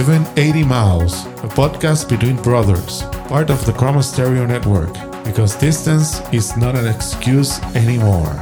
1180 0.00 0.64
Miles, 0.64 1.26
a 1.44 1.48
podcast 1.52 2.08
between 2.08 2.36
brothers, 2.36 3.02
part 3.28 3.50
of 3.50 3.62
the 3.66 3.72
Chroma 3.72 4.02
Stereo 4.02 4.46
Network, 4.46 4.94
because 5.24 5.54
distance 5.56 6.22
is 6.32 6.56
not 6.56 6.74
an 6.74 6.86
excuse 6.86 7.60
anymore. 7.76 8.32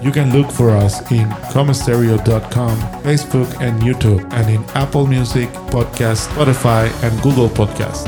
You 0.00 0.12
can 0.12 0.32
look 0.32 0.48
for 0.48 0.70
us 0.70 1.00
in 1.10 1.28
chromastereo.com, 1.50 2.78
Facebook 3.02 3.50
and 3.60 3.82
YouTube, 3.82 4.22
and 4.32 4.48
in 4.48 4.62
Apple 4.76 5.08
Music, 5.08 5.48
Podcast, 5.74 6.28
Spotify, 6.28 6.86
and 7.02 7.20
Google 7.20 7.48
Podcast. 7.48 8.06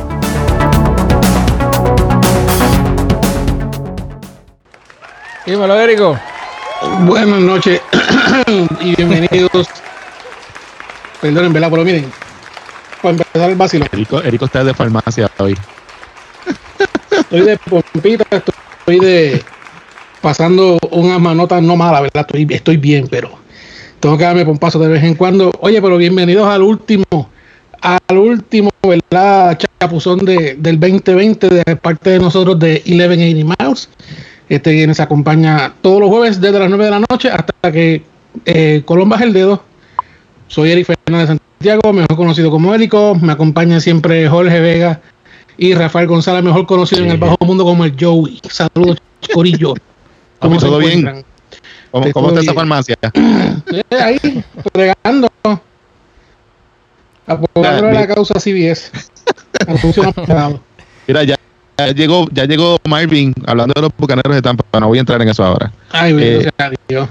Dímelo, 5.44 5.74
Érico. 5.80 6.16
Buenas 7.08 7.40
noches 7.40 7.80
y 8.80 8.94
bienvenidos. 8.94 9.68
Perdonen, 11.20 11.52
¿verdad? 11.52 11.70
Pero 11.70 11.84
miren, 11.84 12.12
para 13.02 13.12
empezar 13.12 13.50
el 13.50 13.56
vacilo, 13.56 13.86
Erico, 13.92 14.22
Erico 14.22 14.44
está 14.44 14.64
de 14.64 14.74
farmacia 14.74 15.30
hoy. 15.38 15.56
estoy 17.10 17.40
de 17.40 17.56
pompita, 17.58 18.24
estoy 18.30 18.98
de 19.00 19.42
pasando 20.20 20.78
unas 20.90 21.20
manotas 21.20 21.62
no 21.62 21.76
malas, 21.76 22.02
¿verdad? 22.02 22.26
Estoy, 22.28 22.46
estoy 22.50 22.76
bien, 22.76 23.08
pero 23.10 23.30
tengo 24.00 24.18
que 24.18 24.24
darme 24.24 24.44
pompazo 24.44 24.78
de 24.78 24.88
vez 24.88 25.02
en 25.02 25.14
cuando. 25.14 25.50
Oye, 25.60 25.80
pero 25.80 25.96
bienvenidos 25.96 26.46
al 26.46 26.62
último, 26.62 27.04
al 27.80 28.18
último, 28.18 28.70
¿verdad? 28.82 29.58
Chapuzón 29.58 30.24
de, 30.24 30.56
del 30.58 30.78
2020 30.78 31.48
de 31.48 31.76
parte 31.76 32.10
de 32.10 32.18
nosotros 32.18 32.58
de 32.58 32.82
1180 32.86 33.56
Miles. 33.58 33.88
Este 34.48 34.72
viene 34.72 34.94
se 34.94 35.02
acompaña 35.02 35.74
todos 35.80 36.00
los 36.00 36.10
jueves 36.10 36.40
desde 36.40 36.58
las 36.58 36.68
9 36.68 36.84
de 36.84 36.90
la 36.90 37.00
noche 37.08 37.30
hasta 37.30 37.72
que 37.72 38.02
eh, 38.44 38.82
Colón 38.84 39.08
baje 39.08 39.24
el 39.24 39.32
dedo. 39.32 39.62
Soy 40.48 40.72
Eric 40.72 40.86
Fernández 40.86 41.38
Santiago, 41.62 41.92
mejor 41.92 42.16
conocido 42.16 42.50
como 42.50 42.74
Érico. 42.74 43.14
Me 43.20 43.32
acompaña 43.34 43.80
siempre 43.80 44.26
Jorge 44.30 44.60
Vega 44.60 45.02
y 45.58 45.74
Rafael 45.74 46.06
González, 46.06 46.42
mejor 46.42 46.64
conocido 46.64 47.04
en 47.04 47.10
el 47.10 47.18
bajo 47.18 47.36
mundo 47.44 47.64
como 47.64 47.84
el 47.84 47.94
Joey. 48.00 48.40
Saludos, 48.48 48.96
Corillo. 49.34 49.74
Se 50.42 50.48
¿todo 50.58 50.78
bien? 50.78 51.22
¿Cómo, 51.90 52.10
cómo 52.12 52.28
está 52.28 52.40
esa 52.40 52.54
farmacia? 52.54 52.96
Ahí, 54.02 54.42
regando. 54.72 55.28
Apoyando 57.26 57.88
Ah, 57.88 57.92
la 57.92 58.06
causa 58.06 58.40
CBS. 58.40 58.90
Mira, 61.06 61.24
ya, 61.24 61.36
ya 61.76 61.86
llegó, 61.88 62.26
ya 62.32 62.46
llegó 62.46 62.78
Marvin 62.88 63.34
hablando 63.46 63.74
de 63.76 63.82
los 63.82 63.90
bucaneros 63.98 64.34
de 64.34 64.40
Tampa. 64.40 64.64
No 64.80 64.88
voy 64.88 64.96
a 64.96 65.00
entrar 65.00 65.20
en 65.20 65.28
eso 65.28 65.44
ahora. 65.44 65.70
Ay, 65.90 66.16
Eh, 66.18 66.50
Dios. 66.88 67.06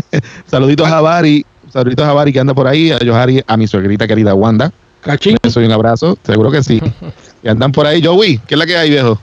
Saluditos 0.46 0.86
a 0.88 1.00
Bari, 1.00 1.46
saluditos 1.74 2.06
a 2.06 2.12
Bari 2.12 2.32
que 2.32 2.38
anda 2.40 2.54
por 2.54 2.66
ahí, 2.68 2.92
a 2.92 2.98
Johari, 3.04 3.42
a 3.46 3.56
mi 3.56 3.66
suegrita 3.66 4.06
querida 4.06 4.32
Wanda. 4.34 4.70
Cachín. 5.00 5.36
Les 5.42 5.52
doy 5.52 5.66
un 5.66 5.72
abrazo, 5.72 6.16
seguro 6.22 6.50
que 6.50 6.62
sí. 6.62 6.80
Y 7.42 7.48
andan 7.48 7.72
por 7.72 7.86
ahí. 7.86 8.02
Joey, 8.02 8.38
¿qué 8.46 8.54
es 8.54 8.58
la 8.58 8.64
que 8.64 8.74
hay, 8.76 8.88
viejo? 8.88 9.18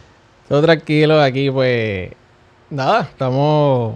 Todo 0.48 0.62
tranquilo 0.62 1.20
aquí, 1.20 1.50
pues. 1.50 2.12
Nada, 2.70 3.02
estamos. 3.02 3.96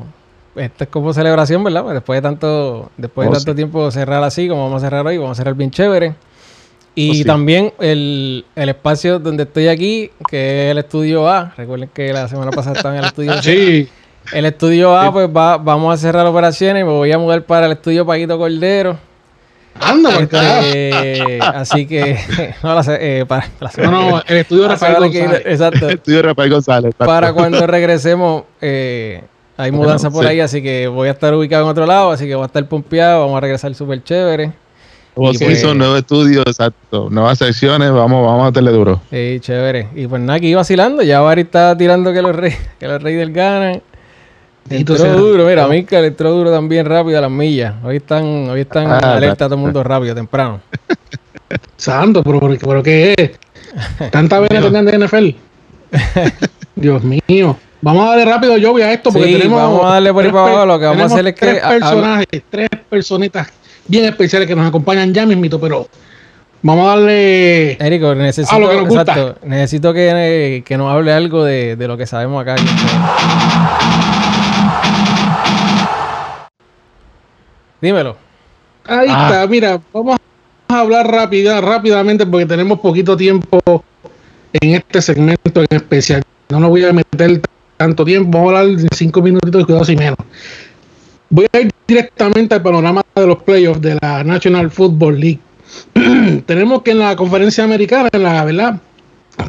Esto 0.56 0.86
es 0.86 0.90
como 0.90 1.14
celebración, 1.14 1.64
¿verdad? 1.64 1.84
Pues 1.84 1.94
después 1.94 2.18
de 2.18 2.22
tanto, 2.24 2.90
después 2.98 3.26
de 3.28 3.30
Oh, 3.30 3.34
tanto 3.36 3.52
sí. 3.52 3.56
tiempo 3.56 3.92
cerrar 3.92 4.24
así, 4.24 4.48
como 4.48 4.64
vamos 4.64 4.82
a 4.82 4.86
cerrar 4.88 5.06
hoy, 5.06 5.18
vamos 5.18 5.34
a 5.34 5.36
cerrar 5.36 5.54
bien 5.54 5.70
chévere. 5.70 6.16
Y 6.96 7.12
Oh, 7.12 7.14
sí. 7.14 7.24
también 7.26 7.72
el, 7.80 8.46
el 8.56 8.70
espacio 8.70 9.20
donde 9.20 9.44
estoy 9.44 9.68
aquí, 9.68 10.10
que 10.30 10.66
es 10.68 10.72
el 10.72 10.78
estudio 10.80 11.28
A. 11.30 11.54
Recuerden 11.56 11.90
que 11.94 12.12
la 12.14 12.28
semana 12.30 12.50
pasada 12.52 12.78
estaba 12.78 12.96
en 12.96 13.02
el 13.02 13.08
estudio 13.10 13.34
C. 13.44 13.56
Sí. 13.84 13.90
El 14.34 14.46
estudio 14.46 14.96
A, 14.98 15.12
pues 15.12 15.28
va, 15.30 15.58
vamos 15.58 15.94
a 15.94 15.98
cerrar 15.98 16.26
operaciones 16.26 16.84
me 16.86 16.92
voy 16.92 17.12
a 17.12 17.18
mudar 17.18 17.44
para 17.44 17.68
el 17.68 17.74
estudio 17.74 18.06
Paquito 18.06 18.38
Cordero. 18.38 18.98
Anda. 19.80 20.20
Este, 20.20 21.40
así 21.42 21.86
que, 21.86 22.18
no, 22.64 22.76
la 22.76 22.84
eh, 23.00 23.26
para, 23.28 23.50
la 23.60 23.72
No, 23.92 24.22
el 24.28 24.38
estudio 24.38 24.68
Rafael 24.68 25.12
que 25.12 25.20
González. 25.22 25.44
Exacto. 25.46 25.90
Estudio 25.90 26.22
Rafael 26.22 26.50
González. 26.50 26.96
Para 26.96 27.34
cuando 27.34 27.68
regresemos, 27.68 28.44
eh, 28.62 29.22
hay 29.58 29.72
Bueno, 29.72 29.84
mudanza 29.86 30.10
por 30.10 30.24
sí. 30.24 30.30
ahí, 30.32 30.40
así 30.40 30.62
que 30.62 30.88
voy 30.88 31.08
a 31.08 31.12
estar 31.12 31.34
ubicado 31.34 31.64
en 31.64 31.70
otro 31.70 31.86
lado, 31.86 32.12
así 32.12 32.26
que 32.26 32.36
voy 32.36 32.44
a 32.44 32.48
estar 32.48 32.66
pompeado, 32.68 33.22
vamos 33.22 33.38
a 33.38 33.42
regresar 33.42 33.74
súper 33.76 34.04
chévere. 34.04 34.52
Nuevo 35.16 35.34
y 35.34 35.38
pues- 35.38 35.60
season, 35.60 35.78
nuevo 35.78 35.96
estudio, 35.96 36.42
exacto. 36.42 37.10
Nuevas 37.10 37.38
secciones, 37.38 37.90
vamos, 37.92 38.26
vamos 38.26 38.44
a 38.44 38.46
meterle 38.48 38.72
duro. 38.72 39.02
Sí, 39.10 39.38
chévere. 39.40 39.88
Y 39.96 40.08
pues 40.08 40.22
nada, 40.22 40.38
aquí 40.38 40.54
vacilando, 40.54 41.04
ya 41.04 41.22
Bari 41.22 41.42
está 41.42 41.78
tirando 41.78 42.12
que 42.12 42.22
los 42.22 42.36
reyes, 42.36 42.60
que 42.80 42.88
los 42.88 43.02
Raiders 43.02 43.34
ganan. 43.34 43.82
Entró 44.70 44.96
duro, 44.98 45.46
mira, 45.48 45.68
Mica 45.68 46.00
le 46.02 46.08
entró 46.08 46.32
duro 46.32 46.52
también 46.52 46.86
rápido 46.86 47.18
a 47.18 47.22
las 47.22 47.32
millas. 47.32 47.76
Hoy 47.84 47.98
están, 47.98 48.24
hoy 48.50 48.62
están 48.62 48.88
Ah, 48.92 49.16
alerta 49.16 49.46
todo 49.46 49.56
el 49.56 49.62
mundo 49.62 49.84
rápido, 49.84 50.16
temprano. 50.16 50.62
Santo, 51.78 52.24
pero, 52.24 52.40
pero, 52.40 52.58
pero 52.60 52.84
¿qué 52.84 53.14
es? 53.18 54.12
Tanta 54.12 54.40
vena 54.40 54.62
tenían 54.62 54.86
de 54.86 54.98
NFL. 55.06 55.30
Dios 56.76 57.04
mío. 57.04 57.58
Vamos 57.82 58.06
a 58.08 58.10
darle 58.12 58.26
rápido 58.26 58.58
yo 58.58 58.76
a 58.78 58.92
esto 58.92 59.12
porque 59.12 59.28
Sí, 59.28 59.34
tenemos. 59.34 59.62
vamos 59.62 59.86
a 59.86 59.90
darle 59.94 60.12
por 60.12 60.24
ahí 60.24 60.30
tres 60.30 60.34
para 60.42 60.52
abajo, 60.54 60.66
lo 60.66 60.80
que 60.80 60.86
vamos 60.86 61.02
a 61.04 61.06
hacer 61.14 61.28
es 61.28 61.36
que 61.36 61.40
Tres 61.46 61.62
personajes, 61.62 62.44
tres 62.50 62.70
personitas 62.90 63.48
bien 63.88 64.06
especiales 64.06 64.48
que 64.48 64.56
nos 64.56 64.68
acompañan 64.68 65.14
ya 65.14 65.26
mismito, 65.28 65.60
pero 65.60 65.88
vamos 66.64 66.88
a 66.88 66.90
darle. 66.96 67.74
Érico, 67.74 68.16
necesito, 68.16 68.56
A 68.56 68.60
lo 68.60 68.70
que 68.70 68.76
nos 68.78 68.88
gusta. 68.88 69.12
exacto, 69.12 69.36
necesito 69.46 69.94
que, 69.94 70.64
que 70.66 70.78
nos 70.78 70.92
hable 70.92 71.14
algo 71.14 71.44
de, 71.44 71.76
de 71.76 71.88
lo 71.88 71.96
que 71.96 72.08
sabemos 72.08 72.42
acá. 72.42 72.56
Dímelo. 77.82 78.18
Ahí 78.86 79.08
Ah. 79.10 79.30
está, 79.30 79.48
mira, 79.48 79.82
vamos 79.94 80.18
a 80.68 80.80
hablar 80.80 81.10
rápida, 81.10 81.62
rápidamente 81.62 82.26
porque 82.26 82.46
tenemos 82.46 82.80
poquito 82.80 83.16
tiempo 83.18 83.60
en 84.54 84.76
este 84.76 85.02
segmento 85.02 85.62
en 85.62 85.68
especial. 85.72 86.24
No 86.50 86.60
nos 86.60 86.70
voy 86.70 86.86
a 86.86 86.94
meter 86.94 87.42
tanto 87.78 88.06
tiempo, 88.06 88.38
vamos 88.38 88.54
a 88.54 88.60
hablar 88.60 88.78
de 88.78 88.88
cinco 88.96 89.22
minutitos, 89.22 89.66
cuidado 89.66 89.86
si 89.86 89.96
menos. 89.96 90.18
Voy 91.30 91.48
a 91.52 91.60
ir 91.60 91.72
directamente 91.88 92.56
al 92.56 92.62
panorama 92.62 93.02
de 93.16 93.28
los 93.28 93.42
playoffs 93.44 93.82
de 93.82 93.98
la 94.02 94.24
National 94.24 94.70
Football 94.70 95.20
League. 95.20 95.40
tenemos 96.46 96.84
que 96.84 96.92
en 96.92 97.00
la 97.00 97.16
conferencia 97.16 97.64
americana, 97.64 98.10
en 98.12 98.24
la 98.24 98.46
verdad, 98.46 98.80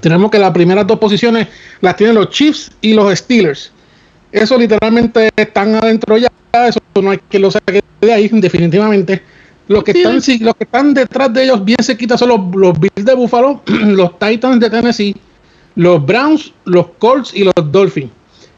tenemos 0.00 0.30
que 0.30 0.38
las 0.38 0.50
primeras 0.50 0.86
dos 0.86 0.98
posiciones 0.98 1.48
las 1.80 1.94
tienen 1.96 2.14
los 2.16 2.30
Chiefs 2.30 2.72
y 2.80 2.94
los 2.94 3.16
Steelers. 3.16 3.70
Eso 4.36 4.58
literalmente 4.58 5.30
están 5.34 5.74
adentro 5.76 6.18
ya, 6.18 6.28
eso 6.68 6.78
no 7.00 7.10
hay 7.10 7.18
que 7.26 7.38
lo 7.38 7.50
saque 7.50 7.82
de 8.02 8.12
ahí, 8.12 8.28
definitivamente. 8.30 9.22
Los 9.66 9.82
que 9.82 9.92
están, 9.92 10.20
sí, 10.20 10.38
los 10.40 10.54
que 10.54 10.64
están 10.64 10.92
detrás 10.92 11.32
de 11.32 11.44
ellos 11.44 11.64
bien 11.64 11.78
cerquita 11.82 12.18
son 12.18 12.28
los, 12.28 12.40
los 12.54 12.78
Bills 12.78 13.06
de 13.06 13.14
Buffalo, 13.14 13.62
los 13.66 14.18
Titans 14.18 14.60
de 14.60 14.68
Tennessee, 14.68 15.16
los 15.74 16.04
Browns, 16.04 16.52
los 16.66 16.88
Colts 16.98 17.34
y 17.34 17.44
los 17.44 17.54
Dolphins. 17.72 18.10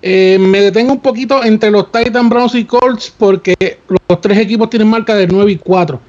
Eh, 0.03 0.37
me 0.41 0.61
detengo 0.63 0.95
un 0.95 1.01
poquito 1.01 1.45
entre 1.45 1.71
los 1.71 1.93
Titans, 1.93 2.29
Browns 2.29 2.57
y 2.57 2.65
Colts 2.65 3.15
porque 3.17 3.79
los 3.89 4.21
tres 4.21 4.39
equipos 4.39 4.69
tienen 4.71 4.89
marca 4.89 5.15
de 5.15 5.29
9 5.29 5.53
y 5.53 5.57
4. 5.59 6.01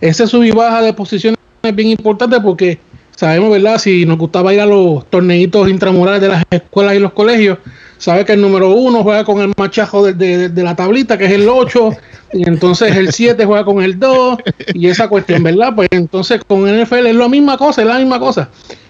Ese 0.00 0.26
sub 0.28 0.44
y 0.44 0.52
baja 0.52 0.82
de 0.82 0.92
posiciones 0.92 1.36
es 1.62 1.74
bien 1.74 1.88
importante 1.90 2.40
porque 2.40 2.78
sabemos, 3.16 3.50
¿verdad? 3.50 3.78
Si 3.78 4.06
nos 4.06 4.18
gustaba 4.18 4.54
ir 4.54 4.60
a 4.60 4.66
los 4.66 5.04
torneitos 5.10 5.68
intramurales 5.68 6.20
de 6.20 6.28
las 6.28 6.44
escuelas 6.48 6.94
y 6.94 7.00
los 7.00 7.12
colegios, 7.12 7.58
sabe 7.98 8.24
que 8.24 8.32
el 8.32 8.40
número 8.40 8.70
uno 8.70 9.02
juega 9.02 9.24
con 9.24 9.40
el 9.40 9.52
machajo 9.56 10.04
de, 10.04 10.12
de- 10.14 10.48
de 10.48 10.62
la 10.62 10.74
tablita, 10.76 11.16
que 11.18 11.26
es 11.26 11.32
el 11.32 11.48
8, 11.48 11.90
y 12.32 12.48
entonces 12.48 12.94
el 12.96 13.12
7 13.12 13.44
juega 13.44 13.64
con 13.64 13.82
el 13.82 13.98
2, 13.98 14.38
y 14.74 14.86
esa 14.88 15.08
cuestión, 15.08 15.42
¿verdad? 15.42 15.74
Pues 15.74 15.88
entonces 15.90 16.40
con 16.46 16.62
NFL 16.64 17.06
es 17.06 17.14
la 17.16 17.28
misma 17.28 17.56
cosa, 17.56 17.82
es 17.82 17.88
la 17.88 17.98
misma 17.98 18.18
cosa. 18.18 18.48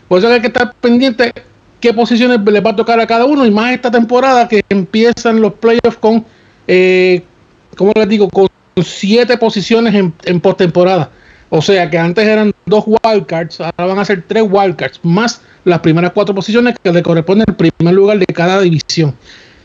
Por 0.08 0.18
eso 0.18 0.28
hay 0.28 0.40
que 0.40 0.48
estar 0.48 0.72
pendiente 0.80 1.32
qué 1.80 1.92
posiciones 1.92 2.40
le 2.44 2.60
va 2.60 2.70
a 2.70 2.76
tocar 2.76 2.98
a 3.00 3.06
cada 3.06 3.24
uno, 3.24 3.44
y 3.46 3.50
más 3.50 3.72
esta 3.72 3.90
temporada 3.90 4.48
que 4.48 4.62
empiezan 4.68 5.40
los 5.40 5.54
playoffs 5.54 5.98
con, 6.00 6.24
eh, 6.66 7.22
¿cómo 7.76 7.92
les 7.94 8.08
digo? 8.08 8.28
Con 8.28 8.48
siete 8.84 9.36
posiciones 9.38 9.94
en, 9.94 10.12
en 10.24 10.40
postemporada. 10.40 11.10
O 11.48 11.62
sea 11.62 11.88
que 11.88 11.98
antes 11.98 12.26
eran 12.26 12.52
dos 12.64 12.84
wildcards, 12.86 13.60
ahora 13.60 13.86
van 13.86 13.98
a 13.98 14.04
ser 14.04 14.24
tres 14.26 14.44
wildcards, 14.48 15.00
más 15.04 15.40
las 15.64 15.80
primeras 15.80 16.12
cuatro 16.12 16.34
posiciones 16.34 16.74
que 16.82 16.92
le 16.92 17.02
corresponden 17.02 17.44
al 17.48 17.56
primer 17.56 17.94
lugar 17.94 18.18
de 18.18 18.26
cada 18.26 18.60
división. 18.60 19.14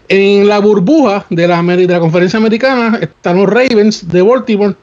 En 0.08 0.48
la 0.48 0.60
burbuja 0.60 1.26
de 1.30 1.48
la, 1.48 1.62
la 1.62 2.00
conferencia 2.00 2.38
americana 2.38 3.00
están 3.02 3.38
los 3.38 3.50
Ravens 3.50 4.08
de 4.08 4.22
Baltimore 4.22 4.76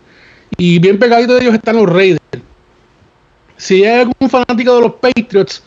y 0.56 0.79
bien 0.79 0.99
pegadito 0.99 1.35
de 1.35 1.43
ellos 1.43 1.55
están 1.55 1.77
los 1.77 1.89
Raiders. 1.89 2.21
Si 3.56 3.85
hay 3.85 4.00
algún 4.00 4.31
fanático 4.31 4.75
de 4.75 4.81
los 4.81 4.95
Patriots, 4.95 5.62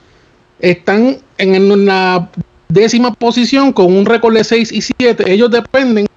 están 0.60 1.18
en 1.38 1.72
una 1.72 2.30
décima 2.69 3.13
posición 3.13 3.72
con 3.74 3.94
un 3.95 4.06
récord 4.06 4.33
de 4.33 4.44
6 4.44 4.72
y 4.72 4.81
7. 4.81 5.31
Ellos 5.31 5.51
dependen 5.51 6.07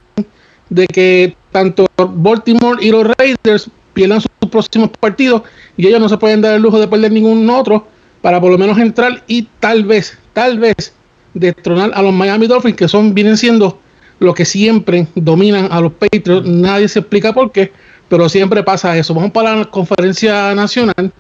de 0.70 0.86
que 0.86 1.36
tanto 1.52 1.86
Baltimore 1.96 2.84
y 2.84 2.90
los 2.90 3.06
Raiders 3.18 3.70
pierdan 3.94 4.20
sus 4.20 4.50
próximos 4.50 4.90
partidos 5.00 5.42
y 5.76 5.86
ellos 5.86 6.00
no 6.00 6.08
se 6.08 6.18
pueden 6.18 6.42
dar 6.42 6.54
el 6.54 6.62
lujo 6.62 6.78
de 6.78 6.86
perder 6.86 7.12
ningún 7.12 7.48
otro 7.48 7.86
para 8.20 8.40
por 8.40 8.50
lo 8.50 8.58
menos 8.58 8.78
entrar 8.78 9.22
y 9.26 9.48
tal 9.60 9.84
vez, 9.84 10.18
tal 10.32 10.58
vez 10.58 10.92
destronar 11.32 11.90
a 11.94 12.02
los 12.02 12.12
Miami 12.12 12.46
Dolphins 12.46 12.76
que 12.76 12.88
son 12.88 13.14
vienen 13.14 13.36
siendo 13.36 13.78
los 14.18 14.34
que 14.34 14.44
siempre 14.44 15.06
dominan 15.14 15.68
a 15.70 15.80
los 15.80 15.92
Patriots. 15.92 16.48
Nadie 16.48 16.88
se 16.88 17.00
explica 17.00 17.32
por 17.32 17.52
qué, 17.52 17.72
pero 18.08 18.28
siempre 18.28 18.62
pasa 18.62 18.96
eso. 18.96 19.14
Vamos 19.14 19.32
para 19.32 19.56
la 19.56 19.64
conferencia 19.66 20.54
nacional. 20.54 21.12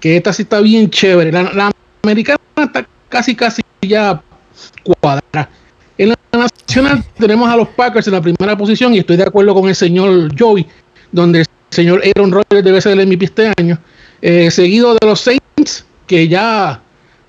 que 0.00 0.16
esta 0.16 0.32
sí 0.32 0.42
está 0.42 0.60
bien 0.60 0.90
chévere. 0.90 1.30
La, 1.30 1.44
la 1.52 1.70
americana 2.02 2.40
está 2.56 2.86
casi, 3.08 3.36
casi 3.36 3.62
ya 3.82 4.20
cuadrada. 4.82 5.48
En 5.96 6.08
la 6.08 6.16
nacional 6.32 7.04
tenemos 7.18 7.48
a 7.48 7.56
los 7.56 7.68
Packers 7.68 8.06
en 8.08 8.14
la 8.14 8.20
primera 8.20 8.56
posición 8.56 8.94
y 8.94 8.98
estoy 8.98 9.16
de 9.16 9.24
acuerdo 9.24 9.54
con 9.54 9.68
el 9.68 9.76
señor 9.76 10.30
Joey, 10.36 10.66
donde 11.12 11.44
señor 11.72 12.02
Aaron 12.04 12.30
Rodgers 12.30 12.64
debe 12.64 12.80
ser 12.80 12.98
el 12.98 13.06
MVP 13.06 13.24
este 13.24 13.52
año. 13.58 13.78
Eh, 14.20 14.50
seguido 14.50 14.94
de 14.94 15.06
los 15.06 15.20
Saints, 15.20 15.84
que 16.06 16.28
ya 16.28 16.80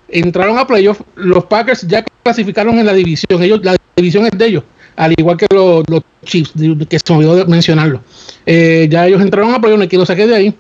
entraron 0.10 0.58
a 0.58 0.68
playoff. 0.68 1.02
Los 1.16 1.46
Packers 1.46 1.88
ya 1.88 2.04
clasificaron 2.22 2.78
en 2.78 2.86
la 2.86 2.94
división. 2.94 3.42
Ellos, 3.42 3.62
la 3.64 3.76
división 3.96 4.26
es 4.26 4.38
de 4.38 4.46
ellos, 4.46 4.64
al 4.96 5.14
igual 5.18 5.38
que 5.38 5.48
los, 5.52 5.84
los 5.88 6.02
Chiefs, 6.26 6.52
que 6.90 7.00
se 7.00 7.14
me 7.14 7.18
olvidó 7.18 7.36
de 7.38 7.46
mencionarlo. 7.46 8.02
Eh, 8.46 8.88
ya 8.92 9.08
ellos 9.08 9.22
entraron 9.22 9.54
a 9.54 9.62
playoff, 9.62 9.80
no 9.80 9.88
quiero 9.88 10.06
saqué 10.06 10.28
de 10.28 10.36
ahí. 10.36 10.56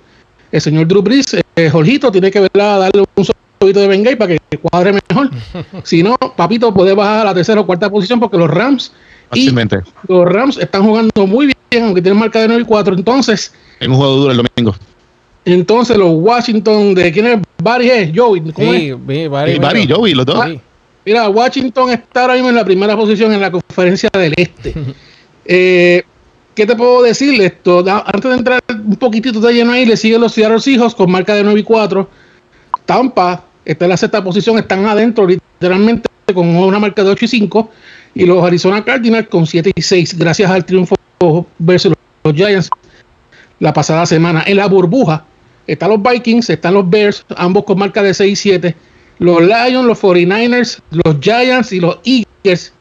El 0.51 0.61
señor 0.61 0.87
Drew 0.87 1.01
Brees, 1.01 1.35
eh, 1.55 1.69
Jorgito, 1.69 2.11
tiene 2.11 2.31
que 2.31 2.39
verla, 2.39 2.77
darle 2.77 3.03
un 3.15 3.25
poquito 3.57 3.79
de 3.79 3.87
Bengay 3.87 4.15
para 4.15 4.37
que 4.37 4.57
cuadre 4.57 4.93
mejor. 4.93 5.29
si 5.83 6.03
no, 6.03 6.15
papito, 6.17 6.73
puede 6.73 6.93
bajar 6.93 7.21
a 7.21 7.23
la 7.25 7.33
tercera 7.33 7.61
o 7.61 7.65
cuarta 7.65 7.89
posición 7.89 8.19
porque 8.19 8.37
los 8.37 8.49
Rams 8.49 8.93
y 9.35 9.49
los 10.07 10.25
Rams 10.25 10.57
están 10.57 10.83
jugando 10.83 11.27
muy 11.27 11.53
bien, 11.71 11.85
aunque 11.85 12.01
tienen 12.01 12.19
marca 12.19 12.39
de 12.41 12.47
9 12.47 12.63
y 12.63 12.65
4. 12.65 12.95
Entonces, 12.95 13.53
En 13.79 13.91
un 13.91 13.97
juego 13.97 14.15
duro 14.15 14.31
el 14.31 14.37
domingo. 14.37 14.75
entonces 15.45 15.97
los 15.97 16.11
Washington 16.13 16.95
de 16.95 17.11
quién 17.11 17.25
es 17.27 17.39
Barry 17.61 17.89
es 17.89 18.11
Joey, 18.15 18.41
¿cómo 18.51 18.73
es? 18.73 18.79
Sí, 18.81 18.91
Barry, 18.91 19.27
Barry 19.27 19.51
y 19.53 19.59
bueno. 19.59 19.95
Joey, 19.95 20.13
los 20.13 20.25
dos. 20.25 20.45
Mira, 21.05 21.27
Washington 21.29 21.89
está 21.89 22.21
ahora 22.21 22.33
mismo 22.35 22.49
en 22.49 22.55
la 22.55 22.63
primera 22.63 22.95
posición 22.95 23.33
en 23.33 23.41
la 23.41 23.51
conferencia 23.51 24.09
del 24.13 24.33
Este. 24.37 24.73
Eh, 25.45 26.03
¿Qué 26.55 26.65
te 26.65 26.73
puedo 26.73 27.01
decir? 27.03 27.41
Esto, 27.41 27.83
antes 28.05 28.31
de 28.31 28.37
entrar 28.37 28.63
un 28.69 28.95
poquitito 28.95 29.41
de 29.41 29.53
lleno 29.53 29.73
ahí, 29.73 29.85
le 29.85 29.97
siguen 29.97 30.21
los 30.21 30.31
Seattle 30.31 30.61
Seahawks 30.61 30.95
con 30.95 31.11
marca 31.11 31.33
de 31.33 31.43
9 31.43 31.59
y 31.59 31.63
4. 31.63 32.09
Tampa 32.85 33.43
está 33.65 33.83
en 33.85 33.89
la 33.89 33.97
sexta 33.97 34.23
posición, 34.23 34.57
están 34.57 34.85
adentro 34.85 35.27
literalmente 35.27 36.09
con 36.33 36.47
una 36.55 36.79
marca 36.79 37.03
de 37.03 37.09
8 37.09 37.25
y 37.25 37.27
5. 37.27 37.71
Y 38.15 38.25
los 38.25 38.43
Arizona 38.43 38.83
Cardinals 38.83 39.27
con 39.27 39.45
7 39.45 39.71
y 39.75 39.81
6, 39.81 40.17
gracias 40.17 40.49
al 40.49 40.65
triunfo 40.65 40.95
versus 41.57 41.93
los 42.23 42.33
Giants 42.35 42.69
la 43.59 43.73
pasada 43.73 44.05
semana. 44.05 44.43
En 44.45 44.57
la 44.57 44.67
burbuja 44.67 45.25
están 45.67 45.89
los 45.89 46.01
Vikings, 46.01 46.49
están 46.49 46.73
los 46.73 46.89
Bears, 46.89 47.25
ambos 47.37 47.63
con 47.63 47.79
marca 47.79 48.03
de 48.03 48.13
6 48.13 48.31
y 48.31 48.35
7. 48.35 48.75
Los 49.19 49.41
Lions, 49.41 49.85
los 49.85 50.01
49ers, 50.01 50.79
los 50.91 51.17
Giants 51.21 51.71
y 51.71 51.79
los 51.79 51.99
Eagles. 52.03 52.73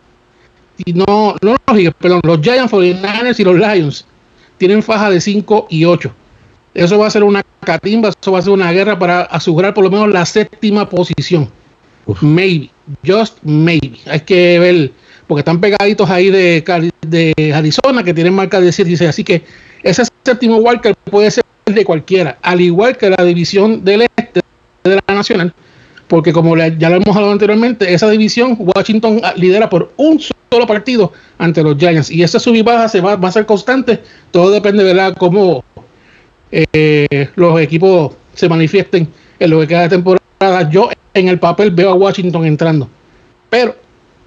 Y 0.84 0.92
no, 0.92 1.36
no 1.40 1.56
los 1.66 1.76
Eagles, 1.78 1.94
perdón, 1.98 2.20
los 2.24 2.40
Giants, 2.40 2.72
49ers 2.72 3.38
y 3.38 3.44
los 3.44 3.56
Lions 3.56 4.06
tienen 4.58 4.82
faja 4.82 5.10
de 5.10 5.20
5 5.20 5.66
y 5.70 5.84
8. 5.84 6.12
Eso 6.74 6.98
va 6.98 7.06
a 7.06 7.10
ser 7.10 7.24
una 7.24 7.42
catimba, 7.60 8.08
eso 8.08 8.32
va 8.32 8.38
a 8.38 8.42
ser 8.42 8.52
una 8.52 8.72
guerra 8.72 8.98
para 8.98 9.22
asegurar 9.22 9.74
por 9.74 9.84
lo 9.84 9.90
menos 9.90 10.08
la 10.08 10.24
séptima 10.24 10.88
posición. 10.88 11.50
Maybe, 12.20 12.70
just 13.06 13.38
maybe. 13.42 13.98
Hay 14.06 14.20
que 14.20 14.58
ver, 14.58 14.92
porque 15.26 15.40
están 15.40 15.60
pegaditos 15.60 16.08
ahí 16.10 16.30
de, 16.30 16.64
de 17.06 17.52
Arizona 17.54 18.02
que 18.02 18.14
tienen 18.14 18.34
marca 18.34 18.60
de 18.60 18.72
7 18.72 18.90
y 18.90 18.96
6. 18.96 19.10
Así 19.10 19.24
que 19.24 19.42
ese 19.82 20.04
séptimo 20.24 20.56
walker 20.56 20.94
puede 21.10 21.30
ser 21.30 21.44
de 21.66 21.84
cualquiera, 21.84 22.38
al 22.42 22.60
igual 22.60 22.96
que 22.96 23.10
la 23.10 23.24
división 23.24 23.84
del 23.84 24.02
este 24.02 24.40
de 24.84 25.00
la 25.06 25.14
nacional, 25.14 25.54
porque 26.08 26.32
como 26.32 26.56
ya 26.56 26.90
lo 26.90 26.96
hemos 26.96 27.14
hablado 27.14 27.32
anteriormente, 27.32 27.92
esa 27.94 28.10
división 28.10 28.56
Washington 28.58 29.20
ah, 29.22 29.32
lidera 29.36 29.70
por 29.70 29.92
un 29.96 30.20
solo 30.20 30.66
partido 30.66 31.12
ante 31.38 31.62
los 31.62 31.78
Giants 31.78 32.10
y 32.10 32.22
esa 32.22 32.40
sub 32.40 32.60
baja 32.64 32.88
se 32.88 33.00
va, 33.00 33.16
va 33.16 33.28
a 33.28 33.32
ser 33.32 33.46
constante, 33.46 34.00
todo 34.30 34.50
depende 34.50 34.82
de 34.82 35.14
cómo 35.18 35.64
eh, 36.50 37.28
los 37.36 37.60
equipos 37.60 38.12
se 38.34 38.48
manifiesten 38.48 39.08
en 39.38 39.50
lo 39.50 39.60
que 39.60 39.68
queda 39.68 39.82
de 39.82 39.88
temporada. 39.90 40.68
Yo 40.70 40.90
en 41.14 41.28
el 41.28 41.38
papel 41.38 41.70
veo 41.70 41.90
a 41.90 41.94
Washington 41.94 42.44
entrando, 42.44 42.88
pero 43.48 43.76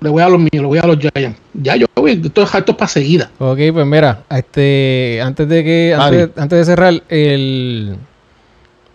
le 0.02 0.10
voy 0.10 0.22
a 0.22 0.30
los 0.30 0.40
míos, 0.40 0.52
le 0.54 0.66
voy 0.66 0.78
a 0.78 0.86
los 0.86 0.98
Giants. 0.98 1.40
Ya 1.54 1.76
yo 1.76 1.86
voy, 1.96 2.22
esto 2.24 2.44
es 2.44 2.56
alto 2.56 2.76
para 2.76 2.88
seguida. 2.88 3.32
Ok, 3.40 3.60
pues 3.74 3.86
mira, 3.86 4.24
este, 4.30 5.20
antes 5.24 5.48
de 5.48 5.64
que, 5.64 5.96
antes, 5.98 6.30
antes 6.38 6.60
de 6.60 6.66
cerrar, 6.66 7.04
el, 7.10 7.98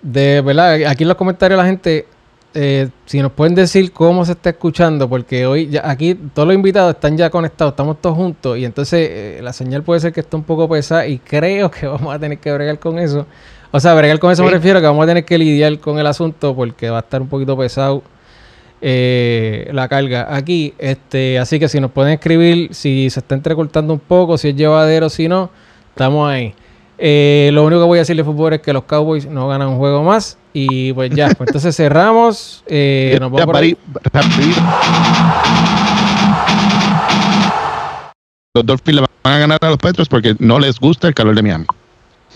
de 0.02 0.40
verdad, 0.40 0.84
aquí 0.86 1.04
en 1.04 1.08
los 1.08 1.16
comentarios 1.16 1.58
la 1.58 1.66
gente, 1.66 2.06
eh, 2.54 2.88
si 3.06 3.20
nos 3.20 3.32
pueden 3.32 3.54
decir 3.54 3.92
cómo 3.92 4.24
se 4.24 4.32
está 4.32 4.50
escuchando, 4.50 5.08
porque 5.08 5.46
hoy 5.46 5.68
ya 5.68 5.88
aquí 5.88 6.14
todos 6.14 6.48
los 6.48 6.54
invitados 6.54 6.94
están 6.94 7.16
ya 7.16 7.30
conectados, 7.30 7.72
estamos 7.72 8.00
todos 8.00 8.16
juntos 8.16 8.58
y 8.58 8.64
entonces 8.64 9.08
eh, 9.10 9.40
la 9.42 9.52
señal 9.52 9.82
puede 9.82 10.00
ser 10.00 10.12
que 10.12 10.20
esté 10.20 10.36
un 10.36 10.44
poco 10.44 10.68
pesada 10.68 11.06
y 11.06 11.18
creo 11.18 11.70
que 11.70 11.86
vamos 11.88 12.14
a 12.14 12.18
tener 12.18 12.38
que 12.38 12.52
bregar 12.52 12.78
con 12.78 12.98
eso. 12.98 13.26
O 13.72 13.78
sea, 13.78 13.94
bregar 13.94 14.18
con 14.18 14.32
eso 14.32 14.42
me 14.42 14.50
refiero 14.50 14.80
que 14.80 14.86
vamos 14.86 15.04
a 15.04 15.06
tener 15.06 15.24
que 15.24 15.38
lidiar 15.38 15.78
con 15.78 15.98
el 15.98 16.06
asunto 16.06 16.56
porque 16.56 16.90
va 16.90 16.96
a 16.96 17.00
estar 17.00 17.22
un 17.22 17.28
poquito 17.28 17.56
pesado 17.56 18.02
eh, 18.80 19.68
la 19.72 19.88
carga 19.88 20.34
aquí. 20.34 20.74
Este, 20.78 21.38
así 21.38 21.58
que 21.58 21.68
si 21.68 21.80
nos 21.80 21.90
pueden 21.90 22.12
escribir, 22.14 22.74
si 22.74 23.10
se 23.10 23.20
está 23.20 23.34
entrecortando 23.34 23.92
un 23.92 24.00
poco, 24.00 24.38
si 24.38 24.48
es 24.48 24.56
llevadero, 24.56 25.08
si 25.08 25.28
no, 25.28 25.50
estamos 25.90 26.30
ahí. 26.30 26.54
Eh, 27.02 27.50
lo 27.52 27.64
único 27.64 27.80
que 27.80 27.86
voy 27.86 27.98
a 27.98 28.02
decirle 28.02 28.24
fútbol 28.24 28.52
es 28.52 28.60
que 28.60 28.74
los 28.74 28.84
Cowboys 28.84 29.26
no 29.26 29.48
ganan 29.48 29.68
un 29.68 29.78
juego 29.78 30.02
más. 30.02 30.36
Y 30.52 30.92
pues 30.92 31.10
ya, 31.10 31.28
pues 31.28 31.48
entonces 31.48 31.76
cerramos. 31.76 32.62
Eh, 32.66 33.16
nos 33.20 33.30
Ya, 33.32 33.46
vamos 33.46 33.46
por 33.46 33.56
ahí. 33.56 33.76
Los 38.54 38.66
Dolphins 38.66 38.96
le 38.96 39.00
van 39.00 39.34
a 39.34 39.38
ganar 39.38 39.58
a 39.62 39.68
los 39.68 39.78
Petros 39.78 40.08
porque 40.08 40.34
no 40.38 40.58
les 40.58 40.78
gusta 40.78 41.08
el 41.08 41.14
calor 41.14 41.34
de 41.36 41.42
Miami. 41.42 41.66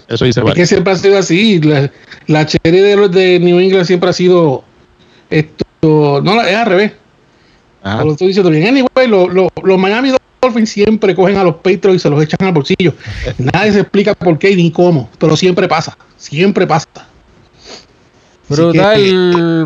Eso 0.06 0.24
dice 0.24 0.42
Es 0.46 0.54
que 0.54 0.66
siempre 0.66 0.92
ha 0.92 0.96
sido 0.96 1.18
así. 1.18 1.60
La, 1.60 1.90
la 2.26 2.46
cherry 2.46 2.78
de 2.78 2.96
los 2.96 3.10
de 3.10 3.40
New 3.40 3.58
England 3.58 3.86
siempre 3.86 4.10
ha 4.10 4.12
sido 4.12 4.64
esto. 5.30 6.20
No, 6.22 6.40
es 6.42 6.56
al 6.56 6.66
revés. 6.66 6.92
Ah, 7.82 8.02
Lo 8.04 8.12
estoy 8.12 8.28
diciendo 8.28 8.50
bien. 8.50 8.66
Anyway, 8.68 9.06
lo- 9.08 9.28
lo- 9.28 9.48
los 9.62 9.78
Miami 9.78 10.12
Dolphins 10.40 10.70
siempre 10.70 11.14
cogen 11.14 11.36
a 11.36 11.44
los 11.44 11.56
Patriots 11.56 11.96
y 11.96 11.98
se 11.98 12.10
los 12.10 12.22
echan 12.22 12.46
al 12.46 12.52
bolsillo. 12.52 12.94
Nadie 13.38 13.72
se 13.72 13.80
explica 13.80 14.14
por 14.14 14.38
qué 14.38 14.54
ni 14.56 14.70
cómo, 14.70 15.10
pero 15.18 15.36
siempre 15.36 15.68
pasa. 15.68 15.96
Siempre 16.16 16.66
pasa. 16.66 16.86
Brutal. 18.48 18.96
que, 18.96 19.12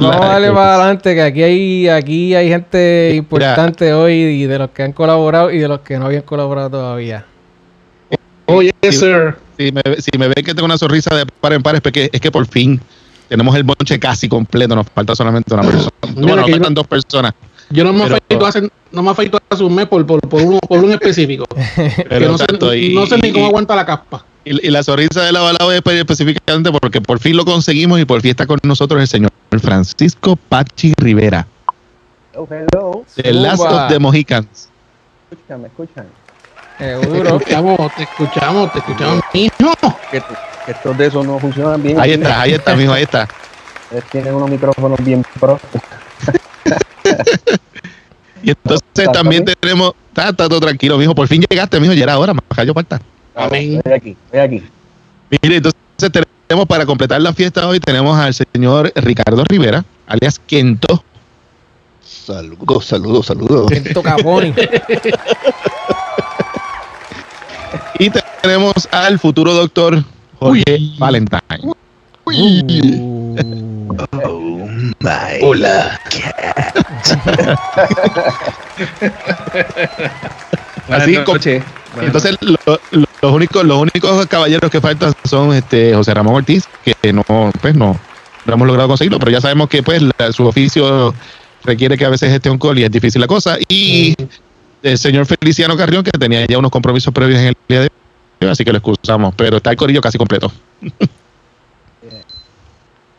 Vamos 0.00 0.16
a 0.16 0.26
darle 0.28 0.52
para 0.52 0.74
adelante, 0.76 1.14
que 1.14 1.22
aquí 1.22 1.42
hay, 1.42 1.88
aquí 1.88 2.34
hay 2.34 2.48
gente 2.48 3.12
importante 3.16 3.92
hoy 3.92 4.12
y 4.14 4.46
de 4.46 4.58
los 4.58 4.70
que 4.70 4.84
han 4.84 4.92
colaborado 4.92 5.50
y 5.50 5.58
de 5.58 5.66
los 5.68 5.80
que 5.80 5.98
no 5.98 6.06
habían 6.06 6.22
colaborado 6.22 6.70
todavía. 6.70 7.26
oh, 8.46 8.62
yes, 8.62 8.98
sir. 9.00 9.34
si, 9.58 9.72
me, 9.72 9.82
si 9.98 10.16
me 10.16 10.26
ven 10.28 10.44
que 10.44 10.54
tengo 10.54 10.64
una 10.66 10.78
sonrisa 10.78 11.12
de 11.14 11.26
par 11.26 11.52
en 11.52 11.62
par 11.62 11.74
es, 11.74 11.80
porque, 11.80 12.08
es 12.12 12.20
que 12.20 12.30
por 12.30 12.46
fin 12.46 12.80
tenemos 13.28 13.54
el 13.56 13.62
bonche 13.64 13.98
casi 13.98 14.28
completo. 14.28 14.74
Nos 14.74 14.86
falta 14.88 15.14
solamente 15.14 15.52
una 15.54 15.62
persona. 15.70 15.90
Mira 16.02 16.20
Bueno, 16.20 16.36
nos 16.36 16.46
yo 16.46 16.52
faltan 16.54 16.74
dos 16.74 16.86
personas. 16.86 17.32
Yo 17.70 17.84
no 17.84 17.92
me 17.92 18.04
Pero- 18.04 18.16
afeito 18.16 18.46
hace, 18.46 18.68
no 18.92 19.02
me 19.02 19.10
afeito 19.10 19.38
hace 19.50 19.62
un 19.62 19.74
mes 19.74 19.86
por, 19.86 20.06
por, 20.06 20.20
por, 20.20 20.40
uno, 20.42 20.58
por 20.66 20.78
un 20.82 20.90
específico. 20.92 21.44
que 21.76 22.06
Pero 22.08 22.28
no, 22.32 22.38
sé, 22.38 22.46
y- 22.78 22.94
no 22.94 23.06
sé 23.06 23.18
ni 23.18 23.30
cómo 23.32 23.46
aguanta 23.46 23.76
la 23.76 23.84
caspa. 23.84 24.24
Y, 24.44 24.66
y 24.66 24.70
la 24.70 24.82
sonrisa 24.82 25.22
de 25.22 25.32
lado 25.32 25.48
a 25.48 25.52
lado 25.52 25.70
es 25.72 25.82
específicamente 25.84 26.70
porque 26.72 27.02
por 27.02 27.18
fin 27.18 27.36
lo 27.36 27.44
conseguimos 27.44 28.00
y 28.00 28.06
por 28.06 28.22
fin 28.22 28.30
está 28.30 28.46
con 28.46 28.58
nosotros 28.62 29.00
el 29.02 29.06
señor 29.08 29.30
Francisco 29.60 30.36
Pachi 30.36 30.94
Rivera, 30.96 31.46
Oh, 32.34 32.48
hello. 32.50 33.04
de 33.16 33.32
Last 33.34 33.60
of 33.60 33.88
the 33.88 33.98
Mohicans. 33.98 34.70
Escuchan, 35.30 35.60
me 35.60 35.68
escuchan. 35.68 36.06
Te 36.78 36.92
escuchamos, 36.94 37.94
te 37.96 38.02
escuchamos, 38.04 38.72
te 38.72 38.78
escuchamos. 38.78 39.22
Estos 40.68 40.98
de 40.98 41.06
esos 41.06 41.26
no 41.26 41.38
funcionan 41.38 41.82
bien. 41.82 41.98
Ahí 41.98 42.12
está, 42.12 42.42
ahí 42.42 42.52
está, 42.52 42.76
mijo, 42.76 42.92
ahí 42.92 43.04
está. 43.04 43.26
Ustedes 43.84 44.04
tienen 44.10 44.34
unos 44.34 44.50
micrófonos 44.50 45.02
bien 45.02 45.24
pro. 45.40 45.58
Y 48.40 48.50
entonces 48.50 48.86
¿Está 48.94 49.10
también 49.10 49.44
bien? 49.44 49.56
tenemos, 49.58 49.94
está, 50.10 50.28
está 50.28 50.48
todo 50.48 50.60
tranquilo, 50.60 50.96
mijo, 50.96 51.12
por 51.12 51.26
fin 51.26 51.42
llegaste, 51.50 51.80
mijo, 51.80 51.92
ya 51.92 52.04
era 52.04 52.16
hora, 52.18 52.32
más 52.32 52.44
cayó 52.54 52.72
falta. 52.72 53.00
Amén. 53.34 53.78
Estoy 53.78 53.92
aquí, 53.92 54.16
estoy 54.26 54.40
aquí. 54.40 54.62
Mire, 55.42 55.56
entonces 55.56 56.24
tenemos 56.46 56.66
para 56.66 56.86
completar 56.86 57.20
la 57.20 57.32
fiesta 57.32 57.66
hoy, 57.66 57.80
tenemos 57.80 58.16
al 58.16 58.32
señor 58.32 58.92
Ricardo 58.94 59.42
Rivera, 59.44 59.84
alias 60.06 60.40
Quento. 60.46 61.02
Saludos, 62.00 62.86
saludos, 62.86 63.26
saludos. 63.26 63.70
Kento 63.70 64.02
Caponi. 64.02 64.54
Y 68.00 68.10
tenemos 68.42 68.88
al 68.92 69.18
futuro 69.18 69.52
doctor 69.52 70.04
Jorge 70.38 70.78
Valentine. 70.98 71.40
Uh. 71.62 71.74
Oh 74.24 74.66
my. 75.00 75.38
Hola. 75.42 75.98
Así 80.88 81.16
Entonces, 82.00 82.36
lo- 82.40 82.56
lo- 82.92 83.06
los 83.20 83.32
únicos 83.32 83.64
los 83.64 83.78
únicos 83.78 84.26
caballeros 84.26 84.70
que 84.70 84.80
faltan 84.80 85.12
son 85.24 85.52
este 85.52 85.94
José 85.94 86.14
Ramón 86.14 86.36
Ortiz, 86.36 86.64
que 86.84 87.12
no, 87.12 87.24
pues 87.60 87.74
no, 87.74 87.98
no 88.46 88.54
hemos 88.54 88.66
logrado 88.66 88.88
conseguirlo, 88.88 89.18
pero 89.18 89.32
ya 89.32 89.40
sabemos 89.40 89.68
que 89.68 89.82
pues 89.82 90.02
la- 90.02 90.32
su 90.32 90.46
oficio 90.46 91.14
requiere 91.64 91.96
que 91.98 92.04
a 92.04 92.08
veces 92.10 92.32
esté 92.32 92.48
un 92.50 92.58
call 92.58 92.78
y 92.78 92.84
es 92.84 92.90
difícil 92.90 93.20
la 93.20 93.26
cosa. 93.26 93.56
Y 93.68 94.14
el 94.82 94.98
señor 94.98 95.26
Feliciano 95.26 95.76
Carrión, 95.76 96.04
que 96.04 96.12
tenía 96.12 96.46
ya 96.46 96.58
unos 96.58 96.70
compromisos 96.70 97.12
previos 97.12 97.40
en 97.40 97.48
el 97.48 97.56
día 97.68 97.80
de 97.80 97.86
hoy, 97.86 97.92
así 98.40 98.64
que 98.64 98.72
lo 98.72 98.78
excusamos, 98.78 99.34
pero 99.36 99.56
está 99.56 99.70
el 99.70 99.76
corillo 99.76 100.00
casi 100.00 100.18
completo. 100.18 100.50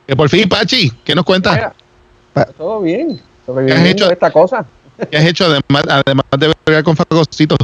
Que 0.08 0.16
por 0.16 0.28
fin, 0.28 0.50
Pachi, 0.50 0.90
¿qué 1.04 1.14
nos 1.14 1.24
cuentas? 1.24 1.54
Mira, 1.54 2.46
todo 2.58 2.82
bien. 2.82 3.18
¿Qué 3.18 3.22
Sobreviviendo 3.46 3.84
has 3.86 3.92
hecho? 3.92 4.10
a 4.10 4.14
esta 4.14 4.32
cosa. 4.32 4.66
¿Qué 5.12 5.18
has 5.18 5.26
hecho 5.26 5.46
además, 5.46 5.84
además 5.88 6.26
de 6.36 6.52
bregar 6.66 6.84
con 6.84 6.96
fagocitos? 6.96 7.60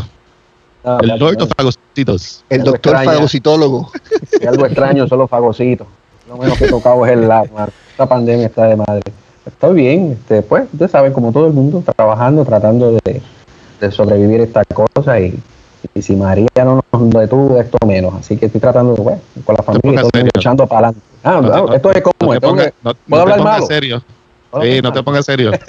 Ah, 0.83 0.99
El 1.01 1.11
of 1.23 1.49
Fagocitos. 1.57 2.45
El 2.47 2.61
Algo 2.61 2.73
doctor 2.73 2.93
extraña. 2.93 3.15
fagocitólogo. 3.17 3.91
Si 4.39 4.45
algo 4.45 4.65
extraño 4.67 5.07
son 5.07 5.17
los 5.17 5.29
fagocitos. 5.29 5.87
Lo 6.29 6.37
menos 6.37 6.55
que 6.59 6.65
he 6.65 6.69
tocado 6.69 7.03
es 7.07 7.13
el 7.13 7.27
lado. 7.27 7.49
Esta 7.89 8.07
pandemia 8.07 8.45
está 8.45 8.65
de 8.65 8.75
madre. 8.75 9.01
Estoy 9.47 9.73
bien, 9.73 10.11
este, 10.11 10.43
pues, 10.43 10.65
ustedes 10.71 10.91
saben, 10.91 11.13
como 11.13 11.31
todo 11.31 11.47
el 11.47 11.53
mundo, 11.53 11.83
trabajando, 11.95 12.45
tratando 12.45 12.91
de, 13.03 13.23
de 13.81 13.91
sobrevivir 13.91 14.41
esta 14.41 14.63
cosa 14.65 15.19
y, 15.19 15.35
y 15.93 16.01
si 16.01 16.15
María 16.15 16.47
no 16.57 16.83
nos 16.91 17.09
detuvo, 17.11 17.59
esto 17.59 17.77
menos. 17.85 18.13
Así 18.15 18.37
que 18.37 18.47
estoy 18.47 18.61
tratando, 18.61 18.95
pues, 18.95 19.19
con 19.45 19.55
la 19.55 19.63
familia, 19.63 20.01
todo 20.01 20.21
echando 20.35 20.65
para 20.67 20.87
adelante. 20.89 20.99
Ah, 21.23 21.39
No 21.41 21.67
no, 21.67 21.73
esto 21.73 21.91
es 21.91 22.01
como, 22.01 22.33
No 22.33 22.39
no, 22.83 22.93
¿puedo 23.07 23.21
hablar 23.21 23.37
pongas 23.37 23.53
malo? 23.53 23.65
serio. 23.67 24.03
¿puedo 24.51 24.63
Sí, 24.65 24.81
no 24.81 24.91
te 24.93 25.03
pongas 25.03 25.25
serio. 25.25 25.51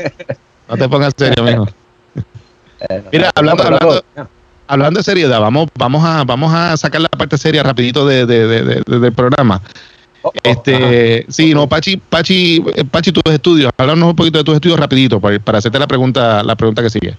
No 0.68 0.76
te 0.76 0.88
pongas 0.88 1.12
serio, 1.16 1.44
mijo. 1.44 1.66
Mira, 3.12 3.30
hablando- 3.34 3.62
hablando- 3.62 4.04
Hablando 4.68 4.98
de 4.98 5.04
seriedad, 5.04 5.40
vamos, 5.40 5.68
vamos 5.78 6.04
a, 6.04 6.24
vamos 6.24 6.52
a 6.52 6.76
sacar 6.76 7.00
la 7.00 7.08
parte 7.08 7.38
seria 7.38 7.62
rapidito 7.62 8.04
de, 8.04 8.26
de- 8.26 8.48
de- 8.48 8.62
de- 8.64 8.82
de- 8.84 8.98
del 8.98 9.12
programa. 9.12 9.62
Oh, 10.22 10.28
oh, 10.28 10.30
ajá. 10.30 10.40
Este, 10.42 11.24
sí, 11.28 11.54
no, 11.54 11.68
Pachi, 11.68 11.98
Pachi, 11.98 12.64
eh, 12.74 12.84
Pachi, 12.84 13.12
tus 13.12 13.32
estudios. 13.32 13.70
Háblanos 13.78 14.08
un 14.10 14.16
poquito 14.16 14.38
de 14.38 14.44
tus 14.44 14.56
estudios 14.56 14.80
rapidito 14.80 15.20
para, 15.20 15.38
para 15.38 15.58
hacerte 15.58 15.78
la 15.78 15.86
pregunta, 15.86 16.42
la 16.42 16.56
pregunta 16.56 16.82
que 16.82 16.90
sigue. 16.90 17.14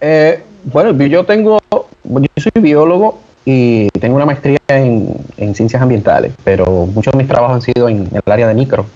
Eh, 0.00 0.42
bueno, 0.64 0.92
yo 1.06 1.24
tengo, 1.24 1.58
yo 2.04 2.26
soy 2.36 2.62
biólogo 2.62 3.20
y 3.44 3.88
tengo 4.00 4.16
una 4.16 4.26
maestría 4.26 4.58
en, 4.68 5.14
en 5.36 5.54
ciencias 5.54 5.82
ambientales, 5.82 6.32
pero 6.44 6.86
muchos 6.86 7.12
de 7.12 7.18
mis 7.18 7.28
trabajos 7.28 7.56
han 7.56 7.62
sido 7.62 7.88
en, 7.88 8.08
el 8.12 8.32
área 8.32 8.46
de 8.48 8.54
micro. 8.54 8.86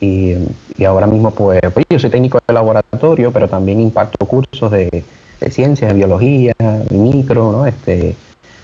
Y, 0.00 0.34
y 0.76 0.84
ahora 0.84 1.06
mismo, 1.06 1.30
pues, 1.30 1.60
pues, 1.72 1.86
yo 1.88 1.98
soy 1.98 2.10
técnico 2.10 2.38
de 2.46 2.54
laboratorio, 2.54 3.30
pero 3.32 3.48
también 3.48 3.78
imparto 3.80 4.26
cursos 4.26 4.70
de, 4.72 5.04
de 5.40 5.50
ciencias, 5.50 5.90
de 5.92 5.96
biología, 5.96 6.54
de 6.58 6.96
micro, 6.96 7.52
¿no? 7.52 7.66
Este, 7.66 8.16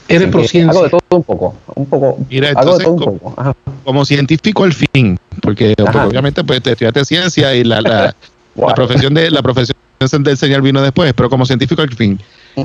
Eres 0.08 0.28
prociencia. 0.28 0.70
Hago 0.72 0.84
de 0.84 0.90
todo 0.90 1.00
un 1.10 1.22
poco, 1.22 1.54
un 1.74 1.86
poco, 1.86 2.18
Mira, 2.28 2.48
hago 2.50 2.76
de 2.78 2.84
entonces, 2.84 2.84
todo 2.84 2.94
un 2.94 2.98
¿cómo- 2.98 3.18
poco. 3.18 3.40
Ajá. 3.40 3.54
Como 3.84 4.04
científico 4.04 4.64
al 4.64 4.72
fin, 4.72 5.18
porque, 5.42 5.74
porque 5.76 5.98
Ajá. 5.98 6.06
obviamente 6.08 6.42
pues 6.42 6.62
te 6.62 6.72
estudiaste 6.72 7.04
ciencia 7.04 7.54
y 7.54 7.62
la, 7.62 7.80
la, 7.82 8.14
profesión 8.74 9.14
de 9.14 9.30
la 9.30 9.42
profesión 9.42 9.76
del 10.20 10.36
señor 10.36 10.62
vino 10.62 10.80
después, 10.82 11.12
pero 11.14 11.28
como 11.30 11.44
científico 11.46 11.82
al 11.82 11.90
fin. 11.94 12.18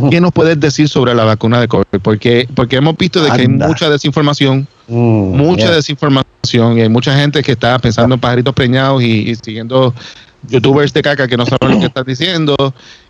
¿Qué 0.10 0.22
nos 0.22 0.32
puedes 0.32 0.60
decir 0.60 0.88
sobre 0.90 1.14
la 1.14 1.24
vacuna 1.24 1.60
de 1.60 1.68
COVID? 1.68 2.00
Porque, 2.02 2.48
porque 2.54 2.78
hemos 2.78 2.98
visto 2.98 3.24
de 3.24 3.32
que 3.32 3.42
hay 3.42 3.48
mucha 3.48 3.90
desinformación, 3.90 4.68
Mm, 4.88 5.38
mucha 5.38 5.72
desinformación 5.72 6.78
y 6.78 6.82
hay 6.82 6.90
mucha 6.90 7.16
gente 7.16 7.42
que 7.42 7.54
está 7.54 7.80
pensando 7.80 8.16
en 8.16 8.22
pajaritos 8.22 8.54
preñados 8.54 9.02
y, 9.02 9.30
y 9.30 9.36
siguiendo 9.36 9.94
youtubers 10.50 10.94
de 10.94 11.02
caca 11.02 11.28
que 11.28 11.38
no 11.38 11.46
saben 11.46 11.76
lo 11.76 11.80
que 11.80 11.86
están 11.86 12.04
diciendo 12.06 12.56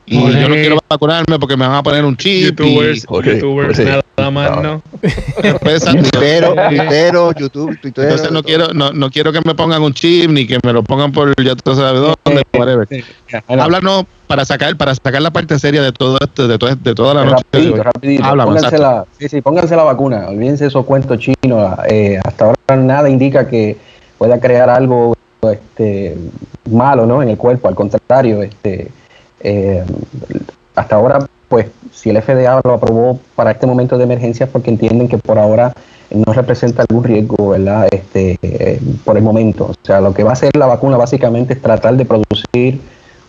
y 0.06 0.20
yo 0.20 0.50
no 0.50 0.56
quiero 0.56 0.78
vacunarme 0.90 1.40
porque 1.40 1.56
me 1.56 1.66
van 1.68 1.78
a 1.78 1.84
poner 1.84 2.04
un 2.04 2.18
chip 2.18 2.60
YouTubers, 2.60 3.06
Jorge, 3.06 3.36
YouTubers 3.36 3.78
Jorge. 3.78 4.04
nada 4.18 4.32
más, 4.32 4.62
¿no? 4.62 4.82
y 5.02 6.02
Tuitero, 6.02 6.56
tuitero, 6.70 7.32
YouTube, 7.34 7.78
entonces 7.84 8.32
no 8.32 8.44
quiero 8.44 8.74
no, 8.74 8.92
no 8.92 9.10
quiero 9.10 9.32
que 9.32 9.40
me 9.46 9.56
pongan 9.56 9.82
un 9.82 9.94
chip 9.94 10.30
ni 10.30 10.46
que 10.46 10.60
me 10.64 10.74
lo 10.74 10.84
pongan 10.84 11.12
por 11.12 11.34
ya 11.44 11.56
tú 11.56 11.76
sabes 11.76 12.02
dónde 12.02 12.44
whatever. 12.58 12.88
Háblanos 13.48 14.06
para 14.28 14.46
sacar 14.46 14.76
para 14.78 14.94
sacar 14.96 15.22
la 15.22 15.32
parte 15.32 15.58
seria 15.60 15.82
de 15.82 15.92
todo 15.92 16.18
esto 16.22 16.48
de, 16.48 16.58
todo, 16.58 16.76
de 16.76 16.96
toda 16.96 17.14
la 17.14 17.26
noche 17.26 17.44
de 17.52 17.60
Rapidito, 17.60 17.74
hoy. 17.76 17.82
rapidito. 17.82 18.24
Háblame, 18.26 18.52
pónganse, 18.54 18.78
la, 18.78 19.06
sí, 19.20 19.30
sí, 19.30 19.42
pónganse 19.42 19.76
la 19.76 19.84
vacuna. 19.84 20.28
Olvídense 20.30 20.66
esos 20.68 20.86
cuentos 20.86 21.20
chinos. 21.20 21.78
eh, 21.90 22.20
hasta 22.24 22.46
ahora 22.46 22.76
nada 22.82 23.10
indica 23.10 23.48
que 23.48 23.78
pueda 24.18 24.40
crear 24.40 24.70
algo 24.70 25.16
este, 25.52 26.16
malo 26.72 27.06
¿no? 27.06 27.22
en 27.22 27.30
el 27.30 27.38
cuerpo. 27.38 27.68
Al 27.68 27.76
contrario, 27.76 28.42
este, 28.42 28.88
eh, 29.44 29.84
hasta 30.76 30.96
ahora, 30.96 31.28
pues, 31.48 31.68
si 31.92 32.10
el 32.10 32.22
FDA 32.22 32.62
lo 32.64 32.74
aprobó 32.74 33.20
para 33.36 33.52
este 33.52 33.68
momento 33.68 33.98
de 33.98 34.06
emergencia 34.06 34.48
porque 34.48 34.72
entienden 34.72 35.08
que 35.08 35.18
por 35.18 35.38
ahora 35.38 35.74
no 36.10 36.34
representa 36.34 36.84
algún 36.88 37.04
riesgo, 37.04 37.50
¿verdad? 37.50 37.88
Este, 37.92 38.80
por 39.04 39.18
el 39.18 39.24
momento. 39.24 39.66
O 39.66 39.76
sea, 39.84 40.02
lo 40.02 40.14
que 40.14 40.24
va 40.24 40.32
a 40.32 40.34
hacer 40.34 40.56
la 40.56 40.66
vacuna 40.66 40.98
básicamente 40.98 41.54
es 41.54 41.62
tratar 41.62 41.96
de 41.96 42.06
producir 42.06 42.82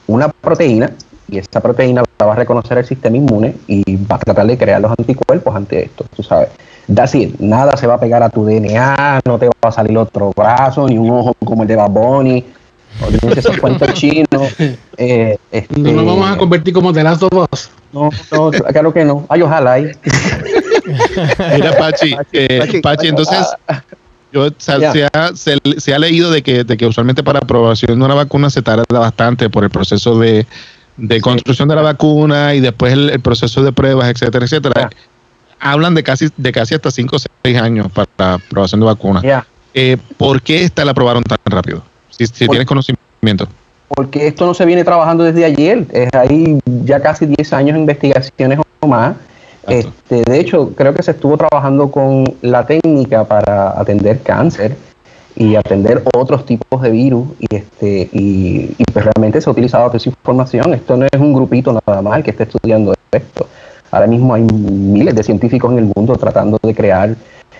una 0.06 0.28
proteína 0.28 0.90
y 1.28 1.38
esa 1.38 1.61
proteína 1.61 2.02
la 2.18 2.26
va 2.26 2.33
a 2.35 2.37
reconocer 2.37 2.78
el 2.78 2.85
sistema 2.85 3.16
inmune 3.16 3.56
y 3.66 3.97
va 3.97 4.16
a 4.16 4.18
tratar 4.18 4.47
de 4.47 4.59
crear 4.59 4.80
los 4.80 4.92
anticuerpos 4.97 5.54
ante 5.54 5.85
esto, 5.85 6.04
tú 6.14 6.23
sabes. 6.23 6.49
That's 6.92 7.14
it. 7.14 7.40
Nada 7.40 7.76
se 7.76 7.87
va 7.87 7.94
a 7.94 8.00
pegar 8.00 8.23
a 8.23 8.28
tu 8.28 8.44
DNA, 8.44 9.21
no 9.25 9.38
te 9.38 9.47
va 9.47 9.52
a 9.62 9.73
salir 9.73 9.97
otro 9.97 10.33
brazo, 10.37 10.87
ni 10.87 10.99
un 10.99 11.11
ojo 11.11 11.35
como 11.44 11.62
el 11.62 11.68
de 11.68 11.76
Bad 11.76 11.90
Bunny. 11.90 12.44
Olvídense 13.00 13.40
esos 13.40 13.56
cuentos 13.58 13.92
chinos. 13.94 14.26
Eh, 14.96 15.36
este, 15.50 15.80
No 15.80 15.92
nos 15.92 16.06
vamos 16.06 16.30
a 16.30 16.36
convertir 16.36 16.72
como 16.74 16.92
The 16.92 17.02
Last 17.02 17.22
of 17.24 17.48
Us. 17.52 17.70
no, 17.92 18.10
no, 18.32 18.50
claro 18.50 18.92
que 18.92 19.04
no. 19.04 19.26
Ay, 19.28 19.42
ojalá. 19.42 19.78
y- 19.80 19.90
Mira 21.54 21.76
Pachi, 21.76 22.16
eh, 22.32 22.58
Pachi, 22.60 22.80
Pachi, 22.80 23.06
entonces 23.08 23.38
yo 24.32 24.48
se, 24.58 24.80
Ya. 24.80 24.92
se 24.92 25.04
ha, 25.12 25.30
se, 25.34 25.56
se 25.78 25.94
ha 25.94 25.98
leído 25.98 26.30
de 26.30 26.42
que, 26.42 26.64
de 26.64 26.76
que 26.76 26.86
usualmente 26.86 27.22
para 27.22 27.38
aprobación 27.38 27.98
de 27.98 28.04
una 28.04 28.14
vacuna 28.14 28.50
se 28.50 28.62
tarda 28.62 28.84
bastante 28.90 29.48
por 29.48 29.64
el 29.64 29.70
proceso 29.70 30.18
de, 30.18 30.46
de 30.96 31.20
construcción 31.20 31.68
de 31.68 31.74
la 31.76 31.82
vacuna 31.82 32.54
y 32.54 32.60
después 32.60 32.92
el, 32.92 33.10
el 33.10 33.20
proceso 33.20 33.62
de 33.62 33.72
pruebas, 33.72 34.08
etcétera, 34.10 34.44
etcétera. 34.44 34.90
Ya. 34.90 34.96
Hablan 35.60 35.94
de 35.94 36.02
casi, 36.02 36.28
de 36.36 36.52
casi 36.52 36.74
hasta 36.74 36.90
5 36.90 37.16
o 37.16 37.18
6 37.44 37.58
años 37.60 37.86
para 37.92 38.08
la 38.18 38.34
aprobación 38.34 38.80
de 38.80 38.86
vacuna. 38.86 39.22
Ya. 39.22 39.46
Eh, 39.72 39.96
¿Por 40.16 40.42
qué 40.42 40.62
esta 40.64 40.84
la 40.84 40.90
aprobaron 40.90 41.22
tan 41.22 41.38
rápido? 41.46 41.82
Si, 42.16 42.26
tienes 42.28 42.66
conocimiento. 42.66 43.49
porque 43.88 44.26
esto 44.26 44.47
no 44.47 44.54
se 44.54 44.64
viene 44.64 44.85
trabajando 44.85 45.25
desde 45.25 45.44
ayer. 45.44 45.87
Es 45.92 46.09
ahí 46.14 46.59
ya 46.85 47.00
casi 47.00 47.26
10 47.26 47.52
años 47.52 47.75
de 47.75 47.80
investigaciones 47.80 48.59
o 48.80 48.87
más. 48.87 49.16
Este, 49.66 50.23
de 50.25 50.40
hecho, 50.40 50.73
creo 50.75 50.92
que 50.94 51.02
se 51.02 51.12
estuvo 51.12 51.37
trabajando 51.38 51.90
con 51.90 52.25
la 52.42 52.66
técnica 52.66 53.25
para 53.25 53.80
atender 53.80 54.21
cáncer 54.21 54.76
y 55.37 55.56
atender 55.56 56.02
otros 56.14 56.47
tipos 56.47 56.80
de 56.83 56.90
virus 56.90 57.28
y 57.40 57.56
este 57.56 58.09
y, 58.12 58.75
y 58.78 58.85
pues 58.92 59.04
realmente 59.04 59.40
se 59.40 59.49
ha 59.49 59.52
utilizado 59.52 59.87
toda 59.87 59.97
esa 59.97 60.09
información. 60.09 60.75
Esto 60.75 60.97
no 60.97 61.06
es 61.06 61.21
un 61.21 61.33
grupito 61.33 61.73
nada 61.73 62.02
más 62.02 62.18
el 62.18 62.25
que 62.25 62.30
esté 62.30 62.44
estudiando 62.44 62.94
esto. 63.11 63.49
Ahora 63.90 64.06
mismo 64.06 64.35
hay 64.35 64.42
miles 64.42 65.14
de 65.14 65.23
científicos 65.23 65.73
en 65.73 65.78
el 65.78 65.92
mundo 65.94 66.16
tratando 66.16 66.59
de 66.61 66.75
crear, 66.75 67.14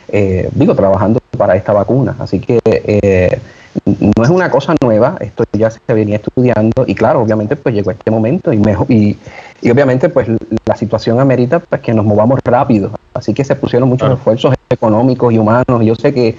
eh, 0.09 0.49
digo, 0.53 0.75
trabajando 0.75 1.21
para 1.39 1.57
esta 1.57 1.73
vacuna. 1.73 2.17
Así 2.19 2.41
que 2.41 2.61
eh, 2.65 3.39
no 3.85 4.23
es 4.23 4.29
una 4.31 4.51
cosa 4.51 4.75
nueva, 4.83 5.17
esto 5.21 5.45
ya 5.53 5.71
se 5.71 5.79
venía 5.89 6.17
estudiando 6.17 6.85
y 6.87 6.95
claro, 6.95 7.21
obviamente 7.21 7.57
pues 7.57 7.75
llegó 7.75 7.91
este 7.91 8.11
momento 8.11 8.53
y, 8.53 8.59
mejor, 8.59 8.87
y, 8.91 9.17
y 9.63 9.71
obviamente 9.71 10.09
pues 10.09 10.29
la 10.67 10.77
situación 10.77 11.21
amerita 11.21 11.59
pues 11.61 11.81
que 11.81 11.93
nos 11.93 12.05
movamos 12.05 12.41
rápido, 12.45 12.91
así 13.15 13.35
que 13.35 13.45
se 13.45 13.57
pusieron 13.57 13.89
muchos 13.89 14.13
esfuerzos 14.13 14.55
económicos 14.71 15.33
y 15.33 15.39
humanos 15.39 15.83
y 15.83 15.87
yo 15.87 15.95
sé 15.95 16.13
que 16.15 16.37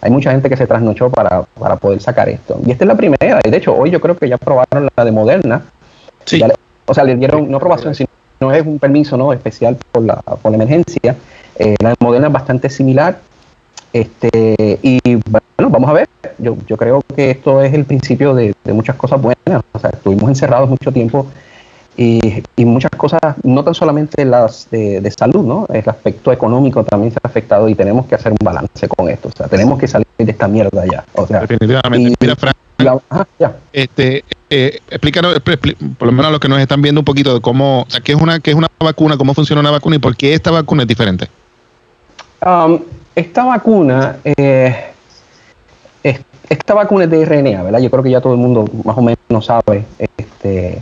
hay 0.00 0.10
mucha 0.10 0.30
gente 0.30 0.48
que 0.48 0.56
se 0.56 0.66
trasnochó 0.66 1.10
para, 1.10 1.42
para 1.58 1.74
poder 1.76 2.00
sacar 2.00 2.28
esto. 2.28 2.56
Y 2.64 2.70
esta 2.70 2.84
es 2.84 2.88
la 2.88 2.94
primera, 2.96 3.40
y 3.44 3.50
de 3.50 3.56
hecho 3.56 3.74
hoy 3.74 3.90
yo 3.90 4.00
creo 4.00 4.16
que 4.16 4.28
ya 4.28 4.36
aprobaron 4.36 4.88
la 4.96 5.04
de 5.04 5.10
Moderna, 5.12 5.62
Sí. 6.24 6.38
Le- 6.38 6.54
o 6.86 6.94
sea, 6.94 7.04
le 7.04 7.16
dieron 7.16 7.50
no 7.50 7.56
aprobación, 7.56 7.94
sino 7.94 8.08
no 8.40 8.52
es 8.52 8.64
un 8.64 8.78
permiso 8.78 9.16
no 9.16 9.32
especial 9.32 9.76
por 9.92 10.04
la, 10.04 10.16
por 10.16 10.50
la 10.52 10.56
emergencia. 10.56 11.16
Eh, 11.58 11.74
la 11.82 11.90
de 11.90 11.94
Moderna 12.00 12.28
es 12.28 12.32
bastante 12.32 12.70
similar. 12.70 13.18
Este, 13.92 14.78
y 14.82 14.98
bueno, 15.30 15.70
vamos 15.70 15.90
a 15.90 15.92
ver. 15.94 16.08
Yo, 16.38 16.56
yo 16.66 16.76
creo 16.76 17.02
que 17.16 17.30
esto 17.30 17.62
es 17.62 17.72
el 17.74 17.84
principio 17.84 18.34
de, 18.34 18.54
de 18.64 18.72
muchas 18.72 18.96
cosas 18.96 19.20
buenas. 19.20 19.62
O 19.72 19.78
sea, 19.78 19.90
estuvimos 19.90 20.28
encerrados 20.28 20.68
mucho 20.68 20.92
tiempo 20.92 21.26
y, 21.96 22.42
y 22.54 22.64
muchas 22.64 22.90
cosas, 22.96 23.20
no 23.42 23.64
tan 23.64 23.74
solamente 23.74 24.24
las 24.24 24.70
de, 24.70 25.00
de 25.00 25.10
salud, 25.10 25.44
¿no? 25.44 25.66
El 25.72 25.88
aspecto 25.88 26.30
económico 26.30 26.84
también 26.84 27.12
se 27.12 27.18
ha 27.22 27.26
afectado 27.26 27.68
y 27.68 27.74
tenemos 27.74 28.06
que 28.06 28.14
hacer 28.14 28.30
un 28.32 28.38
balance 28.44 28.86
con 28.88 29.08
esto. 29.08 29.28
O 29.28 29.32
sea, 29.32 29.48
tenemos 29.48 29.78
que 29.80 29.88
salir 29.88 30.06
de 30.16 30.30
esta 30.30 30.46
mierda 30.46 30.84
ya. 30.86 31.04
O 31.14 31.26
sea, 31.26 31.40
Definitivamente. 31.40 32.10
y- 32.10 32.14
Mira, 32.20 32.36
Fran, 32.36 32.54
la- 32.78 33.00
ajá, 33.10 33.26
ya. 33.40 33.56
este, 33.72 34.24
eh, 34.50 34.78
explícanos, 34.90 35.34
expl- 35.34 35.58
expl- 35.60 35.96
por 35.96 36.06
lo 36.06 36.12
menos 36.12 36.26
a 36.26 36.30
los 36.30 36.40
que 36.40 36.48
nos 36.48 36.60
están 36.60 36.80
viendo 36.82 37.00
un 37.00 37.04
poquito 37.04 37.34
de 37.34 37.40
cómo, 37.40 37.82
o 37.82 37.90
sea, 37.90 38.00
qué 38.00 38.12
es 38.12 38.20
una, 38.20 38.38
qué 38.38 38.50
es 38.50 38.56
una 38.56 38.68
vacuna, 38.78 39.16
cómo 39.16 39.34
funciona 39.34 39.60
una 39.60 39.72
vacuna 39.72 39.96
y 39.96 39.98
por 39.98 40.16
qué 40.16 40.34
esta 40.34 40.52
vacuna 40.52 40.82
es 40.82 40.88
diferente. 40.88 41.26
Um, 42.46 42.78
esta 43.14 43.44
vacuna, 43.44 44.16
eh, 44.24 44.74
es- 46.02 46.20
esta 46.48 46.74
vacuna 46.74 47.04
es 47.04 47.10
de 47.10 47.22
RNA, 47.22 47.62
¿verdad? 47.62 47.80
Yo 47.80 47.90
creo 47.90 48.02
que 48.02 48.10
ya 48.10 48.20
todo 48.20 48.32
el 48.34 48.38
mundo 48.38 48.64
más 48.84 48.96
o 48.96 49.02
menos 49.02 49.44
sabe. 49.46 49.84
Este, 50.16 50.80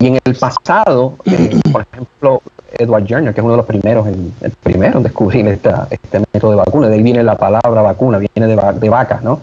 y 0.00 0.06
en 0.08 0.18
el 0.24 0.34
pasado, 0.34 1.14
eh, 1.24 1.58
por 1.72 1.86
ejemplo, 1.92 2.42
Edward 2.78 3.06
Jenner, 3.06 3.32
que 3.32 3.40
es 3.40 3.44
uno 3.44 3.52
de 3.52 3.56
los 3.58 3.66
primeros, 3.66 4.06
en- 4.06 4.32
el 4.42 4.50
primero 4.50 4.98
en 4.98 5.02
descubrir 5.04 5.46
esta- 5.48 5.86
este 5.90 6.20
método 6.32 6.50
de 6.50 6.56
vacuna, 6.58 6.88
de 6.88 6.94
ahí 6.96 7.02
viene 7.02 7.22
la 7.22 7.36
palabra 7.36 7.82
vacuna, 7.82 8.18
viene 8.18 8.46
de, 8.48 8.56
va- 8.56 8.72
de 8.72 8.88
vacas, 8.88 9.22
¿no? 9.22 9.40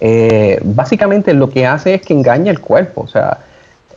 Eh, 0.00 0.60
básicamente 0.64 1.32
lo 1.32 1.48
que 1.48 1.66
hace 1.66 1.94
es 1.94 2.02
que 2.02 2.12
engaña 2.12 2.50
el 2.50 2.60
cuerpo, 2.60 3.02
o 3.02 3.08
sea, 3.08 3.38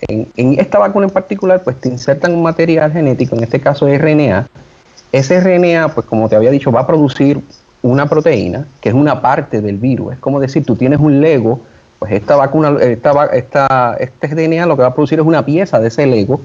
en, 0.08 0.27
en 0.38 0.60
esta 0.60 0.77
vacuna 0.77 1.08
en 1.08 1.12
particular, 1.12 1.63
pues 1.63 1.82
te 1.82 1.89
insertan 1.89 2.34
un 2.34 2.44
material 2.44 2.91
genético, 2.94 3.36
en 3.36 3.44
este 3.44 3.60
caso 3.60 3.88
RNA, 3.88 4.48
ese 5.12 5.38
RNA, 5.41 5.89
pues 5.89 6.06
como 6.06 6.29
te 6.29 6.36
había 6.36 6.51
dicho, 6.51 6.72
va 6.72 6.82
a 6.82 6.88
producir 6.88 7.41
una 7.88 8.08
proteína 8.08 8.65
que 8.82 8.89
es 8.89 8.96
una 8.96 9.22
parte 9.22 9.62
del 9.62 9.77
virus. 9.77 10.13
Es 10.13 10.20
como 10.20 10.39
decir, 10.39 10.65
tú 10.65 10.75
tienes 10.75 11.00
un 11.00 11.22
Lego 11.22 11.60
Pues 12.00 12.12
esta 12.12 12.36
vacuna, 12.36 12.77
esta, 12.79 13.25
esta, 13.34 13.98
este 14.00 14.27
DNA 14.27 14.67
lo 14.67 14.75
que 14.75 14.84
va 14.84 14.89
a 14.89 14.94
producir 14.94 15.20
es 15.20 15.25
una 15.25 15.44
pieza 15.44 15.79
de 15.79 15.88
ese 15.88 16.06
Lego 16.06 16.39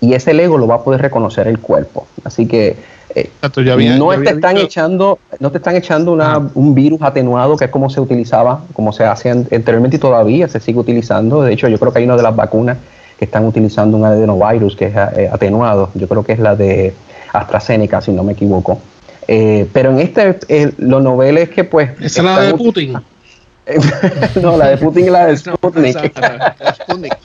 y 0.00 0.14
ese 0.14 0.32
Lego 0.32 0.56
lo 0.56 0.66
va 0.66 0.76
a 0.76 0.82
poder 0.82 1.02
reconocer 1.02 1.46
el 1.46 1.58
cuerpo. 1.58 2.06
Así 2.24 2.46
que 2.46 2.68
eh, 3.14 3.28
Exacto, 3.36 3.60
yo 3.60 3.74
había- 3.74 3.98
no 3.98 4.08
te 4.08 4.30
están 4.30 4.54
visto- 4.54 4.66
echando, 4.66 5.18
no 5.40 5.50
te 5.50 5.58
están 5.58 5.76
echando 5.76 6.10
una- 6.12 6.30
Ajá. 6.36 6.42
un 6.54 6.74
virus 6.74 7.02
atenuado 7.02 7.54
que 7.58 7.66
es 7.66 7.70
como 7.70 7.90
se 7.90 8.00
utilizaba, 8.00 8.62
como 8.72 8.92
se 8.94 9.04
hacía 9.04 9.32
an- 9.32 9.46
anteriormente 9.52 9.98
y 9.98 10.00
todavía 10.00 10.48
se 10.48 10.58
sigue 10.58 10.78
utilizando. 10.78 11.42
De 11.42 11.52
hecho, 11.52 11.68
yo 11.68 11.78
creo 11.78 11.92
que 11.92 11.98
hay 11.98 12.06
una 12.06 12.16
de 12.16 12.22
las 12.22 12.34
vacunas 12.34 12.78
que 13.18 13.26
están 13.26 13.44
utilizando 13.44 13.98
un 13.98 14.06
adenovirus 14.06 14.74
que 14.74 14.86
es 14.86 14.94
eh, 15.16 15.28
atenuado. 15.30 15.90
Yo 15.94 16.08
creo 16.08 16.24
que 16.24 16.32
es 16.32 16.38
la 16.38 16.56
de 16.56 16.94
AstraZeneca, 17.34 18.00
si 18.00 18.10
no 18.10 18.24
me 18.24 18.32
equivoco. 18.32 18.78
Eh, 19.28 19.68
pero 19.72 19.90
en 19.90 20.00
este, 20.00 20.38
eh, 20.48 20.72
lo 20.78 21.00
novel 21.00 21.38
es 21.38 21.50
que 21.50 21.64
pues... 21.64 21.90
Esa 22.00 22.20
es 22.20 22.24
la 22.24 22.40
de 22.42 22.54
Putin. 22.54 22.94
no, 24.42 24.56
la 24.56 24.68
de 24.68 24.76
Putin 24.76 25.06
y 25.06 25.10
la 25.10 25.26
de 25.26 25.36
Sputnik. 25.36 25.96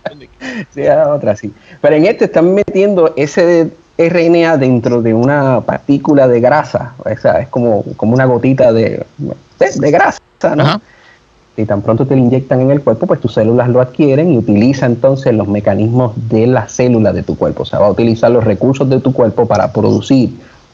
Sí, 0.73 0.81
era 0.81 1.13
otra, 1.13 1.35
sí. 1.35 1.53
Pero 1.81 1.95
en 1.95 2.05
este 2.05 2.25
están 2.25 2.53
metiendo 2.53 3.13
ese 3.15 3.69
RNA 3.97 4.57
dentro 4.57 5.01
de 5.01 5.13
una 5.13 5.61
partícula 5.61 6.27
de 6.27 6.39
grasa. 6.39 6.93
O 6.97 7.17
sea, 7.17 7.39
es 7.39 7.47
como, 7.49 7.83
como 7.97 8.13
una 8.13 8.25
gotita 8.25 8.71
de, 8.73 9.05
de, 9.17 9.71
de 9.75 9.91
grasa, 9.91 10.21
¿no? 10.55 10.63
Ajá. 10.63 10.81
Y 11.59 11.65
tan 11.65 11.81
pronto 11.81 12.07
te 12.07 12.15
lo 12.15 12.21
inyectan 12.21 12.61
en 12.61 12.71
el 12.71 12.81
cuerpo, 12.81 13.05
pues 13.05 13.19
tus 13.19 13.33
células 13.33 13.67
lo 13.67 13.81
adquieren 13.81 14.31
y 14.31 14.37
utiliza 14.37 14.85
entonces 14.85 15.33
los 15.33 15.47
mecanismos 15.47 16.13
de 16.29 16.47
las 16.47 16.71
células 16.71 17.13
de 17.13 17.23
tu 17.23 17.37
cuerpo. 17.37 17.63
O 17.63 17.65
sea, 17.65 17.79
va 17.79 17.87
a 17.87 17.91
utilizar 17.91 18.31
los 18.31 18.45
recursos 18.45 18.89
de 18.89 19.01
tu 19.01 19.11
cuerpo 19.11 19.45
para 19.45 19.73
producir 19.73 20.29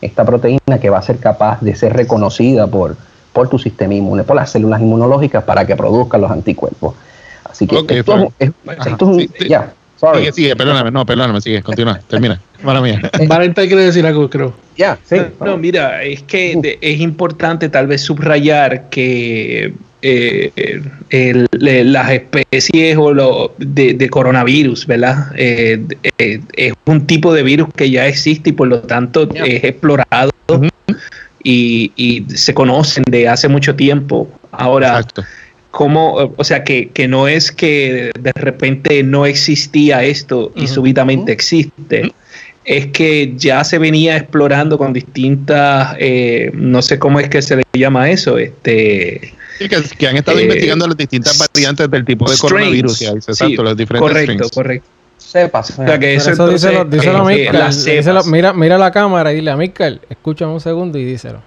esta 0.06 0.26
proteína 0.26 0.80
que 0.82 0.90
va 0.90 1.00
a 1.00 1.02
ser 1.02 1.18
capaz 1.18 1.62
de 1.62 1.76
ser 1.76 1.94
reconocida 1.94 2.68
por, 2.68 2.96
por 3.34 3.50
tu 3.50 3.60
sistema 3.60 3.94
inmune, 3.94 4.24
por 4.24 4.36
las 4.36 4.52
células 4.52 4.82
inmunológicas 4.82 5.44
para 5.44 5.66
que 5.66 5.76
produzcan 5.76 6.22
los 6.22 6.32
anticuerpos. 6.32 6.96
Así 7.44 7.68
que 7.68 7.78
Ok, 7.78 7.92
esto, 7.92 8.32
es, 8.40 8.52
Ajá, 8.78 8.90
esto 8.90 9.06
es 9.06 9.12
un... 9.12 9.20
sí. 9.20 9.48
Ya, 9.50 9.74
sorry. 10.00 10.20
Sigue, 10.20 10.32
sigue, 10.34 10.56
perdóname, 10.56 10.92
no, 10.92 11.06
perdóname, 11.06 11.42
sigue, 11.42 11.62
continúa, 11.64 12.00
termina. 12.08 12.40
Mala 12.64 12.82
mía. 12.82 13.02
Valenta 13.28 13.62
quiere 13.68 13.84
decir 13.84 14.06
algo, 14.06 14.30
creo. 14.30 14.54
Ya, 14.78 14.98
sí. 15.06 15.18
No, 15.44 15.58
mira, 15.58 16.04
es 16.04 16.24
que 16.24 16.56
de- 16.62 16.78
es 16.82 17.00
importante 17.00 17.70
tal 17.70 17.88
vez 17.88 18.02
subrayar 18.02 18.90
que 18.90 19.74
eh, 20.08 20.82
el- 21.10 21.48
las 21.92 22.12
especies 22.12 22.96
o 22.98 23.12
lo 23.12 23.56
de, 23.58 23.94
de 23.96 24.10
coronavirus, 24.10 24.86
¿verdad? 24.86 25.32
Eh, 25.36 25.82
eh, 26.20 26.40
es 26.54 26.74
un 26.86 27.08
tipo 27.08 27.34
de 27.34 27.42
virus 27.42 27.70
que 27.76 27.90
ya 27.90 28.06
existe 28.08 28.52
y 28.52 28.54
por 28.54 28.68
lo 28.68 28.82
tanto 28.82 29.28
es 29.34 29.64
explorado 29.64 30.30
y, 31.44 31.92
y 31.96 32.26
se 32.36 32.54
conocen 32.54 33.04
de 33.10 33.28
hace 33.28 33.48
mucho 33.48 33.76
tiempo. 33.76 34.30
Ahora, 34.52 34.90
Exacto. 35.00 35.24
¿cómo? 35.72 36.14
O 36.38 36.44
sea, 36.44 36.64
que, 36.64 36.90
que 36.90 37.08
no 37.08 37.28
es 37.28 37.52
que 37.52 38.12
de 38.20 38.32
repente 38.36 39.02
no 39.04 39.26
existía 39.26 40.04
esto 40.04 40.52
y 40.56 40.66
Ujú. 40.66 40.74
súbitamente 40.76 41.32
existe. 41.32 42.14
Es 42.64 42.88
que 42.88 43.34
ya 43.38 43.64
se 43.64 43.78
venía 43.78 44.18
explorando 44.18 44.78
con 44.78 44.92
distintas, 44.94 45.96
eh, 46.00 46.50
no 46.54 46.82
sé 46.82 46.98
cómo 46.98 47.20
es 47.20 47.30
que 47.30 47.42
se 47.42 47.58
le 47.58 47.64
llama 47.74 48.10
eso, 48.10 48.40
este, 48.40 49.34
Sí, 49.58 49.70
que, 49.70 49.82
que 49.98 50.08
han 50.08 50.18
estado 50.18 50.40
Eh, 50.40 50.44
investigando 50.44 50.88
las 50.88 50.98
distintas 50.98 51.38
variantes 51.38 51.90
del 51.90 52.04
tipo 52.06 52.30
de 52.30 52.36
strains. 52.36 52.42
coronavirus 52.54 53.00
que 53.00 53.08
hay, 53.08 53.14
exacto, 53.16 53.46
Sí, 53.46 53.56
los 53.56 53.78
diferentes 53.78 54.10
correcto, 54.10 54.32
strains. 54.34 54.52
correcto. 54.52 54.88
Sepas. 55.18 55.72
O 55.72 55.76
sea, 55.76 55.86
que 55.86 55.98
Pero 56.00 56.12
eso, 56.22 56.32
eso 56.32 56.44
entonces, 56.44 56.72
díselo, 56.90 57.30
eh, 57.30 58.22
mira, 58.28 58.54
mira 58.54 58.78
la 58.78 58.92
cámara 58.92 59.32
y 59.32 59.36
dile 59.38 59.52
a 59.52 59.56
Michael, 59.58 60.02
escúchame 60.10 60.52
un 60.54 60.62
segundo 60.62 60.98
y 60.98 61.06
díselo. 61.06 61.42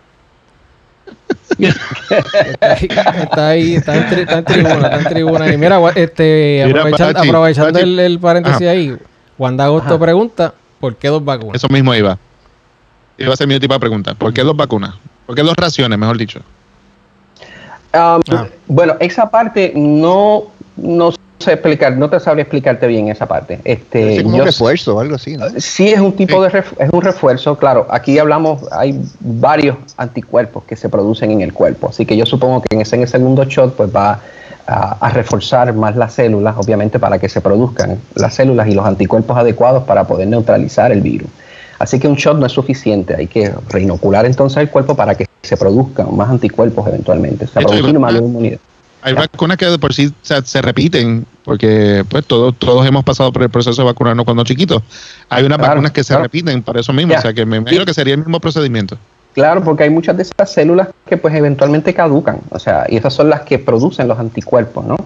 está, 1.58 2.72
ahí, 2.72 2.88
está 3.22 3.48
ahí, 3.48 3.74
está 3.76 3.96
en, 3.96 4.04
tri- 4.06 4.20
está 4.22 4.38
en 4.38 4.44
tribuna, 4.44 4.74
está 4.88 4.98
en 4.98 5.04
tribuna. 5.04 5.52
Y 5.52 5.56
mira, 5.58 5.80
este, 5.94 6.62
Mira, 6.66 6.82
aprovechan- 6.84 7.12
Pachi, 7.14 7.28
aprovechando 7.28 7.72
Pachi. 7.72 7.82
el, 7.84 7.98
el 7.98 8.18
paréntesis 8.18 8.62
Ajá. 8.62 8.70
ahí, 8.70 8.96
Wanda 9.38 9.64
Agosto 9.64 9.94
Ajá. 9.94 9.98
pregunta, 10.04 10.54
¿por 10.80 10.96
qué 10.96 11.08
dos 11.08 11.24
vacunas? 11.24 11.56
Eso 11.56 11.68
mismo 11.68 11.94
iba. 11.94 12.18
Iba 13.16 13.34
a 13.34 13.36
ser 13.36 13.48
mi 13.48 13.58
tipo 13.58 13.74
de 13.74 13.80
pregunta. 13.80 14.14
¿Por 14.14 14.32
qué 14.32 14.42
dos 14.42 14.56
vacunas? 14.56 14.94
¿Por 15.26 15.34
qué 15.34 15.42
dos 15.42 15.54
raciones, 15.56 15.98
mejor 15.98 16.16
dicho? 16.16 16.40
Um, 17.94 18.20
Ah. 18.30 18.46
Bueno, 18.66 18.94
esa 19.00 19.30
parte 19.30 19.72
no, 19.74 20.44
no 20.76 21.10
sé 21.38 21.52
explicar, 21.52 21.96
no 21.96 22.10
te 22.10 22.20
sabría 22.20 22.42
explicarte 22.42 22.86
bien 22.86 23.08
esa 23.08 23.26
parte. 23.26 23.60
Este, 23.64 24.16
Es 24.16 24.22
como 24.22 24.36
yo 24.36 24.42
un 24.42 24.46
refuerzo 24.46 24.96
o 24.96 25.00
algo 25.00 25.14
así, 25.14 25.36
¿no? 25.36 25.46
Sí, 25.58 25.88
es 25.88 26.00
un 26.00 26.12
tipo 26.12 26.42
de 26.42 26.50
ref- 26.50 26.74
es 26.78 26.90
un 26.92 27.00
refuerzo, 27.00 27.56
claro. 27.56 27.86
Aquí 27.90 28.18
hablamos, 28.18 28.60
hay 28.72 29.00
varios 29.20 29.76
anticuerpos 29.96 30.64
que 30.64 30.76
se 30.76 30.88
producen 30.88 31.30
en 31.30 31.40
el 31.40 31.52
cuerpo, 31.54 31.88
así 31.88 32.04
que 32.04 32.16
yo 32.16 32.26
supongo 32.26 32.60
que 32.62 32.74
en 32.74 32.82
ese, 32.82 32.96
en 32.96 33.02
el 33.02 33.08
segundo 33.08 33.44
shot 33.44 33.74
pues 33.76 33.88
va 33.94 34.20
a, 34.66 34.96
a 35.06 35.08
reforzar 35.10 35.72
más 35.72 35.96
las 35.96 36.12
células, 36.12 36.56
obviamente 36.58 36.98
para 36.98 37.18
que 37.18 37.28
se 37.30 37.40
produzcan 37.40 37.98
las 38.16 38.34
células 38.34 38.68
y 38.68 38.72
los 38.72 38.84
anticuerpos 38.84 39.36
adecuados 39.38 39.84
para 39.84 40.04
poder 40.04 40.28
neutralizar 40.28 40.92
el 40.92 41.00
virus. 41.00 41.30
Así 41.78 41.98
que 42.00 42.08
un 42.08 42.16
shot 42.16 42.36
no 42.36 42.44
es 42.46 42.52
suficiente, 42.52 43.14
hay 43.16 43.28
que 43.28 43.50
reinocular 43.70 44.26
entonces 44.26 44.58
el 44.58 44.68
cuerpo 44.68 44.94
para 44.96 45.14
que 45.14 45.27
se 45.42 45.56
produzcan 45.56 46.14
más 46.16 46.28
anticuerpos 46.30 46.86
eventualmente, 46.88 47.44
o 47.44 47.48
sea, 47.48 47.62
producir 47.62 47.84
vacunas- 47.86 48.00
mayor 48.00 48.22
inmunidad. 48.24 48.58
Hay 49.00 49.14
vacunas 49.14 49.56
que 49.56 49.66
de 49.66 49.78
por 49.78 49.94
sí 49.94 50.12
se, 50.22 50.42
se 50.42 50.60
repiten, 50.60 51.24
porque 51.44 52.04
pues 52.08 52.26
todos, 52.26 52.56
todos 52.58 52.84
hemos 52.86 53.04
pasado 53.04 53.32
por 53.32 53.42
el 53.44 53.48
proceso 53.48 53.80
de 53.82 53.86
vacunarnos 53.86 54.24
cuando 54.24 54.42
chiquitos. 54.42 54.82
Hay 55.28 55.44
unas 55.44 55.58
Claro, 55.58 55.74
vacunas 55.74 55.92
que 55.92 56.02
se 56.02 56.18
repiten 56.18 56.62
para 56.64 56.80
eso 56.80 56.92
mismo, 56.92 57.12
Ya. 57.12 57.18
o 57.20 57.22
sea 57.22 57.32
que 57.32 57.46
me 57.46 57.58
imagino 57.58 57.82
Sí. 57.82 57.86
que 57.86 57.94
sería 57.94 58.14
el 58.14 58.20
mismo 58.20 58.40
procedimiento. 58.40 58.98
Claro, 59.34 59.62
porque 59.62 59.84
hay 59.84 59.90
muchas 59.90 60.16
de 60.16 60.24
esas 60.24 60.50
células 60.50 60.88
que 61.06 61.16
pues 61.16 61.32
eventualmente 61.34 61.94
caducan, 61.94 62.40
o 62.50 62.58
sea, 62.58 62.86
y 62.88 62.96
esas 62.96 63.14
son 63.14 63.30
las 63.30 63.42
que 63.42 63.60
producen 63.60 64.08
los 64.08 64.18
anticuerpos, 64.18 64.84
¿no? 64.84 64.96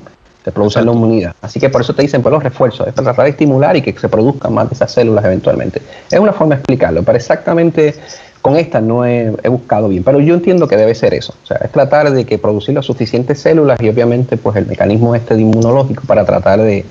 Que 0.42 0.50
producen 0.50 0.86
la 0.86 0.92
inmunidad. 0.92 1.34
Así 1.42 1.60
que 1.60 1.68
por 1.68 1.82
eso 1.82 1.94
te 1.94 2.00
dicen, 2.00 2.22
pues 2.22 2.32
los 2.32 2.42
refuerzos, 2.42 2.86
es 2.88 2.94
para 2.94 3.08
tratar 3.08 3.24
de 3.26 3.32
estimular 3.32 3.76
y 3.76 3.82
que 3.82 3.92
se 3.96 4.08
produzcan 4.08 4.54
más 4.54 4.70
de 4.70 4.74
esas 4.74 4.90
células 4.90 5.22
eventualmente. 5.26 5.82
Es 6.10 6.18
una 6.18 6.32
forma 6.32 6.54
de 6.54 6.60
explicarlo, 6.60 7.02
pero 7.02 7.18
exactamente 7.18 7.94
con 8.42 8.56
esta 8.56 8.80
no 8.80 9.06
he, 9.06 9.32
he 9.42 9.48
buscado 9.48 9.88
bien, 9.88 10.02
pero 10.02 10.20
yo 10.20 10.34
entiendo 10.34 10.66
que 10.68 10.76
debe 10.76 10.94
ser 10.94 11.14
eso, 11.14 11.32
o 11.42 11.46
sea, 11.46 11.58
es 11.58 11.70
tratar 11.72 12.10
de 12.10 12.24
que 12.26 12.36
producir 12.38 12.74
las 12.74 12.84
suficientes 12.84 13.40
células 13.40 13.80
y 13.80 13.88
obviamente 13.88 14.36
pues 14.36 14.56
el 14.56 14.66
mecanismo 14.66 15.14
este 15.14 15.34
de 15.36 15.42
inmunológico 15.42 16.02
para 16.06 16.24
tratar 16.24 16.60
de, 16.60 16.84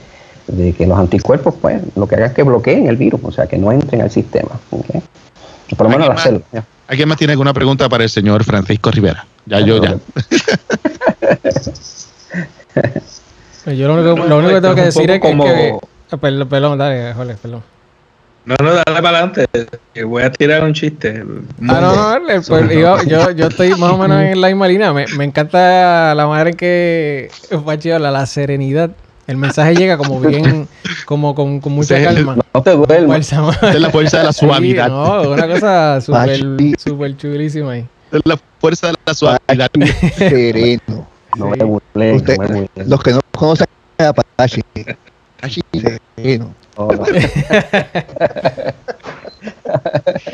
de 0.47 0.73
que 0.73 0.87
los 0.87 0.97
anticuerpos 0.97 1.53
pues 1.61 1.81
lo 1.95 2.07
que 2.07 2.15
hagan 2.15 2.29
es 2.29 2.33
que 2.35 2.43
bloqueen 2.43 2.87
el 2.87 2.95
virus, 2.97 3.19
o 3.23 3.31
sea, 3.31 3.47
que 3.47 3.57
no 3.57 3.71
entren 3.71 4.01
al 4.01 4.09
sistema. 4.09 4.51
Por 5.77 5.85
lo 5.87 5.89
menos 5.89 6.07
¿Alguien 6.07 6.07
las 6.07 6.15
más? 6.15 6.23
células. 6.23 6.47
ya. 6.53 6.63
¿Alguien 6.87 7.07
más 7.09 7.17
tiene 7.17 7.31
alguna 7.33 7.53
pregunta 7.53 7.87
para 7.89 8.03
el 8.03 8.09
señor 8.09 8.43
Francisco 8.43 8.89
Rivera? 8.91 9.25
Ya 9.45 9.59
yo, 9.59 9.81
ya. 9.81 9.95
Yo 13.65 13.87
lo 13.87 13.93
único, 13.95 14.15
No, 14.15 14.25
lo 14.27 14.37
único 14.39 14.53
que 14.55 14.61
tengo 14.61 14.75
que 14.75 14.81
decir 14.83 15.09
es 15.11 15.19
que... 15.21 15.27
como- 15.29 15.43
que- 15.43 15.77
ah, 16.11 16.17
perdón, 16.17 16.49
perdón, 16.49 16.77
dale, 16.79 17.13
Jorge, 17.13 17.35
perdón. 17.41 17.63
No, 18.43 18.55
no, 18.61 18.71
dale 18.73 19.01
para 19.03 19.19
adelante, 19.19 19.45
que 19.93 20.03
voy 20.03 20.23
a 20.23 20.31
tirar 20.31 20.63
un 20.63 20.73
chiste. 20.73 21.23
Ah, 21.67 21.79
no, 21.79 22.19
no, 22.19 22.25
pues, 22.25 22.69
yo, 22.71 23.03
yo, 23.03 23.31
yo 23.31 23.47
estoy 23.47 23.69
más 23.71 23.91
o 23.91 23.97
menos 23.99 24.19
en 24.23 24.41
la 24.41 24.47
misma 24.47 24.67
línea. 24.67 24.91
Me, 24.93 25.05
me 25.15 25.25
encanta 25.25 26.15
la 26.15 26.25
manera 26.27 26.49
en 26.49 26.57
que 26.57 27.29
Pachi 27.65 27.91
habla, 27.91 28.09
la 28.09 28.25
serenidad. 28.25 28.89
El 29.27 29.37
mensaje 29.37 29.75
llega 29.75 29.95
como 29.97 30.19
bien, 30.19 30.67
como 31.05 31.35
con, 31.35 31.59
con 31.61 31.73
mucha 31.73 32.03
calma. 32.03 32.35
No 32.53 32.63
te 32.63 32.71
duermas. 32.71 33.31
Es 33.61 33.79
la 33.79 33.91
fuerza 33.91 34.17
de 34.17 34.23
la 34.25 34.33
Sí, 34.33 34.45
suavidad. 34.45 34.89
no, 34.89 35.21
una 35.31 35.47
cosa 35.47 36.01
súper 36.01 36.39
Pachi. 36.41 36.73
súper 36.79 37.15
chulísima 37.17 37.73
ahí. 37.73 37.85
Es 38.11 38.21
la 38.25 38.37
fuerza 38.59 38.87
de 38.87 38.93
la 39.05 39.13
suavidad. 39.13 39.69
Sereno. 40.17 41.07
No 41.37 41.47
me 41.49 41.57
Sí. 41.57 42.11
Usted- 42.15 42.37
no. 42.37 42.83
Los 42.87 43.03
que 43.03 43.11
no 43.11 43.19
conocen 43.31 43.67
a 43.99 44.07
Apache. 44.09 44.61
Apache 45.37 45.61
sereno. 46.17 46.53
No. 46.87 47.05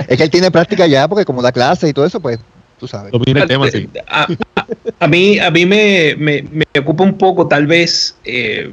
Es 0.08 0.18
que 0.18 0.24
él 0.24 0.30
tiene 0.30 0.52
práctica 0.52 0.88
ya, 0.88 1.08
porque 1.08 1.26
como 1.26 1.42
da 1.42 1.52
clase 1.52 1.88
y 1.90 1.94
todo 1.94 2.06
eso, 2.06 2.20
pues, 2.20 2.40
tú 2.80 2.88
sabes. 2.88 3.12
Domina 3.12 3.42
el 3.44 3.48
tema, 3.48 3.70
sí. 3.70 3.88
A, 4.08 4.28
a- 4.56 4.68
a 5.00 5.08
mí, 5.08 5.40
a 5.40 5.52
mí 5.52 5.66
me, 5.66 6.16
me- 6.18 6.44
me 6.52 6.66
ocupa 6.80 7.04
un 7.04 7.18
poco, 7.18 7.48
tal 7.48 7.68
vez, 7.68 8.16
eh, 8.26 8.72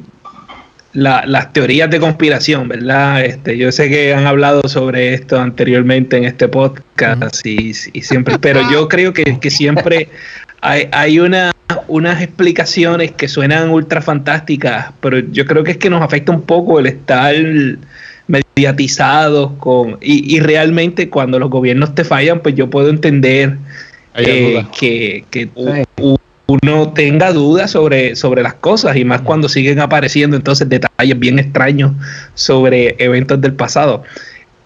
la- 0.92 1.24
las 1.26 1.52
teorías 1.52 1.90
de 1.90 2.00
conspiración, 2.00 2.68
¿verdad? 2.68 3.24
Este, 3.24 3.56
yo 3.58 3.70
sé 3.72 3.88
que 3.88 4.14
han 4.14 4.26
hablado 4.26 4.62
sobre 4.68 5.14
esto 5.14 5.40
anteriormente 5.40 6.16
en 6.16 6.24
este 6.24 6.48
podcast 6.48 7.44
y, 7.44 7.72
y 7.92 8.02
siempre, 8.02 8.38
pero 8.38 8.60
yo 8.70 8.88
creo 8.88 9.12
que, 9.12 9.38
que 9.40 9.50
siempre 9.50 10.08
hay, 10.64 10.88
hay 10.92 11.18
una, 11.20 11.52
unas 11.88 12.22
explicaciones 12.22 13.12
que 13.12 13.28
suenan 13.28 13.68
ultra 13.68 14.00
fantásticas, 14.00 14.92
pero 15.00 15.18
yo 15.18 15.44
creo 15.44 15.62
que 15.62 15.72
es 15.72 15.76
que 15.76 15.90
nos 15.90 16.00
afecta 16.02 16.32
un 16.32 16.42
poco 16.42 16.80
el 16.80 16.86
estar 16.86 17.34
mediatizados 18.26 19.52
con 19.58 19.98
y, 20.00 20.34
y 20.36 20.40
realmente 20.40 21.10
cuando 21.10 21.38
los 21.38 21.50
gobiernos 21.50 21.94
te 21.94 22.04
fallan, 22.04 22.40
pues 22.40 22.54
yo 22.54 22.70
puedo 22.70 22.88
entender 22.88 23.56
eh, 24.16 24.64
que, 24.78 25.24
que 25.30 25.50
Sí. 25.54 26.16
uno 26.46 26.92
tenga 26.94 27.32
dudas 27.32 27.70
sobre, 27.70 28.16
sobre 28.16 28.42
las 28.42 28.54
cosas 28.54 28.96
y 28.96 29.04
más 29.04 29.20
cuando 29.20 29.48
siguen 29.48 29.80
apareciendo 29.80 30.36
entonces 30.36 30.68
detalles 30.68 31.18
bien 31.18 31.38
extraños 31.38 31.92
sobre 32.34 32.96
eventos 32.98 33.40
del 33.40 33.52
pasado. 33.54 34.02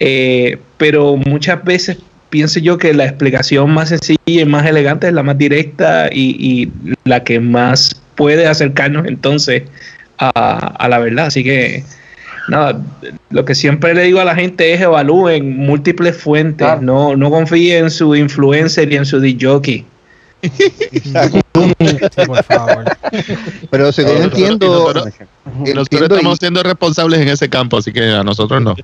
Eh, 0.01 0.59
pero 0.77 1.17
muchas 1.17 1.65
veces 1.65 1.99
pienso 2.31 2.61
yo 2.61 2.79
que 2.79 2.93
la 2.95 3.05
explicación 3.05 3.71
más 3.71 3.89
sencilla 3.91 4.19
y 4.27 4.45
más 4.45 4.67
elegante 4.67 5.07
es 5.09 5.13
la 5.13 5.23
más 5.23 5.39
directa 5.39 6.09
y, 6.13 6.37
y 6.39 6.73
la 7.05 7.25
que 7.25 7.41
más 7.41 8.01
puede 8.17 8.47
acercarnos 8.47 9.07
entonces 9.07 9.63
a, 10.19 10.31
a 10.31 10.89
la 10.89 10.99
verdad. 10.99 11.27
Así 11.27 11.43
que 11.45 11.85
nada, 12.49 12.81
lo 13.31 13.45
que 13.45 13.55
siempre 13.55 13.95
le 13.95 14.03
digo 14.03 14.21
a 14.21 14.25
la 14.25 14.35
gente 14.35 14.73
es 14.75 14.81
evalúen 14.81 15.57
múltiples 15.57 16.17
fuentes, 16.17 16.67
Claro. 16.67 16.83
no, 16.83 17.17
no 17.17 17.31
confíen 17.31 17.85
en 17.85 17.91
su 17.91 18.15
influencer 18.17 18.93
y 18.93 18.97
en 18.97 19.07
su 19.07 19.21
por 22.27 22.45
favor. 22.45 22.85
Pero 23.71 23.93
según 23.93 24.13
Pero 24.15 24.25
entiendo, 24.25 24.67
nosotros- 24.67 25.15
Nosotros 25.75 26.11
y- 26.11 26.15
estamos 26.15 26.39
siendo 26.39 26.63
responsables 26.63 27.21
en 27.21 27.29
ese 27.29 27.49
campo, 27.49 27.79
así 27.79 27.93
que 27.93 28.03
a 28.05 28.23
nosotros 28.23 28.63
no. 28.63 28.77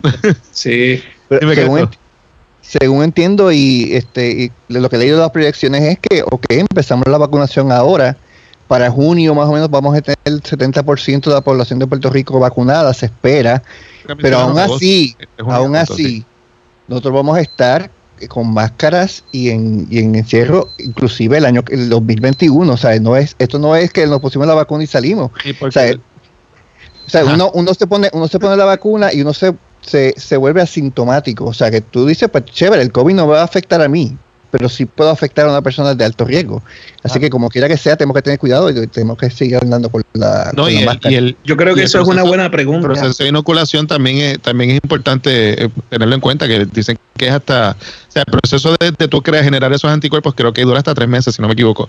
Sí. 0.53 1.03
Pero 1.29 1.41
Dime, 1.41 1.55
según, 1.55 1.81
ent- 1.81 1.97
según 2.67 3.05
entiendo 3.05 3.53
y 3.53 3.95
este 3.95 4.31
y 4.31 4.53
lo 4.69 4.89
que 4.89 4.97
he 4.97 4.99
leído 4.99 5.17
de 5.17 5.23
las 5.23 5.31
proyecciones 5.31 5.83
es 5.83 5.99
que, 5.99 6.23
ok, 6.23 6.47
empezamos 6.49 7.07
la 7.07 7.19
vacunación 7.19 7.71
ahora. 7.73 8.17
Para 8.67 8.91
junio 8.91 9.35
más 9.35 9.47
o 9.47 9.53
menos 9.53 9.71
vamos 9.71 9.95
a 9.97 10.01
tener 10.01 10.19
el 10.25 10.43
70% 10.43 11.25
de 11.25 11.35
la 11.35 11.43
población 11.43 11.79
de 11.79 11.87
Puerto 11.87 12.09
Rico 12.09 12.41
vacunada, 12.41 12.95
se 12.95 13.07
espera. 13.07 13.63
Pero 14.21 14.39
aún 14.39 14.59
así, 14.59 15.15
Este 15.19 15.43
junio, 15.43 15.55
aún 15.55 15.77
entonces, 15.77 16.07
así, 16.07 16.25
nosotros 16.89 17.15
vamos 17.15 17.37
a 17.37 17.43
estar 17.43 17.91
con 18.29 18.53
máscaras 18.55 19.23
y 19.33 19.51
en, 19.51 19.87
y 19.91 19.99
en 19.99 20.15
encierro, 20.15 20.69
inclusive 20.79 21.37
el 21.37 21.45
año 21.45 21.63
el 21.69 21.91
2021. 21.91 22.73
O 22.73 22.77
sea, 22.77 22.99
no 23.01 23.17
es, 23.17 23.37
esto 23.39 23.59
no 23.59 23.77
es 23.77 23.93
que 23.93 24.07
nos 24.07 24.21
pusimos 24.21 24.47
la 24.47 24.55
vacuna 24.55 24.85
y 24.85 24.87
salimos. 24.87 25.31
O 25.61 25.71
sea, 25.71 25.95
O 27.07 27.11
sea, 27.11 27.21
Ajá. 27.21 27.35
uno, 27.35 27.51
uno 27.53 27.75
se 27.75 27.87
pone, 27.87 28.09
uno 28.15 28.29
se 28.29 28.39
pone 28.39 28.57
la 28.57 28.65
vacuna 28.65 29.13
y 29.13 29.21
uno 29.21 29.35
se, 29.35 29.55
se, 29.87 30.15
se 30.17 30.37
vuelve 30.37 30.61
asintomático. 30.63 31.45
O 31.47 31.53
sea, 31.55 31.71
que 31.71 31.81
tú 31.81 32.07
dices, 32.07 32.29
pues 32.31 32.45
chévere, 32.47 32.83
el 32.83 32.93
COVID 32.93 33.15
no 33.15 33.27
va 33.29 33.41
a 33.41 33.45
afectar 33.45 33.81
a 33.83 33.89
mí, 33.89 34.17
pero 34.51 34.69
sí 34.69 34.85
puede 34.87 35.11
afectar 35.11 35.47
a 35.47 35.51
una 35.51 35.63
persona 35.63 35.95
de 35.95 36.05
alto 36.05 36.25
riesgo. 36.25 36.63
Así 37.03 37.19
Ah. 37.19 37.21
que 37.23 37.29
como 37.31 37.49
quiera 37.51 37.67
que 37.69 37.77
sea, 37.77 37.97
tenemos 37.97 38.15
que 38.15 38.23
tener 38.23 38.39
cuidado 38.39 38.71
y 38.71 38.87
tenemos 38.87 39.19
que 39.19 39.29
seguir 39.31 39.59
andando 39.61 39.89
con 39.89 40.03
la, 40.15 40.53
no, 40.55 40.63
con 40.65 40.71
y 40.73 40.75
la 40.75 40.81
el, 40.81 40.87
máscara. 40.87 41.13
y 41.13 41.17
el 41.17 41.37
Yo 41.45 41.57
creo 41.57 41.75
que 41.75 41.81
el 41.81 41.87
eso 41.87 42.01
es 42.01 42.07
una 42.09 42.23
buena 42.23 42.51
pregunta. 42.51 42.87
proceso 42.89 43.23
de 43.25 43.29
inoculación 43.31 43.87
también 43.87 44.19
es, 44.19 44.41
también 44.41 44.71
es 44.71 44.77
importante 44.77 45.65
eh, 45.65 45.69
tenerlo 45.91 46.15
en 46.15 46.21
cuenta, 46.21 46.47
que 46.47 46.67
dicen 46.67 46.97
que 47.17 47.27
es 47.27 47.33
hasta, 47.33 47.73
o 47.73 48.13
sea, 48.13 48.23
el 48.27 48.33
proceso 48.41 48.75
de, 48.79 48.93
de 48.97 49.09
tú 49.09 49.21
crear, 49.23 49.43
generar 49.45 49.73
esos 49.73 49.91
anticuerpos 49.91 50.35
creo 50.37 50.53
que 50.53 50.63
dura 50.63 50.79
hasta 50.79 50.95
tres 50.95 51.09
meses, 51.09 51.35
si 51.35 51.43
no 51.43 51.49
me 51.49 51.55
equivoco. 51.55 51.89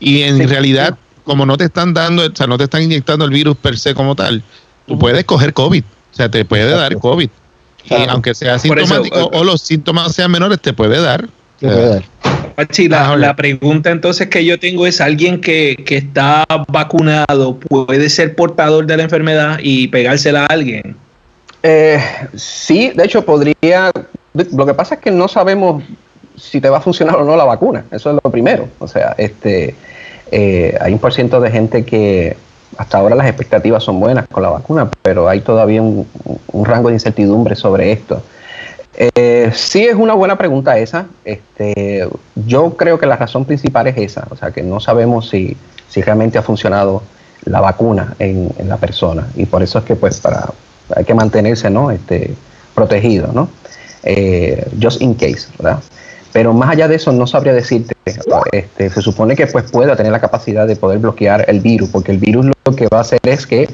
Y 0.00 0.22
en 0.22 0.36
Sí. 0.38 0.46
realidad, 0.46 0.96
como 1.24 1.46
no 1.46 1.56
te 1.56 1.64
están 1.64 1.94
dando, 1.94 2.26
o 2.26 2.34
sea, 2.34 2.46
no 2.48 2.58
te 2.58 2.64
están 2.64 2.82
inyectando 2.82 3.24
el 3.24 3.30
virus 3.30 3.56
per 3.56 3.78
se 3.78 3.94
como 3.94 4.16
tal, 4.16 4.42
tú 4.88 4.98
puedes 4.98 5.24
coger 5.24 5.52
COVID, 5.54 5.84
sea, 6.20 6.30
te 6.30 6.44
puede 6.44 6.70
dar. 6.70 6.96
COVID. 6.96 7.28
Y 7.84 7.94
aunque 8.08 8.34
sea 8.34 8.56
eso, 8.56 8.68
sintomático 8.68 9.18
eh, 9.18 9.28
o 9.32 9.44
los 9.44 9.62
síntomas 9.62 10.12
sean 10.12 10.30
menores, 10.30 10.60
te 10.60 10.72
puede 10.72 11.00
dar. 11.00 11.28
Te 11.58 11.66
puede 11.66 11.88
dar. 11.88 12.02
Pachi, 12.56 12.88
la, 12.88 13.12
ok. 13.12 13.18
la 13.18 13.36
pregunta 13.36 13.90
entonces 13.90 14.28
que 14.28 14.44
yo 14.44 14.58
tengo 14.58 14.86
es, 14.86 15.00
¿alguien 15.00 15.40
que, 15.40 15.82
que 15.86 15.96
está 15.96 16.44
vacunado 16.68 17.58
puede 17.58 18.10
ser 18.10 18.34
portador 18.34 18.86
de 18.86 18.96
la 18.96 19.04
enfermedad 19.04 19.58
y 19.62 19.88
pegársela 19.88 20.42
a 20.42 20.46
alguien? 20.46 20.96
Eh, 21.62 21.98
sí, 22.34 22.92
de 22.94 23.04
hecho 23.04 23.24
podría. 23.24 23.90
Lo 24.32 24.66
que 24.66 24.74
pasa 24.74 24.96
es 24.96 25.00
que 25.00 25.10
no 25.10 25.28
sabemos 25.28 25.82
si 26.36 26.60
te 26.60 26.68
va 26.68 26.78
a 26.78 26.80
funcionar 26.80 27.16
o 27.16 27.24
no 27.24 27.36
la 27.36 27.44
vacuna. 27.44 27.84
Eso 27.90 28.10
es 28.10 28.18
lo 28.22 28.30
primero. 28.30 28.68
O 28.78 28.88
sea, 28.88 29.14
este, 29.18 29.74
eh, 30.30 30.76
hay 30.80 30.92
un 30.92 30.98
por 30.98 31.12
ciento 31.12 31.40
de 31.40 31.50
gente 31.50 31.84
que 31.84 32.36
hasta 32.80 32.96
ahora 32.96 33.14
las 33.14 33.26
expectativas 33.26 33.82
son 33.84 34.00
buenas 34.00 34.26
con 34.26 34.42
la 34.42 34.48
vacuna, 34.48 34.90
pero 35.02 35.28
hay 35.28 35.42
todavía 35.42 35.82
un, 35.82 36.06
rango 36.64 36.88
de 36.88 36.94
incertidumbre 36.94 37.54
sobre 37.54 37.92
esto. 37.92 38.22
Eh, 38.96 39.50
sí 39.52 39.84
es 39.84 39.94
una 39.94 40.14
buena 40.14 40.38
pregunta 40.38 40.78
esa. 40.78 41.04
Este, 41.22 42.08
yo 42.46 42.76
creo 42.78 42.98
que 42.98 43.04
la 43.04 43.16
razón 43.16 43.44
principal 43.44 43.86
es 43.88 43.98
esa, 43.98 44.26
o 44.30 44.36
sea 44.36 44.50
que 44.50 44.62
no 44.62 44.80
sabemos 44.80 45.28
si, 45.28 45.58
si 45.90 46.00
realmente 46.00 46.38
ha 46.38 46.42
funcionado 46.42 47.02
la 47.44 47.60
vacuna 47.60 48.14
en, 48.18 48.48
en 48.56 48.68
la 48.70 48.78
persona 48.78 49.28
y 49.36 49.44
por 49.44 49.62
eso 49.62 49.78
es 49.80 49.84
que 49.84 49.94
pues 49.94 50.18
para 50.18 50.50
hay 50.96 51.04
que 51.04 51.14
mantenerse 51.14 51.68
no 51.70 51.90
este 51.90 52.34
protegido 52.74 53.30
no 53.32 53.48
Eh, 54.02 54.66
just 54.80 55.02
in 55.02 55.12
case 55.14 55.46
verdad 55.58 55.78
pero 56.32 56.52
más 56.52 56.70
allá 56.70 56.88
de 56.88 56.96
eso 56.96 57.12
no 57.12 57.26
sabría 57.26 57.52
decirte 57.52 57.94
este, 58.52 58.90
se 58.90 59.02
supone 59.02 59.36
que 59.36 59.46
pues 59.46 59.70
pueda 59.70 59.96
tener 59.96 60.12
la 60.12 60.20
capacidad 60.20 60.66
de 60.66 60.76
poder 60.76 60.98
bloquear 60.98 61.44
el 61.48 61.60
virus 61.60 61.88
porque 61.90 62.12
el 62.12 62.18
virus 62.18 62.46
lo 62.46 62.76
que 62.76 62.86
va 62.92 62.98
a 62.98 63.00
hacer 63.02 63.20
es 63.24 63.46
que 63.46 63.68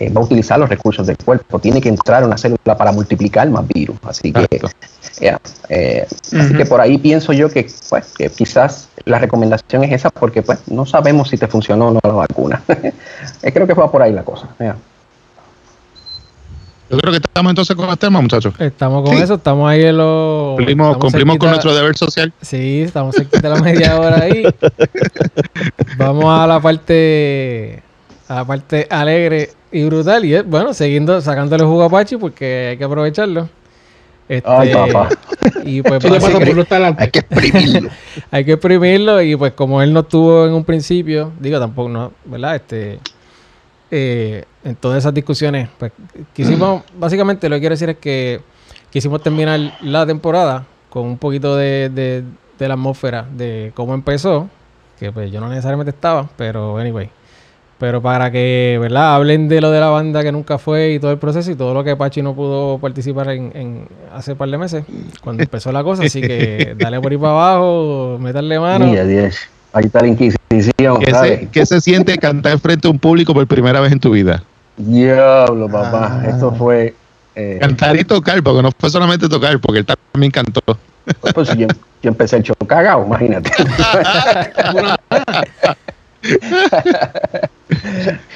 eh, 0.00 0.10
va 0.10 0.20
a 0.20 0.24
utilizar 0.24 0.58
los 0.58 0.68
recursos 0.68 1.06
del 1.06 1.16
cuerpo 1.16 1.58
tiene 1.58 1.80
que 1.80 1.88
entrar 1.88 2.24
una 2.24 2.38
célula 2.38 2.76
para 2.76 2.92
multiplicar 2.92 3.48
más 3.50 3.66
virus 3.66 3.96
así 4.06 4.32
que 4.32 4.46
eh, 5.68 6.06
Así 6.38 6.54
que 6.54 6.64
por 6.64 6.80
ahí 6.80 6.98
pienso 6.98 7.32
yo 7.32 7.48
que, 7.48 7.68
pues, 7.88 8.06
que 8.16 8.30
quizás 8.30 8.88
la 9.04 9.18
recomendación 9.18 9.84
es 9.84 9.92
esa 9.92 10.10
porque 10.10 10.42
pues 10.42 10.60
no 10.68 10.86
sabemos 10.86 11.28
si 11.28 11.36
te 11.36 11.46
funcionó 11.46 11.88
o 11.88 11.90
no 11.92 12.00
la 12.02 12.12
vacuna. 12.12 12.62
Eh, 13.42 13.52
Creo 13.52 13.66
que 13.66 13.74
fue 13.74 13.90
por 13.90 14.02
ahí 14.02 14.12
la 14.12 14.24
cosa. 14.24 14.48
ya. 14.58 14.76
Yo 16.90 16.96
creo 16.98 17.12
que 17.12 17.18
estamos 17.18 17.50
entonces 17.50 17.76
con 17.76 17.86
los 17.86 17.98
temas, 17.98 18.22
muchachos. 18.22 18.54
Estamos 18.58 19.04
con 19.04 19.16
Sí. 19.16 19.22
eso, 19.22 19.34
estamos 19.34 19.68
ahí 19.68 19.84
en 19.84 19.98
los. 19.98 20.56
Cumplimos, 20.56 20.96
cumplimos 20.96 21.36
con 21.38 21.50
nuestro 21.50 21.74
deber 21.74 21.96
social. 21.96 22.32
Sí, 22.40 22.82
estamos 22.82 23.14
cerquita 23.14 23.40
de 23.40 23.54
la 23.54 23.62
media 23.62 23.98
hora 24.00 24.22
ahí. 24.22 24.42
Vamos 25.98 26.38
a 26.38 26.46
la 26.46 26.60
parte 26.60 27.82
a 28.28 28.34
la 28.36 28.44
parte 28.44 28.86
alegre 28.90 29.50
y 29.72 29.84
brutal 29.84 30.24
y 30.24 30.40
bueno, 30.42 30.72
siguiendo 30.74 31.20
sacándole 31.20 31.64
jugo 31.64 31.84
a 31.84 31.90
Pachi 31.90 32.16
porque 32.16 32.68
hay 32.70 32.78
que 32.78 32.84
aprovecharlo. 32.84 33.48
Este, 34.28 34.48
Ay, 34.50 34.72
papá. 34.72 35.08
Y 35.64 35.80
pues 35.80 36.04
Hay 36.04 37.10
que 37.10 37.18
exprimirlo. 37.20 37.90
hay 38.30 38.44
que 38.44 38.52
exprimirlo 38.52 39.22
y 39.22 39.36
pues 39.36 39.52
como 39.52 39.80
él 39.82 39.92
no 39.92 40.00
estuvo 40.00 40.46
en 40.46 40.52
un 40.52 40.64
principio, 40.64 41.32
digo 41.40 41.58
tampoco 41.58 41.88
no, 41.88 42.12
¿verdad? 42.26 42.56
Este 42.56 42.98
eh, 43.90 44.44
en 44.64 44.76
todas 44.76 44.98
esas 44.98 45.14
discusiones, 45.14 45.68
pues 45.78 45.92
quisimos, 46.32 46.82
básicamente 46.98 47.48
lo 47.48 47.56
que 47.56 47.60
quiero 47.60 47.74
decir 47.74 47.90
es 47.90 47.96
que 47.98 48.40
quisimos 48.90 49.22
terminar 49.22 49.58
la 49.82 50.06
temporada 50.06 50.66
con 50.90 51.04
un 51.04 51.18
poquito 51.18 51.56
de, 51.56 51.90
de, 51.90 52.24
de 52.58 52.68
la 52.68 52.74
atmósfera 52.74 53.26
de 53.30 53.72
cómo 53.74 53.94
empezó, 53.94 54.48
que 54.98 55.12
pues 55.12 55.30
yo 55.30 55.40
no 55.40 55.48
necesariamente 55.48 55.90
estaba, 55.90 56.28
pero 56.36 56.76
anyway. 56.78 57.10
Pero 57.78 58.02
para 58.02 58.32
que, 58.32 58.76
¿verdad? 58.80 59.14
Hablen 59.14 59.48
de 59.48 59.60
lo 59.60 59.70
de 59.70 59.78
la 59.78 59.88
banda 59.88 60.24
que 60.24 60.32
nunca 60.32 60.58
fue 60.58 60.94
y 60.94 60.98
todo 60.98 61.12
el 61.12 61.18
proceso 61.18 61.52
y 61.52 61.54
todo 61.54 61.74
lo 61.74 61.84
que 61.84 61.94
Pachi 61.94 62.22
no 62.22 62.34
pudo 62.34 62.78
participar 62.78 63.30
en, 63.30 63.52
en 63.54 63.88
hace 64.12 64.34
par 64.34 64.50
de 64.50 64.58
meses, 64.58 64.84
cuando 65.22 65.44
empezó 65.44 65.70
la 65.70 65.84
cosa. 65.84 66.02
Así 66.02 66.20
que 66.20 66.74
dale 66.78 67.00
por 67.00 67.12
ahí 67.12 67.18
para 67.18 67.32
abajo, 67.32 68.18
meterle 68.20 68.58
mano. 68.58 68.86
Mira, 68.86 69.04
Dios. 69.04 69.48
Ahí 69.72 69.84
está 69.84 70.00
la 70.00 70.08
Inquisición, 70.08 71.00
¿Qué 71.00 71.10
¿sabes? 71.10 71.40
se, 71.40 71.48
qué 71.48 71.66
se 71.66 71.80
siente 71.80 72.16
cantar 72.18 72.58
frente 72.58 72.88
a 72.88 72.90
un 72.90 72.98
público 72.98 73.34
por 73.34 73.46
primera 73.46 73.80
vez 73.80 73.92
en 73.92 74.00
tu 74.00 74.10
vida? 74.10 74.42
Diablo, 74.76 75.68
papá. 75.68 76.20
Ah. 76.22 76.28
Esto 76.28 76.52
fue. 76.54 76.94
eh, 77.34 77.58
Cantar 77.60 77.96
y 77.96 78.04
tocar, 78.04 78.42
porque 78.42 78.62
no 78.62 78.70
fue 78.78 78.90
solamente 78.90 79.28
tocar, 79.28 79.58
porque 79.60 79.80
él 79.80 79.86
también 80.12 80.30
cantó. 80.32 80.60
pues, 81.34 81.54
yo, 81.56 81.66
yo 82.02 82.08
empecé 82.10 82.36
el 82.36 82.42
show 82.44 82.56
cagado, 82.66 83.04
imagínate. 83.04 83.50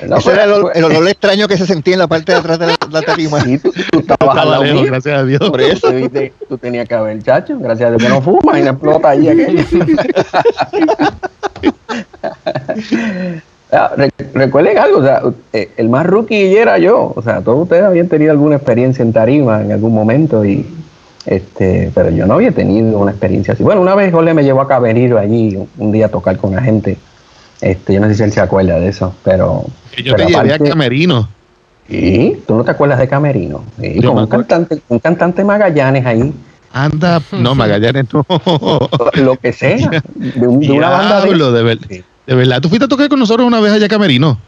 No, 0.06 0.18
Ese 0.18 0.32
era 0.32 0.44
el, 0.44 0.50
pero- 0.52 0.66
ol- 0.66 0.72
el 0.74 0.84
olor 0.84 1.08
extraño 1.08 1.48
que 1.48 1.56
se 1.56 1.66
sentía 1.66 1.94
en 1.94 2.00
la 2.00 2.06
parte 2.06 2.32
de 2.32 2.38
atrás 2.38 2.58
de 2.58 2.66
la, 2.66 2.76
la 2.90 3.00
tarima. 3.02 3.40
Sí, 3.40 3.58
tú, 3.58 3.72
tú 3.90 3.98
estabas 4.00 4.36
al 4.36 4.50
lado 4.50 4.62
Lejos, 4.62 4.82
mío. 4.82 4.90
gracias 4.90 5.18
a 5.18 5.24
Dios. 5.24 5.40
Por 5.40 5.60
eso 5.60 5.90
viste, 5.92 6.32
tú 6.48 6.58
tenías 6.58 6.86
que 6.86 6.94
haber, 6.94 7.22
chacho. 7.22 7.58
Gracias 7.58 7.86
a 7.86 7.90
Dios 7.92 8.02
que 8.02 8.08
no 8.10 8.20
fuma 8.20 8.60
y 8.60 8.62
no 8.62 8.70
explota 8.72 9.08
ahí 9.10 9.28
aquello. 9.28 9.64
Ah, 13.74 13.90
re- 13.96 14.10
recuerden 14.34 14.76
algo, 14.76 14.98
o 14.98 15.02
sea, 15.02 15.22
eh, 15.54 15.70
el 15.78 15.88
más 15.88 16.04
rookie 16.04 16.54
era 16.58 16.76
yo. 16.76 17.10
O 17.16 17.22
sea, 17.22 17.40
todos 17.40 17.62
ustedes 17.62 17.84
habían 17.84 18.06
tenido 18.08 18.30
alguna 18.32 18.56
experiencia 18.56 19.02
en 19.02 19.14
tarima 19.14 19.62
en 19.62 19.72
algún 19.72 19.94
momento 19.94 20.44
y 20.44 20.66
este, 21.24 21.90
pero 21.94 22.10
yo 22.10 22.26
no 22.26 22.34
había 22.34 22.52
tenido 22.52 22.98
una 22.98 23.12
experiencia 23.12 23.54
así. 23.54 23.62
Bueno, 23.62 23.80
una 23.80 23.94
vez 23.94 24.12
Jorge 24.12 24.34
me 24.34 24.44
llevó 24.44 24.60
a 24.60 24.68
Cabeniro 24.68 25.18
allí 25.18 25.56
un 25.78 25.90
día 25.90 26.06
a 26.06 26.08
tocar 26.10 26.36
con 26.36 26.54
la 26.54 26.60
gente. 26.60 26.98
Este, 27.62 27.94
yo 27.94 28.00
no 28.00 28.08
sé 28.08 28.16
si 28.16 28.22
él 28.24 28.32
se 28.32 28.40
acuerda 28.40 28.78
de 28.78 28.88
eso, 28.88 29.14
pero. 29.24 29.64
Que 29.94 30.02
yo 30.02 30.14
te 30.14 30.24
pero 30.24 30.28
llevé 30.40 30.52
a 30.52 30.54
aparte- 30.56 30.68
Camerino. 30.70 31.28
¿Y 31.88 32.34
tú 32.46 32.54
no 32.56 32.64
te 32.64 32.70
acuerdas 32.72 32.98
de 32.98 33.08
Camerino? 33.08 33.64
Sí, 33.80 34.00
con 34.02 34.18
un 34.18 34.26
cantante, 34.26 34.78
un 34.88 34.98
cantante 34.98 35.44
Magallanes 35.44 36.04
ahí, 36.06 36.32
Anda, 36.72 37.20
no, 37.32 37.54
Magallanes 37.56 38.06
no. 38.12 38.24
lo 39.14 39.36
que 39.36 39.52
sea, 39.52 39.76
de, 40.14 40.46
un- 40.46 40.60
de 40.60 40.70
una 40.72 40.90
banda 40.90 41.20
de. 41.24 41.34
De, 41.52 41.62
ver- 41.62 41.78
Sí. 41.88 42.02
de 42.26 42.34
verdad. 42.34 42.60
¿Tú 42.60 42.68
fuiste 42.68 42.84
a 42.84 42.88
tocar 42.88 43.08
con 43.08 43.18
nosotros 43.18 43.46
una 43.46 43.60
vez 43.60 43.72
allá 43.72 43.86
a 43.86 43.88
Camerino? 43.88 44.38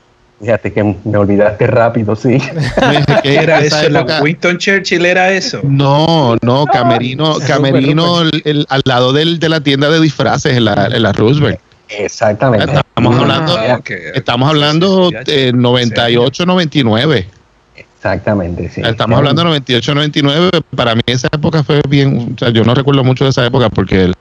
Fíjate 0.40 0.72
que 0.72 0.96
me 1.04 1.16
olvidaste 1.16 1.66
rápido, 1.68 2.16
sí. 2.16 2.38
¿Qué 3.22 3.36
era 3.36 3.60
eso? 3.60 3.88
¿La 3.90 4.00
época- 4.00 4.22
Winston 4.22 4.58
Churchill 4.58 5.04
era 5.06 5.30
eso? 5.32 5.60
No, 5.62 6.36
no, 6.42 6.66
Camerino, 6.66 7.36
Camerino 7.46 8.22
el- 8.22 8.42
el- 8.44 8.66
al 8.68 8.82
lado 8.84 9.12
del, 9.12 9.38
de 9.38 9.48
la 9.48 9.60
tienda 9.60 9.88
de 9.90 10.00
disfraces 10.00 10.56
en 10.56 10.64
la, 10.64 10.86
en 10.92 11.02
la 11.02 11.12
Roosevelt. 11.12 11.60
Exactamente. 11.88 12.64
Estamos 12.74 13.14
Ah, 13.16 13.20
hablando, 13.20 13.54
ok, 13.54 13.78
ok. 13.80 13.90
estamos 14.14 14.48
hablando 14.48 15.10
Ya, 15.10 15.22
de 15.24 15.52
98, 15.52 16.46
99. 16.46 17.28
Exactamente, 17.76 18.68
sí. 18.70 18.80
Estamos 18.84 19.16
hablando 19.18 19.40
de 19.42 19.48
98, 19.48 19.94
99. 19.94 20.50
Para 20.76 20.94
mí 20.94 21.02
esa 21.06 21.28
época 21.32 21.62
fue 21.64 21.80
bien. 21.88 22.34
O 22.34 22.38
sea, 22.38 22.50
yo 22.50 22.62
no 22.64 22.74
recuerdo 22.74 23.02
mucho 23.04 23.24
de 23.24 23.30
esa 23.30 23.44
época 23.46 23.68
porque 23.70 24.04
el- 24.04 24.14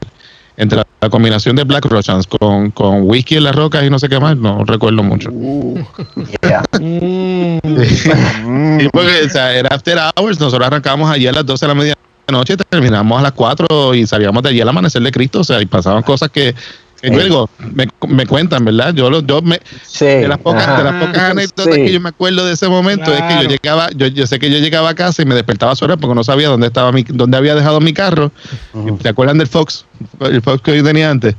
entre 0.56 0.78
la, 0.78 0.88
la 1.02 1.10
combinación 1.10 1.56
de 1.56 1.64
Black 1.64 1.86
Russians 1.86 2.28
con, 2.28 2.70
con 2.72 3.02
whisky 3.10 3.38
en 3.38 3.44
las 3.46 3.56
rocas 3.56 3.84
y 3.84 3.90
no 3.90 3.98
sé 3.98 4.08
qué 4.08 4.20
más, 4.20 4.38
no 4.38 4.64
recuerdo 4.66 5.02
mucho. 5.02 5.30
Yeah. 6.44 6.64
Mm. 6.80 7.60
Sí, 8.80 8.90
porque 8.92 9.24
o 9.26 9.30
sea, 9.30 9.54
era 9.54 9.70
after 9.70 9.98
hours. 10.16 10.40
Nosotros 10.40 10.66
arrancábamos 10.68 11.10
allí 11.12 11.28
a 11.28 11.32
las 11.32 11.46
12 11.46 11.66
de 11.66 11.74
la 11.74 11.96
medianoche, 12.30 12.58
terminábamos 12.70 13.20
a 13.20 13.24
las 13.24 13.32
4 13.34 13.96
y 13.96 14.06
salíamos 14.08 14.44
de 14.44 14.50
allí 14.50 14.62
al 14.62 14.70
amanecer 14.70 15.02
de 15.02 15.12
Cristo. 15.12 15.40
O 15.42 15.44
sea, 15.44 15.62
y 15.62 15.66
pasaban 15.66 16.04
cosas 16.04 16.30
que. 16.30 16.54
Sí. 17.12 17.20
digo, 17.24 17.50
me, 17.74 17.88
me 18.08 18.26
cuentan, 18.26 18.64
¿verdad? 18.64 18.94
Yo, 18.94 19.10
lo- 19.10 19.22
yo 19.22 19.42
me, 19.42 19.60
Sí. 19.86 20.06
de 20.06 20.28
las 20.28 20.38
pocas, 20.38 20.64
ajá. 20.68 20.78
de 20.78 20.84
las 20.92 21.06
pocas 21.06 21.32
anécdotas 21.32 21.66
Sí. 21.76 21.82
que 21.84 21.92
yo 21.92 22.00
me 22.00 22.10
acuerdo 22.10 22.46
de 22.46 22.54
ese 22.54 22.70
momento 22.70 23.14
es 23.14 23.22
que 23.22 23.44
yo 23.44 23.50
llegaba, 23.50 23.90
yo, 23.96 24.08
yo 24.08 24.26
sé 24.26 24.40
que 24.40 24.50
yo 24.50 24.58
llegaba 24.60 24.90
a 24.90 24.96
casa 24.96 25.22
y 25.22 25.26
me 25.26 25.36
despertaba 25.36 25.76
sola 25.76 25.98
porque 25.98 26.16
no 26.16 26.24
sabía 26.24 26.48
dónde 26.48 26.68
estaba 26.68 26.92
mi, 26.94 27.04
dónde 27.04 27.36
había 27.38 27.56
dejado 27.56 27.82
mi 27.82 27.94
carro. 27.94 28.32
Ujú. 28.74 29.00
¿Se 29.02 29.10
acuerdan 29.10 29.38
del 29.38 29.48
Fox? 29.48 29.86
El 30.22 30.42
Fox 30.42 30.62
que 30.62 30.78
yo 30.78 30.84
tenía 30.84 31.10
antes. 31.10 31.36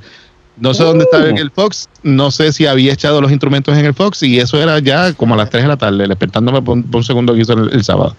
No 0.56 0.72
sé 0.74 0.84
dónde 0.84 1.04
estaba 1.04 1.28
en 1.28 1.38
el 1.38 1.50
Fox, 1.50 1.88
no 2.02 2.30
sé 2.30 2.52
si 2.52 2.66
había 2.66 2.92
echado 2.92 3.20
los 3.20 3.30
instrumentos 3.32 3.76
en 3.76 3.86
el 3.86 3.94
Fox 3.94 4.22
y 4.22 4.38
eso 4.38 4.62
era 4.62 4.78
ya 4.78 5.12
como 5.14 5.34
a 5.34 5.36
las 5.36 5.50
3 5.50 5.64
de 5.64 5.68
la 5.68 5.76
tarde, 5.76 6.06
despertándome 6.06 6.62
por 6.62 6.76
un, 6.76 6.82
por 6.84 6.98
un 6.98 7.04
segundo 7.04 7.34
que 7.34 7.40
hizo 7.40 7.54
el, 7.54 7.72
el 7.72 7.82
sábado. 7.82 8.14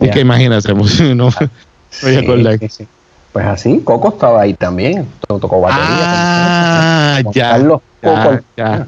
Es 0.00 0.06
Ya. 0.08 0.14
que 0.14 0.20
imagínate, 0.20 0.74
pues, 0.74 1.00
no 1.14 1.26
me 1.26 1.32
voy 1.32 1.32
a 1.40 1.50
Sí, 1.90 2.16
acordar. 2.16 2.58
sí, 2.60 2.68
sí. 2.68 2.86
Pues 3.34 3.44
así, 3.46 3.80
Coco 3.84 4.10
estaba 4.10 4.42
ahí 4.42 4.54
también. 4.54 5.06
to- 5.26 5.40
Tocó 5.40 5.60
batería. 5.60 5.84
Ah, 5.90 7.20
ya. 7.32 7.50
Carlos 7.50 7.80
ya, 8.00 8.22
Coco. 8.24 8.38
ya. 8.56 8.86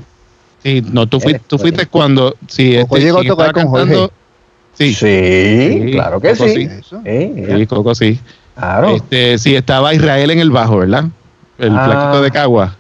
Sí, 0.63 0.85
no, 0.93 1.07
tú, 1.09 1.19
fuiste, 1.21 1.43
tú 1.49 1.59
fuiste 1.59 1.87
cuando. 1.87 2.35
Sí, 2.47 2.77
Coco 2.83 2.97
este, 2.97 3.07
llegó 3.07 3.19
a 3.19 3.25
tocar 3.25 3.47
estaba 3.49 3.53
con 3.53 3.67
Jorge. 3.73 3.85
cantando- 3.87 4.13
Sí, 4.79 4.95
Sí, 4.95 5.81
Sí, 5.87 5.91
claro 5.93 6.21
que 6.21 6.31
Coco 6.37 6.49
sí. 6.49 6.69
sí. 7.05 7.47
Sí, 7.49 7.67
Coco 7.67 7.95
sí. 7.97 8.21
claro. 8.57 8.89
Este, 8.91 9.37
sí, 9.39 9.57
estaba 9.57 9.93
Israel 9.95 10.31
en 10.31 10.39
el 10.39 10.51
bajo, 10.53 10.79
¿verdad? 10.79 11.05
El 11.59 11.77
Ah, 11.77 11.85
flaquito 11.85 12.23
de 12.23 12.31
Cagua. 12.31 12.77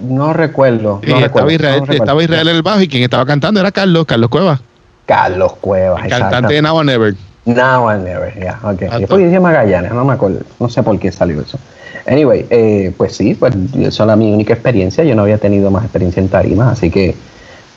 No 0.00 0.32
recuerdo. 0.32 1.00
Sí, 1.04 1.10
no 1.10 1.16
estaba, 1.16 1.20
recuerdo, 1.26 1.50
Israel, 1.50 1.74
no 1.80 1.84
recuerdo. 1.84 2.04
estaba 2.04 2.22
Israel 2.22 2.48
en 2.48 2.56
el 2.56 2.62
bajo 2.62 2.80
y 2.80 2.88
quien 2.88 3.02
estaba 3.02 3.26
cantando 3.26 3.60
era 3.60 3.70
Carlos, 3.72 4.06
Carlos 4.06 4.30
Cuevas, 4.30 4.60
Carlos 5.04 5.52
Cuevas. 5.60 6.02
el 6.04 6.10
cantante 6.10 6.54
de. 6.54 6.62
Now 6.62 6.76
or 6.78 6.84
Never. 6.86 7.14
Now 7.46 7.88
and 7.88 8.04
never, 8.04 8.32
yeah, 8.38 8.58
ok. 8.62 9.08
Yo 9.08 9.16
dije 9.16 9.40
Magallanes, 9.40 9.92
no 9.92 10.04
me 10.04 10.12
acuerdo, 10.12 10.40
no 10.58 10.68
sé 10.68 10.82
por 10.82 10.98
qué 10.98 11.10
salió 11.10 11.40
eso. 11.40 11.58
Anyway, 12.06 12.46
eh, 12.50 12.92
pues 12.96 13.16
sí, 13.16 13.34
pues 13.34 13.54
esa 13.78 14.04
era 14.04 14.16
mi 14.16 14.32
única 14.32 14.52
experiencia, 14.52 15.04
yo 15.04 15.14
no 15.14 15.22
había 15.22 15.38
tenido 15.38 15.70
más 15.70 15.84
experiencia 15.84 16.20
en 16.20 16.28
tarimas, 16.28 16.72
así 16.72 16.90
que 16.90 17.14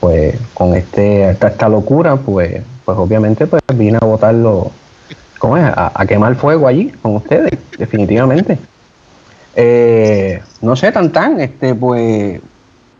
pues 0.00 0.36
con 0.52 0.74
este 0.74 1.30
esta, 1.30 1.48
esta 1.48 1.68
locura, 1.68 2.16
pues 2.16 2.62
pues 2.84 2.98
obviamente 2.98 3.46
pues 3.46 3.62
vine 3.74 3.98
a 4.00 4.04
botarlo, 4.04 4.70
¿cómo 5.38 5.56
es? 5.56 5.64
A, 5.64 5.92
a 5.94 6.06
quemar 6.06 6.34
fuego 6.36 6.68
allí 6.68 6.90
con 7.00 7.16
ustedes, 7.16 7.52
definitivamente. 7.78 8.58
Eh, 9.56 10.40
no 10.60 10.76
sé, 10.76 10.92
tan 10.92 11.10
tan, 11.10 11.40
este 11.40 11.74
pues 11.74 12.40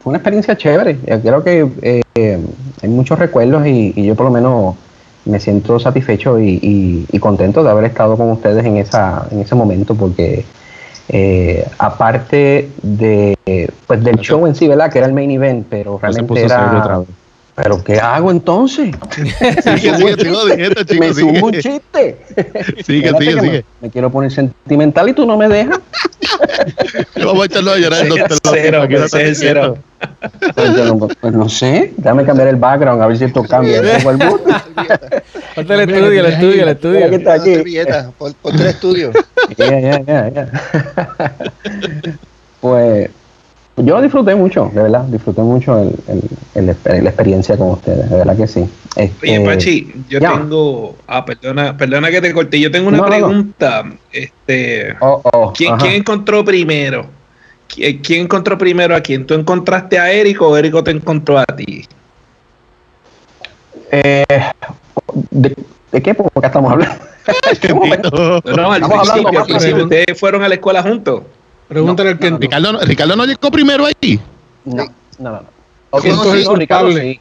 fue 0.03 0.11
una 0.11 0.18
experiencia 0.18 0.57
chévere. 0.57 0.98
Yo 1.07 1.20
creo 1.20 1.44
que 1.44 1.68
eh, 1.83 2.38
hay 2.83 2.88
muchos 2.88 3.18
recuerdos 3.18 3.66
y, 3.66 3.92
y 3.96 4.07
yo 4.07 4.14
por 4.14 4.27
lo 4.27 4.33
menos 4.33 4.77
me 5.26 5.40
siento 5.40 5.78
satisfecho 5.78 6.38
y, 6.38 6.58
y- 6.62 7.06
y 7.10 7.18
contento 7.18 7.62
de 7.64 7.70
haber 7.70 7.84
estado 7.87 8.16
con 8.16 8.30
ustedes 8.30 8.64
en 8.64 8.76
esa 8.76 9.26
en 9.30 9.40
ese 9.40 9.54
momento 9.54 9.94
porque 9.94 10.44
eh, 11.08 11.66
aparte 11.78 12.70
de 12.82 13.34
pues 13.87 14.02
del 14.02 14.16
show 14.18 14.46
en 14.46 14.54
sí, 14.54 14.68
¿verdad? 14.68 14.90
Que 14.90 14.98
era 14.98 15.06
el 15.06 15.12
main 15.14 15.30
event, 15.30 15.66
pero 15.68 15.92
No 15.92 15.98
realmente 15.98 16.32
otra 16.44 16.56
era. 16.56 17.02
Pero 17.54 17.82
¿qué 17.84 17.98
hago 18.00 18.30
entonces? 18.30 18.94
Sigue, 19.14 19.96
sigue, 19.96 20.16
sigo 20.16 20.46
diciendo, 20.46 20.80
me 20.80 20.84
chicos, 20.86 21.16
sumo 21.16 21.46
un 21.46 21.52
sigue. 21.54 21.62
chiste. 21.62 22.16
Sigue, 22.84 23.06
Espérate 23.06 23.24
sigue, 23.24 23.34
que 23.34 23.34
me- 23.34 23.40
sigue. 23.40 23.64
Me, 23.80 23.90
quiero 23.90 24.10
poner 24.10 24.30
sentimental 24.32 25.08
y 25.08 25.12
tú 25.12 25.24
no 25.26 25.36
me 25.36 25.48
dejas. 25.48 25.78
Vamos 27.24 27.42
a 27.42 27.46
echarlo 27.46 27.72
a 27.72 27.78
llorar. 27.78 28.06
Cero, 28.50 28.84
¿qué 28.88 28.94
está 28.96 29.06
ese 29.06 29.22
es 29.22 29.38
diciendo? 29.38 29.78
cero. 30.00 30.10
Pues, 30.54 30.76
yo 30.76 30.84
no, 30.84 30.98
pues 31.08 31.32
no 31.32 31.48
sé, 31.48 31.92
déjame 31.96 32.24
cambiar 32.24 32.48
el 32.48 32.56
background 32.56 33.00
a 33.00 33.06
ver 33.06 33.16
si 33.18 33.24
esto 33.24 33.42
cambia. 33.44 33.80
Ponte 35.54 35.74
el 35.74 35.80
estudio, 35.80 36.20
el 36.20 36.26
estudio, 36.26 36.50
el 36.50 36.58
Mira 36.58 36.70
estudio. 36.72 37.10
que 37.10 37.16
está 37.16 37.34
aquí. 37.34 37.54
ponte 38.18 38.62
el 38.62 38.66
estudio. 38.68 39.12
Ya, 39.56 39.80
ya, 39.80 40.30
ya. 40.30 40.50
Pues 42.60 43.10
yo 43.76 44.00
disfruté 44.00 44.34
mucho, 44.34 44.70
de 44.72 44.82
verdad, 44.82 45.02
disfruté 45.04 45.40
mucho 45.42 45.78
el, 45.80 45.90
el- 46.54 46.68
el- 46.84 47.04
la 47.04 47.10
experiencia 47.10 47.56
con 47.56 47.70
ustedes, 47.70 48.08
de 48.08 48.16
verdad 48.16 48.37
que 48.37 48.46
sí. 48.46 48.68
Este, 48.94 49.38
Oye, 49.38 49.44
Pachi, 49.44 49.92
yo 50.08 50.20
ya. 50.20 50.32
tengo. 50.32 50.94
Ah, 51.08 51.24
perdona, 51.24 51.76
perdona 51.76 52.10
que 52.10 52.20
te 52.20 52.32
corté. 52.32 52.60
Yo 52.60 52.70
tengo 52.70 52.88
una 52.88 52.98
No, 52.98 53.02
no, 53.04 53.10
no. 53.10 53.16
pregunta. 53.26 53.84
Este, 54.12 54.94
oh, 55.00 55.20
oh, 55.32 55.52
¿quién, 55.52 55.74
encontró 55.87 56.44
primero? 56.44 57.06
¿Quién, 57.66 57.98
quién 57.98 58.20
encontró 58.22 58.56
primero 58.56 58.94
a 58.94 59.00
quién? 59.00 59.26
¿Tú 59.26 59.34
encontraste 59.34 59.98
a 59.98 60.12
Eric 60.12 60.40
o 60.42 60.56
Eric 60.56 60.84
te 60.84 60.92
encontró 60.92 61.38
a 61.38 61.44
ti? 61.44 61.84
Eh, 63.90 64.24
¿de, 65.30 65.54
de 65.92 66.02
qué 66.02 66.10
época 66.10 66.46
estamos 66.46 66.72
hablando? 66.72 66.94
¿En 67.50 67.56
qué 67.58 67.74
momento? 67.74 68.10
No, 68.44 68.56
no, 68.56 68.72
al 68.72 68.82
Estamos 68.82 69.08
hablando 69.10 69.30
principio, 69.30 69.40
al 69.40 69.46
principio. 69.46 69.84
Ustedes 69.84 70.20
fueron 70.20 70.42
a 70.42 70.48
la 70.48 70.54
escuela 70.54 70.82
juntos. 70.82 71.22
Pregúntale 71.74 72.10
al 72.10 72.18
Kento. 72.18 72.38
Ricardo, 72.38 72.72
no- 72.72 72.78
Ricardo 72.80 73.16
no 73.16 73.24
llegó 73.26 73.50
primero 73.50 73.84
ahí. 73.87 74.20
No, 74.64 74.84
no, 74.84 74.84
no. 75.18 75.30
no. 75.32 75.42
Ok, 75.90 76.02
¿Quién 76.02 76.16
no, 76.16 76.22
Ricardo, 76.54 76.87
culpable? 76.87 77.00
sí. 77.02 77.20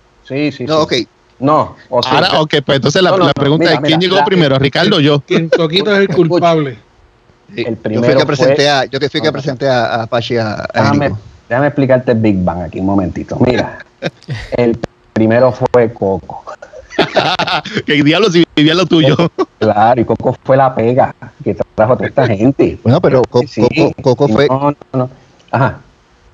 Sí, 0.52 0.52
sí, 0.58 0.66
No, 0.66 0.80
ok. 0.82 0.94
No, 1.40 1.76
o 1.90 2.02
sea, 2.02 2.14
Ahora, 2.14 2.40
ok, 2.42 2.54
pues 2.66 2.76
entonces 2.78 3.02
la, 3.02 3.10
No, 3.12 3.18
no, 3.18 3.26
la 3.26 3.34
pregunta 3.34 3.66
mira, 3.66 3.74
es: 3.74 3.80
¿quién 3.82 4.00
mira, 4.00 4.00
llegó 4.00 4.16
la- 4.16 4.26
primero, 4.26 4.58
Ricardo 4.60 4.96
o 4.96 5.00
yo? 5.02 5.20
Quien 5.22 5.50
Toquito 5.50 5.92
es 5.94 6.00
el 6.00 6.08
culpable. 6.16 6.78
el 7.56 7.66
Yo 7.66 7.82
primero 7.82 8.06
fui 8.14 8.16
que 8.22 8.26
presenté 8.26 8.56
fue- 8.56 8.70
a, 8.70 8.86
yo 8.86 9.00
que 9.00 9.10
fui 9.10 9.22
que 9.22 9.32
presenté 9.32 9.68
a, 9.70 9.86
a 9.86 10.04
Apache 10.04 10.40
a, 10.40 10.54
a 10.54 10.68
Déjame, 10.74 11.12
déjame 11.50 11.68
explicarte 11.68 12.12
el 12.14 12.20
Big 12.20 12.42
Bang 12.44 12.62
aquí 12.62 12.80
un 12.80 12.86
momentito. 12.86 13.38
Mira, 13.46 13.80
el 14.58 14.80
primero 15.12 15.52
fue 15.52 15.92
Coco. 15.92 16.46
¿Qué 17.86 18.04
diablo 18.04 18.32
si 18.32 18.44
vivía 18.56 18.74
lo 18.76 18.86
tuyo? 18.86 19.16
Claro, 19.60 20.02
y 20.02 20.06
Coco 20.06 20.36
fue 20.44 20.58
la 20.58 20.74
pega 20.76 21.14
que 21.44 21.56
trajo 21.76 21.94
a 21.94 21.96
toda 21.98 22.08
esta 22.10 22.28
gente. 22.28 22.78
Bueno, 22.84 23.00
pero 23.02 23.22
Co- 23.30 23.44
Sí, 23.48 23.62
Coco, 23.78 23.94
Coco 24.02 24.28
fue. 24.28 24.48
No, 24.48 24.72
no, 24.72 24.78
no. 24.94 25.10
Ajá, 25.52 25.80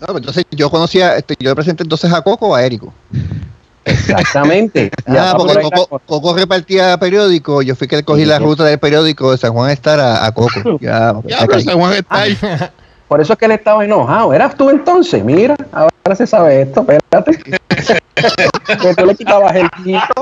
No, 0.08 0.18
entonces 0.18 0.46
yo 0.52 0.70
conocía, 0.70 1.16
este, 1.18 1.36
yo 1.40 1.50
le 1.50 1.56
presenté 1.56 1.84
entonces 1.84 2.12
a 2.14 2.22
Coco 2.22 2.48
o 2.50 2.56
a 2.56 2.64
Érico. 2.64 2.94
exactamente. 3.86 4.92
Ya 5.08 5.32
Ah, 5.32 5.36
porque 5.38 5.68
Coco, 6.06 6.36
repartía 6.36 6.98
periódico, 7.00 7.62
yo 7.62 7.76
fui 7.76 7.88
que 7.88 8.04
cogí 8.04 8.22
Sí, 8.22 8.28
la 8.28 8.38
sí. 8.38 8.44
ruta 8.44 8.64
del 8.64 8.80
periódico 8.80 9.32
de 9.32 9.38
San 9.38 9.54
Juan 9.54 9.72
Estar 9.72 10.00
a, 10.00 10.26
a 10.26 10.32
Coco. 10.32 10.78
Ya, 10.82 11.14
ya. 11.26 11.40
San 11.62 11.80
Juan 11.80 11.94
está 11.94 12.22
ahí. 12.22 12.38
Por 13.10 13.20
eso 13.20 13.34
es 13.34 13.40
que 13.40 13.46
él 13.46 13.52
estaba 13.52 13.84
enojado. 13.84 14.32
¿Eras 14.34 14.56
tú 14.56 14.70
entonces? 14.70 15.24
Mira, 15.24 15.56
ahora 15.72 16.16
se 16.16 16.28
sabe 16.28 16.62
esto, 16.62 16.86
espérate. 16.88 17.38
que 18.84 18.96
tú 18.96 19.06
le 19.06 19.16
quitabas 19.16 19.56
el 19.56 19.70
quito. 19.72 20.22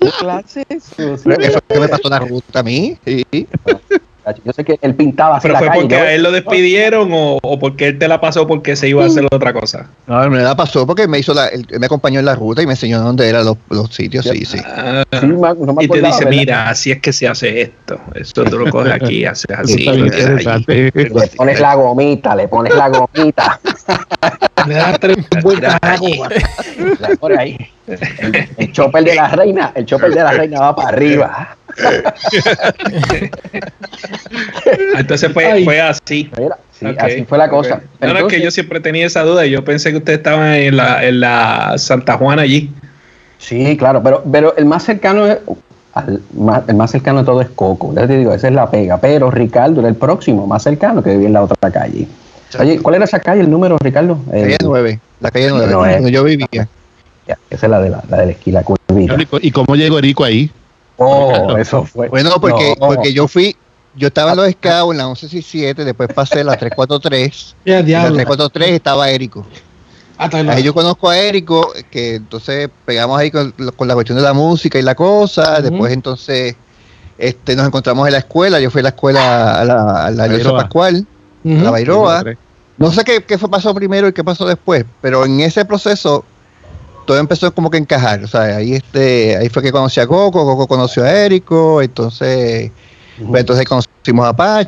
¿Qué 0.00 0.10
clase 0.18 0.64
es 0.70 0.98
eso? 0.98 1.60
Que 1.68 1.78
me 1.78 1.88
pasó 1.88 2.08
la 2.08 2.18
ruta 2.18 2.60
a 2.60 2.62
mí. 2.62 2.96
Sí. 3.04 3.46
Yo 4.44 4.52
sé 4.52 4.64
que 4.64 4.78
él 4.80 4.94
pintaba 4.94 5.36
así 5.36 5.42
¿Pero 5.42 5.54
la 5.54 5.58
fue 5.58 5.68
calle. 5.68 5.80
porque 5.80 5.96
yo- 5.96 6.02
a 6.02 6.12
él 6.12 6.22
lo 6.22 6.30
despidieron 6.30 7.10
o, 7.12 7.38
o 7.42 7.58
porque 7.58 7.88
él 7.88 7.98
te 7.98 8.06
la 8.08 8.20
pasó 8.20 8.46
porque 8.46 8.76
se 8.76 8.88
iba 8.88 9.02
a 9.02 9.06
hacer 9.06 9.26
otra 9.30 9.52
cosa? 9.52 9.88
No, 10.06 10.30
me 10.30 10.38
la 10.42 10.54
pasó 10.54 10.86
porque 10.86 11.08
me 11.08 11.18
hizo 11.18 11.34
la, 11.34 11.48
él 11.48 11.66
me 11.80 11.86
acompañó 11.86 12.20
en 12.20 12.26
la 12.26 12.34
ruta 12.36 12.62
y 12.62 12.66
me 12.66 12.72
enseñó 12.74 13.00
dónde 13.00 13.28
eran 13.28 13.44
los, 13.44 13.56
los 13.70 13.92
sitios, 13.94 14.24
sí, 14.26 14.44
sí. 14.44 14.58
Ah, 14.64 15.02
Sí, 15.20 15.26
ma- 15.26 15.54
no 15.54 15.72
me 15.74 15.84
y 15.84 15.88
te 15.88 15.98
dice, 16.00 16.24
¿verdad? 16.24 16.30
mira, 16.30 16.68
así 16.68 16.90
es 16.92 17.00
que 17.00 17.12
se 17.12 17.26
hace 17.28 17.60
esto. 17.62 17.98
Esto 18.14 18.44
tú 18.44 18.58
lo 18.58 18.70
coges 18.70 18.92
aquí, 18.92 19.24
haces 19.24 19.46
así. 19.58 19.84
Le 19.86 21.28
pones 21.36 21.60
la 21.60 21.74
gomita, 21.74 22.34
le 22.36 22.48
pones 22.48 22.74
la 22.74 22.88
gomita. 22.88 23.60
Le 24.66 24.74
das 24.74 25.00
tres 25.00 25.16
vueltas 25.42 25.76
a 25.80 25.86
la 25.86 25.92
allí. 25.94 26.18
copa. 26.18 26.28
la 27.00 27.08
pones 27.16 27.38
ahí. 27.38 27.56
El, 27.86 28.48
el 28.58 28.72
chopper 28.72 29.04
de 29.04 29.14
la 29.14 29.28
reina, 29.28 29.72
el 29.74 29.86
chopper 29.86 30.10
de 30.12 30.22
la 30.22 30.32
reina 30.32 30.60
va 30.60 30.76
para 30.76 30.88
arriba. 30.88 31.56
Entonces 34.96 35.32
fue, 35.32 35.80
así. 35.80 36.30
Mira, 36.38 36.58
sí, 36.72 36.86
Ok, 36.86 36.96
así 36.98 37.24
fue 37.24 37.38
la 37.38 37.48
cosa. 37.48 37.74
ok. 37.76 37.82
No, 38.00 38.12
no, 38.14 38.18
es 38.20 38.24
que 38.26 38.40
yo 38.42 38.50
siempre 38.50 38.80
tenía 38.80 39.06
esa 39.06 39.22
duda. 39.22 39.44
Yo 39.46 39.64
pensé 39.64 39.90
que 39.90 39.98
ustedes 39.98 40.18
estaban 40.18 40.54
en 40.54 40.76
la, 40.76 41.04
en 41.04 41.20
la 41.20 41.74
Santa 41.78 42.16
Juana 42.16 42.42
allí. 42.42 42.70
Sí, 43.38 43.76
claro, 43.76 44.02
pero, 44.02 44.22
pero 44.30 44.56
el 44.56 44.66
más 44.66 44.84
cercano 44.84 45.26
es, 45.26 45.38
al- 45.94 46.20
más- 46.36 46.62
el 46.68 46.76
más 46.76 46.90
cercano 46.90 47.20
de 47.20 47.24
todo 47.24 47.40
es 47.42 47.48
Coco. 47.50 47.92
Ya 47.94 48.06
te 48.06 48.16
digo, 48.16 48.32
esa 48.32 48.48
es 48.48 48.54
la 48.54 48.70
pega. 48.70 48.98
Pero 49.00 49.30
Ricardo 49.30 49.80
era 49.80 49.88
el 49.88 49.96
próximo, 49.96 50.46
más 50.46 50.62
cercano, 50.62 51.02
que 51.02 51.10
vivía 51.10 51.26
en 51.28 51.32
la 51.34 51.42
otra 51.42 51.70
calle. 51.70 52.06
Oye, 52.60 52.80
¿cuál 52.80 52.94
era 52.96 53.04
esa 53.04 53.20
calle, 53.20 53.40
el 53.42 53.50
número, 53.50 53.76
Ricardo? 53.78 54.18
El- 54.32 54.42
Calle 54.44 54.56
9, 54.62 55.00
la 55.20 55.30
calle 55.30 55.48
9, 55.50 55.66
No, 55.72 55.86
eh. 55.86 55.94
donde 55.94 56.10
yo 56.12 56.24
vivía. 56.24 56.46
ya, 57.26 57.38
esa 57.50 57.66
es 57.66 57.70
la 57.70 57.80
de 57.80 57.90
la, 57.90 58.02
la 58.08 58.16
de 58.18 58.26
la 58.26 58.32
esquina 58.32 58.62
curvita. 58.62 59.16
¿Y 59.40 59.50
cómo 59.50 59.74
llegó 59.76 59.98
Erico 59.98 60.24
ahí? 60.24 60.50
Oh, 60.96 61.56
eso 61.56 61.84
fue. 61.84 62.08
Bueno, 62.08 62.30
porque, 62.40 62.74
No. 62.80 62.86
porque 62.88 63.12
yo 63.12 63.26
fui, 63.28 63.56
yo 63.96 64.08
estaba 64.08 64.32
en 64.32 64.36
los 64.38 64.50
scouts 64.50 64.92
en 64.92 64.98
la 64.98 65.04
1167, 65.06 65.84
después 65.84 66.08
pasé 66.14 66.44
la 66.44 66.56
343, 66.56 67.56
Ya, 67.64 67.78
en 67.78 67.80
la 67.80 67.86
diablo. 67.86 68.14
343 68.16 68.70
estaba 68.72 69.08
Érico. 69.10 69.46
La- 70.18 70.52
Ahí 70.52 70.62
yo 70.62 70.72
conozco 70.72 71.08
a 71.08 71.18
Érico, 71.18 71.72
que 71.90 72.14
entonces 72.16 72.68
pegamos 72.84 73.18
ahí 73.18 73.30
con, 73.32 73.52
con 73.74 73.88
la 73.88 73.94
cuestión 73.94 74.16
de 74.18 74.22
la 74.22 74.32
música 74.32 74.78
y 74.78 74.82
la 74.82 74.94
cosa. 74.94 75.60
Después 75.60 75.92
entonces 75.92 76.54
este, 77.18 77.56
nos 77.56 77.66
encontramos 77.66 78.06
en 78.06 78.12
la 78.12 78.18
escuela. 78.18 78.60
Yo 78.60 78.70
fui 78.70 78.80
a 78.80 78.82
la 78.84 78.88
escuela 78.90 79.60
a 79.60 79.64
la, 79.64 80.06
a 80.06 80.10
la. 80.12 80.52
Pascual, 80.52 81.06
La 81.44 81.70
Bairoa. 81.70 82.24
No 82.78 82.90
sé 82.90 83.04
qué, 83.04 83.22
qué 83.22 83.38
fue, 83.38 83.50
pasó 83.50 83.74
primero 83.74 84.08
y 84.08 84.12
qué 84.12 84.24
pasó 84.24 84.46
después, 84.46 84.84
pero 85.00 85.24
en 85.24 85.40
ese 85.40 85.64
proceso 85.64 86.24
todo 87.06 87.18
empezó 87.18 87.52
como 87.54 87.70
que 87.70 87.76
a 87.76 87.80
encajar. 87.80 88.24
O 88.24 88.26
sea, 88.26 88.56
ahí, 88.56 88.74
este, 88.74 89.36
ahí 89.36 89.48
fue 89.48 89.62
que 89.62 89.70
conocí 89.72 90.00
a 90.00 90.06
Coco, 90.06 90.44
Coco 90.44 90.66
conoció 90.66 91.04
a 91.04 91.12
Érico, 91.12 91.82
entonces, 91.82 92.70
pues, 93.28 93.40
entonces 93.40 93.66
conocimos 93.66 94.26
a. 94.26 94.62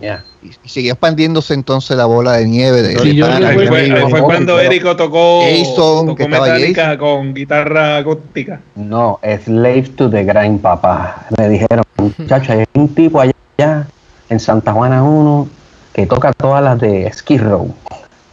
Ya. 0.00 0.24
Y, 0.42 0.46
y 0.64 0.68
siguió 0.68 0.92
expandiéndose 0.94 1.52
entonces 1.54 1.96
la 1.96 2.06
bola 2.06 2.32
de 2.32 2.46
nieve 2.46 2.82
de, 2.82 2.98
Sí, 2.98 3.08
de 3.10 3.14
yo 3.14 3.26
pana, 3.28 3.48
Ahí 3.48 3.56
recuerdo- 3.58 4.08
fue, 4.08 4.22
cuando 4.22 4.58
Érico 4.58 4.96
tocó, 4.96 5.42
Jason, 5.42 6.06
tocó 6.06 6.16
que 6.16 6.22
estaba 6.24 6.46
Metallica 6.46 6.98
con 6.98 7.34
guitarra 7.34 7.98
acústica. 7.98 8.60
No, 8.74 9.20
Slave 9.44 9.90
to 9.96 10.08
the 10.08 10.24
Grind, 10.24 10.60
papá. 10.60 11.26
Me 11.38 11.48
dijeron, 11.50 11.84
muchacho, 11.98 12.52
hay 12.52 12.64
un 12.72 12.88
tipo 12.94 13.20
allá 13.20 13.86
en 14.30 14.40
Santa 14.40 14.72
Juana 14.72 15.02
1 15.02 15.48
que 15.92 16.06
toca 16.06 16.32
todas 16.32 16.62
las 16.62 16.80
de 16.80 17.10
Skid 17.12 17.42
Row. 17.42 17.74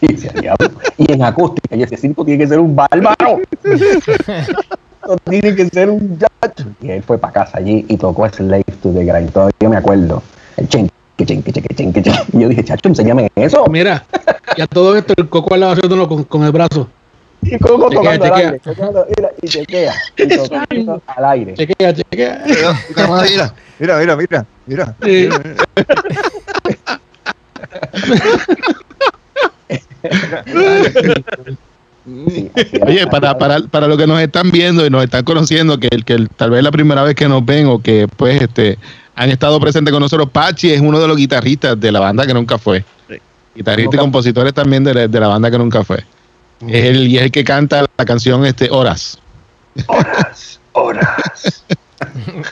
Y, 0.02 0.16
y 0.98 1.12
en 1.12 1.24
acústica, 1.24 1.76
y 1.76 1.84
ese 1.84 1.98
tipo 1.98 2.24
tiene 2.24 2.44
que 2.44 2.48
ser 2.48 2.60
un 2.60 2.74
bárbaro. 2.76 3.42
No 5.08 5.18
tiene 5.30 5.56
que 5.56 5.68
ser 5.70 5.90
un 5.90 6.10
muchacho. 6.12 6.66
Y 6.82 6.92
él 6.92 7.04
fue 7.04 7.18
para 7.18 7.34
casa 7.34 7.58
allí 7.58 7.86
y 7.90 7.98
tocó 7.98 8.30
Slave 8.30 8.64
to 8.82 8.92
the 8.94 9.04
Grind. 9.04 9.32
Todavía 9.32 9.70
me 9.70 9.78
acuerdo. 9.78 10.22
El 10.56 10.70
chen, 10.70 10.90
que 11.18 11.26
chen, 11.26 11.42
que 11.44 11.52
chen, 11.52 11.64
que 11.64 11.76
chen, 11.76 11.94
que 11.94 12.02
chen. 12.04 12.14
Y 12.32 12.42
yo 12.42 12.48
dije, 12.50 12.64
chacho, 12.64 12.88
enséñame 12.90 13.30
eso. 13.36 13.66
Mira, 13.70 14.06
y 14.56 14.62
a 14.62 14.68
todo 14.68 14.96
esto 14.96 15.14
el 15.18 15.28
coco 15.28 15.54
al 15.54 15.60
lado 15.62 15.74
haciéndolo 15.74 16.08
con, 16.08 16.24
con 16.26 16.44
el 16.44 16.52
brazo. 16.52 16.88
Y 17.42 17.58
Coco 17.58 17.90
Chequea, 17.90 18.20
tocando 18.20 18.26
al 18.26 18.32
chequea. 18.32 18.48
aire. 18.48 18.60
tocando, 18.60 19.06
mira, 19.18 19.32
y 19.42 19.48
chequea. 19.48 19.94
Y 20.18 20.28
tocando 20.28 21.02
al 21.08 21.26
aire. 21.26 21.54
Chequea, 21.56 21.94
chequea. 21.94 22.44
Mira, 22.46 23.56
mira, 23.80 23.98
mira, 23.98 24.16
mira, 24.18 24.46
mira. 24.66 24.96
Sí. 25.02 25.30
Sí. 25.30 25.84
Oye, 32.86 33.08
para, 33.08 33.38
para, 33.38 33.60
para 33.62 33.88
los 33.88 33.98
que 33.98 34.08
nos 34.08 34.20
están 34.22 34.50
viendo 34.52 34.86
y 34.86 34.90
nos 34.90 35.04
están 35.04 35.24
conociendo, 35.24 35.80
que, 35.80 35.88
el- 35.92 36.06
que 36.06 36.28
tal 36.36 36.50
vez 36.50 36.64
la 36.64 36.72
primera 36.72 37.04
vez 37.04 37.16
que 37.16 37.28
nos 37.28 37.46
ven 37.46 37.68
o 37.68 37.82
que 37.82 38.08
pues 38.08 38.42
este 38.42 38.78
han 39.16 39.30
estado 39.30 39.60
presentes 39.60 39.92
con 39.92 40.02
nosotros, 40.02 40.30
Pachi 40.32 40.72
es 40.72 40.82
uno 40.82 41.00
de 41.00 41.08
los 41.08 41.18
guitarristas 41.18 41.80
de 41.80 41.92
la 41.92 42.00
banda 42.00 42.26
que 42.26 42.34
nunca 42.34 42.58
fue. 42.58 42.84
Guitarrista 43.54 43.96
y 43.96 44.00
compositores 44.00 44.54
también 44.54 44.84
de 44.84 44.94
la, 44.94 45.08
de 45.08 45.20
la 45.20 45.28
banda 45.28 45.52
que 45.52 45.58
nunca 45.58 45.84
fue. 45.84 46.04
Es 46.68 46.86
el, 46.86 47.08
y 47.08 47.18
es 47.18 47.24
el 47.24 47.32
que 47.32 47.44
canta 47.44 47.86
la 47.98 48.06
canción 48.06 48.46
este 48.46 48.70
Horas. 48.72 49.18
Horas, 49.88 50.60
horas. 50.72 51.64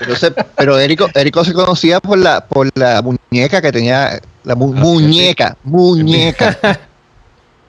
Entonces, 0.01 0.33
pero 0.55 0.77
Érico, 0.79 1.07
Érico 1.13 1.43
se 1.45 1.53
conocía 1.53 1.99
por 1.99 2.17
la, 2.17 2.45
por 2.45 2.69
la 2.75 3.01
muñeca 3.01 3.61
que 3.61 3.71
tenía, 3.71 4.19
la 4.43 4.55
mu- 4.55 4.73
muñeca, 4.73 5.55
muñeca. 5.63 6.57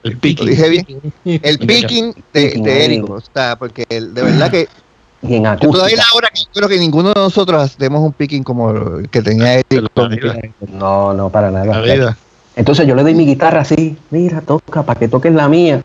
El 0.03 0.13
Lo 0.13 0.19
piqui. 0.19 0.47
dije 0.49 0.69
bien. 0.69 0.85
El 1.25 1.59
picking 1.59 2.13
de, 2.33 2.41
Picking, 2.45 2.63
de. 2.63 2.85
Érico, 2.85 3.13
o 3.15 3.21
sea, 3.33 3.55
porque 3.57 3.85
el- 3.89 4.13
de 4.13 4.21
verdad 4.23 4.49
que 4.49 4.67
Y 5.21 5.35
en 5.35 5.43
todavía 5.59 5.97
la 5.97 6.05
hora 6.15 6.29
que 6.33 6.41
creo 6.53 6.69
que 6.69 6.77
ninguno 6.79 7.09
de 7.09 7.19
nosotros 7.19 7.61
hacemos 7.61 8.01
un 8.01 8.13
picking 8.13 8.43
como 8.43 8.71
el 8.71 9.09
que 9.09 9.21
tenía 9.21 9.61
vida. 9.69 9.87
No, 10.71 11.13
no, 11.13 11.29
para 11.29 11.51
La 11.51 11.65
nada. 11.65 11.81
vida. 11.81 12.17
Entonces 12.55 12.87
yo 12.87 12.95
le 12.95 13.03
doy 13.03 13.13
mi 13.13 13.25
guitarra 13.25 13.61
así, 13.61 13.97
mira, 14.09 14.39
toca 14.41 14.83
para 14.83 14.99
que 14.99 15.07
toques 15.09 15.33
la 15.33 15.47
mía. 15.49 15.81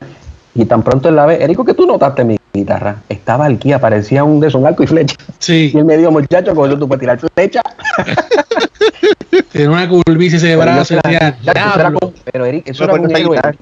Y 0.56 0.64
tan 0.66 0.82
pronto 0.82 1.08
él 1.08 1.16
la 1.16 1.26
ve, 1.26 1.42
Erico, 1.42 1.64
que 1.64 1.74
tú 1.74 1.84
notaste 1.86 2.24
mi 2.24 2.38
guitarra. 2.52 2.96
Estaba 3.08 3.46
al 3.46 3.58
guía, 3.58 3.80
parecía 3.80 4.22
un 4.22 4.38
de 4.38 4.50
son 4.50 4.64
arco 4.66 4.84
y 4.84 4.86
flecha. 4.86 5.16
Sí, 5.40 5.72
Y 5.74 5.78
él 5.78 5.84
me 5.84 5.96
dijo, 5.96 6.10
muchacho, 6.12 6.54
con 6.54 6.68
eso 6.70 6.78
tú 6.78 6.86
puedes 6.86 7.00
tirar 7.00 7.18
flecha. 7.18 7.60
tiene 9.52 9.68
una 9.68 9.88
curvicia 9.88 10.36
ese 10.36 10.54
brazo. 10.56 10.84
se 10.84 10.94
la- 10.96 11.02
decía, 11.04 11.38
ya, 11.42 11.52
eso 11.52 11.60
era 11.60 11.74
"Diablo". 11.90 11.98
como- 12.00 12.12
pero 12.32 12.44
Eric, 12.44 12.68
eso 12.68 12.84
era 12.84 12.94
un 12.94 13.10
héroe. 13.16 13.36
guitarra. 13.36 13.56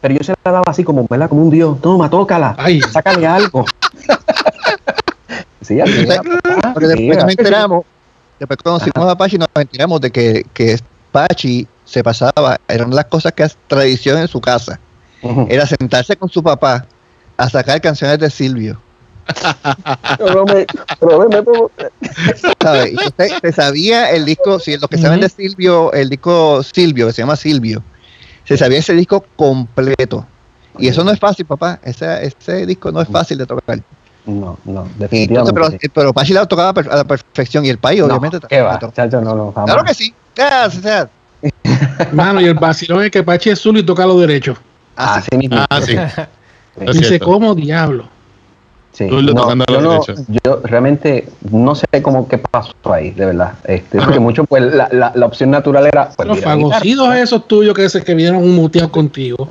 Pero 0.00 0.14
yo 0.14 0.24
se 0.24 0.32
la 0.44 0.52
daba 0.52 0.64
así 0.66 0.82
como, 0.82 1.06
¿verdad? 1.10 1.28
Como 1.28 1.42
un 1.42 1.50
dios. 1.50 1.78
Toma, 1.82 2.08
tócala. 2.08 2.54
Ay. 2.58 2.80
Sácale 2.80 3.26
algo. 3.26 3.66
sí, 5.60 5.80
así 5.80 5.92
era. 6.00 6.22
Porque 6.72 6.86
después 6.88 7.18
nos 7.18 7.30
enteramos, 7.30 7.84
después 8.38 8.58
conocimos 8.62 9.08
a 9.10 9.14
Pachi, 9.16 9.36
nos 9.38 9.48
enteramos 9.54 10.00
de 10.00 10.10
que, 10.10 10.46
que 10.54 10.78
Pachi 11.12 11.66
se 11.84 12.02
pasaba, 12.02 12.58
eran 12.68 12.94
las 12.94 13.04
cosas 13.06 13.32
que 13.32 13.42
es 13.42 13.56
tradición 13.66 14.18
en 14.18 14.28
su 14.28 14.40
casa, 14.40 14.78
Era 15.48 15.66
sentarse 15.66 16.16
con 16.16 16.28
su 16.28 16.42
papá 16.42 16.86
a 17.36 17.48
sacar 17.50 17.80
canciones 17.80 18.18
de 18.18 18.30
Silvio. 18.30 18.80
Pero 20.18 20.44
me- 20.44 20.66
pero 20.98 21.70
usted 23.06 23.30
se 23.40 23.52
sabía 23.52 24.10
el 24.10 24.24
disco, 24.24 24.58
si 24.58 24.76
los 24.76 24.88
que 24.90 24.98
saben 24.98 25.20
de 25.20 25.28
Silvio, 25.28 25.92
el 25.92 26.08
disco 26.10 26.62
Silvio, 26.62 27.06
que 27.06 27.12
se 27.12 27.22
llama 27.22 27.36
Silvio, 27.36 27.82
se 28.44 28.56
sabía 28.56 28.78
ese 28.78 28.94
disco 28.94 29.24
completo. 29.36 30.26
Y 30.78 30.88
eso 30.88 31.04
no 31.04 31.10
es 31.10 31.18
fácil, 31.20 31.44
papá. 31.46 31.78
Ese, 31.82 32.26
ese 32.26 32.66
disco 32.66 32.90
no 32.90 33.00
es 33.02 33.08
fácil 33.08 33.38
de 33.38 33.46
tocar. 33.46 33.78
No, 34.26 34.58
no, 34.64 34.82
Entonces, 34.82 34.98
definitivamente. 34.98 35.52
pero, 35.52 35.70
sí. 35.70 35.88
pero 35.94 36.12
Pachi 36.12 36.32
la 36.32 36.46
tocaba 36.46 36.80
a 36.90 36.96
la 36.96 37.04
perfección 37.04 37.64
y 37.64 37.68
el 37.70 37.78
país, 37.78 38.00
No, 38.00 38.06
obviamente. 38.06 38.38
¿Qué 38.48 38.60
va? 38.60 38.78
Chacho, 38.78 39.20
no, 39.20 39.34
no, 39.34 39.52
jamás. 39.52 39.70
Claro 39.74 39.84
que 39.84 39.94
sí. 39.94 40.14
Mano, 42.12 42.40
y 42.40 42.46
el 42.46 42.54
vacilón 42.54 43.04
es 43.04 43.10
que 43.10 43.22
Pachi 43.22 43.50
es 43.50 43.58
zurdo 43.58 43.78
y 43.78 43.82
toca 43.84 44.06
los 44.06 44.20
derechos. 44.20 44.58
Así. 45.04 45.20
Así 45.28 45.36
mismo. 45.36 45.56
Ah, 45.68 45.80
sí. 45.82 45.96
Dice, 46.86 47.04
cierto. 47.04 47.26
¿cómo 47.26 47.54
diablo? 47.54 48.04
Sí. 48.92 49.04
No, 49.08 49.20
yo, 49.66 49.80
no- 49.80 50.56
realmente 50.64 51.28
no 51.50 51.74
sé 51.74 51.86
cómo 52.02 52.26
qué 52.28 52.38
pasó 52.38 52.72
ahí, 52.92 53.10
de 53.12 53.26
verdad. 53.26 53.54
Este, 53.64 53.98
porque 53.98 54.18
mucho, 54.18 54.44
pues 54.44 54.62
la, 54.74 54.88
la, 54.90 55.12
la 55.14 55.26
opción 55.26 55.50
natural 55.50 55.86
era. 55.86 56.10
Pues, 56.10 56.28
Los 56.28 56.40
fagocidos 56.40 57.14
esos 57.14 57.46
tuyos 57.46 57.74
que, 57.74 57.88
se, 57.88 58.02
que 58.02 58.14
vinieron 58.14 58.42
un 58.42 58.54
muteado 58.56 58.90
contigo. 58.90 59.48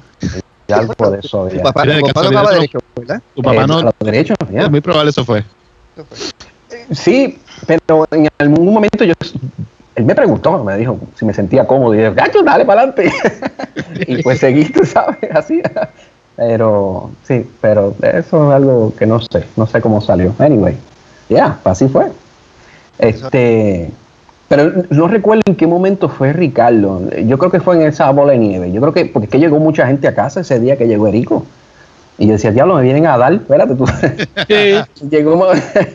Ya 0.68 0.78
algo 0.78 0.94
de 1.10 1.20
eso. 1.20 1.48
Tu 1.48 1.62
papá, 1.62 1.84
tu 1.84 2.08
papá 2.14 2.24
no- 2.32 2.50
derecho, 2.50 2.80
¿verdad? 2.96 3.22
Tu 3.36 3.42
papá 3.42 3.64
Eh, 3.64 3.68
no. 3.68 3.92
ya. 4.52 4.62
Es 4.64 4.70
muy 4.72 4.82
probable 4.82 5.10
eso 5.12 5.24
fue. 5.26 5.44
Sí, 6.92 7.40
pero 7.66 8.08
en 8.12 8.28
algún 8.38 8.74
momento 8.74 9.04
yo. 9.04 9.14
Él 9.96 10.06
me 10.06 10.16
preguntó, 10.16 10.64
me 10.64 10.78
dijo 10.78 10.98
si 11.16 11.26
me 11.26 11.34
sentía 11.34 11.66
cómodo. 11.66 11.96
Y 11.96 12.02
yo, 12.02 12.14
gacho, 12.14 12.42
dale 12.44 12.66
para 12.66 12.82
adelante. 12.82 13.12
y 14.08 14.22
pues 14.22 14.40
seguí, 14.40 14.66
tú 14.66 14.86
sabes, 14.86 15.18
así. 15.34 15.62
Pero 16.36 17.12
sí, 17.24 17.50
pero 17.60 17.94
eso 18.02 18.50
es 18.50 18.56
algo 18.56 18.94
que 18.98 19.06
no 19.06 19.20
sé, 19.20 19.44
no 19.58 19.68
sé 19.68 19.82
cómo 19.82 20.00
salió. 20.00 20.34
Anyway, 20.40 20.78
ya, 21.28 21.60
así 21.66 21.88
fue. 21.88 22.08
Este, 22.98 23.92
pero 24.48 24.72
no 24.90 25.08
recuerdo 25.08 25.42
en 25.46 25.56
qué 25.56 25.68
momento 25.68 26.08
fue 26.08 26.34
Ricardo. 26.34 27.02
Yo 27.26 27.38
creo 27.38 27.52
que 27.52 27.60
fue 27.60 27.76
en 27.76 27.82
esa 27.84 28.10
bola 28.12 28.32
de 28.32 28.40
nieve. 28.40 28.72
Yo 28.72 28.82
creo 28.82 28.94
que, 28.94 29.06
porque 29.06 29.26
es 29.26 29.32
que 29.32 29.40
llegó 29.40 29.60
mucha 29.60 29.86
gente 29.86 30.08
a 30.08 30.16
casa 30.16 30.42
ese 30.42 30.60
día 30.60 30.78
que 30.78 30.88
llegó 30.88 31.08
Erico. 31.08 31.46
Y 32.18 32.28
yo 32.28 32.34
decía, 32.34 32.52
diablo, 32.52 32.76
me 32.76 32.84
vienen 32.84 33.06
a 33.06 33.18
dar, 33.18 33.34
espérate 33.34 33.76
tú. 33.76 33.86
llegó, 35.10 35.52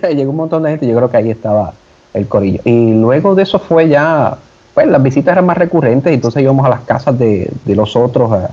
llegó 0.09 0.31
un 0.31 0.37
montón 0.37 0.63
de 0.63 0.71
gente, 0.71 0.87
yo 0.87 0.97
creo 0.97 1.11
que 1.11 1.17
ahí 1.17 1.31
estaba 1.31 1.75
el 2.15 2.27
corillo. 2.27 2.61
Y 2.65 2.95
luego 2.95 3.35
de 3.35 3.43
eso 3.43 3.59
fue 3.59 3.89
ya, 3.89 4.37
pues 4.73 4.87
las 4.87 5.03
visitas 5.03 5.33
eran 5.33 5.47
más 5.47 5.59
recurrentes, 5.59 6.11
y 6.11 6.15
entonces 6.15 6.43
íbamos 6.43 6.65
a 6.65 6.71
las 6.71 6.81
casas 6.81 7.19
de, 7.19 7.51
de 7.65 7.75
los 7.77 7.95
otros. 7.97 8.33
a- 8.33 8.51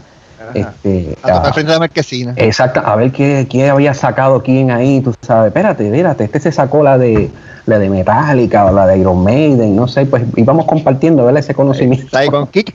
este, 0.54 1.16
A 1.24 1.38
a- 1.48 1.54
frente 1.54 1.72
a 1.72 1.76
la 1.76 1.80
marquesina. 1.80 2.34
Exacto, 2.36 2.82
a 2.84 2.96
ver 2.98 3.12
qué, 3.12 3.48
qué 3.50 3.70
había 3.70 3.94
sacado 3.94 4.42
quién 4.44 4.70
ahí, 4.72 5.00
tú 5.00 5.14
sabes, 5.22 5.48
espérate, 5.48 5.86
espérate, 5.86 6.26
este 6.26 6.40
se 6.42 6.52
sacó 6.52 6.84
la 6.84 6.98
de 6.98 7.30
la 7.68 7.80
de 7.80 7.90
Metallica 7.90 8.66
o 8.66 8.74
la 8.74 8.86
de 8.88 8.98
Iron 8.98 9.24
Maiden, 9.24 9.76
no 9.76 9.88
sé, 9.88 10.06
pues 10.08 10.24
íbamos 10.36 10.66
compartiendo, 10.66 11.24
¿verdad? 11.24 11.40
Ese 11.40 11.54
conocimiento. 11.54 12.10
Saigon 12.10 12.48
Kick. 12.48 12.74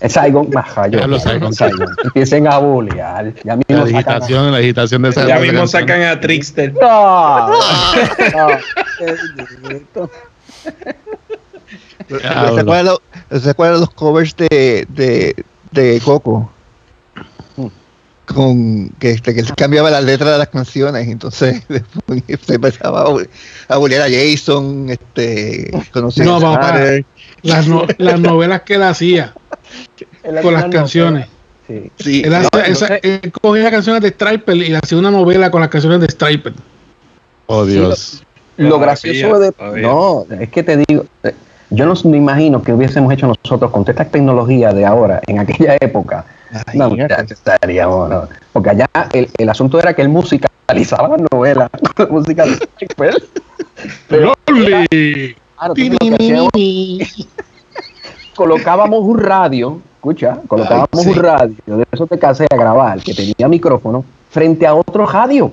El 0.00 0.10
Saigon, 0.10 0.48
maja, 0.52 0.86
yo, 0.88 1.00
Ya 1.00 1.06
lo 1.08 1.18
Saigon. 1.18 1.52
Saigon. 1.52 1.88
Empiecen 2.04 2.46
a 2.46 2.58
bullear. 2.58 3.34
Ya 3.42 3.56
La 3.56 3.56
mismo 3.56 3.64
sacan 3.68 3.82
a- 3.82 3.84
digitación, 3.84 4.52
la 4.52 4.58
digitación 4.58 5.02
de 5.02 5.08
esa 5.08 5.26
Ya 5.26 5.38
mismo 5.40 5.58
canción. 5.60 5.80
sacan 5.80 6.02
a 6.02 6.20
Trickster. 6.20 6.72
No, 6.74 7.48
no. 7.48 7.58
Ah, 12.24 12.50
¿Se 12.54 12.60
acuerdan 12.60 12.86
los, 12.86 13.42
¿se 13.42 13.50
acuerdan 13.50 13.80
los 13.80 13.90
covers 13.90 14.34
de, 14.36 14.86
de, 14.88 15.44
de 15.72 16.00
Coco? 16.04 16.50
Con 18.24 18.90
que, 18.98 19.12
este, 19.12 19.34
que 19.34 19.40
él 19.40 19.54
cambiaba 19.56 19.90
la 19.90 20.02
letra 20.02 20.30
de 20.32 20.38
las 20.38 20.48
canciones, 20.48 21.08
entonces 21.08 21.62
después 21.68 22.22
se 22.42 22.54
empezaba 22.56 23.00
a, 23.02 23.06
bu- 23.06 23.28
a 23.68 23.76
bullear 23.78 24.02
a 24.02 24.10
Jason, 24.10 24.90
este, 24.90 25.70
conocía 25.92 26.24
No, 26.24 26.36
a 26.36 26.40
papá. 26.40 26.78
Las, 27.42 27.66
no- 27.68 27.86
las 27.96 28.20
novelas 28.20 28.62
que 28.62 28.74
él 28.74 28.82
hacía 28.82 29.32
con 30.42 30.54
las 30.54 30.64
canciones. 30.66 31.26
Sí. 31.66 31.90
Sí, 31.98 32.22
Él, 32.24 32.34
hacía- 32.34 32.48
no 32.54 32.58
esa- 32.64 32.86
sé. 32.86 33.00
él 33.02 33.32
cogía 33.42 33.70
canciones 33.70 34.02
de 34.02 34.08
Striper 34.10 34.56
y 34.56 34.74
hacía 34.74 34.96
una 34.98 35.10
novela 35.10 35.50
con 35.50 35.60
las 35.60 35.68
canciones 35.70 36.00
de 36.00 36.06
Striper. 36.08 36.54
Oh, 37.46 37.64
Dios. 37.66 38.22
Lo 38.56 38.78
gracioso 38.78 39.38
de. 39.38 39.52
todavía. 39.52 39.82
No, 39.82 40.24
es 40.40 40.48
que 40.50 40.62
te 40.62 40.76
digo. 40.78 41.04
eh, 41.22 41.34
Yo 41.70 41.84
no 41.86 41.94
me 42.06 42.16
imagino 42.16 42.62
que 42.62 42.72
hubiésemos 42.72 43.12
hecho 43.12 43.26
nosotros 43.26 43.70
con 43.70 43.82
toda 43.84 43.92
esta 43.92 44.06
tecnología 44.06 44.72
de 44.72 44.86
ahora, 44.86 45.20
en 45.26 45.38
aquella 45.38 45.76
época. 45.80 46.24
Ay, 46.66 46.78
no, 46.78 46.88
mira. 46.90 47.24
estaríamos, 47.28 48.08
no. 48.08 48.26
Porque 48.54 48.70
allá 48.70 48.88
el, 49.12 49.28
el 49.36 49.48
asunto 49.50 49.78
era 49.78 49.92
que 49.94 50.00
él 50.00 50.08
musicalizaba 50.08 51.08
la 51.18 51.24
novela 51.30 51.68
con 51.68 51.92
la 52.08 52.12
música 52.12 52.46
de 52.46 52.52
Shakespeare. 52.80 53.22
Pero, 54.08 54.32
hacíamos- 55.58 56.48
colocábamos 58.34 59.00
un 59.02 59.18
radio, 59.18 59.80
escucha, 59.98 60.38
colocábamos 60.46 60.88
Ay, 60.94 61.02
sí. 61.02 61.08
un 61.10 61.14
radio 61.16 61.54
de 61.66 61.84
esos 61.90 62.08
de 62.08 62.18
casé 62.18 62.46
a 62.50 62.56
grabar 62.56 63.00
que 63.02 63.12
tenía 63.14 63.48
micrófono 63.48 64.04
frente 64.30 64.66
a 64.66 64.74
otro 64.74 65.04
radio, 65.06 65.52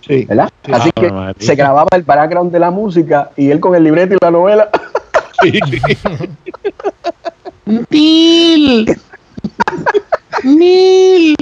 Sí. 0.00 0.24
¿verdad? 0.24 0.48
Así 0.72 0.90
Ah, 0.96 1.32
que 1.36 1.44
se 1.44 1.54
grababa 1.54 1.88
el 1.94 2.02
background 2.02 2.50
de 2.50 2.58
la 2.58 2.70
música 2.70 3.30
y 3.36 3.50
él 3.50 3.60
con 3.60 3.74
el 3.74 3.84
libreto 3.84 4.14
y 4.14 4.18
la 4.22 4.30
novela. 4.30 4.70
¡Nil! 7.90 8.96
¡Nil! 10.44 11.36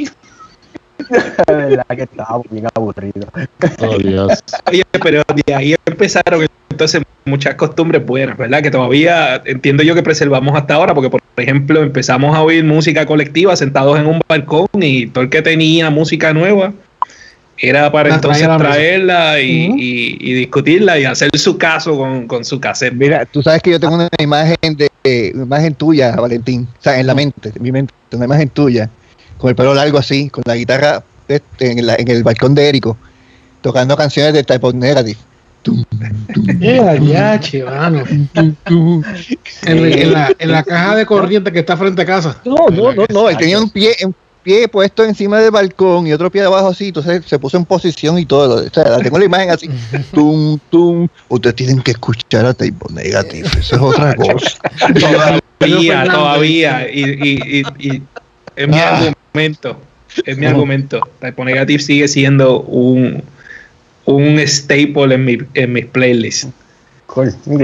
De 1.47 1.55
verdad 1.55 1.85
que 1.95 2.03
estábamos 2.03 2.47
bien 2.51 2.67
aburridos. 2.75 3.29
Oh, 3.81 3.99
Dios. 3.99 4.39
Oye, 4.71 4.83
pero 5.03 5.23
de 5.47 5.55
ahí 5.55 5.75
empezaron 5.87 6.47
entonces 6.71 7.03
muchas 7.25 7.55
costumbres 7.57 8.05
buenas, 8.05 8.37
¿verdad? 8.37 8.63
Que 8.63 8.71
todavía 8.71 9.41
entiendo 9.45 9.83
yo 9.83 9.95
que 9.95 10.03
preservamos 10.03 10.57
hasta 10.57 10.75
ahora, 10.75 10.95
porque 10.95 11.11
por 11.11 11.21
ejemplo 11.37 11.83
empezamos 11.83 12.35
a 12.37 12.43
oír 12.43 12.65
música 12.65 13.07
colectiva 13.07 13.55
sentados 13.57 13.99
en 13.99 14.07
un 14.07 14.21
balcón 14.29 14.67
y 14.75 15.07
todo 15.07 15.25
el 15.25 15.31
que 15.31 15.43
tenía 15.43 15.91
música 15.91 16.33
nueva 16.33 16.73
era 17.59 17.93
para 17.93 18.09
La 18.09 18.15
entonces 18.17 18.49
traerla 18.59 19.41
y, 19.41 19.69
Ujú. 19.69 19.77
y- 19.79 20.17
y 20.21 20.33
discutirla 20.33 20.99
y 20.99 21.05
hacer 21.05 21.31
su 21.37 21.59
caso 21.59 21.97
con, 21.97 22.27
con 22.27 22.45
su 22.45 22.59
cassette. 22.59 22.95
Mira, 22.95 23.25
tú 23.27 23.41
sabes 23.43 23.63
que 23.63 23.71
yo 23.71 23.79
tengo 23.79 23.95
una 23.95 24.09
imagen 24.19 24.57
de 24.77 24.89
una 25.35 25.45
imagen 25.45 25.75
tuya, 25.75 26.17
Valentín, 26.17 26.67
o 26.79 26.83
sea, 26.83 26.99
en 26.99 27.07
la 27.07 27.15
mente, 27.15 27.53
en 27.55 27.63
mi 27.63 27.71
mente, 27.71 27.93
una 28.13 28.25
imagen 28.25 28.49
tuya, 28.49 28.89
con 29.43 29.49
el 29.51 29.57
pelo 29.57 29.75
largo 29.75 29.99
así, 29.99 30.31
con 30.31 30.45
la 30.47 30.55
guitarra 30.55 31.03
este, 31.27 31.73
en, 31.73 31.85
la- 31.85 31.97
en 31.97 32.07
el 32.09 32.23
balcón 32.23 32.55
de 32.55 32.69
Érico, 32.69 32.97
tocando 33.61 33.97
canciones 33.97 34.33
de 34.35 34.45
Type 34.45 34.65
of 34.67 34.75
Negative. 34.75 35.19
En, 39.65 39.79
en 39.93 40.13
la, 40.13 40.33
en 40.39 40.51
la 40.51 40.63
caja 40.65 40.97
de 40.97 41.07
corriente 41.07 41.53
que 41.53 41.61
está 41.61 41.77
frente 41.77 42.03
a 42.03 42.07
casa. 42.07 42.37
No, 42.45 42.69
no, 42.71 42.93
no, 42.93 43.05
no, 43.09 43.29
él 43.31 43.37
tenía 43.37 43.59
un 43.61 43.71
pie, 43.71 43.95
un 44.05 44.15
pie 44.43 44.67
puesto 44.69 45.05
encima 45.05 45.39
del 45.39 45.51
balcón 45.53 46.07
y 46.07 46.13
otro 46.13 46.31
pie 46.31 46.43
debajo 46.43 46.69
así, 46.69 46.89
entonces 46.89 47.23
se 47.27 47.39
puso 47.39 47.57
en 47.57 47.65
posición 47.65 48.19
y 48.19 48.27
todo. 48.27 48.65
O 48.67 48.71
sea, 48.75 48.85
la 48.85 48.99
tengo 48.99 49.19
la 49.19 49.25
imagen 49.25 49.51
así. 49.51 49.69
Tum, 50.13 50.59
tum. 50.71 51.09
Ustedes 51.29 51.57
tienen 51.57 51.81
que 51.83 51.93
escuchar 51.93 52.47
a 52.47 52.55
Type 52.55 52.79
of 52.85 52.93
Negative, 52.93 53.49
eso 53.59 53.77
es 53.77 53.83
otra 53.83 54.15
cosa. 54.15 54.59
Todavía, 55.59 56.05
todavía. 56.05 56.89
Y, 56.93 57.03
y- 57.03 57.61
y- 57.61 57.87
y 57.89 58.03
es 58.57 58.69
mi 58.69 58.77
Ah. 58.79 59.13
Argumento. 59.33 59.81
Es 60.27 60.37
mi 60.37 60.45
argumento. 60.47 61.01
Typo 61.21 61.45
Negative 61.45 61.81
sigue 61.83 62.09
siendo 62.09 62.63
un, 62.63 63.23
un 64.05 64.41
staple 64.41 65.15
en, 65.15 65.25
mi, 65.25 65.39
en 65.55 65.73
mis 65.73 65.87
playlists. 65.87 66.49
Cool, 67.07 67.33
ok. 67.47 67.63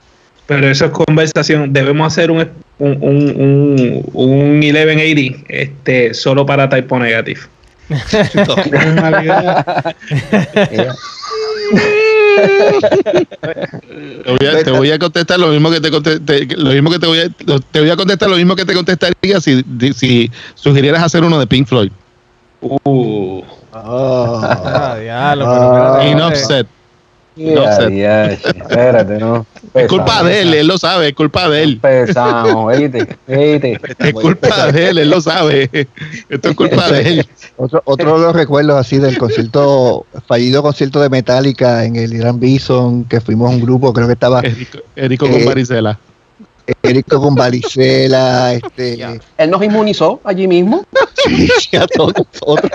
Pero 0.47 0.69
eso 0.69 0.85
es 0.85 0.91
conversación. 0.91 1.73
Debemos 1.73 2.07
hacer 2.07 2.31
un, 2.31 2.47
un, 2.79 2.97
un, 3.01 3.41
un, 3.41 4.09
un 4.13 4.59
1180 4.59 5.43
este, 5.49 6.13
solo 6.13 6.45
para 6.45 6.69
Typo 6.69 6.97
Negative. 6.99 7.41
Te 14.23 14.31
voy, 14.31 14.47
a, 14.47 14.63
te 14.63 14.71
voy 14.71 14.91
a 14.91 14.99
contestar 14.99 15.39
lo 15.39 15.47
mismo 15.49 15.69
que 15.71 15.79
te 15.81 15.91
contesté, 15.91 16.47
lo 16.57 16.71
mismo 16.71 16.89
que 16.91 16.99
te 16.99 17.07
voy 17.07 17.19
a, 17.19 17.27
lo- 17.45 17.59
te 17.59 17.79
voy 17.79 17.89
a 17.89 17.95
contestar 17.95 18.29
lo 18.29 18.35
mismo 18.37 18.55
que 18.55 18.65
te 18.65 18.73
contestaría 18.73 19.39
si, 19.41 19.63
si 19.95 20.31
sugirieras 20.55 21.03
hacer 21.03 21.23
uno 21.23 21.39
de 21.39 21.47
Pink 21.47 21.67
Floyd. 21.67 21.91
Uh, 22.61 23.43
Ah. 23.77 24.93
Ah, 24.93 24.97
diablo, 24.97 25.45
Ah. 25.45 25.51
pero 25.53 25.65
espérate, 25.65 26.11
In 26.11 26.33
espérate. 26.33 26.69
Offset. 27.57 27.89
diache, 27.89 28.49
espérate, 28.49 29.17
no. 29.17 29.45
Es 29.73 29.87
culpa 29.87 30.23
de 30.23 30.41
él, 30.41 30.53
él 30.53 30.67
lo 30.67 30.77
sabe, 30.77 31.09
es 31.09 31.13
culpa 31.13 31.49
de 31.49 31.63
él. 31.63 31.79
Pesado. 31.79 32.71
Es 32.71 34.13
culpa 34.13 34.71
de 34.71 34.89
él, 34.89 34.97
él 34.97 35.09
lo 35.09 35.19
sabe. 35.21 35.69
Esto 36.29 36.49
es 36.49 36.55
culpa 36.55 36.89
de 36.91 37.01
él. 37.01 37.27
Otro, 37.57 37.81
otro 37.85 38.19
de 38.19 38.25
los 38.25 38.35
recuerdos 38.35 38.77
así 38.77 38.97
del 38.97 39.17
concierto, 39.17 40.05
fallido 40.27 40.63
concierto 40.63 41.01
de 41.01 41.09
Metallica 41.09 41.83
en 41.85 41.95
el 41.95 42.13
Irán 42.13 42.39
Bison, 42.39 43.05
que 43.05 43.19
fuimos 43.21 43.49
un 43.51 43.61
grupo, 43.61 43.91
creo 43.93 44.07
que 44.07 44.13
estaba 44.13 44.41
Erico, 44.41 44.79
Erico 44.95 45.25
con 45.27 45.35
Eh, 45.35 45.45
varicela. 45.45 45.99
Érico 46.81 47.21
con 47.21 47.35
varicela, 47.35 48.53
este. 48.55 49.03
Él 49.37 49.49
nos 49.51 49.63
inmunizó 49.63 50.19
allí 50.23 50.47
mismo. 50.47 50.85
y 51.71 51.75
a 51.75 51.87
todos 51.87 52.13
nosotros. 52.33 52.71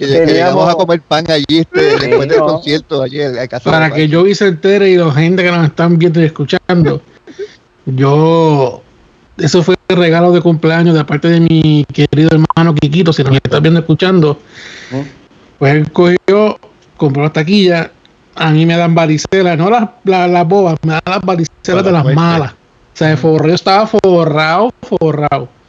Que, 0.00 0.06
llegamos 0.06 0.66
a 0.66 0.74
comer 0.76 1.02
pan 1.02 1.30
allí 1.30 1.58
este, 1.58 1.98
después 1.98 2.26
del 2.26 2.38
concierto, 2.38 3.02
ayer 3.02 3.46
para 3.62 3.90
que 3.90 4.08
yo 4.08 4.24
se 4.34 4.46
entere 4.46 4.88
y 4.88 4.96
la 4.96 5.12
gente 5.12 5.42
que 5.42 5.50
nos 5.50 5.66
están 5.66 5.98
viendo 5.98 6.22
y 6.22 6.24
escuchando, 6.24 7.02
yo, 7.84 8.82
eso 9.36 9.62
fue 9.62 9.76
el 9.88 9.96
regalo 9.98 10.32
de 10.32 10.40
cumpleaños 10.40 10.94
de 10.94 11.04
parte 11.04 11.28
de 11.28 11.40
mi 11.40 11.84
querido 11.92 12.30
hermano 12.32 12.74
Quiquito, 12.74 13.12
si 13.12 13.22
nos 13.22 13.34
estás 13.34 13.60
viendo 13.60 13.80
y 13.80 13.82
escuchando, 13.82 14.38
pues 15.58 15.74
él 15.74 15.92
cogió, 15.92 16.58
compró 16.96 17.24
las 17.24 17.34
taquillas, 17.34 17.90
a 18.36 18.50
mí 18.52 18.64
me 18.64 18.78
dan 18.78 18.94
varicelas, 18.94 19.58
no 19.58 19.68
las, 19.68 19.86
las, 20.04 20.30
las 20.30 20.48
bobas, 20.48 20.76
me 20.82 20.94
dan 20.94 21.02
las 21.04 21.20
varicelas 21.20 21.84
de 21.84 21.92
las 21.92 22.06
malas. 22.06 22.52
O 22.52 22.96
sea, 22.96 23.10
el 23.10 23.18
forreo 23.18 23.54
estaba 23.54 23.86
forrado, 23.86 24.72
forrado. 24.80 25.59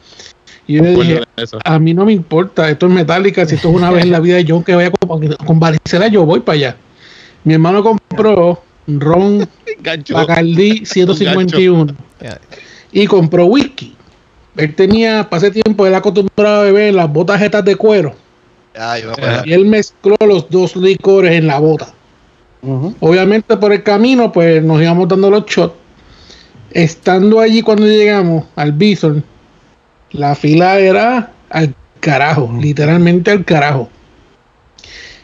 Y 0.66 0.74
yo 0.76 0.82
le 0.82 0.90
dije, 0.94 1.20
eso. 1.36 1.58
a 1.64 1.78
mí 1.78 1.92
no 1.92 2.04
me 2.04 2.12
importa, 2.12 2.70
esto 2.70 2.86
es 2.86 2.92
metálica, 2.92 3.44
si 3.46 3.56
esto 3.56 3.68
es 3.70 3.74
una 3.74 3.90
vez 3.90 4.04
en 4.04 4.12
la 4.12 4.20
vida 4.20 4.36
de 4.36 4.44
John 4.48 4.62
que 4.62 4.74
vaya 4.74 4.90
con, 4.90 5.26
con 5.44 5.60
varicela, 5.60 6.08
yo 6.08 6.24
voy 6.24 6.40
para 6.40 6.54
allá. 6.56 6.76
Mi 7.44 7.54
hermano 7.54 7.82
compró 7.82 8.62
ron 8.86 9.48
Gancho. 9.80 10.14
Bacardi 10.14 10.84
151 10.84 11.94
Ya. 12.20 12.40
y 12.92 13.06
compró 13.06 13.46
whisky. 13.46 13.96
Él 14.56 14.74
tenía, 14.74 15.28
para 15.28 15.48
ese 15.48 15.62
tiempo, 15.62 15.86
él 15.86 15.94
acostumbrado 15.94 16.60
a 16.60 16.64
beber 16.64 16.94
las 16.94 17.10
botas 17.12 17.40
estas 17.40 17.64
de 17.64 17.74
cuero 17.76 18.14
y 19.44 19.52
él 19.52 19.66
mezcló 19.66 20.16
los 20.26 20.48
dos 20.48 20.76
licores 20.76 21.32
en 21.32 21.46
la 21.46 21.58
bota. 21.58 21.88
Obviamente 23.00 23.56
por 23.56 23.72
el 23.72 23.82
camino, 23.82 24.30
pues 24.32 24.62
nos 24.62 24.80
íbamos 24.80 25.08
dando 25.08 25.30
los 25.30 25.44
shots. 25.46 25.74
Estando 26.70 27.40
allí 27.40 27.60
cuando 27.60 27.86
llegamos 27.86 28.44
al 28.56 28.72
Bison, 28.72 29.22
la 30.12 30.34
fila 30.34 30.78
era 30.78 31.32
al 31.50 31.74
carajo, 32.00 32.50
literalmente 32.60 33.30
al 33.30 33.44
carajo. 33.44 33.88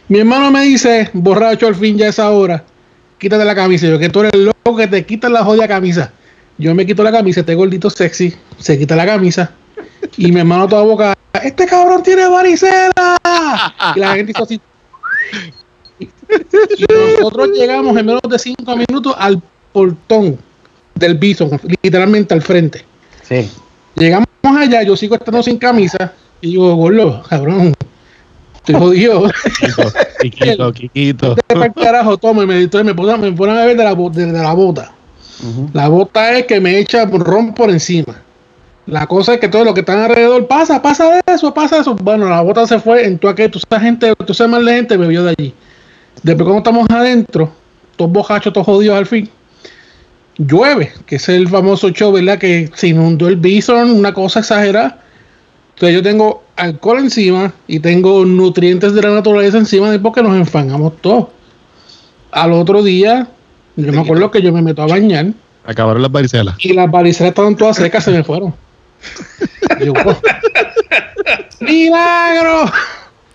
Mi 0.08 0.20
hermano 0.20 0.50
me 0.50 0.62
dice, 0.62 1.10
borracho 1.12 1.66
al 1.66 1.74
fin 1.74 1.98
ya 1.98 2.08
es 2.08 2.18
hora, 2.18 2.64
quítate 3.18 3.44
la 3.44 3.54
camisa. 3.54 3.86
Yo 3.86 3.98
que 3.98 4.08
tú 4.08 4.20
eres 4.20 4.34
loco 4.34 4.76
que 4.76 4.86
te 4.86 5.04
quitas 5.04 5.30
la 5.30 5.44
jodida 5.44 5.68
camisa. 5.68 6.12
Yo 6.56 6.74
me 6.74 6.86
quito 6.86 7.02
la 7.02 7.12
camisa, 7.12 7.40
este 7.40 7.54
gordito 7.54 7.90
sexy, 7.90 8.34
se 8.58 8.78
quita 8.78 8.96
la 8.96 9.06
camisa. 9.06 9.52
Y 10.16 10.32
mi 10.32 10.40
hermano 10.40 10.66
toda 10.66 10.82
boca, 10.82 11.14
este 11.42 11.66
cabrón 11.66 12.02
tiene 12.02 12.26
varicela. 12.26 13.18
Y 13.94 14.00
la 14.00 14.14
gente 14.14 14.32
hizo 14.32 14.42
así. 14.42 14.60
Y 16.00 16.84
nosotros 17.18 17.50
llegamos 17.54 17.96
en 17.96 18.06
menos 18.06 18.22
de 18.28 18.38
cinco 18.38 18.76
minutos 18.76 19.14
al 19.18 19.40
portón 19.72 20.38
del 20.94 21.14
Bison, 21.16 21.60
literalmente 21.82 22.34
al 22.34 22.42
frente. 22.42 22.84
Sí. 23.22 23.48
Llegamos 23.98 24.28
allá, 24.44 24.82
yo 24.82 24.96
sigo 24.96 25.16
estando 25.16 25.42
sin 25.42 25.58
camisa 25.58 26.12
y 26.40 26.50
digo, 26.50 26.74
gordo, 26.76 27.22
cabrón, 27.28 27.74
estoy 28.54 28.74
jodido. 28.76 29.30
Quiquito, 30.20 30.72
Quiquito. 30.72 31.36
Pa'l 31.46 31.72
carajo, 31.74 32.16
toma, 32.16 32.44
y 32.44 32.46
me, 32.46 32.60
entonces 32.60 32.86
me 32.86 32.94
ponen, 32.94 33.20
me 33.20 33.32
ponen 33.32 33.56
a 33.56 33.64
ver 33.64 33.76
de 33.76 33.84
la, 33.84 33.94
de, 33.94 34.26
de 34.26 34.42
la 34.42 34.52
bota. 34.52 34.92
Ujú. 35.42 35.70
La 35.72 35.88
bota 35.88 36.38
es 36.38 36.46
que 36.46 36.60
me 36.60 36.78
echa 36.78 37.06
ron 37.06 37.54
por 37.54 37.70
encima. 37.70 38.22
La 38.86 39.06
cosa 39.06 39.34
es 39.34 39.40
que 39.40 39.48
todo 39.48 39.64
lo 39.64 39.74
que 39.74 39.80
están 39.80 39.98
alrededor 39.98 40.46
pasa, 40.46 40.80
pasa 40.80 41.10
de 41.10 41.34
eso, 41.34 41.52
pasa 41.52 41.80
eso. 41.80 41.94
Bueno, 41.94 42.28
la 42.28 42.40
bota 42.40 42.66
se 42.66 42.78
fue 42.78 43.04
en 43.04 43.18
tu 43.18 43.28
aquel, 43.28 43.50
toda 43.50 43.62
esa 43.68 43.80
gente, 43.80 44.14
toda 44.14 44.32
esa 44.32 44.48
más 44.48 44.64
de 44.64 44.74
gente 44.74 44.96
bebió 44.96 45.24
de 45.24 45.34
allí. 45.36 45.54
Después 46.22 46.44
cuando 46.44 46.58
estamos 46.58 46.86
adentro, 46.88 47.50
todos 47.96 48.10
bojachos, 48.10 48.52
todos 48.52 48.66
jodidos 48.66 48.96
al 48.96 49.06
fin, 49.06 49.28
llueve, 50.38 50.92
que 51.06 51.16
es 51.16 51.28
el 51.28 51.48
famoso 51.48 51.90
show, 51.90 52.12
¿verdad? 52.12 52.38
Que 52.38 52.70
se 52.74 52.88
inundó 52.88 53.28
el 53.28 53.36
bison, 53.36 53.90
una 53.90 54.14
cosa 54.14 54.40
exagerada. 54.40 55.00
Entonces 55.74 55.94
yo 55.96 56.02
tengo 56.02 56.42
alcohol 56.56 56.98
encima 56.98 57.52
y 57.66 57.78
tengo 57.80 58.24
nutrientes 58.24 58.94
de 58.94 59.02
la 59.02 59.10
naturaleza 59.10 59.58
encima 59.58 59.90
de 59.90 59.98
porque 59.98 60.22
nos 60.22 60.36
enfangamos 60.36 60.96
todos. 61.00 61.28
Al 62.32 62.52
otro 62.52 62.82
día, 62.82 63.28
yo 63.76 63.92
me 63.92 64.00
acuerdo 64.00 64.30
que 64.30 64.42
yo 64.42 64.52
me 64.52 64.60
meto 64.62 64.82
a 64.82 64.86
bañar 64.86 65.26
Acabaron 65.64 66.02
las 66.02 66.10
varicelas. 66.10 66.56
y 66.58 66.72
las 66.72 66.90
varicelas 66.90 67.30
estaban 67.30 67.54
todas 67.56 67.76
secas, 67.76 68.02
se 68.04 68.10
me 68.10 68.24
fueron. 68.24 68.54
Yo, 69.84 69.92
"Oh, 70.04 70.16
¡Milagro! 71.60 72.70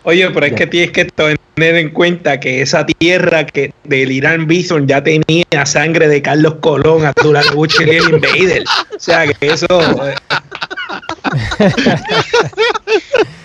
Oye, 0.06 0.30
pero 0.32 0.46
es 0.46 0.54
que 0.54 0.68
tienes 0.68 0.92
que 0.92 1.06
tener 1.06 1.76
en 1.76 1.90
cuenta 1.92 2.40
que 2.40 2.62
esa 2.62 2.86
tierra 2.86 3.46
que 3.46 3.74
del 3.86 4.12
Irán 4.12 4.48
Bison 4.48 4.86
ya 4.88 5.02
tenía 5.02 5.66
sangre 5.66 6.08
de 6.10 6.22
Carlos 6.22 6.56
Colón, 6.60 7.06
Abdullah 7.06 7.44
Bush 7.54 7.76
y 7.80 7.90
el 7.90 8.10
Invader. 8.10 8.64
O 8.96 9.00
sea 9.00 9.26
que 9.28 9.48
eso. 9.48 9.66
eh, 10.08 10.16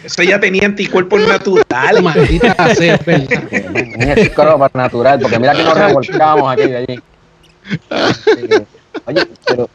eso 0.04 0.22
ya 0.22 0.40
tenía 0.40 0.66
anticuerpos 0.66 1.20
naturales. 1.26 2.02
Maldita 2.02 2.74
sea, 2.74 2.94
es 2.94 3.04
verdad. 3.04 3.42
Un 3.94 4.02
escropa 4.18 4.70
natural, 4.74 5.20
porque 5.20 5.38
mira 5.38 5.54
que 5.54 5.62
nos 5.62 5.74
revolcamos 5.78 6.52
aquí 6.52 6.62
de 6.68 6.76
allí. 6.76 7.00
Oye, 9.06 9.26
pero 9.46 9.68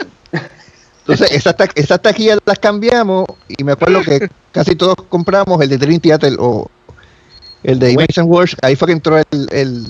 Entonces, 0.99 1.31
esas, 1.31 1.55
ta- 1.55 1.69
esas 1.75 2.01
taquillas 2.01 2.39
las 2.45 2.59
cambiamos 2.59 3.25
y 3.47 3.63
me 3.63 3.73
acuerdo 3.73 4.01
que 4.01 4.27
casi 4.51 4.75
todos 4.75 4.95
compramos 5.09 5.61
el 5.61 5.69
de 5.69 5.77
Dream 5.77 5.99
Theater 5.99 6.33
o 6.39 6.69
el 7.63 7.79
de 7.79 7.91
Image 7.91 8.19
and 8.19 8.29
Words. 8.29 8.55
Ahí 8.61 8.75
fue 8.75 8.87
que 8.87 8.93
entró 8.93 9.17
el, 9.17 9.25
el, 9.51 9.85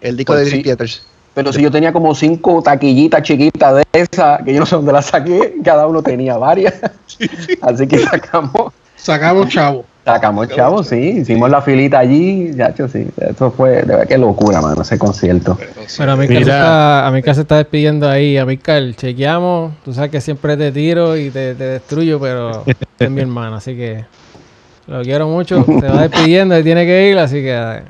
el 0.00 0.16
disco 0.16 0.32
Pues 0.32 0.44
de 0.44 0.50
Dream 0.50 0.58
sí. 0.58 0.64
Theaters. 0.64 1.02
Pero 1.34 1.52
si 1.52 1.62
yo 1.62 1.70
tenía 1.70 1.92
como 1.92 2.14
cinco 2.14 2.60
taquillitas 2.62 3.22
chiquitas 3.22 3.76
de 3.76 3.84
esas, 3.92 4.42
que 4.42 4.52
yo 4.52 4.60
no 4.60 4.66
sé 4.66 4.74
dónde 4.76 4.92
las 4.92 5.06
saqué, 5.06 5.54
cada 5.64 5.86
uno 5.86 6.02
tenía 6.02 6.36
varias. 6.36 6.74
Así 7.62 7.86
que 7.86 7.98
sacamos, 8.00 8.72
Sacamos 8.96 9.48
chavo. 9.48 9.84
sacamos 10.04 10.48
chavo, 10.48 10.82
sí, 10.82 11.20
hicimos 11.20 11.48
la 11.48 11.62
filita 11.62 12.00
allí, 12.00 12.54
chacho, 12.56 12.88
sí. 12.88 13.06
Eso 13.16 13.50
fue, 13.52 13.70
de 13.76 13.82
verdad, 13.84 14.08
qué 14.08 14.18
locura, 14.18 14.60
mano, 14.60 14.82
ese 14.82 14.98
concierto. 14.98 15.56
Pero 15.96 16.12
a 16.12 16.16
mi 16.16 16.26
Mira. 16.26 16.40
se 16.40 16.50
está, 16.50 17.06
a 17.08 17.34
se 17.34 17.40
está 17.40 17.56
despidiendo 17.58 18.08
ahí. 18.08 18.36
A 18.36 18.46
chequeamos. 18.96 19.72
Tú 19.84 19.94
sabes 19.94 20.10
que 20.10 20.20
siempre 20.20 20.56
te 20.56 20.72
tiro 20.72 21.16
y 21.16 21.30
te, 21.30 21.54
te 21.54 21.64
destruyo, 21.64 22.18
pero 22.18 22.64
es 22.98 23.10
mi 23.10 23.20
hermano, 23.20 23.56
así 23.56 23.76
que 23.76 24.04
lo 24.90 25.02
quiero 25.02 25.28
mucho. 25.28 25.64
Se 25.64 25.88
va 25.88 26.02
despidiendo 26.08 26.58
y 26.58 26.62
tiene 26.62 26.84
que 26.84 27.10
ir, 27.10 27.18
así 27.18 27.36
que 27.36 27.52
eh, 27.54 27.82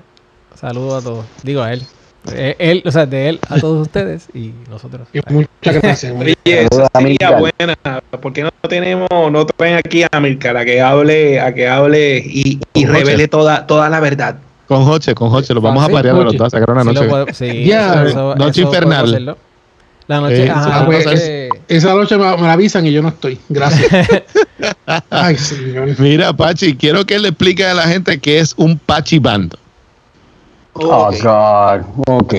saludo 0.54 0.96
a 0.96 1.02
todos. 1.02 1.24
Digo 1.42 1.62
a 1.62 1.72
él. 1.72 1.82
Eh, 2.34 2.54
Él, 2.58 2.82
o 2.84 2.90
sea, 2.90 3.06
de 3.06 3.30
él 3.30 3.40
a 3.48 3.58
todos 3.58 3.80
ustedes 3.80 4.28
y 4.34 4.52
nosotros. 4.68 5.08
Y 5.14 5.20
muchas 5.32 5.82
gracias. 5.82 6.12
Oye, 6.12 6.36
esa 6.44 6.86
sería 6.98 7.30
buena. 7.30 7.74
¿Por 8.20 8.32
qué 8.34 8.42
no 8.42 8.50
tenemos, 8.68 9.08
no 9.32 9.46
traen 9.46 9.76
aquí 9.76 10.04
a 10.10 10.20
Milcar 10.20 10.54
a 10.58 10.64
que 10.66 10.82
hable, 10.82 11.40
a 11.40 11.54
que 11.54 11.66
hable 11.66 12.18
y, 12.18 12.60
revele 12.84 13.26
toda, 13.26 13.66
toda 13.66 13.88
la 13.88 14.00
verdad? 14.00 14.36
Con 14.68 14.84
Joche, 14.84 15.14
con 15.14 15.30
Joche, 15.30 15.54
lo 15.54 15.62
vamos 15.62 15.78
a 15.82 15.86
Fácil, 15.86 15.94
parear 15.96 16.16
a 16.16 16.18
los 16.24 16.36
dos, 16.36 16.46
a 16.48 16.50
sacar 16.50 16.70
una 16.70 16.82
Sí, 16.82 16.88
noche. 16.88 17.08
puedo- 17.08 17.26
sí, 17.32 17.64
Ya, 17.64 18.04
eso- 18.04 18.34
noche 18.36 18.60
eso 18.60 18.68
infernal. 18.68 19.36
Hacerlo. 20.16 20.16
La 20.16 20.20
noche, 20.20 20.44
Eh, 20.46 20.50
ajá, 20.50 20.68
la 20.68 20.84
noche- 20.84 21.48
Esa 21.68 21.94
noche 21.94 22.16
me, 22.18 22.36
me 22.36 22.42
la 22.42 22.52
avisan 22.54 22.86
y 22.86 22.92
yo 22.92 23.00
no 23.02 23.08
estoy. 23.08 23.38
Gracias. 23.48 24.08
Ay, 25.10 25.36
señor. 25.36 25.98
Mira, 25.98 26.32
Pachi, 26.32 26.76
quiero 26.76 27.04
que 27.06 27.18
le 27.18 27.28
explique 27.28 27.64
a 27.64 27.74
la 27.74 27.82
gente 27.84 28.18
qué 28.18 28.38
es 28.40 28.54
un 28.56 28.78
Pachi 28.78 29.18
Band. 29.18 29.54
Oh, 30.74 31.10
God. 31.22 31.82
Ok. 32.08 32.34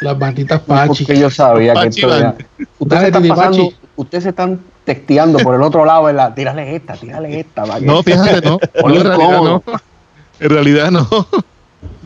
Las 0.00 0.18
banditas 0.18 0.60
Pachi. 0.60 1.04
Porque 1.04 1.18
yo 1.18 1.30
sabía 1.30 1.74
que 1.74 1.88
esto. 1.88 2.34
Ustedes 2.78 3.04
están 3.04 3.28
pasando, 3.28 3.72
ustedes 3.96 4.24
se 4.24 4.30
están 4.30 4.60
texteando 4.84 5.38
por 5.38 5.54
el 5.54 5.62
otro 5.62 5.84
lado, 5.84 6.04
¿verdad? 6.04 6.34
Tírale 6.34 6.76
esta, 6.76 6.94
tírale 6.94 7.40
esta. 7.40 7.64
No, 7.80 8.02
fíjate, 8.02 8.40
no. 8.48 8.58
No, 8.82 8.90
en 8.94 9.04
realidad 9.04 9.40
no. 9.42 9.62
En 10.40 10.50
realidad 10.50 10.90
no. 10.90 11.08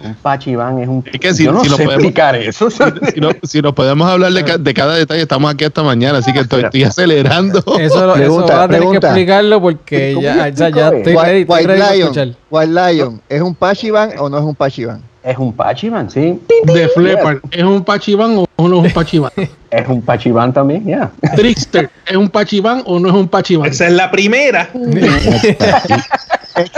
Un 0.04 0.14
Pachiván 0.14 0.78
es 0.78 0.88
un. 0.88 1.04
Es 1.12 1.20
que 1.20 1.34
si- 1.34 1.44
yo 1.44 1.52
no 1.52 1.62
si 1.62 1.68
lo 1.70 1.76
sé 1.76 1.84
podemos- 1.84 2.04
explicar 2.04 2.36
eso. 2.36 2.70
Si, 2.70 3.20
no- 3.20 3.30
si 3.42 3.60
nos 3.62 3.72
podemos 3.74 4.08
hablar 4.08 4.32
de, 4.32 4.44
ca- 4.44 4.58
de 4.58 4.74
cada 4.74 4.94
detalle, 4.94 5.22
estamos 5.22 5.52
aquí 5.52 5.64
hasta 5.64 5.82
mañana, 5.82 6.18
así 6.18 6.32
que 6.32 6.40
estoy, 6.40 6.62
estoy 6.64 6.84
acelerando. 6.84 7.58
Eso, 7.78 8.12
Pregunta, 8.14 8.54
vas 8.54 8.64
a 8.64 8.66
tener 8.66 8.80
pregunta. 8.80 9.00
que 9.00 9.06
explicarlo 9.06 9.60
porque 9.60 10.12
¿Cómo 10.14 10.24
ya, 10.24 10.48
ya, 10.48 10.68
ya 10.68 10.68
estoy 10.68 10.68
eso? 10.80 10.90
ready, 10.90 10.98
estoy 10.98 11.14
White 11.14 11.66
ready 11.66 11.76
para 11.76 11.92
Lion, 11.94 12.02
escuchar. 12.02 12.28
White 12.50 12.72
Lion, 12.92 13.22
¿es 13.28 13.42
un 13.42 13.54
Pachivan 13.54 14.10
o 14.18 14.28
no 14.28 14.38
es 14.38 14.44
un 14.44 14.54
Pachivan? 14.54 15.02
es 15.20 15.36
un 15.36 15.52
Pachiván, 15.52 16.08
sí. 16.10 16.40
De 16.64 16.88
Flepper. 16.88 17.42
¿Es 17.50 17.62
un 17.62 17.84
Pachiván 17.84 18.44
o 18.56 18.68
no 18.68 18.78
es 18.78 18.86
un 18.86 18.92
Pachiván? 18.92 19.32
Es 19.70 19.86
un 19.86 20.00
Pachiván 20.00 20.50
también, 20.54 20.86
ya. 20.86 21.10
Trickster. 21.36 21.90
¿Es 22.06 22.16
un 22.16 22.30
Pachiván 22.30 22.82
o 22.86 22.98
no 22.98 23.08
es 23.08 23.14
un 23.14 23.28
Pachiván? 23.28 23.68
Esa 23.68 23.88
es 23.88 23.92
la 23.92 24.10
primera. 24.10 24.70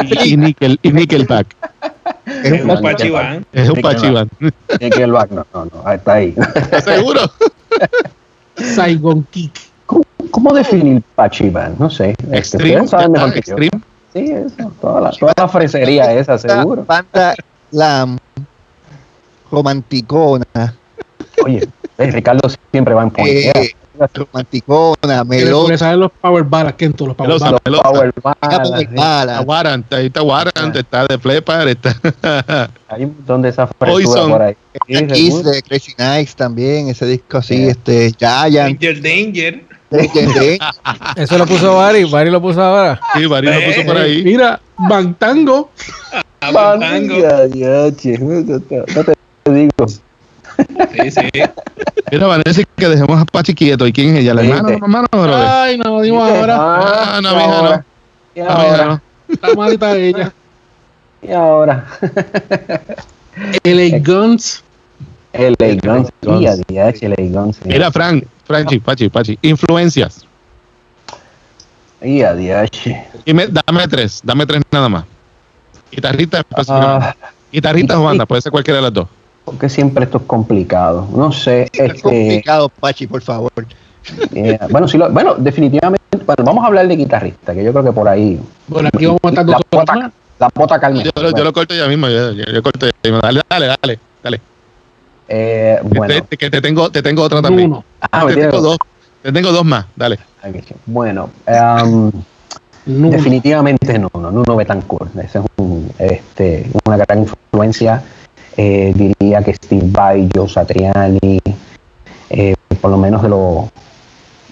Y, 0.04 0.32
y 0.32 0.36
Nickel, 0.36 0.78
y 0.82 0.92
Nickelback. 0.92 1.46
Es 2.44 2.52
Es 2.52 2.62
un 2.62 2.70
un 2.70 2.76
Pachi- 2.76 2.82
pachiván. 2.82 3.46
Es 3.52 3.68
un 3.68 3.74
Nickelback. 3.76 3.98
Pachi 4.00 4.10
Band. 4.12 4.30
Nickelback, 4.80 5.30
no, 5.30 5.46
no, 5.54 5.64
no, 5.66 5.92
está 5.92 6.12
ahí. 6.14 6.34
¿Estás 6.54 6.84
seguro? 6.96 7.20
Saigon 8.56 9.22
Kick. 9.30 9.52
¿Cómo, 9.86 10.04
cómo 10.30 10.52
definir 10.54 11.02
Pachiván? 11.14 11.74
No 11.78 11.90
sé. 11.90 12.14
Este, 12.30 12.56
ustedes 12.58 12.90
saben 12.90 13.12
mejor 13.12 13.30
¿verdad? 13.30 13.42
que 13.44 13.50
yo. 13.50 13.56
Extreme. 13.56 13.84
Sí, 14.12 14.32
eso. 14.32 14.72
Toda 14.80 15.00
la, 15.00 15.10
toda 15.10 15.32
la 15.36 15.48
fresería 15.48 16.12
esa, 16.12 16.36
seguro. 16.38 16.84
Banda 16.86 17.34
la 17.70 18.06
romanticona, 19.50 20.44
Oye, 21.44 21.66
eh, 21.98 22.10
Ricardo 22.10 22.48
siempre 22.70 22.94
va 22.94 23.02
en 23.02 23.08
eh, 23.16 23.52
point. 23.52 23.70
Romanticona, 24.14 25.18
Que 25.18 25.24
melódica. 25.24 25.72
le 25.72 25.78
salen 25.78 26.00
los 26.00 26.10
power 26.20 26.44
balas, 26.44 26.74
Kento, 26.74 27.06
los 27.06 27.16
power 27.16 27.38
balas. 27.38 27.60
Los 27.64 27.80
power 27.80 28.12
Power 28.12 28.36
ballads, 28.40 28.70
sí. 28.78 28.86
bala. 28.96 29.32
Está 29.32 29.40
Warrant, 29.42 29.92
ahí 29.92 30.06
está 30.06 30.22
Warrant, 30.22 30.76
está 30.76 31.06
de 31.06 31.18
Flepper, 31.18 31.68
está. 31.68 31.96
Hay 32.88 33.04
un 33.04 33.14
montón 33.16 33.42
de 33.42 33.48
esas 33.50 33.68
Poison. 33.78 34.30
por 34.30 34.42
ahí. 34.42 34.56
Kiss 35.12 35.42
de 35.44 35.62
Crazy 35.62 35.92
Nights 35.98 36.34
también, 36.36 36.88
ese 36.88 37.06
disco 37.06 37.38
así, 37.38 37.56
Sí. 37.56 37.68
este, 37.68 38.14
Giant, 38.18 38.80
Danger, 38.80 39.02
danger. 39.90 40.58
Eso 41.16 41.36
lo 41.38 41.46
puso 41.46 41.74
Bari, 41.76 42.04
Bari 42.04 42.30
lo 42.30 42.40
puso 42.40 42.62
ahora. 42.62 43.00
Sí, 43.14 43.26
Bari 43.26 43.48
lo 43.48 43.60
puso 43.66 43.84
por 43.86 43.96
ahí. 43.98 44.22
Mira, 44.22 44.60
Bantango. 44.78 45.70
No 46.42 46.78
te, 48.60 48.84
no 48.94 49.04
te 49.04 49.12
digo. 49.52 49.72
Sí, 50.92 51.10
sí. 51.10 51.20
Mira, 52.12 52.26
Vanessa, 52.26 52.62
que 52.76 52.88
dejemos 52.88 53.20
a 53.20 53.24
Pachi 53.24 53.54
quieto. 53.54 53.86
¿Y 53.86 53.92
quién 53.92 54.14
es 54.16 54.22
ella? 54.22 54.34
¿La 54.34 54.42
hermana 54.42 54.68
o 54.68 54.70
la 54.72 54.78
mamá? 54.78 55.06
brother? 55.10 55.46
Ay, 55.48 55.78
no 55.78 55.84
lo 55.84 56.00
dimos 56.02 56.28
ahora. 56.30 56.56
Ah, 56.58 57.20
no, 57.22 57.30
y 57.30 57.34
mija, 57.34 57.46
no. 57.46 57.54
ahora, 57.54 57.84
Y 58.34 58.40
Ah, 58.40 58.46
ahora, 58.48 58.84
no. 58.86 59.00
Está 59.28 59.54
malita 59.54 59.96
ella. 59.96 60.32
y 61.22 61.32
ahora. 61.32 61.86
LA 63.64 63.98
Guns. 64.04 64.62
LA 65.32 65.76
Guns, 65.82 66.08
y 66.22 67.06
LA. 67.06 67.52
Mira, 67.64 67.92
Frank, 67.92 68.24
Franchi, 68.44 68.78
Pachi, 68.80 69.08
Pachi. 69.08 69.38
Influencias. 69.42 70.24
Y 72.02 72.22
a 72.22 72.34
DH. 72.34 73.06
Dime, 73.26 73.46
dame 73.48 73.86
tres, 73.88 74.20
dame 74.24 74.46
tres 74.46 74.62
nada 74.72 74.88
más. 74.88 75.04
Guitarrista, 75.92 76.38
específicamente. 76.38 77.06
Ah, 77.22 77.30
Guitarrista 77.52 77.98
o 78.00 78.04
banda, 78.04 78.26
puede 78.26 78.40
ser 78.42 78.50
cualquiera 78.52 78.76
de 78.78 78.82
las 78.82 78.92
dos. 78.92 79.08
Porque 79.50 79.68
siempre 79.68 80.04
esto 80.04 80.18
es 80.18 80.24
complicado. 80.24 81.08
No 81.12 81.32
sé, 81.32 81.62
Es 81.72 81.80
este, 81.80 82.00
complicado, 82.02 82.68
Pachi, 82.68 83.06
por 83.08 83.20
favor. 83.20 83.50
eh, 84.34 84.58
bueno, 84.70 84.86
si 84.86 84.96
lo- 84.96 85.10
bueno, 85.10 85.34
definitivamente, 85.34 86.00
bueno, 86.24 86.44
vamos 86.44 86.62
a 86.64 86.68
hablar 86.68 86.86
de 86.86 86.94
guitarrista, 86.96 87.52
que 87.52 87.64
yo 87.64 87.72
creo 87.72 87.84
que 87.84 87.92
por 87.92 88.08
ahí 88.08 88.40
Bueno, 88.68 88.88
aquí 88.94 89.06
vamos 89.06 89.20
a 89.24 89.28
estar 89.28 89.46
la 89.46 89.58
pota, 89.58 90.12
la 90.38 90.48
pota 90.50 90.78
calma. 90.80 91.02
Yo, 91.02 91.10
lo- 91.20 91.32
yo 91.36 91.42
lo 91.44 91.52
corto 91.52 91.74
ya 91.74 91.88
mismo, 91.88 92.08
yo, 92.08 92.30
yo- 92.32 92.44
yo 92.44 92.62
corto 92.62 92.86
ya 92.86 92.92
mismo. 93.02 93.18
Dale, 93.20 93.40
dale, 93.50 93.66
dale, 93.66 93.98
dale. 94.22 94.40
Eh, 95.28 95.78
bueno, 95.82 96.14
Te- 96.28 96.36
que 96.36 96.48
te 96.50 96.60
tengo, 96.60 96.90
te 96.90 97.02
tengo 97.02 97.22
otra 97.22 97.42
también. 97.42 97.70
Uno. 97.70 97.84
ah, 98.12 98.24
te 98.26 98.34
tengo 98.36 98.60
dos. 98.60 98.78
Te 99.22 99.32
tengo 99.32 99.50
dos 99.52 99.64
más, 99.64 99.84
dale. 99.96 100.18
bueno, 100.86 101.28
um, 101.84 102.10
Nuno. 102.86 103.10
definitivamente 103.10 103.98
no, 103.98 104.08
no, 104.14 104.30
Nuno 104.30 104.56
Betancourt. 104.56 105.14
Ese 105.18 105.38
es 105.40 105.44
un, 105.58 105.90
este, 105.98 106.70
una 106.86 106.96
gran 106.96 107.18
influencia. 107.20 108.02
Eh, 108.62 108.92
diría 108.94 109.42
que 109.42 109.54
Steve 109.54 109.86
Vai, 109.86 110.28
Joe 110.34 110.46
Satriani, 110.46 111.40
eh, 112.28 112.54
por 112.78 112.90
lo 112.90 112.98
menos 112.98 113.22
de, 113.22 113.30
los 113.30 113.70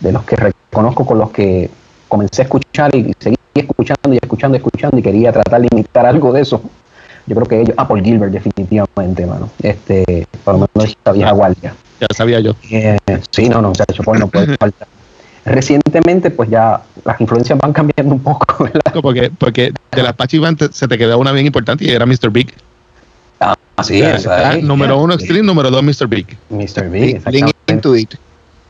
de 0.00 0.12
los 0.12 0.24
que 0.24 0.34
reconozco 0.34 1.04
con 1.04 1.18
los 1.18 1.30
que 1.30 1.68
comencé 2.08 2.40
a 2.40 2.44
escuchar 2.44 2.94
y 2.94 3.12
seguí 3.18 3.36
escuchando 3.52 4.14
y 4.14 4.16
escuchando 4.16 4.56
y 4.56 4.60
escuchando 4.60 4.98
y 4.98 5.02
quería 5.02 5.30
tratar 5.30 5.60
de 5.60 5.68
imitar 5.70 6.06
algo 6.06 6.32
de 6.32 6.40
eso. 6.40 6.62
Yo 7.26 7.34
creo 7.36 7.46
que 7.46 7.60
ellos, 7.60 7.74
ah, 7.76 7.86
Paul 7.86 8.02
Gilbert 8.02 8.32
definitivamente, 8.32 9.26
mano. 9.26 9.50
Este, 9.62 10.26
por 10.42 10.54
lo 10.54 10.66
menos 10.74 10.96
esa 10.98 11.12
vieja 11.12 11.32
guardia. 11.32 11.74
Ya 12.00 12.06
sabía 12.16 12.40
yo. 12.40 12.54
Eh, 12.70 12.96
sí, 13.30 13.50
no, 13.50 13.60
no, 13.60 13.68
muchacho, 13.68 14.02
pues 14.02 14.18
no 14.18 14.28
puede 14.28 14.56
faltar. 14.58 14.88
Recientemente, 15.44 16.30
pues 16.30 16.48
ya 16.48 16.80
las 17.04 17.20
influencias 17.20 17.58
van 17.58 17.74
cambiando 17.74 18.14
un 18.14 18.22
poco, 18.22 18.64
¿verdad? 18.64 19.02
Porque, 19.02 19.30
porque 19.36 19.74
de 19.92 20.02
las 20.02 20.14
Pachi 20.14 20.40
se 20.72 20.88
te 20.88 20.96
quedó 20.96 21.18
una 21.18 21.32
bien 21.32 21.44
importante 21.44 21.84
y 21.84 21.90
era 21.90 22.06
Mr. 22.06 22.30
Big. 22.30 22.54
Así 23.78 24.02
ah, 24.02 24.56
número 24.62 24.98
uno 24.98 25.14
Extreme, 25.14 25.46
número 25.46 25.70
dos 25.70 25.82
Mr. 25.82 26.06
Big. 26.08 26.36
Mr. 26.50 26.90
Big, 26.90 27.22
Link 27.30 27.50
into 27.68 27.94
it. 27.96 28.14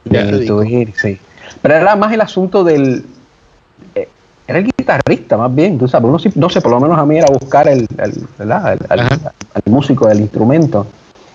Link 0.05 0.33
into 0.41 0.63
it, 0.65 0.95
sí. 0.97 1.19
Pero 1.63 1.75
era 1.75 1.97
más 1.97 2.13
el 2.13 2.21
asunto 2.21 2.63
del. 2.63 3.05
eh, 3.95 4.09
era 4.47 4.59
el 4.59 4.65
guitarrista, 4.67 5.37
más 5.39 5.55
bien. 5.55 5.79
Tú 5.79 5.89
sabes, 5.89 6.09
uno 6.09 6.19
sí- 6.19 6.31
no 6.35 6.51
sé, 6.51 6.61
por 6.61 6.73
lo 6.73 6.81
menos 6.81 6.99
a 6.99 7.07
mí 7.07 7.17
era 7.19 7.27
buscar 7.33 7.69
el, 7.69 7.87
el, 7.99 8.13
el, 8.39 8.79
el 9.01 9.73
músico 9.73 10.07
del 10.09 10.21
instrumento. 10.21 10.87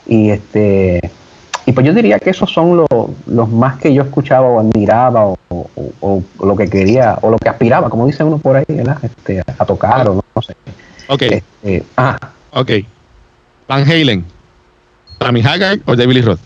Y 0.05 0.29
este. 0.29 0.99
Y 1.65 1.71
pues 1.71 1.87
yo 1.87 1.93
diría 1.93 2.19
que 2.19 2.29
esos 2.29 2.51
son 2.51 2.75
los, 2.77 2.87
los 3.25 3.49
más 3.49 3.77
que 3.79 3.93
yo 3.93 4.03
escuchaba 4.03 4.45
o 4.47 4.59
admiraba 4.59 5.27
o, 5.27 5.37
o- 5.49 5.69
o- 6.01 6.23
o 6.37 6.45
lo 6.45 6.55
que 6.57 6.69
quería 6.69 7.17
o 7.21 7.29
lo 7.31 7.37
que 7.37 7.49
aspiraba, 7.49 7.89
como 7.89 8.05
dice 8.05 8.23
uno 8.23 8.37
por 8.37 8.57
ahí, 8.57 8.65
¿verdad? 8.67 8.97
Este, 9.01 9.41
a 9.57 9.65
tocar 9.65 10.07
o 10.09 10.15
no, 10.15 10.21
no 10.35 10.41
sé. 10.41 10.53
Ok, 11.07 11.21
Este, 11.23 11.83
ah, 11.97 12.17
ok. 12.51 12.71
Van 13.67 13.83
Halen, 13.83 14.25
Sammy 15.19 15.41
Hagar 15.41 15.79
o 15.85 15.95
David 15.95 16.15
Lee 16.15 16.21
Roth. 16.21 16.39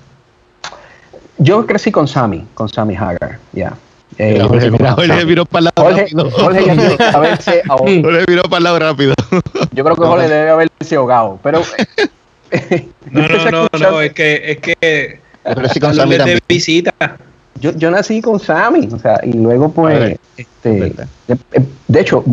yo 1.38 1.66
crecí 1.66 1.92
con 1.92 2.08
Sammy, 2.08 2.46
con 2.54 2.70
Sammy 2.70 2.96
Hagar, 2.96 3.40
ya. 3.54 3.74
Eh, 4.18 4.38
yo 4.40 4.48
Jorge, 4.48 4.72
mira, 4.72 4.96
viró 5.26 5.46
para 5.46 5.60
el 5.60 5.66
lado 5.66 5.90
Jorge, 5.90 6.02
rápido. 6.02 6.32
Jorge 6.32 7.04
haberse 7.14 7.62
ahogado. 7.70 8.02
Jorge 8.02 8.26
viró 8.28 8.44
para 8.44 8.58
el 8.58 8.64
lado 8.64 8.80
rápido. 8.80 9.14
Yo 9.74 9.84
creo 9.84 9.96
que 9.96 10.06
Jorge 10.06 10.28
debe 10.28 10.50
haberse 10.50 10.96
ahogado, 10.96 11.40
pero... 11.44 11.62
No, 13.12 13.22
empecé 13.22 13.52
no, 13.52 13.68
no, 13.72 13.80
no, 13.80 14.02
es 14.02 14.14
que, 14.14 14.52
es 14.52 14.58
que 14.60 15.20
Yo 15.46 15.56
crecí 15.56 15.80
con 15.80 15.94
Sammy 15.94 16.18
de 16.18 16.40
visita. 16.48 16.94
yo, 17.60 17.72
yo 17.76 17.92
nací 17.92 18.22
con 18.22 18.40
Sammy, 18.40 18.90
o 18.92 18.98
sea, 18.98 19.20
y 19.24 19.34
luego 19.34 19.72
pues, 19.72 20.00
ver, 20.00 20.20
este, 20.38 20.70
de, 21.28 21.38
de 21.88 22.00
hecho, 22.00 22.24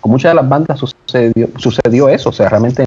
con 0.00 0.12
muchas 0.12 0.30
de 0.30 0.36
las 0.36 0.48
bandas 0.48 0.78
sucedió, 0.78 1.48
sucedió 1.58 2.08
eso, 2.08 2.30
o 2.30 2.32
sea, 2.32 2.48
realmente 2.48 2.84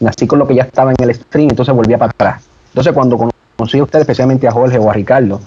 nací 0.00 0.26
con 0.26 0.38
lo 0.38 0.46
que 0.46 0.54
ya 0.54 0.62
estaba 0.64 0.92
en 0.92 0.96
el 1.02 1.14
stream, 1.14 1.50
entonces 1.50 1.74
volvía 1.74 1.98
para 1.98 2.10
atrás. 2.10 2.42
Entonces 2.68 2.92
cuando 2.92 3.30
conocí 3.56 3.78
a 3.78 3.82
ustedes, 3.82 4.02
especialmente 4.02 4.46
a 4.46 4.52
Jorge 4.52 4.78
o 4.78 4.90
a 4.90 4.92
Ricardo, 4.92 5.40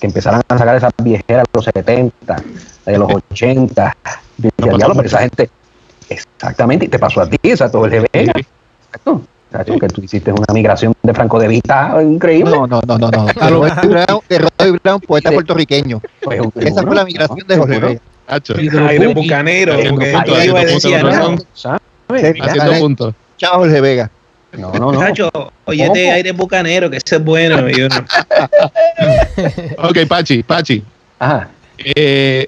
que 0.00 0.06
empezaron 0.06 0.40
a 0.46 0.58
sacar 0.58 0.76
esas 0.76 0.92
viejeras 1.02 1.44
de 1.44 1.50
los 1.52 1.64
70, 1.64 2.42
de 2.86 2.98
los 2.98 3.10
80, 3.30 3.96
de, 4.36 4.50
No 4.58 4.76
diablo, 4.76 4.94
pero 4.94 5.06
esa 5.06 5.20
gente, 5.20 5.50
exactamente, 6.08 6.86
y 6.86 6.88
te 6.88 6.98
pasó 6.98 7.20
a 7.20 7.28
ti, 7.28 7.36
exacto, 7.42 7.80
Jorge 7.80 8.06
Vega, 8.12 8.32
exacto. 8.32 9.22
Chacho, 9.50 9.78
que 9.78 9.88
tú 9.88 10.02
hiciste 10.02 10.30
una 10.30 10.52
migración 10.52 10.92
de 11.02 11.14
Franco 11.14 11.38
de 11.38 11.48
Vita 11.48 11.96
increíble. 12.02 12.50
No, 12.50 12.66
no, 12.66 12.82
no, 12.86 12.98
no, 12.98 13.10
no. 13.10 13.24
De 13.32 13.48
Roy 13.48 13.70
Brown, 13.70 14.20
de 14.28 14.38
Roy 14.38 14.78
Brown, 14.82 15.00
poeta 15.00 15.30
puertorriqueño. 15.30 16.02
Pues, 16.20 16.40
Esa 16.56 16.82
fue 16.82 16.94
la 16.94 17.04
migración 17.04 17.46
de 17.46 17.56
Jorge 17.56 17.78
Vega. 17.78 18.00
Hacho, 18.26 18.54
Ay, 18.58 18.98
de 18.98 19.14
bucanero. 19.14 19.72
Haciendo 22.42 22.72
puntos. 22.78 23.14
Chao, 23.38 23.58
Jorge 23.58 23.80
Vega. 23.80 24.10
No, 24.52 24.72
no, 24.72 24.92
no. 24.92 24.92
Muchacho, 24.92 25.30
oye, 25.64 25.88
de 25.90 26.10
aire 26.10 26.32
bucanero, 26.32 26.90
que 26.90 26.96
ese 26.98 27.16
es 27.16 27.24
bueno. 27.24 27.68
y 27.68 27.78
yo 27.78 27.88
no. 27.88 27.96
Ok, 29.88 29.98
Pachi, 30.08 30.42
Pachi. 30.42 30.82
Ajá. 31.18 31.48
Eh, 31.78 32.46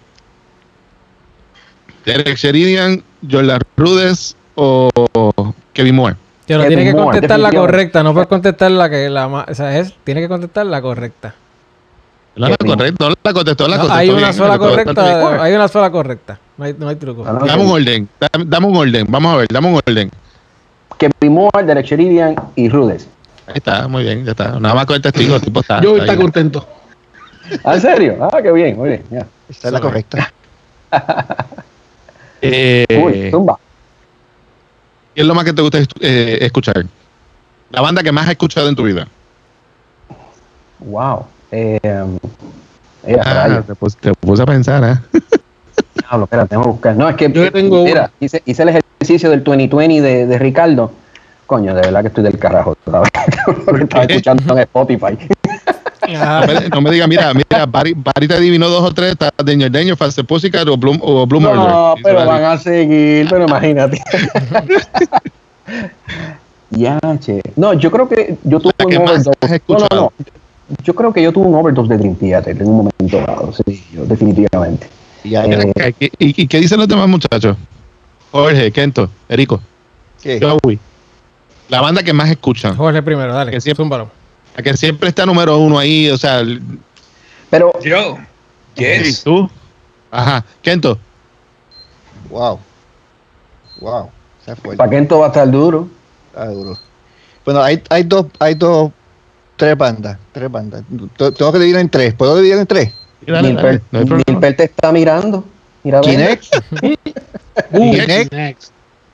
Derek 2.05 2.36
Sheridan, 2.36 3.03
Jordan 3.30 3.61
Rudes 3.76 4.36
o 4.55 4.91
Kevin 5.72 5.95
Moore. 5.95 6.16
Pero 6.47 6.66
tiene 6.66 6.84
que 6.84 6.93
Moore, 6.93 7.05
contestar 7.12 7.38
la 7.38 7.53
correcta, 7.53 8.03
no 8.03 8.12
puedes 8.12 8.28
contestar 8.28 8.72
la 8.72 8.91
que 8.91 9.09
la 9.09 9.28
más, 9.28 9.49
o 9.49 9.55
sea, 9.55 9.78
es, 9.78 9.95
tiene 10.03 10.20
que 10.20 10.28
contestar 10.28 10.66
la 10.66 10.82
correcta. 10.82 11.32
No 12.34 12.49
la 12.49 12.57
correcta, 12.57 13.09
no 13.09 13.14
la 13.22 13.32
contestó, 13.32 13.68
la 13.68 13.76
No, 13.76 13.82
contestó. 13.82 13.99
hay 14.01 14.09
una 14.11 14.18
bien, 14.18 14.34
sola 14.34 14.49
la 14.49 14.59
contestó 14.59 14.95
correcta, 14.95 15.43
hay 15.45 15.55
una 15.55 15.68
sola 15.68 15.91
correcta. 15.93 16.41
No 16.57 16.64
hay, 16.64 16.74
no 16.76 16.88
hay 16.88 16.97
truco. 16.97 17.24
Ah, 17.24 17.34
no, 17.34 17.47
Dame 17.47 17.62
un 17.62 17.70
orden, 17.70 18.09
dame, 18.18 18.45
dame 18.49 18.66
un 18.66 18.76
orden, 18.76 19.07
vamos 19.09 19.32
a 19.32 19.36
ver, 19.36 19.47
dame 19.49 19.68
un 19.68 19.80
orden. 19.86 20.11
Kevin 21.01 21.34
Moore, 21.34 21.64
Derek 21.64 21.86
Sheridan 21.86 22.36
y 22.57 22.68
Rudes. 22.68 23.09
Ahí 23.46 23.55
está, 23.57 23.88
muy 23.88 24.03
bien, 24.05 24.24
ya 24.24 24.32
está. 24.32 24.61
Nada 24.61 24.74
más 24.74 24.84
con 24.86 24.96
el 24.96 25.03
testigo, 25.03 25.34
el 25.36 25.40
tipo 25.40 25.61
está. 25.61 25.80
Yo 25.80 25.96
está 25.96 26.12
está 26.12 26.16
contento. 26.22 26.68
¿Ah, 27.64 27.74
¿En 27.74 27.80
serio? 27.80 28.18
Ah, 28.20 28.38
qué 28.42 28.53
bien, 28.53 28.76
muy 28.76 28.90
bien. 28.90 29.03
Ya. 29.11 29.26
Esa 29.48 29.68
es 29.68 29.72
la 29.72 29.80
correcta. 29.80 30.32
Eh, 32.42 32.86
Uy, 33.05 33.30
zumba. 33.30 33.59
¿Qué 35.14 35.20
es 35.20 35.26
lo 35.26 35.34
más 35.34 35.44
que 35.44 35.53
te 35.53 35.61
gusta 35.61 35.78
eh, 36.01 36.38
escuchar? 36.40 36.86
La 37.70 37.82
banda 37.82 38.03
que 38.03 38.11
más 38.12 38.24
has 38.24 38.30
escuchado 38.30 38.66
en 38.66 38.74
tu 38.74 38.82
vida. 38.82 39.07
Wow. 40.78 41.26
Eh, 41.51 41.78
eh, 43.05 43.16
Ah, 43.22 43.46
rayos. 43.46 43.66
te, 43.66 43.74
puse, 43.74 43.98
te 44.01 44.14
puse 44.14 44.42
a 44.42 44.46
pensar, 44.46 44.82
¿eh? 44.84 45.20
Diablo, 45.95 46.24
espera, 46.24 46.47
tengo 46.47 46.62
que 46.62 46.68
buscar. 46.68 46.97
No, 46.97 47.09
es 47.09 47.16
que 47.16 47.30
Yo 47.32 47.53
tengo 47.53 47.84
mira, 47.84 48.11
hice, 48.20 48.43
hice 48.45 48.62
el 48.62 48.68
ejercicio 48.70 49.30
del 49.30 49.43
2020 49.43 50.01
de, 50.01 50.26
de 50.26 50.38
Ricardo. 50.38 50.93
Coño, 51.47 51.74
de 51.74 51.82
verdad 51.82 52.03
que 52.03 52.09
estoy 52.09 52.22
del 52.22 52.38
carajo 52.38 52.76
estaba 52.86 54.05
escuchando 54.05 54.53
en 54.53 54.59
Spotify. 54.61 55.18
Ah, 56.16 56.45
No 56.47 56.55
me, 56.55 56.68
no 56.68 56.80
me 56.80 56.91
diga, 56.91 57.07
mira, 57.07 57.32
mira, 57.34 57.66
Barry, 57.66 57.95
Barry 57.95 58.28
te 58.28 58.34
adivinó 58.34 58.68
dos 58.68 58.82
o 58.82 58.95
tres, 58.95 59.12
está 59.12 59.30
Danger 59.45 59.70
Danger, 59.70 59.97
Fast 59.97 60.20
Pussycat 60.20 60.66
o 60.68 60.76
Bloom, 60.76 60.99
o 61.03 61.26
No, 61.26 61.95
pero 62.03 62.24
van 62.24 62.45
a 62.45 62.59
seguir, 62.59 63.28
pero 63.28 63.47
imagínate. 63.47 64.01
ya, 66.70 66.99
che. 67.18 67.43
No, 67.57 67.74
yo 67.74 67.91
creo 67.91 68.09
que 68.09 68.36
yo 68.45 68.61
tuve 68.61 68.72
un 68.86 68.97
overdose. 68.97 69.30
No, 69.68 69.78
no, 69.78 69.86
no. 69.93 70.12
Yo 70.84 70.95
creo 70.95 71.12
que 71.12 71.22
yo 71.22 71.32
tuve 71.32 71.47
un 71.47 71.55
overdose 71.57 71.88
de 71.88 71.99
Dream 71.99 72.14
Theater 72.14 72.57
en 72.61 72.68
un 72.68 72.76
momento 72.76 73.20
dado, 73.26 73.53
sí, 73.53 73.84
yo, 73.93 74.05
definitivamente. 74.05 74.88
Y 75.24 75.30
ya, 75.30 75.44
Eh, 75.44 75.94
¿Qué- 75.98 76.12
¿Y, 76.18 76.42
y 76.42 76.46
qué 76.46 76.58
dicen 76.58 76.78
los 76.78 76.88
demás 76.88 77.08
muchachos? 77.08 77.56
Jorge, 78.32 78.70
Kento, 78.72 79.10
Erico, 79.28 79.60
¿qué? 80.22 80.40
Joey. 80.40 80.78
La 81.68 81.80
banda 81.80 82.02
que 82.02 82.12
más 82.12 82.30
escuchan. 82.30 82.76
Jorge 82.76 83.02
primero, 83.02 83.32
dale, 83.34 83.50
Que 83.50 83.60
siempre- 83.60 83.82
zúmbalo. 83.84 84.10
La 84.56 84.62
que 84.62 84.76
siempre 84.76 85.08
está 85.08 85.24
número 85.26 85.58
uno 85.58 85.78
ahí, 85.78 86.10
o 86.10 86.16
sea, 86.16 86.40
el- 86.40 86.60
Pero 87.50 87.72
Yo. 87.82 88.18
Yes. 88.76 89.22
tú. 89.24 89.48
Ajá, 90.10 90.44
Kento. 90.62 90.98
Wow. 92.28 92.58
Wow. 93.80 94.10
Para 94.76 94.90
Kento 94.90 95.18
va 95.18 95.26
a 95.26 95.28
estar 95.28 95.50
duro. 95.50 95.88
Está 96.32 96.46
duro. 96.46 96.76
Bueno, 97.44 97.62
hay, 97.62 97.82
hay 97.88 98.02
dos, 98.04 98.26
hay 98.38 98.54
dos, 98.54 98.90
tres 99.56 99.76
bandas, 99.76 100.18
tres 100.32 100.50
bandas. 100.50 100.82
T- 101.16 101.32
Tengo 101.32 101.52
que 101.52 101.58
dividir 101.58 101.76
en 101.80 101.88
tres. 101.88 102.14
¿Puedo 102.14 102.36
dividir 102.36 102.58
en 102.58 102.66
tres? 102.66 102.92
Dale, 103.30 103.80
no 103.90 104.40
te 104.40 104.64
está 104.64 104.92
mirando. 104.92 105.44
Mira. 105.82 106.00
Kinect, 106.00 106.44
Uh, 107.72 107.90
Kinect. 107.92 108.32
next. 108.32 108.72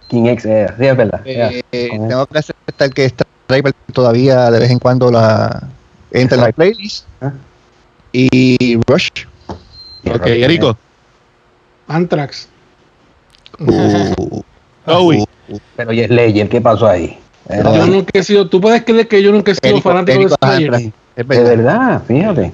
King 0.09 0.27
X, 0.27 0.45
eh, 0.47 0.67
sí, 0.79 0.87
es 0.87 0.97
verdad. 0.97 1.21
eh, 1.25 1.63
Con 1.91 2.09
tengo 2.09 2.27
que 2.27 2.39
aceptar 2.39 2.91
que 2.93 3.09
Striper 3.09 3.73
todavía 3.93 4.51
de 4.51 4.61
vez 4.61 4.71
en 4.71 4.79
cuando 4.79 5.11
la 5.11 5.65
entra 6.13 6.37
en 6.39 6.45
la 6.45 6.53
playlist. 6.53 7.05
Ah. 7.21 7.33
Y 8.13 8.79
Rush. 8.87 9.09
Ok, 10.09 10.27
Erico. 10.27 10.77
Anthrax. 11.89 12.49
Uh, 13.59 14.43
uh, 14.87 15.25
Pero 15.77 15.93
y 15.93 16.01
es 16.01 16.11
Legend, 16.11 16.51
¿qué 16.51 16.61
pasó 16.61 16.87
ahí? 16.87 17.19
Eh, 17.49 17.61
Yo 17.65 17.87
nunca 17.87 18.11
he 18.19 18.23
sido, 18.23 18.49
tú 18.49 18.61
puedes 18.61 18.85
creer 18.85 19.09
que 19.09 19.23
yo 19.23 19.33
nunca 19.33 19.53
he 19.53 19.55
sido 19.55 19.77
Erico- 19.77 19.83
fanático 19.83 20.19
Erico 20.21 20.37
de 20.41 20.47
Slayer. 20.47 20.75
Es 20.75 20.93
de 21.17 21.23
verdad. 21.25 21.57
verdad, 21.57 22.03
fíjate. 22.07 22.53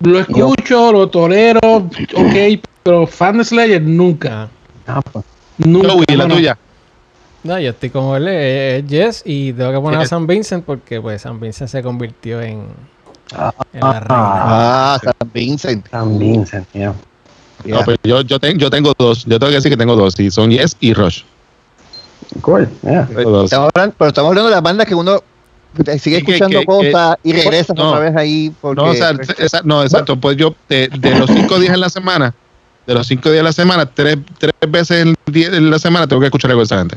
Lo 0.00 0.18
escucho, 0.18 0.92
lo 0.92 1.08
tolero, 1.08 1.60
ok, 1.64 2.60
pero 2.82 3.06
fan 3.06 3.38
de 3.38 3.44
Slayer 3.44 3.82
nunca. 3.82 4.48
Ah, 4.86 5.00
pues. 5.02 5.24
Nunca. 5.58 5.90
Joey, 5.90 6.16
la 6.16 6.26
no, 6.26 6.34
tuya. 6.36 6.58
No, 7.42 7.58
yo 7.58 7.70
estoy 7.70 7.90
como 7.90 8.16
él, 8.16 8.26
eh, 8.28 8.78
es 8.78 8.84
Jess 8.88 9.22
y 9.26 9.52
tengo 9.52 9.72
que 9.72 9.80
poner 9.80 10.00
a. 10.00 10.06
San 10.06 10.26
Vincent 10.26 10.64
porque 10.64 11.00
pues 11.00 11.22
San 11.22 11.38
Vincent 11.40 11.70
se 11.70 11.82
convirtió 11.82 12.40
en, 12.40 12.64
Ah, 13.32 13.52
en 13.72 13.80
la 13.80 14.00
reina. 14.00 14.04
Ah, 14.08 15.00
San 15.02 15.30
Vincent. 15.32 15.86
San 15.90 16.18
Vincent, 16.18 16.66
yeah. 16.72 16.94
No, 17.64 17.80
pues 17.84 17.98
yo, 18.02 18.22
yo, 18.22 18.40
ten- 18.40 18.58
yo 18.58 18.70
tengo 18.70 18.92
dos. 18.98 19.24
Yo 19.26 19.38
tengo 19.38 19.50
que 19.50 19.56
decir 19.56 19.70
que 19.70 19.76
tengo 19.76 19.94
dos. 19.94 20.18
Y 20.18 20.30
son 20.30 20.50
Yes 20.50 20.76
y 20.80 20.94
Rush. 20.94 21.22
Cool, 22.40 22.68
yeah. 22.82 23.06
Estamos 23.44 23.70
hablando, 23.74 23.94
pero 23.98 24.08
estamos 24.08 24.28
hablando 24.30 24.48
de 24.48 24.54
las 24.54 24.62
bandas 24.62 24.86
que 24.86 24.94
uno 24.94 25.22
sigue 25.98 26.22
que- 26.22 26.32
escuchando 26.32 26.60
que- 26.60 26.66
cosas 26.66 27.16
y 27.22 27.32
que- 27.32 27.42
regresa 27.42 27.72
no. 27.74 27.88
otra 27.90 28.00
vez 28.00 28.16
ahí. 28.16 28.52
Porque, 28.60 28.82
No, 28.82 28.88
o 28.90 28.94
sea, 28.94 29.12
esa- 29.38 29.62
no, 29.64 29.82
exacto. 29.82 30.16
Pues 30.16 30.36
yo, 30.36 30.54
de, 30.68 30.88
de 30.88 31.18
los 31.18 31.30
cinco 31.30 31.58
días 31.58 31.74
en 31.74 31.80
la 31.80 31.88
semana, 31.90 32.34
de 32.86 32.94
los 32.94 33.06
cinco 33.06 33.28
días 33.30 33.40
en 33.40 33.44
la 33.44 33.52
semana, 33.52 33.86
tres, 33.86 34.18
tres 34.38 34.52
veces 34.68 35.06
en, 35.06 35.14
día- 35.32 35.48
en 35.48 35.70
la 35.70 35.78
semana 35.78 36.06
tengo 36.06 36.20
que 36.20 36.26
escuchar 36.26 36.50
algo 36.50 36.60
de 36.60 36.64
esa 36.66 36.78
gente. 36.78 36.96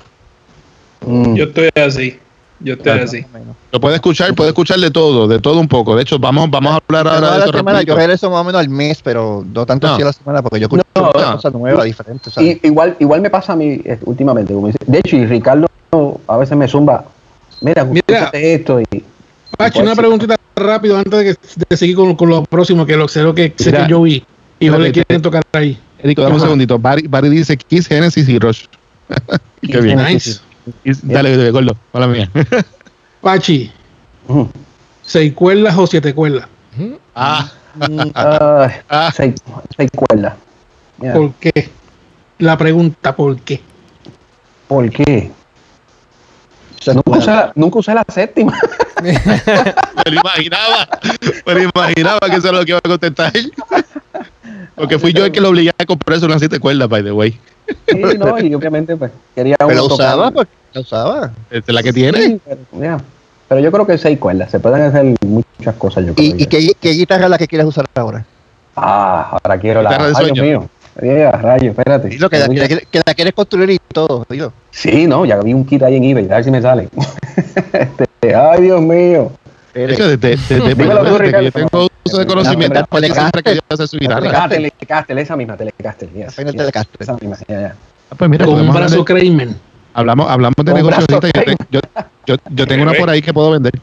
Mm. 1.06 1.36
Yo 1.36 1.46
estoy 1.46 1.70
así. 1.76 2.20
Yo 2.60 2.74
estoy 2.76 2.84
Claro. 2.94 3.04
así. 3.04 3.26
Lo 3.74 3.82
puede 3.82 3.96
escuchar, 3.96 4.34
puede 4.36 4.52
escuchar 4.52 4.80
de 4.80 4.90
todo, 4.90 5.28
de 5.28 5.40
todo 5.40 5.60
un 5.60 5.68
poco. 5.68 5.98
De 5.98 6.04
hecho, 6.04 6.18
vamos, 6.18 6.50
vamos 6.50 6.72
a 6.74 6.80
hablar 6.88 7.08
ahora 7.14 7.32
de 7.34 7.38
la 7.40 7.44
eso 7.46 7.54
semana, 7.58 7.80
rapidito. 7.80 7.94
yo 7.94 7.98
regreso 7.98 8.30
más 8.32 8.40
o 8.40 8.44
menos 8.46 8.62
al 8.62 8.70
mes, 8.70 9.02
pero 9.04 9.44
no 9.54 9.66
tanto 9.66 9.86
No. 9.88 9.94
así 9.94 10.02
a 10.02 10.06
la 10.06 10.14
semana, 10.14 10.42
porque 10.42 10.60
yo 10.62 10.66
escucho 10.68 10.84
No, 10.96 11.04
muchas 11.08 11.22
no. 11.30 11.36
cosas 11.36 11.54
nuevas, 11.54 11.84
diferentes. 11.84 12.34
¿sabes? 12.34 12.58
Y, 12.64 12.68
igual, 12.68 12.96
igual 13.00 13.20
me 13.20 13.30
pasa 13.30 13.52
a 13.52 13.56
mí 13.58 13.82
eh, 13.84 14.00
últimamente. 14.06 14.54
Como 14.54 14.68
dice. 14.68 14.80
De 14.88 15.00
hecho, 15.00 15.18
y 15.18 15.26
Ricardo 15.26 15.68
a 16.28 16.38
veces 16.38 16.58
me 16.58 16.68
zumba. 16.70 17.04
Mira, 17.64 17.86
Mira. 17.86 18.30
esto. 18.34 18.82
Y, 18.82 19.04
Pachi, 19.58 19.80
una 19.80 19.96
preguntita 19.96 20.36
rápido 20.56 20.98
antes 20.98 21.12
de, 21.12 21.26
que, 21.26 21.66
de 21.70 21.78
seguir 21.78 21.96
con, 21.96 22.16
con 22.16 22.30
lo 22.30 22.44
próximo, 22.44 22.86
que 22.86 22.98
lo 22.98 23.08
que 23.08 23.54
sé 23.58 23.72
que 23.72 23.86
yo 23.88 24.02
vi. 24.02 24.24
Y 24.60 24.66
Espérate, 24.66 24.84
le 24.84 24.92
quieren 24.92 25.22
tocar 25.22 25.44
ahí. 25.54 25.80
Dame 26.04 26.36
un 26.36 26.42
segundito. 26.42 26.78
Barry, 26.78 27.08
Barry 27.08 27.30
dice 27.30 27.56
Kiss, 27.58 27.88
Genesis 27.88 28.28
y 28.28 28.38
Rush. 28.38 28.66
Qué 29.62 29.80
bien. 29.80 30.04
Nice. 30.04 30.40
Dale, 31.04 31.38
dale, 31.38 31.52
gordo. 31.52 31.76
Hola 31.94 32.08
mía. 32.08 32.30
Pachi. 33.22 33.72
¿seis 35.02 35.34
cuerdas 35.34 35.78
o 35.78 35.88
siete 35.88 36.14
cuerdas? 36.14 36.48
ah, 37.16 37.50
ah. 38.90 39.12
seis, 39.16 39.36
seis 39.76 39.90
cuerdas. 39.96 40.34
Yeah. 41.02 41.14
¿Por 41.14 41.34
qué? 41.36 41.70
La 42.40 42.58
pregunta, 42.58 43.16
¿por 43.16 43.40
qué? 43.42 43.62
¿Por 44.68 44.90
qué? 44.90 45.32
Nunca 46.88 47.12
usé, 47.12 47.32
la, 47.32 47.52
nunca 47.56 47.80
usé 47.80 47.94
la 47.94 48.06
séptima. 48.08 48.58
Me 49.02 49.14
lo 50.06 50.20
imaginaba. 50.20 50.88
Me 51.46 51.54
lo 51.54 51.64
imaginaba 51.64 52.20
que 52.20 52.36
eso 52.36 52.48
es 52.48 52.54
lo 52.54 52.66
que 52.66 52.72
iba 52.72 52.80
a 52.80 52.90
contestar. 52.90 53.32
Porque 54.76 55.00
fui 55.00 55.14
yo 55.14 55.26
el 55.26 55.32
que 55.32 55.42
lo 55.42 55.50
obligué 55.50 55.72
a 55.78 55.86
comprarse 55.86 56.26
una 56.26 56.40
siete 56.40 56.60
cuerdas, 56.60 56.90
by 56.90 57.04
the 57.04 57.12
way. 57.12 57.40
Sí, 57.88 58.02
no, 58.18 58.40
y 58.40 58.54
obviamente 58.54 58.96
pues 58.98 59.12
quería 59.36 59.56
Pero 59.58 59.72
la 59.72 59.84
uno 59.84 59.94
usaba, 59.94 60.32
porque 60.32 60.52
la 60.74 60.82
usaba. 60.82 61.32
Esta 61.50 61.72
es 61.72 61.76
la 61.76 61.84
que 61.84 61.94
tiene. 61.94 62.24
Sí, 62.24 62.42
pero, 63.48 63.62
yo 63.62 63.72
creo 63.72 63.86
que 63.86 63.98
seis 63.98 64.18
cuerdas, 64.18 64.50
se 64.50 64.60
pueden 64.60 64.82
hacer 64.82 65.16
muchas 65.22 65.76
cosas, 65.76 66.06
yo 66.06 66.16
creo. 66.16 66.26
¿Y, 66.26 66.44
y 66.44 66.46
qué, 66.48 66.72
qué 66.80 66.90
guitarra 66.92 67.26
es 67.26 67.30
la 67.30 67.38
que 67.38 67.48
quieres 67.48 67.68
usar 67.68 67.86
ahora? 67.94 68.26
Ah, 68.76 69.38
ahora 69.44 69.60
quiero 69.60 69.82
la. 69.82 69.92
Ay, 69.92 69.98
Dios 69.98 70.18
sueño. 70.18 70.44
mío. 70.44 70.70
Yeah, 71.02 71.32
rayo, 71.32 71.72
espérate. 71.72 72.08
Dilo, 72.10 72.30
que, 72.30 72.38
la, 72.40 72.48
que, 72.48 72.58
la, 72.58 72.68
que 72.68 73.02
la 73.06 73.14
quieres 73.16 73.34
construir 73.34 73.70
y 73.72 73.80
todo. 73.80 74.26
Dilo. 74.30 74.54
Sí, 74.72 75.08
no, 75.08 75.26
ya 75.26 75.40
vi 75.42 75.54
un 75.54 75.66
kit 75.66 75.82
ahí 75.84 75.96
en 75.96 76.04
eBay, 76.04 76.26
a 76.26 76.36
ver 76.36 76.44
si 76.44 76.52
me 76.52 76.62
sale. 76.62 76.90
Este, 77.74 78.36
ay, 78.36 78.62
Dios 78.62 78.80
mío. 78.82 79.32
Desde, 79.74 80.18
desde 80.18 80.60
Dímelo 80.76 81.04
tú, 81.04 81.18
desde 81.18 81.32
que 81.36 81.44
yo 81.46 81.52
tengo 81.52 81.88
uso 82.06 82.18
de 82.20 82.28
conocimiento, 82.28 82.80
La 82.80 82.86
pues, 82.86 83.08
yo 83.08 83.14
siempre 83.16 83.42
Telecaster. 83.42 83.44
quería 83.44 83.62
hacer 83.70 83.88
su 83.88 83.98
guitarra. 83.98 84.48
Telecaster, 84.50 85.18
esa 85.18 85.36
misma, 85.36 85.58
Telecaster. 85.58 86.10
Yes, 86.14 86.36
yes, 86.36 86.56
Telecaster. 86.56 86.96
Esa 87.02 87.14
misma, 87.16 87.38
ya, 87.48 87.60
ya. 87.62 87.76
Ah, 88.12 88.16
Pues 88.16 88.30
mira, 88.30 88.46
Con 88.46 88.62
un 88.62 88.72
brazo 88.72 89.04
Kramer. 89.04 89.50
hablamos, 89.96 90.30
hablamos 90.30 90.56
de 90.64 90.74
negocios 90.76 91.06
ahorita. 91.10 91.42
Yo, 91.42 91.54
yo, 91.72 91.80
yo, 92.28 92.36
yo 92.52 92.68
tengo 92.68 92.84
una 92.84 92.94
por 92.94 93.10
ahí 93.10 93.22
que 93.24 93.34
puedo 93.34 93.50
vender. 93.50 93.74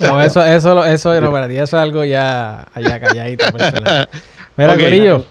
No, 0.00 0.22
eso, 0.22 0.42
eso, 0.44 0.74
lo- 0.74 0.84
eso, 0.86 1.20
no, 1.20 1.30
para 1.30 1.46
ti, 1.48 1.56
eso 1.56 1.64
es 1.76 1.82
algo 1.82 2.02
ya 2.04 2.66
allá 2.74 2.98
calladito. 2.98 3.44
Mira. 4.56 4.74
Corillo, 4.74 5.24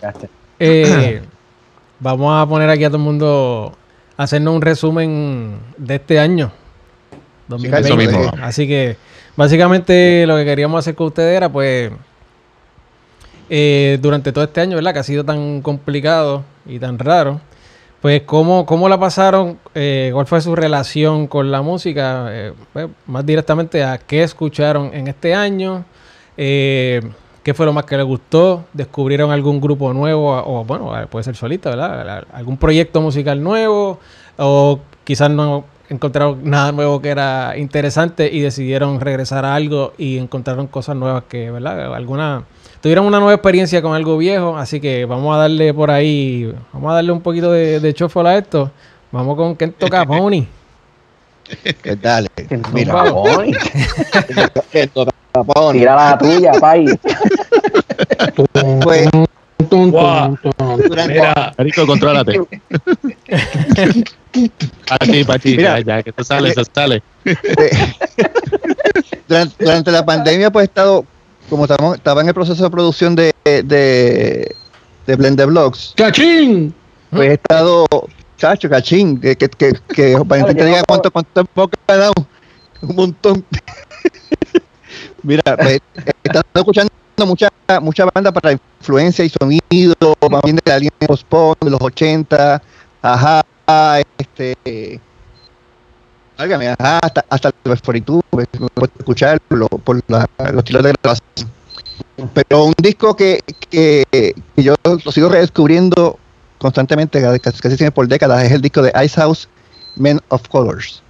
eh, 0.59 1.21
vamos 1.99 2.41
a 2.41 2.47
poner 2.47 2.69
aquí 2.69 2.84
a 2.84 2.89
todo 2.89 2.97
el 2.97 3.03
mundo 3.03 3.76
a 4.17 4.23
hacernos 4.23 4.55
un 4.55 4.61
resumen 4.61 5.59
de 5.78 5.95
este 5.95 6.19
año. 6.19 6.51
2020. 7.47 7.88
Eso 7.88 7.97
mismo. 7.97 8.32
Así 8.41 8.67
que 8.67 8.97
básicamente 9.36 10.26
lo 10.26 10.36
que 10.38 10.45
queríamos 10.45 10.80
hacer 10.80 10.95
con 10.95 11.07
ustedes 11.07 11.38
era 11.38 11.49
pues 11.49 11.91
eh, 13.49 13.99
durante 14.01 14.32
todo 14.32 14.43
este 14.43 14.61
año, 14.61 14.76
¿verdad? 14.76 14.93
Que 14.93 14.99
ha 14.99 15.03
sido 15.03 15.23
tan 15.23 15.61
complicado 15.61 16.43
y 16.65 16.80
tan 16.80 16.97
raro. 16.99 17.41
Pues 18.01 18.21
cómo, 18.21 18.67
cómo 18.67 18.88
la 18.88 18.99
pasaron, 18.99 19.57
eh, 19.73 20.11
cuál 20.13 20.28
fue 20.28 20.39
su 20.39 20.55
relación 20.55 21.26
con 21.26 21.51
la 21.51 21.63
música, 21.63 22.28
eh, 22.30 22.53
pues, 22.71 22.88
más 23.07 23.26
directamente 23.26 23.84
a 23.84 23.97
qué 23.97 24.21
escucharon 24.21 24.91
en 24.93 25.07
este 25.07 25.34
año, 25.34 25.86
eh, 26.38 27.01
qué 27.45 27.53
fue 27.53 27.67
lo 27.67 27.73
más 27.73 27.85
que 27.85 27.95
les 27.95 28.05
gustó, 28.07 28.65
descubrieron 28.73 29.29
algún 29.29 29.61
grupo 29.61 29.93
nuevo 29.93 30.31
o 30.31 30.65
bueno, 30.65 30.91
puede 31.11 31.23
ser 31.23 31.35
solista, 31.35 31.69
¿verdad? 31.69 32.25
Algún 32.33 32.57
proyecto 32.57 33.01
musical 33.01 33.43
nuevo 33.43 33.99
o 34.35 34.79
quizás 35.03 35.29
no 35.29 35.63
encontraron 35.87 36.39
nada 36.49 36.71
nuevo 36.71 36.99
que 37.03 37.09
era 37.09 37.55
interesante 37.55 38.31
y 38.33 38.39
decidieron 38.39 38.99
regresar 38.99 39.45
a 39.45 39.53
algo 39.53 39.93
y 39.99 40.17
encontraron 40.17 40.65
cosas 40.65 40.95
nuevas 40.95 41.25
que, 41.29 41.51
¿verdad? 41.51 41.93
Alguna 41.93 42.45
tuvieron 42.81 43.05
una 43.05 43.19
nueva 43.19 43.35
experiencia 43.35 43.79
con 43.83 43.93
algo 43.93 44.17
viejo, 44.17 44.57
así 44.57 44.81
que 44.81 45.05
vamos 45.05 45.35
a 45.35 45.37
darle 45.37 45.71
por 45.71 45.91
ahí, 45.91 46.51
vamos 46.73 46.89
a 46.89 46.95
darle 46.95 47.11
un 47.11 47.21
poquito 47.21 47.51
de, 47.51 47.79
de 47.79 47.93
chofol 47.93 48.25
a 48.25 48.39
esto. 48.39 48.71
Vamos 49.11 49.35
con 49.37 49.55
Kento 49.55 49.87
Caponi. 49.87 50.47
Dale. 52.01 52.27
Que 52.35 52.57
no, 52.57 52.69
Mira. 52.73 52.91
Caponi. 55.31 55.79
Tira 55.79 55.95
la 55.95 56.17
tuya, 56.17 56.53
pay. 56.59 56.85
Pues, 58.81 59.09
Wow. 59.69 60.37
durante- 60.87 61.13
Mira, 61.13 61.53
Marico, 61.57 61.87
contrólate. 61.87 62.39
Pachi, 64.87 65.23
Pachi, 65.23 65.57
Mira. 65.57 65.79
ya, 65.79 65.85
ya, 65.97 66.03
que 66.03 66.09
esto 66.11 66.23
sale, 66.23 66.49
eso 66.49 66.63
sale. 66.73 67.01
durante, 69.27 69.63
durante 69.63 69.91
la 69.91 70.05
pandemia, 70.05 70.51
pues 70.51 70.63
he 70.63 70.65
estado, 70.65 71.05
como 71.49 71.65
estamos, 71.65 71.95
estaba 71.95 72.21
en 72.21 72.27
el 72.27 72.33
proceso 72.33 72.63
de 72.63 72.69
producción 72.69 73.15
de, 73.15 73.33
de, 73.43 74.53
de 75.07 75.15
Blender 75.15 75.47
Vlogs, 75.47 75.93
¡Cachín! 75.95 76.73
pues 77.09 77.29
he 77.29 77.33
estado, 77.33 77.85
chacho, 78.37 78.69
cachín, 78.69 79.19
que, 79.19 79.35
que, 79.35 79.49
que, 79.49 79.73
que 79.93 80.17
para 80.27 80.45
que 80.45 80.55
te 80.55 80.65
diga 80.65 80.83
cuánto, 80.87 81.09
cuánto 81.11 81.41
hemos 81.55 81.69
ganado, 81.87 82.13
un 82.81 82.95
montón. 82.95 83.43
Mira, 85.23 85.41
pues 85.57 85.79
he 85.95 86.11
estado 86.23 86.43
escuchando 86.53 86.91
mucha, 87.24 87.47
mucha 87.82 88.05
banda 88.13 88.32
para 88.32 88.51
influencia 88.51 89.24
y 89.24 89.30
sonido, 89.30 89.95
más 90.30 90.41
bien 90.43 90.55
de 90.57 90.61
la 90.66 90.78
línea 90.80 90.91
post-punk, 91.07 91.57
de 91.61 91.70
los 91.72 91.82
80, 91.82 92.61
ajá, 93.01 93.41
este, 94.18 94.99
válgame, 96.38 96.68
ajá, 96.70 96.99
hasta, 97.01 97.26
hasta 97.30 97.47
el 97.49 97.53
42, 97.63 98.22
pues, 98.30 98.47
no 98.59 98.68
puedo 98.74 98.91
escucharlo 98.99 99.68
por 99.70 100.01
la- 100.07 100.28
los 100.51 100.57
estilos 100.57 100.84
de 100.84 100.93
grabación. 101.01 101.49
Pero 102.34 102.66
un 102.66 102.74
disco 102.78 103.16
que, 103.16 103.39
que, 103.70 104.03
que 104.11 104.34
yo 104.63 104.76
lo 104.84 105.11
sigo 105.11 105.30
redescubriendo 105.30 106.18
constantemente, 106.57 107.22
casi, 107.39 107.59
casi 107.59 107.78
siempre 107.78 107.91
por 107.91 108.07
décadas, 108.07 108.43
es 108.43 108.51
el 108.51 108.61
disco 108.61 108.82
de 108.82 108.91
Ice 109.03 109.16
House, 109.20 109.47
Men 109.95 110.20
of 110.30 110.47
Colors. 110.49 111.01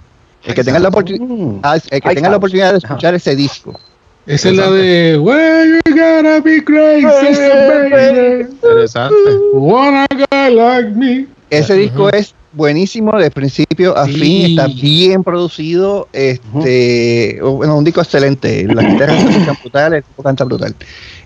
El 0.44 0.54
que 0.54 0.62
tenga 0.62 0.78
la, 0.78 0.90
oportun- 0.90 1.18
Mm. 1.20 1.60
ah, 1.64 1.76
el 1.90 2.00
que 2.00 2.14
tenga 2.14 2.28
la 2.30 2.36
oportunidad 2.36 2.72
de 2.72 2.78
escuchar 2.78 3.14
ese 3.14 3.34
disco. 3.34 3.78
Esa 4.26 4.48
es 4.50 4.56
la 4.56 4.70
de 4.70 5.18
Where 5.18 5.80
you 5.86 5.94
gotta 5.94 6.40
be 6.40 6.62
crazy, 6.64 7.04
baby. 7.04 8.42
Interesante. 8.50 9.14
Want 9.52 9.96
a 10.10 10.26
guy 10.30 10.54
like 10.54 10.90
me. 10.96 11.26
Ese 11.50 11.74
disco 11.74 12.10
es 12.10 12.34
buenísimo 12.52 13.16
de 13.18 13.30
principio 13.30 13.96
a 13.96 14.06
Sí. 14.06 14.12
fin, 14.14 14.46
está 14.58 14.66
bien 14.66 15.22
producido, 15.22 16.08
este, 16.12 17.38
bueno, 17.42 17.76
un 17.76 17.84
disco 17.84 18.00
excelente, 18.00 18.64
las 18.66 18.84
guitarras 18.84 19.20
se 19.22 19.28
escuchan 19.28 19.56
brutales, 19.62 19.98
el 19.98 20.04
tipo 20.04 20.22
canta 20.22 20.44
brutal. 20.44 20.74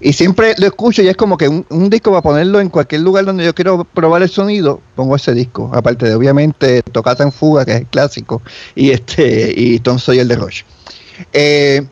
Y 0.00 0.12
siempre 0.12 0.54
lo 0.58 0.66
escucho 0.66 1.02
y 1.02 1.08
es 1.08 1.16
como 1.16 1.38
que 1.38 1.48
un, 1.48 1.64
un 1.70 1.88
disco 1.88 2.10
para 2.10 2.20
ponerlo 2.22 2.60
en 2.60 2.68
cualquier 2.68 3.02
lugar 3.02 3.24
donde 3.24 3.44
yo 3.44 3.54
quiero 3.54 3.84
probar 3.84 4.22
el 4.22 4.28
sonido, 4.28 4.80
pongo 4.96 5.14
ese 5.16 5.32
disco, 5.32 5.70
aparte 5.72 6.06
de 6.06 6.14
obviamente 6.16 6.82
Tocata 6.82 7.22
en 7.22 7.32
Fuga, 7.32 7.64
que 7.64 7.72
es 7.72 7.78
el 7.80 7.86
clásico, 7.86 8.42
y 8.74 8.90
este, 8.90 9.54
y 9.56 9.78
Tom 9.78 9.98
Sawyer 9.98 10.26
de 10.26 10.34
Rush. 10.36 10.62
Eh, 11.32 11.86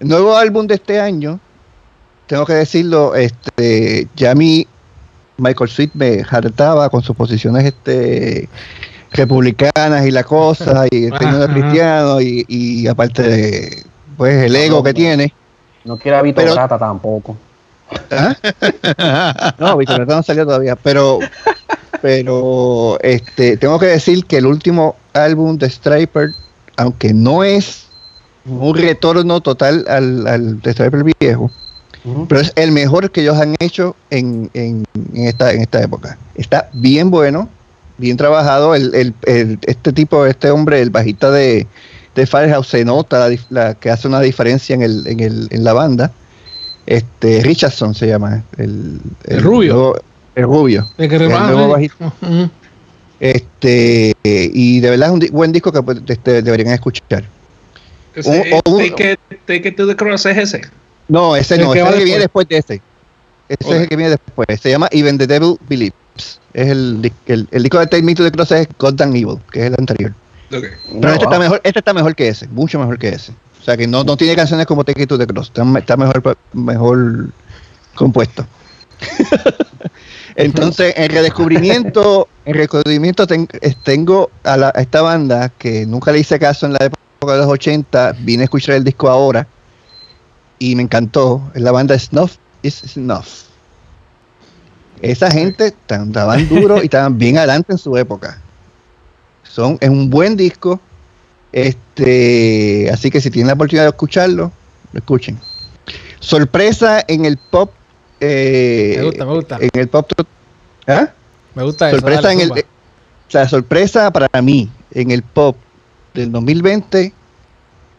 nuevo 0.00 0.36
álbum 0.36 0.66
de 0.66 0.74
este 0.76 1.00
año, 1.00 1.40
tengo 2.26 2.44
que 2.46 2.54
decirlo, 2.54 3.14
este, 3.14 4.06
ya 4.16 4.34
mi 4.34 4.66
Michael 5.38 5.70
Sweet 5.70 5.90
me 5.94 6.22
hartaba 6.28 6.88
con 6.90 7.02
sus 7.02 7.16
posiciones 7.16 7.64
este 7.64 8.48
republicanas 9.12 10.06
y 10.06 10.10
la 10.10 10.24
cosa 10.24 10.84
y 10.90 11.04
el 11.06 11.14
Ajá. 11.14 11.48
cristiano 11.48 12.20
y, 12.20 12.44
y 12.48 12.86
aparte 12.86 13.22
de 13.22 13.84
pues 14.16 14.44
el 14.44 14.54
ego 14.54 14.82
que 14.82 14.92
tiene 14.92 15.32
No 15.84 15.96
quiero 15.96 16.18
a 16.18 16.22
Vito 16.22 16.40
Pero- 16.42 16.54
Grata 16.54 16.78
tampoco. 16.78 17.36
¿Ah? 18.10 18.36
no 19.58 19.76
Víctor 19.78 20.06
no 20.06 20.22
salió 20.22 20.44
todavía 20.44 20.76
pero 20.76 21.20
pero 22.02 22.98
este 23.00 23.56
tengo 23.56 23.78
que 23.78 23.86
decir 23.86 24.26
que 24.26 24.36
el 24.36 24.46
último 24.46 24.96
álbum 25.14 25.56
de 25.56 25.70
Striper 25.70 26.32
aunque 26.76 27.14
no 27.14 27.44
es 27.44 27.87
un 28.48 28.76
retorno 28.76 29.40
total 29.40 29.84
al, 29.88 30.26
al 30.26 30.60
de 30.62 30.72
Striper 30.72 31.04
viejo 31.20 31.50
pero 32.28 32.40
es 32.40 32.52
el 32.56 32.72
mejor 32.72 33.10
que 33.10 33.20
ellos 33.20 33.36
han 33.36 33.54
hecho 33.58 33.94
en, 34.08 34.48
en, 34.54 34.84
en 35.14 35.24
esta, 35.26 35.52
en 35.52 35.60
esta 35.60 35.82
época. 35.82 36.16
Está 36.36 36.70
bien 36.72 37.10
bueno, 37.10 37.50
bien 37.98 38.16
trabajado. 38.16 38.74
El, 38.74 38.94
el- 38.94 39.14
el- 39.26 39.58
este 39.62 39.92
tipo, 39.92 40.24
este 40.24 40.50
hombre, 40.50 40.80
el 40.80 40.88
bajista 40.88 41.30
de, 41.30 41.66
de 42.14 42.26
Firehouse, 42.26 42.68
se 42.68 42.84
nota 42.84 43.28
la, 43.28 43.36
la- 43.50 43.74
que 43.74 43.90
hace 43.90 44.08
una 44.08 44.20
diferencia 44.20 44.74
en, 44.74 44.82
el, 44.82 45.06
en, 45.06 45.20
el, 45.20 45.48
en 45.50 45.64
la 45.64 45.74
banda. 45.74 46.10
Este 46.86 47.42
Richardson 47.42 47.94
se 47.94 48.06
llama. 48.06 48.42
El, 48.56 49.00
El 49.24 49.42
rubio. 49.42 49.74
nuevo- 49.74 49.98
el 50.34 50.44
rubio. 50.44 50.86
El 50.96 51.08
que 51.10 51.18
nuevo 51.18 51.68
bajista. 51.68 52.12
Este, 53.20 54.14
y 54.24 54.80
de 54.80 54.90
verdad 54.90 55.08
es 55.08 55.14
un 55.30 55.36
buen 55.36 55.52
disco 55.52 55.72
que 55.72 55.82
pues, 55.82 55.98
este, 56.06 56.40
deberían 56.42 56.72
escuchar. 56.72 57.24
Ese, 58.14 58.54
O- 58.54 58.60
o- 58.64 58.78
take, 58.78 59.12
it, 59.12 59.20
take 59.46 59.68
It 59.68 59.76
to 59.76 59.86
the 59.86 59.96
Cross 59.96 60.26
es 60.26 60.36
ese. 60.36 60.62
No, 61.08 61.36
ese 61.36 61.54
El 61.56 61.62
no, 61.62 61.72
que 61.72 61.80
ese 61.80 61.88
es 61.88 61.92
el 61.94 61.98
que 61.98 62.04
viene 62.04 62.20
después. 62.20 62.48
de 62.48 62.56
este. 62.58 62.82
Ese 63.48 63.64
Ok. 63.64 63.72
es 63.74 63.80
el 63.82 63.88
que 63.88 63.96
viene 63.96 64.10
después. 64.10 64.60
Se 64.60 64.70
llama 64.70 64.88
Even 64.90 65.16
the 65.18 65.26
Devil 65.26 65.56
Believes. 65.68 65.94
Es 66.52 66.68
el, 66.68 67.12
el, 67.26 67.48
el 67.50 67.62
disco 67.62 67.78
de 67.78 67.86
Take 67.86 68.02
Me 68.02 68.14
to 68.14 68.24
the 68.24 68.32
Cross 68.32 68.52
es 68.52 68.68
God 68.78 68.94
Damn 68.94 69.14
Evil, 69.14 69.38
que 69.52 69.60
es 69.60 69.66
el 69.66 69.74
anterior. 69.78 70.12
Pero 70.50 70.62
No, 70.92 71.08
este 71.12 71.24
está 71.24 71.38
mejor, 71.38 71.60
este 71.62 71.78
está 71.78 71.92
mejor 71.94 72.14
que 72.14 72.28
ese, 72.28 72.48
mucho 72.48 72.78
mejor 72.78 72.98
que 72.98 73.08
ese. 73.10 73.32
O 73.60 73.64
sea 73.64 73.76
que 73.76 73.86
no, 73.86 74.02
no 74.04 74.16
tiene 74.16 74.34
canciones 74.34 74.66
como 74.66 74.82
Take 74.84 75.02
It 75.02 75.08
to 75.08 75.18
the 75.18 75.26
Cross, 75.26 75.48
está, 75.48 75.64
me- 75.64 75.78
está 75.80 75.96
mejor, 75.96 76.36
mejor 76.54 77.28
compuesto. 77.94 78.46
Entonces, 80.36 80.94
en 80.96 81.10
redescubrimiento, 81.10 82.28
en 82.44 82.54
redescubrimiento 82.54 83.26
ten- 83.26 83.48
es- 83.60 83.76
tengo 83.82 84.30
a, 84.44 84.56
la- 84.56 84.72
a 84.74 84.80
esta 84.80 85.02
banda 85.02 85.50
que 85.58 85.84
nunca 85.86 86.12
le 86.12 86.20
hice 86.20 86.38
caso 86.38 86.66
en 86.66 86.72
la 86.74 86.78
época 86.86 87.00
de 87.26 87.38
los 87.38 87.46
80, 87.46 88.16
vine 88.20 88.42
a 88.42 88.44
escuchar 88.44 88.76
el 88.76 88.84
disco 88.84 89.08
ahora 89.08 89.46
y 90.58 90.76
me 90.76 90.82
encantó. 90.82 91.50
Es 91.54 91.62
la 91.62 91.72
banda 91.72 91.98
Snuff 91.98 92.36
is 92.62 92.74
Snuff. 92.86 93.44
Esa 95.02 95.30
gente 95.30 95.66
estaban 95.66 96.48
duro 96.48 96.80
y 96.82 96.84
estaban 96.84 97.18
bien 97.18 97.38
adelante 97.38 97.72
en 97.72 97.78
su 97.78 97.96
época. 97.96 98.40
Son, 99.42 99.78
es 99.80 99.88
un 99.88 100.10
buen 100.10 100.36
disco. 100.36 100.80
Este, 101.52 102.90
así 102.92 103.10
que 103.10 103.20
si 103.20 103.30
tienen 103.30 103.48
la 103.48 103.54
oportunidad 103.54 103.84
de 103.84 103.90
escucharlo, 103.90 104.52
lo 104.92 104.98
escuchen. 104.98 105.38
Sorpresa 106.20 107.04
en 107.06 107.24
el 107.24 107.36
pop. 107.38 107.72
eh, 108.20 108.96
Me 108.98 109.04
gusta, 109.04 109.24
me 109.24 109.34
gusta. 109.34 109.58
En 109.60 109.70
el 109.72 109.88
pop. 109.88 110.10
¿Ah? 110.86 111.08
Me 111.54 111.62
gusta 111.62 111.88
eso. 111.88 111.96
sorpresa 111.98 112.22
dale, 112.22 112.34
en 112.34 112.40
el, 112.52 112.58
eh, 112.58 112.66
o 113.28 113.30
sea, 113.30 113.48
sorpresa 113.48 114.10
para 114.12 114.42
mí 114.42 114.70
en 114.92 115.10
el 115.10 115.22
pop 115.22 115.56
del 116.18 116.32
2020 116.32 117.12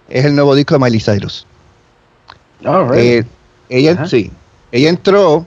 es 0.09 0.25
el 0.25 0.35
nuevo 0.35 0.55
disco 0.55 0.75
de 0.75 0.79
Miley 0.79 0.99
Cyrus. 0.99 1.45
Oh, 2.65 2.83
really? 2.83 3.07
Eh, 3.07 3.25
ella, 3.69 4.05
sí, 4.07 4.31
ella 4.71 4.89
entró, 4.89 5.45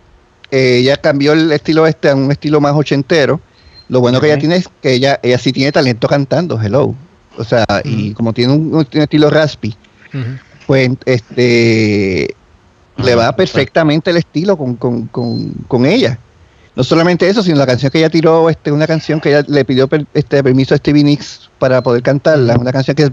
eh, 0.51 0.79
ella 0.79 0.97
cambió 0.97 1.33
el 1.33 1.53
estilo 1.53 1.87
este 1.87 2.09
a 2.09 2.15
un 2.15 2.31
estilo 2.31 2.61
más 2.61 2.75
ochentero. 2.75 3.41
Lo 3.89 4.01
bueno 4.01 4.21
que 4.21 4.27
ella 4.29 4.39
tiene 4.39 4.57
es 4.57 4.69
que 4.81 4.95
ella, 4.95 5.21
ella 5.23 5.39
sí 5.39 5.53
tiene 5.53 5.73
talento 5.73 6.09
cantando, 6.09 6.61
hello. 6.61 6.95
O 7.37 7.45
sea, 7.45 7.65
y 7.85 8.13
como 8.15 8.33
tiene 8.33 8.55
un, 8.55 8.75
un 8.75 8.87
estilo 8.93 9.29
raspy, 9.29 9.77
pues 10.67 10.91
este 11.05 12.35
le 12.97 13.15
va 13.15 13.35
perfectamente 13.35 14.11
el 14.11 14.19
estilo 14.19 14.57
con, 14.57 14.77
con, 14.77 15.07
con, 15.09 15.53
con 15.69 15.85
ella. 15.85 16.19
No 16.75 16.83
solamente 16.85 17.29
eso, 17.29 17.43
sino 17.43 17.57
la 17.59 17.67
canción 17.67 17.91
que 17.91 17.99
ella 17.99 18.09
tiró, 18.11 18.49
este, 18.49 18.73
una 18.73 18.87
canción 18.87 19.21
que 19.21 19.29
ella 19.31 19.45
le 19.47 19.65
pidió 19.65 19.89
per- 19.89 20.07
este 20.15 20.43
permiso 20.43 20.75
a 20.75 20.79
Stevie 20.79 21.05
Nicks 21.05 21.51
para 21.59 21.83
poder 21.83 22.03
cantarla, 22.03 22.57
una 22.57 22.73
canción 22.73 22.95
que 22.95 23.03
es 23.05 23.11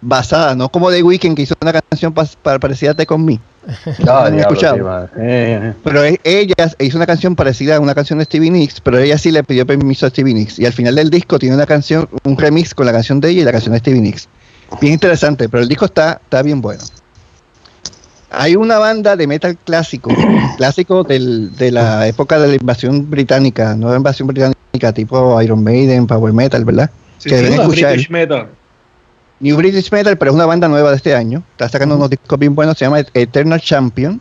basada, 0.00 0.54
no 0.54 0.68
como 0.68 0.90
The 0.90 1.02
Weeknd 1.02 1.34
que 1.36 1.42
hizo 1.42 1.54
una 1.60 1.72
canción 1.72 2.12
para 2.12 2.58
parecida 2.58 2.92
a 2.92 2.94
Te 2.94 3.06
con 3.06 3.24
mí, 3.24 3.40
Ah, 3.64 4.28
¿No 4.28 4.30
diablo, 4.36 4.38
escuchado? 4.40 4.76
sí, 4.76 4.82
madre. 4.82 5.08
Eh, 5.18 5.60
eh, 5.62 5.72
pero 5.84 6.02
es- 6.04 6.18
ella 6.24 6.54
hizo 6.80 6.96
una 6.96 7.06
canción 7.06 7.36
parecida 7.36 7.76
a 7.76 7.80
una 7.80 7.94
canción 7.94 8.18
de 8.18 8.24
Stevie 8.24 8.50
Nicks, 8.50 8.80
pero 8.80 8.98
ella 8.98 9.16
sí 9.18 9.30
le 9.30 9.42
pidió 9.44 9.64
permiso 9.66 10.06
a 10.06 10.10
Stevie 10.10 10.34
Nicks. 10.34 10.58
Y 10.58 10.66
al 10.66 10.72
final 10.72 10.94
del 10.96 11.10
disco 11.10 11.38
tiene 11.38 11.54
una 11.54 11.66
canción, 11.66 12.08
un 12.24 12.36
remix 12.36 12.74
con 12.74 12.86
la 12.86 12.92
canción 12.92 13.20
de 13.20 13.30
ella 13.30 13.42
y 13.42 13.44
la 13.44 13.52
canción 13.52 13.72
de 13.72 13.78
Stevie 13.78 14.00
Nicks. 14.00 14.28
Bien 14.80 14.94
interesante, 14.94 15.48
pero 15.48 15.62
el 15.62 15.68
disco 15.68 15.84
está, 15.84 16.20
está 16.24 16.42
bien 16.42 16.60
bueno. 16.60 16.82
Hay 18.32 18.56
una 18.56 18.78
banda 18.78 19.16
de 19.16 19.26
metal 19.26 19.56
clásico, 19.56 20.10
clásico 20.56 21.04
del- 21.04 21.54
de 21.56 21.70
la 21.70 22.06
época 22.06 22.38
de 22.38 22.48
la 22.48 22.54
invasión 22.54 23.10
británica, 23.10 23.74
nueva 23.74 23.96
invasión 23.96 24.28
británica, 24.28 24.92
tipo 24.94 25.40
Iron 25.42 25.62
Maiden, 25.62 26.06
Power 26.06 26.32
Metal, 26.32 26.64
¿verdad? 26.64 26.90
Sí, 27.18 27.28
que 27.28 27.36
deben 27.36 27.60
escuchar. 27.60 27.92
British 27.92 28.10
Metal. 28.10 28.48
New 29.40 29.56
British 29.56 29.90
Metal, 29.90 30.16
pero 30.16 30.30
es 30.30 30.34
una 30.34 30.46
banda 30.46 30.68
nueva 30.68 30.90
de 30.90 30.96
este 30.96 31.14
año. 31.14 31.42
Está 31.52 31.68
sacando 31.68 31.96
unos 31.96 32.10
discos 32.10 32.38
bien 32.38 32.54
buenos. 32.54 32.78
Se 32.78 32.84
llama 32.84 33.00
Eternal 33.12 33.60
Champion. 33.60 34.20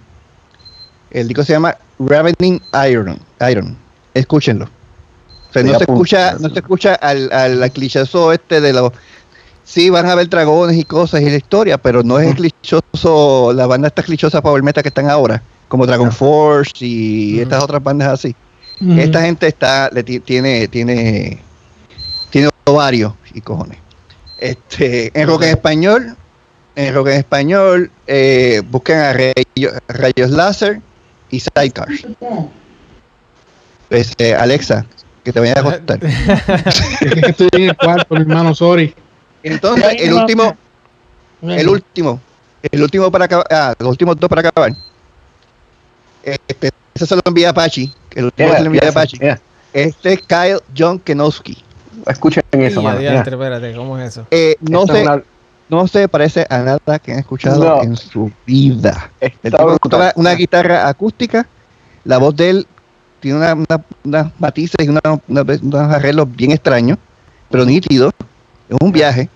El 1.11 1.27
disco 1.27 1.43
se 1.43 1.53
llama 1.53 1.75
Ravening 1.99 2.59
Iron. 2.89 3.19
Iron. 3.49 3.77
Escúchenlo. 4.13 4.65
O 4.65 5.53
sea, 5.53 5.63
no 5.63 5.77
se 5.77 5.83
escucha, 5.83 6.33
no 6.39 6.49
se 6.49 6.59
escucha 6.59 6.95
al, 6.95 7.29
al, 7.31 7.61
al 7.61 7.71
clichazo 7.71 8.31
este 8.33 8.61
de 8.61 8.73
los. 8.73 8.91
Sí, 9.63 9.89
van 9.89 10.05
a 10.07 10.13
haber 10.13 10.27
dragones 10.29 10.77
y 10.77 10.83
cosas 10.83 11.21
y 11.21 11.29
la 11.29 11.37
historia, 11.37 11.77
pero 11.77 12.03
no 12.03 12.19
es 12.19 12.27
el 12.29 12.35
clichoso, 12.35 13.53
la 13.53 13.67
banda 13.67 13.87
esta 13.87 14.03
clichosa 14.03 14.41
Power 14.41 14.63
Metal 14.63 14.83
que 14.83 14.89
están 14.89 15.09
ahora, 15.09 15.41
como 15.67 15.85
Dragon 15.85 16.11
Force 16.11 16.73
y 16.85 17.39
estas 17.39 17.63
otras 17.63 17.81
bandas 17.81 18.09
así. 18.09 18.35
Mm. 18.79 18.99
Esta 18.99 19.21
gente 19.21 19.47
está, 19.47 19.89
le 19.93 20.03
ti- 20.03 20.19
tiene, 20.19 20.67
tiene, 20.67 21.39
tiene 22.31 22.49
ovarios 22.65 23.13
y 23.33 23.41
cojones. 23.41 23.77
Este, 24.39 25.11
en 25.19 25.27
rock 25.27 25.43
en 25.43 25.49
español, 25.49 26.17
en 26.75 26.93
rock 26.93 27.07
en 27.09 27.13
español, 27.19 27.91
eh, 28.07 28.61
busquen 28.69 28.97
a 28.97 29.13
Rayos, 29.13 29.73
Rayos 29.87 30.31
Láser 30.31 30.81
y 31.29 31.39
Sidecars. 31.39 32.07
Pues, 33.87 34.13
eh, 34.17 34.33
Alexa, 34.33 34.85
que 35.23 35.31
te 35.31 35.39
vayas 35.39 35.57
a 35.57 35.59
acostar. 35.59 35.99
Es 36.03 37.13
que 37.13 37.29
estoy 37.29 37.49
en 37.53 37.69
el 37.69 37.77
cuarto, 37.77 38.15
mi 38.15 38.21
hermano, 38.21 38.55
sorry. 38.55 38.95
Entonces, 39.43 39.95
el 39.99 40.13
último, 40.13 40.55
el 41.41 41.67
último, 41.69 42.19
el 42.71 42.81
último 42.83 43.11
para 43.11 43.25
acabar, 43.25 43.47
ah, 43.49 43.73
los 43.79 43.89
últimos 43.89 44.19
dos 44.19 44.29
para 44.29 44.47
acabar. 44.47 44.73
Este, 46.23 46.69
ese 46.93 47.05
se 47.07 47.15
lo 47.15 47.21
envía 47.25 47.47
a 47.47 47.51
Apache, 47.51 47.89
el 48.11 48.25
último 48.25 48.47
mira, 48.49 48.57
se 48.57 48.63
lo 48.63 48.67
envía 48.67 48.81
a 48.81 48.85
mira, 48.85 48.89
Apache. 48.91 49.37
Este 49.73 50.13
es 50.13 50.21
Kyle 50.21 50.59
John 50.77 50.99
Kenowski. 50.99 51.57
Escuchen 52.07 52.43
eso, 52.51 52.81
mano. 52.81 52.99
espérate, 52.99 53.75
¿cómo 53.75 53.97
es 53.97 54.09
eso? 54.09 54.27
Eh, 54.31 54.55
no 54.61 54.81
Esto 54.81 54.93
sé, 54.93 55.01
es 55.01 55.07
una- 55.07 55.23
no 55.69 55.87
se 55.87 56.07
parece 56.09 56.45
a 56.49 56.57
nada 56.59 56.99
que 56.99 57.13
han 57.13 57.19
escuchado 57.19 57.63
No. 57.77 57.81
en 57.83 57.95
su 57.95 58.31
vida. 58.45 59.09
El 59.21 59.31
está 59.43 59.57
tipo 59.57 59.79
toca 59.79 60.11
una 60.15 60.33
guitarra 60.33 60.87
acústica, 60.87 61.47
la 62.03 62.17
voz 62.17 62.35
de 62.35 62.49
él 62.49 62.67
tiene 63.21 63.37
una, 63.37 63.53
una- 63.53 63.83
unas 64.03 64.27
matices 64.39 64.75
y 64.85 64.89
una- 64.89 65.01
una- 65.27 65.41
unos 65.41 65.81
arreglos 65.93 66.27
bien 66.35 66.51
extraños, 66.51 66.97
pero 67.49 67.65
nítidos. 67.65 68.13
Es 68.71 68.77
un 68.81 68.91
viaje. 68.91 69.29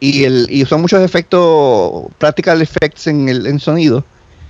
Y, 0.00 0.24
el, 0.24 0.46
y 0.50 0.64
son 0.66 0.80
muchos 0.82 1.00
efectos, 1.00 2.04
practical 2.18 2.60
effects 2.60 3.06
en 3.06 3.28
el 3.28 3.46
en 3.46 3.60
sonido. 3.60 4.04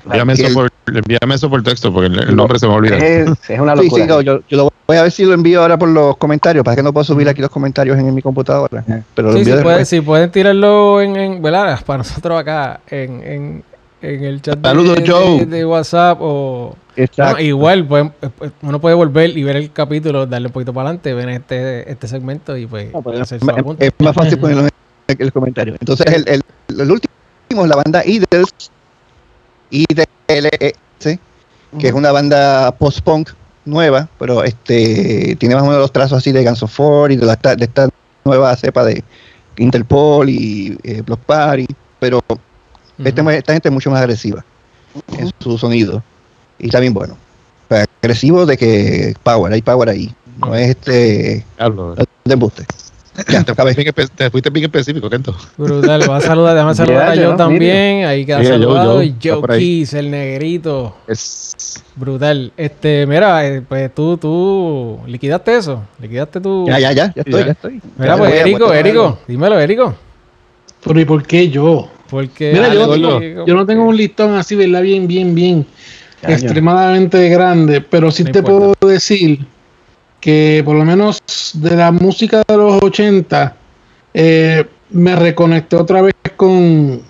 Envíame 0.07 0.33
eso, 0.33 0.53
por, 0.55 0.71
envíame 0.87 1.35
eso 1.35 1.49
por 1.49 1.63
texto 1.63 1.93
porque 1.93 2.07
el, 2.07 2.19
el 2.19 2.35
nombre 2.35 2.59
se 2.59 2.67
me 2.67 2.73
olvida. 2.75 2.97
Es, 2.97 3.29
es 3.49 3.61
una 3.61 3.77
Sí, 3.77 3.85
locura. 3.85 4.03
sí, 4.03 4.09
no, 4.09 4.21
yo, 4.23 4.41
yo 4.49 4.57
lo 4.57 4.73
voy 4.89 4.97
a 4.97 5.03
ver 5.03 5.13
si 5.13 5.25
lo 5.25 5.35
envío 5.35 5.61
ahora 5.63 5.79
por 5.79 5.89
los 5.91 6.17
comentarios, 6.17 6.65
para 6.65 6.75
que 6.75 6.83
no 6.83 6.93
puedo 6.93 7.05
subir 7.05 7.29
aquí 7.29 7.41
los 7.41 7.51
comentarios 7.51 7.99
en, 7.99 8.13
mi 8.15 8.21
computadora. 8.23 8.83
Pero 9.15 9.29
lo 9.29 9.35
Sí, 9.35 9.39
envío 9.41 9.59
si, 9.59 9.63
pueden, 9.63 9.79
después. 9.79 9.89
si 9.89 10.01
pueden 10.01 10.31
tirarlo 10.33 11.01
en, 11.03 11.17
en 11.17 11.43
¿verdad? 11.43 11.79
Para 11.85 11.99
nosotros 11.99 12.41
acá, 12.41 12.81
en, 12.89 13.23
en, 13.23 13.65
en 14.03 14.25
el 14.25 14.43
chat 14.43 14.59
de- 14.59 14.69
Saludos, 14.69 14.97
de, 14.97 15.09
Joe. 15.11 15.47
de 15.47 15.65
WhatsApp 15.65 16.19
o... 16.21 16.77
No, 17.17 17.39
igual, 17.41 17.87
pueden- 17.87 18.13
eh, 18.21 18.29
eh, 18.43 18.51
uno 18.63 18.81
puede 18.81 18.95
volver 18.95 19.37
y 19.37 19.43
ver 19.45 19.57
el 19.57 19.73
capítulo, 19.73 20.27
darle 20.27 20.49
un 20.49 20.53
poquito 20.53 20.75
para 20.75 20.89
adelante, 20.91 21.15
ver 21.15 21.29
este, 21.31 21.91
este 21.91 22.07
segmento 22.09 22.57
y 22.57 22.67
pues 22.67 22.93
No, 22.93 23.01
pues, 23.03 23.19
hacer 23.21 23.37
es, 23.39 23.45
su 23.45 23.51
es- 23.51 23.59
apunte. 23.59 23.87
es 23.87 23.93
más 24.01 24.15
fácil 24.15 24.39
ponerlo 24.39 24.63
en 25.09 25.17
el, 25.19 25.33
comentario. 25.33 25.77
Entonces, 25.81 26.07
el, 26.07 26.25
el, 26.29 26.43
el 26.79 26.91
último 26.91 27.13
es 27.63 27.69
la 27.69 27.77
banda 27.77 28.03
Idols, 28.05 28.71
IDLS, 29.71 31.19
que 31.79 31.89
es 31.89 31.93
una 31.93 32.13
banda 32.13 32.73
post-punk 32.73 33.31
nueva, 33.65 34.09
pero 34.19 34.43
este 34.45 35.37
tiene 35.37 35.55
más 35.55 35.63
o 35.65 35.67
menos 35.67 35.81
los 35.81 35.93
trazos 35.93 36.19
así 36.19 36.33
de 36.33 36.45
Guns 36.45 36.63
of 36.63 36.73
Four 36.75 37.13
y 37.13 37.17
de, 37.17 37.27
la, 37.27 37.37
de 37.37 37.65
esta 37.65 37.89
nueva 38.25 38.55
cepa 38.57 38.85
de 38.85 39.03
Interpol 39.57 40.29
y 40.29 40.77
eh, 40.83 41.03
Block 41.03 41.21
Party, 41.21 41.67
pero 41.99 42.21
Este- 43.05 43.37
esta 43.37 43.53
gente 43.53 43.69
es 43.69 43.73
mucho 43.73 43.91
más 43.91 44.01
agresiva 44.01 44.45
en 45.19 45.31
su 45.41 45.57
sonido 45.59 46.03
y 46.59 46.67
está 46.67 46.81
bien 46.81 46.95
bueno. 46.95 47.15
O 47.69 47.75
sea, 47.75 47.85
agresivo 48.03 48.45
de 48.47 48.57
que 48.57 49.15
power, 49.23 49.53
hay 49.53 49.63
power 49.63 49.89
ahí. 49.89 50.13
No 50.39 50.55
es 50.55 50.71
este 50.71 51.45
Diablo. 51.59 51.95
de 51.95 52.33
embuste. 52.33 52.65
Ya, 53.29 53.45
Te 53.45 53.53
te 53.55 54.31
fuiste 54.31 54.49
bien 54.49 54.65
específico, 54.65 55.11
Kento. 55.11 55.37
Brutal, 55.59 56.09
va 56.11 56.17
a 56.17 56.21
saludar, 56.23 56.55
déjame 56.55 56.75
saludar 56.75 57.03
a 57.11 57.15
Joe 57.15 57.17
ya, 57.17 57.37
también, 57.37 58.07
ahí 58.07 58.25
queda 58.25 58.39
Joe, 58.39 58.47
saludado, 58.47 58.95
Joe, 58.95 59.05
y 59.05 59.09
está 59.11 59.35
Joe. 59.35 59.59
Keys, 59.59 59.93
el 59.93 60.11
negrito, 60.11 60.97
Es, 61.07 61.85
brutal. 61.95 62.53
Este, 62.57 63.07
mira, 63.07 63.47
eh, 63.47 63.61
pues 63.69 63.95
tú, 63.95 64.17
tú, 64.17 64.99
liquidaste 65.07 65.59
eso, 65.59 65.83
liquidaste 66.01 66.41
tu... 66.41 66.67
Ya, 66.67 66.79
ya, 66.79 66.93
ya, 66.93 67.13
ya 67.15 67.21
estoy, 67.23 67.41
Ya. 67.41 67.47
ya 67.47 67.53
estoy. 67.53 67.83
Mira, 67.99 68.13
Ya, 68.15 68.19
pues 68.19 68.33
Érico, 68.35 68.73
Érico, 68.73 69.19
dímelo, 69.29 69.61
Érico. 69.61 69.95
Pero 70.83 70.99
¿y 71.01 71.05
por 71.05 71.23
qué 71.23 71.51
yo? 71.51 71.91
Porque... 72.13 72.53
Mira, 72.53 72.73
yo, 72.75 72.95
no- 72.99 73.17
Érico, 73.23 73.47
yo 73.47 73.55
no 73.55 73.65
tengo 73.65 73.85
un 73.85 73.97
listón 73.97 74.35
así, 74.37 74.55
¿verdad? 74.55 74.83
Bien, 74.83 75.07
bien, 75.09 75.35
bien. 75.35 75.67
Caño. 76.21 76.35
extremadamente 76.35 77.29
grande, 77.31 77.81
pero 77.81 78.11
sí 78.13 78.23
No 78.23 78.31
te 78.31 78.39
importa. 78.41 78.75
puedo 78.79 78.93
decir 78.93 79.41
que 80.21 80.63
por 80.65 80.77
lo 80.77 80.85
menos 80.85 81.19
de 81.55 81.75
la 81.75 81.91
música 81.91 82.43
de 82.47 82.57
los 82.57 82.81
80 82.83 83.57
eh, 84.15 84.65
me 84.91 85.17
reconecté 85.17 85.75
otra 85.77 86.03
vez 86.03 86.13
con, 86.37 87.01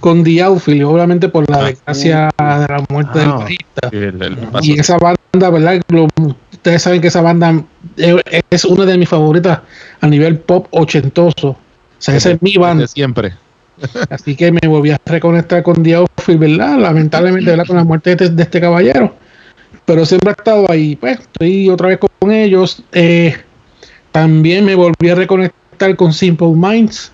con 0.00 0.22
The 0.24 0.40
Outfield, 0.44 0.84
obviamente 0.84 1.28
por 1.28 1.50
la 1.50 1.58
Ah. 1.58 1.64
desgracia 1.64 2.30
de 2.38 2.66
la 2.72 2.84
muerte 2.88 3.18
del 3.18 3.28
Ah. 3.28 3.34
bajista. 3.38 3.88
el, 3.92 4.22
el 4.22 4.36
paso. 4.36 4.64
Y 4.70 4.78
esa 4.78 4.96
banda, 4.98 5.50
¿verdad? 5.50 5.82
Lo- 5.88 6.06
ustedes 6.52 6.80
saben 6.80 7.00
que 7.02 7.08
esa 7.08 7.20
banda 7.20 7.62
es, 7.98 8.14
es 8.50 8.64
una 8.64 8.86
de 8.86 8.96
mis 8.96 9.08
favoritas 9.08 9.58
a 10.00 10.06
nivel 10.06 10.38
pop 10.38 10.68
ochentoso. 10.70 11.48
O 11.48 11.56
sea, 11.98 12.16
esa 12.16 12.30
es 12.30 12.40
mi 12.40 12.54
banda. 12.56 12.82
de 12.82 12.88
siempre. 12.88 13.34
Así 14.10 14.36
que 14.36 14.52
me 14.52 14.66
volví 14.66 14.90
a 14.90 14.98
reconectar 15.04 15.62
con 15.62 15.76
Outfield, 15.86 16.40
¿verdad? 16.40 16.78
Lamentablemente, 16.78 17.50
¿verdad? 17.50 17.66
Con 17.66 17.76
la 17.76 17.84
muerte 17.84 18.14
de 18.14 18.24
este, 18.24 18.36
de 18.36 18.42
este 18.42 18.60
caballero. 18.60 19.14
Pero 19.84 20.06
siempre 20.06 20.30
ha 20.30 20.32
estado 20.32 20.70
ahí. 20.70 20.96
Pues 20.96 21.20
estoy 21.20 21.68
otra 21.68 21.88
vez 21.88 21.98
con 21.98 22.30
ellos. 22.30 22.82
Eh, 22.92 23.34
también 24.12 24.64
me 24.64 24.74
volví 24.74 25.10
a 25.10 25.14
reconectar 25.14 25.96
con 25.96 26.12
Simple 26.12 26.52
Minds. 26.54 27.10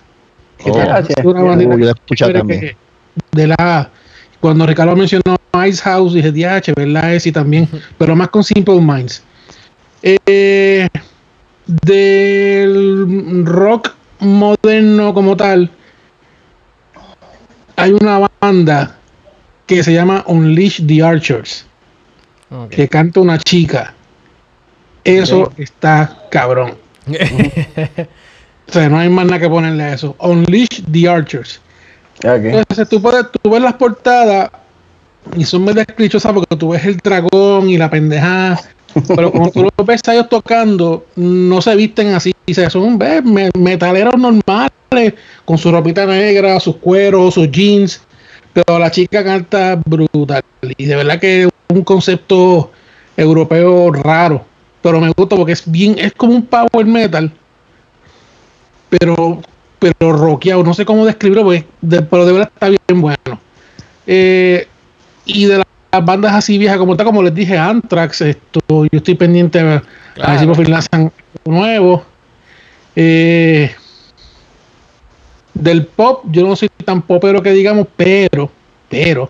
Que 0.57 0.69
Oh. 0.69 0.75
Gracias. 0.75 1.25
una 1.25 1.41
bandita 1.41 1.75
he 1.75 2.47
que- 2.47 2.75
de 3.31 3.47
la 3.47 3.89
cuando 4.39 4.65
Ricardo 4.65 4.95
mencionó 4.95 5.35
Ice 5.67 5.81
House 5.83 6.13
dije 6.13 6.31
DH, 6.31 6.73
¿verdad? 6.75 7.13
Ese 7.13 7.31
también, 7.31 7.67
pero 7.97 8.15
más 8.15 8.29
con 8.29 8.43
Simple 8.43 8.79
Minds. 8.79 9.23
Eh, 10.01 10.87
del 11.67 13.45
rock 13.45 13.93
moderno 14.19 15.13
como 15.13 15.35
tal, 15.37 15.69
hay 17.81 17.93
una 17.99 18.29
banda 18.39 18.97
que 19.65 19.83
se 19.83 19.93
llama 19.93 20.23
Unleash 20.27 20.85
the 20.85 21.03
Archers, 21.03 21.65
que 22.69 22.87
canta 22.87 23.19
una 23.19 23.37
chica. 23.37 23.93
Eso 25.03 25.51
está 25.57 26.27
cabrón. 26.29 26.75
sea, 28.71 28.89
no 28.89 28.97
hay 28.97 29.09
más 29.09 29.25
nada 29.25 29.39
que 29.39 29.49
ponerle 29.49 29.83
a 29.83 29.93
eso. 29.93 30.15
Unleash 30.19 30.81
the 30.91 31.07
Archers. 31.07 31.59
Entonces 32.23 32.87
tú, 32.87 33.01
puedes, 33.01 33.25
tú 33.31 33.49
ves 33.49 33.61
las 33.61 33.73
portadas 33.73 34.51
y 35.35 35.43
son 35.43 35.65
medio 35.65 35.85
clichosas 35.85 36.33
porque 36.33 36.55
tú 36.55 36.69
ves 36.69 36.85
el 36.85 36.97
dragón 36.97 37.69
y 37.69 37.77
la 37.77 37.89
pendeja. 37.89 38.59
Pero 39.15 39.31
como 39.31 39.51
tú 39.51 39.63
los 39.63 39.85
ves 39.85 40.01
a 40.07 40.13
ellos 40.13 40.29
tocando, 40.29 41.05
no 41.15 41.61
se 41.61 41.75
visten 41.75 42.13
así. 42.13 42.33
Son 42.69 42.99
metaleros 43.55 44.17
normales, 44.17 45.13
con 45.45 45.57
su 45.57 45.71
ropita 45.71 46.05
negra, 46.05 46.59
sus 46.59 46.77
cueros, 46.77 47.35
sus 47.35 47.49
jeans. 47.51 48.01
Pero 48.53 48.79
la 48.79 48.91
chica 48.91 49.23
canta 49.23 49.79
brutal. 49.85 50.43
Y 50.77 50.85
de 50.85 50.95
verdad 50.95 51.19
que 51.19 51.43
es 51.43 51.49
un 51.69 51.83
concepto 51.83 52.71
europeo 53.15 53.91
raro. 53.91 54.45
Pero 54.81 54.99
me 54.99 55.11
gusta 55.15 55.35
porque 55.35 55.53
es 55.53 55.69
bien, 55.69 55.95
es 55.97 56.13
como 56.13 56.33
un 56.33 56.45
power 56.45 56.85
metal. 56.85 57.31
Pero, 58.89 59.41
pero 59.79 60.13
rockeado. 60.13 60.63
No 60.63 60.73
sé 60.73 60.83
cómo 60.85 61.05
describirlo, 61.05 61.49
pero 61.49 62.25
de 62.25 62.31
verdad 62.33 62.51
está 62.53 62.67
bien 62.67 63.01
bueno. 63.01 63.39
Eh, 64.07 64.67
y 65.25 65.45
de 65.45 65.63
las 65.91 66.05
bandas 66.05 66.33
así 66.33 66.57
viejas, 66.57 66.77
como 66.77 66.95
tal, 66.95 67.05
como 67.05 67.21
les 67.23 67.33
dije, 67.35 67.57
Anthrax, 67.57 68.21
esto, 68.21 68.59
yo 68.69 68.87
estoy 68.91 69.15
pendiente 69.15 69.59
a, 69.59 69.63
a 69.63 69.67
ver 69.73 69.81
si 69.81 70.15
Claro. 70.15 70.47
por 70.47 70.55
fin 70.57 70.71
lanzan 70.71 71.11
nuevo. 71.45 72.03
Eh, 72.95 73.71
del 75.53 75.85
pop, 75.85 76.23
yo 76.31 76.47
no 76.47 76.55
soy 76.55 76.69
tan 76.85 77.01
popero 77.01 77.41
que 77.41 77.51
digamos, 77.51 77.87
pero, 77.95 78.49
pero, 78.89 79.29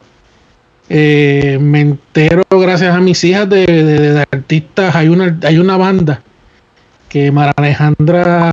eh, 0.90 1.58
me 1.60 1.82
entero 1.82 2.44
gracias 2.50 2.94
a 2.96 3.00
mis 3.00 3.24
hijas 3.24 3.50
de, 3.50 3.66
de- 3.66 4.14
de 4.14 4.20
artistas. 4.32 4.96
Hay 4.96 5.08
una, 5.08 5.38
hay 5.44 5.58
una 5.58 5.78
banda 5.78 6.22
que 7.10 7.32
Mara 7.32 7.54
Alejandra 7.56 8.52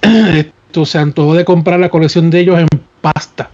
esto, 0.02 0.84
se 0.86 0.98
antojó 0.98 1.34
de 1.34 1.44
comprar 1.44 1.80
la 1.80 1.88
colección 1.88 2.30
de 2.30 2.40
ellos 2.40 2.58
en 2.58 2.68
pasta. 3.00 3.50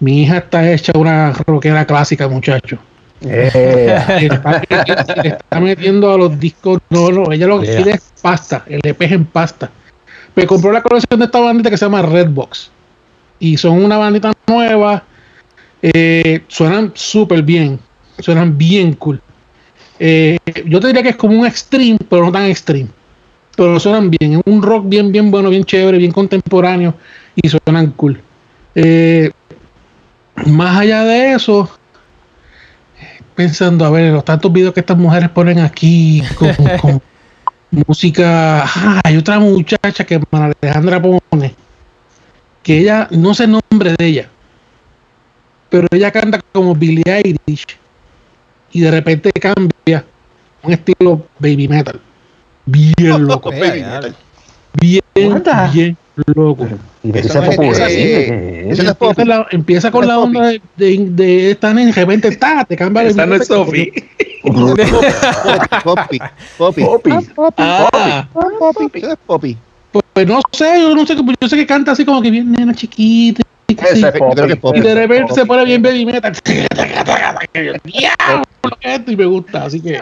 Mi 0.00 0.22
hija 0.22 0.38
está 0.38 0.70
hecha 0.72 0.92
una 0.96 1.32
rockera 1.46 1.84
clásica, 1.86 2.28
muchacho. 2.28 2.78
Le 3.20 3.46
está, 4.26 4.62
le 5.22 5.28
está 5.28 5.60
metiendo 5.60 6.12
a 6.12 6.18
los 6.18 6.38
discos. 6.38 6.80
No, 6.90 7.10
no, 7.10 7.32
ella 7.32 7.46
lo 7.46 7.60
que 7.60 7.66
Yeah. 7.66 7.76
quiere 7.76 7.90
es 7.92 8.12
pasta. 8.20 8.64
El 8.66 8.80
EP 8.84 9.00
es 9.02 9.12
en 9.12 9.24
pasta. 9.24 9.70
Me 10.34 10.46
compró 10.46 10.72
la 10.72 10.82
colección 10.82 11.20
de 11.20 11.26
esta 11.26 11.40
bandita 11.40 11.70
que 11.70 11.76
se 11.76 11.84
llama 11.86 12.02
Redbox. 12.02 12.70
Y 13.38 13.56
son 13.56 13.82
una 13.84 13.96
bandita 13.98 14.32
nueva. 14.46 15.04
eh, 15.82 16.42
suenan 16.48 16.92
súper 16.94 17.42
bien. 17.42 17.78
Suenan 18.18 18.56
bien 18.58 18.94
cool. 18.94 19.20
Eh, 19.98 20.38
yo 20.66 20.80
te 20.80 20.88
diría 20.88 21.02
que 21.02 21.10
es 21.10 21.16
como 21.16 21.38
un 21.38 21.46
extreme, 21.46 21.98
pero 22.08 22.24
no 22.26 22.32
tan 22.32 22.46
extreme. 22.46 22.88
Pero 23.56 23.78
suenan 23.78 24.10
bien. 24.10 24.34
Es 24.34 24.40
un 24.46 24.62
rock 24.62 24.88
bien, 24.88 25.12
bien 25.12 25.30
bueno, 25.30 25.50
bien 25.50 25.64
chévere, 25.64 25.98
bien 25.98 26.10
contemporáneo. 26.12 26.94
Y 27.36 27.48
suenan 27.48 27.92
cool. 27.92 28.20
Eh, 28.74 29.30
más 30.46 30.78
allá 30.78 31.04
de 31.04 31.32
eso, 31.32 31.70
pensando, 33.34 33.84
a 33.84 33.90
ver, 33.90 34.12
los 34.12 34.24
tantos 34.24 34.52
videos 34.52 34.74
que 34.74 34.80
estas 34.80 34.96
mujeres 34.96 35.28
ponen 35.30 35.58
aquí 35.60 36.22
con, 36.36 36.54
con 36.80 37.02
música. 37.70 38.64
Ah, 38.64 39.00
hay 39.04 39.16
otra 39.16 39.38
muchacha 39.38 40.04
que 40.04 40.20
María 40.30 40.54
Alejandra 40.62 41.02
pone, 41.02 41.54
que 42.62 42.78
ella, 42.78 43.08
no 43.10 43.34
sé 43.34 43.44
el 43.44 43.52
nombre 43.52 43.94
de 43.98 44.06
ella, 44.06 44.28
pero 45.68 45.86
ella 45.90 46.10
canta 46.10 46.40
como 46.52 46.74
Billie 46.74 47.02
Eilish 47.06 47.66
y 48.72 48.80
de 48.80 48.90
repente 48.90 49.30
cambia 49.32 50.04
un 50.62 50.72
estilo 50.72 51.26
baby 51.38 51.68
metal. 51.68 52.00
Bien 52.66 53.26
loco, 53.26 53.50
baby 53.50 53.82
metal. 53.82 54.16
bien, 54.80 55.02
bien 55.14 55.96
loco. 56.34 56.66
y 57.02 57.10
de 57.12 57.18
Eso 57.20 57.28
esa 57.28 57.40
no 57.40 57.50
es- 57.50 57.56
popularidad, 57.56 57.90
eh, 57.90 57.94
¿qué 57.96 58.20
es? 58.70 58.78
eso 58.78 58.82
es 58.82 58.88
Empieza, 58.88 58.94
popi. 58.94 59.24
la- 59.24 59.46
empieza 59.50 59.90
con 59.90 60.06
la 60.06 60.14
es 60.14 60.18
onda 60.20 60.46
de, 60.48 60.60
de, 60.76 60.98
de 61.10 61.50
esta 61.50 61.74
nena 61.74 61.90
y 61.90 61.92
de 61.92 62.00
repente 62.00 62.28
está, 62.28 62.64
te 62.64 62.76
cambia 62.76 63.02
el 63.02 63.08
Esa 63.08 63.26
no 63.26 63.34
es 63.34 63.46
Sophie. 63.46 63.92
Poppy. 65.84 66.18
Poppy. 66.58 66.82
Poppy. 67.34 67.62
Ah, 67.62 68.28
Poppy. 68.32 68.98
Eso 68.98 69.12
es 69.12 69.18
Poppy. 69.26 69.56
Pues 70.12 70.26
no 70.26 70.40
sé, 70.52 70.80
yo 70.80 70.94
no 70.94 71.06
sé, 71.06 71.16
yo 71.40 71.48
sé 71.48 71.56
que 71.56 71.66
canta 71.66 71.92
así 71.92 72.04
como 72.04 72.20
que 72.22 72.30
bien 72.30 72.52
nena 72.52 72.74
chiquita. 72.74 73.42
sí. 73.68 73.74
es 73.78 74.02
es. 74.04 74.04
Y 74.74 74.80
de 74.80 74.94
repente 74.94 75.34
se 75.34 75.46
pone 75.46 75.64
bien 75.64 75.82
baby 75.82 76.06
metal. 76.06 76.32
¡Diablo! 77.84 78.42
Esto 78.80 79.10
y 79.12 79.16
me 79.16 79.26
gusta, 79.26 79.64
así 79.64 79.80
que 79.80 80.00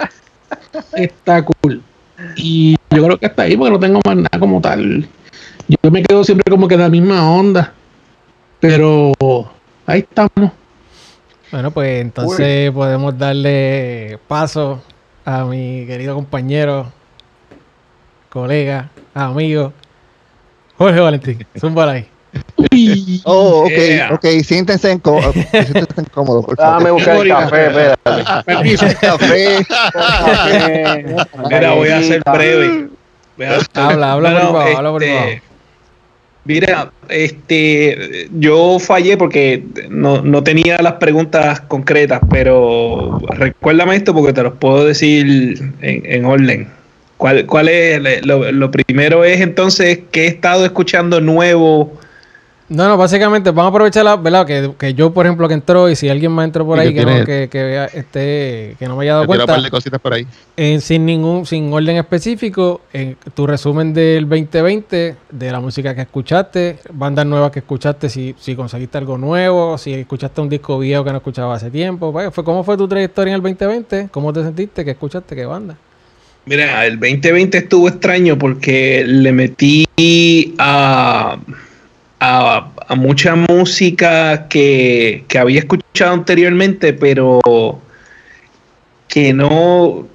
está 0.95 1.43
cool. 1.45 1.83
Y 2.37 2.77
yo 2.91 3.05
creo 3.05 3.19
que 3.19 3.27
está 3.27 3.43
ahí 3.43 3.57
porque 3.57 3.73
no 3.73 3.81
tengo 3.81 4.01
más 4.05 4.17
nada 4.17 4.39
como 4.39 4.61
tal. 4.61 5.07
Yo 5.69 5.91
me 5.91 6.03
quedo 6.03 6.25
siempre 6.25 6.51
como 6.51 6.69
que 6.69 6.75
en 6.75 6.81
la 6.81 6.89
misma 6.89 7.31
onda. 7.31 7.73
Pero 8.61 9.13
ahí 9.87 10.01
estamos. 10.01 10.53
Bueno, 11.51 11.71
pues 11.71 12.01
entonces 12.01 12.71
podemos 12.71 13.17
darle 13.19 14.19
paso 14.29 14.83
a 15.25 15.45
mi 15.45 15.85
querido 15.87 16.15
compañero, 16.15 16.91
colega, 18.31 18.89
amigo, 19.15 19.73
Jorge 20.79 21.01
Valentín. 21.01 21.47
Zúmbala 21.59 21.93
ahí. 21.93 22.09
Uy, 22.57 23.21
Oh, 23.25 23.65
ok, 23.65 23.71
Yeah. 23.71 24.15
ok, 24.15 24.25
siéntense 24.43 24.91
en 24.93 25.03
siéntense 25.03 26.11
cómodos, 26.15 26.47
por 26.47 26.57
favor. 26.57 26.79
Dame 26.79 26.91
buscar 26.91 27.17
el 27.19 27.29
café, 27.29 27.67
espérate. 27.67 28.45
permiso. 28.47 28.87
Café. 29.01 29.67
Café. 29.93 31.05
mira, 31.51 31.75
voy 31.75 31.89
a 31.91 32.03
ser 32.03 32.23
breve. 32.33 32.89
A- 33.75 33.89
Habla, 33.89 34.13
habla 34.13 34.31
No, 34.31 34.37
por 34.37 34.45
no, 34.45 34.51
privado, 34.53 34.77
habla 34.79 34.91
por 34.93 35.03
este, 35.03 35.15
privado. 35.25 35.52
Mira, 36.45 36.91
este, 37.09 38.29
yo 38.33 38.79
fallé 38.81 39.17
porque 39.17 39.63
no, 39.89 40.23
no 40.23 40.43
tenía 40.43 40.79
las 40.83 40.95
preguntas 40.95 41.61
concretas, 41.61 42.21
pero 42.31 43.21
recuérdame 43.29 43.95
esto 43.95 44.13
porque 44.13 44.33
te 44.33 44.43
los 44.43 44.55
puedo 44.55 44.85
decir 44.85 45.63
en, 45.81 46.03
en 46.05 46.25
orden. 46.25 46.69
¿Cuál, 47.17 47.47
cuál 47.47 47.69
es? 47.69 48.27
Lo, 48.27 48.51
lo 48.51 48.71
primero 48.73 49.25
es 49.25 49.41
entonces 49.41 50.01
qué 50.11 50.25
he 50.25 50.27
estado 50.27 50.65
escuchando 50.65 51.21
nuevo. 51.21 51.97
No, 52.75 52.89
no, 52.89 52.97
básicamente 52.97 53.51
vamos 53.51 53.67
a 53.67 53.69
aprovechar 53.69 54.03
la, 54.05 54.17
¿verdad? 54.17 54.47
Que, 54.47 54.73
que 54.79 54.95
yo, 54.95 55.13
por 55.13 55.27
ejemplo, 55.27 55.47
que 55.47 55.53
entró 55.55 55.91
y 55.91 55.95
si 55.97 56.09
alguien 56.09 56.33
más 56.33 56.47
entró 56.47 56.65
por 56.65 56.79
Y 56.79 56.81
ahí 56.81 56.89
que 56.89 57.01
que, 57.01 57.05
no, 57.05 57.11
tiene- 57.11 57.25
que, 57.27 57.49
que 57.51 57.63
vea, 57.65 57.85
este, 57.85 58.77
que 58.79 58.89
no 58.89 58.97
me 58.97 59.03
haya 59.03 59.13
dado 59.13 59.25
tiro 59.25 59.33
un 59.33 59.37
cuenta, 59.39 59.53
par 59.55 59.63
de 59.63 59.71
cositas 59.71 60.01
por 60.01 60.15
ahí. 60.15 60.27
en- 60.57 60.81
sin 60.81 61.05
ningún, 61.05 61.45
sin 61.45 61.71
orden 61.73 61.97
específico, 61.99 62.81
en 62.95 63.17
tu 63.35 63.47
resumen 63.47 63.93
del 63.93 64.27
2020, 64.27 65.17
de 65.31 65.53
la 65.53 65.61
música 65.61 65.95
que 65.95 66.01
escuchaste, 66.01 66.79
bandas 66.95 67.27
nuevas 67.27 67.51
que 67.51 67.59
escuchaste, 67.59 68.09
si, 68.09 68.35
si 68.39 68.57
conseguiste 68.57 68.97
algo 68.97 69.19
nuevo, 69.19 69.77
si 69.77 69.93
escuchaste 69.93 70.41
un 70.41 70.49
disco 70.49 70.79
viejo 70.79 71.05
que 71.05 71.11
no 71.11 71.19
escuchaba 71.19 71.55
hace 71.57 71.71
tiempo, 71.71 72.11
pues, 72.11 72.31
¿cómo 72.43 72.65
fue 72.65 72.79
tu 72.79 72.89
trayectoria 72.89 73.33
en 73.33 73.37
el 73.37 73.43
2020? 73.43 74.09
¿Cómo 74.11 74.33
te 74.33 74.43
sentiste? 74.43 74.83
¿Qué 74.85 74.93
escuchaste? 74.93 75.37
¿Qué 75.37 75.45
banda? 75.45 75.77
Mira, 76.47 76.87
el 76.87 76.99
2020 76.99 77.59
estuvo 77.59 77.87
extraño 77.89 78.39
porque 78.39 79.05
le 79.07 79.31
metí 79.31 79.85
a, 80.59 81.37
a, 82.23 82.69
a 82.87 82.95
mucha 82.95 83.35
música 83.35 84.47
que, 84.49 85.25
que 85.27 85.39
había 85.39 85.59
escuchado 85.59 86.15
anteriormente, 86.15 86.93
pero 86.93 87.41
que 89.09 89.33
no, 89.33 90.07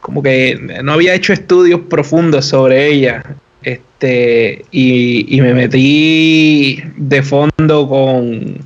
como 0.00 0.22
que 0.22 0.60
no 0.84 0.92
había 0.92 1.14
hecho 1.14 1.32
estudios 1.32 1.80
profundos 1.88 2.44
sobre 2.44 2.86
ella. 2.86 3.24
Este, 3.62 4.64
y, 4.72 5.34
y 5.34 5.40
me 5.40 5.54
metí 5.54 6.82
de 6.96 7.22
fondo 7.22 7.88
con, 7.88 8.58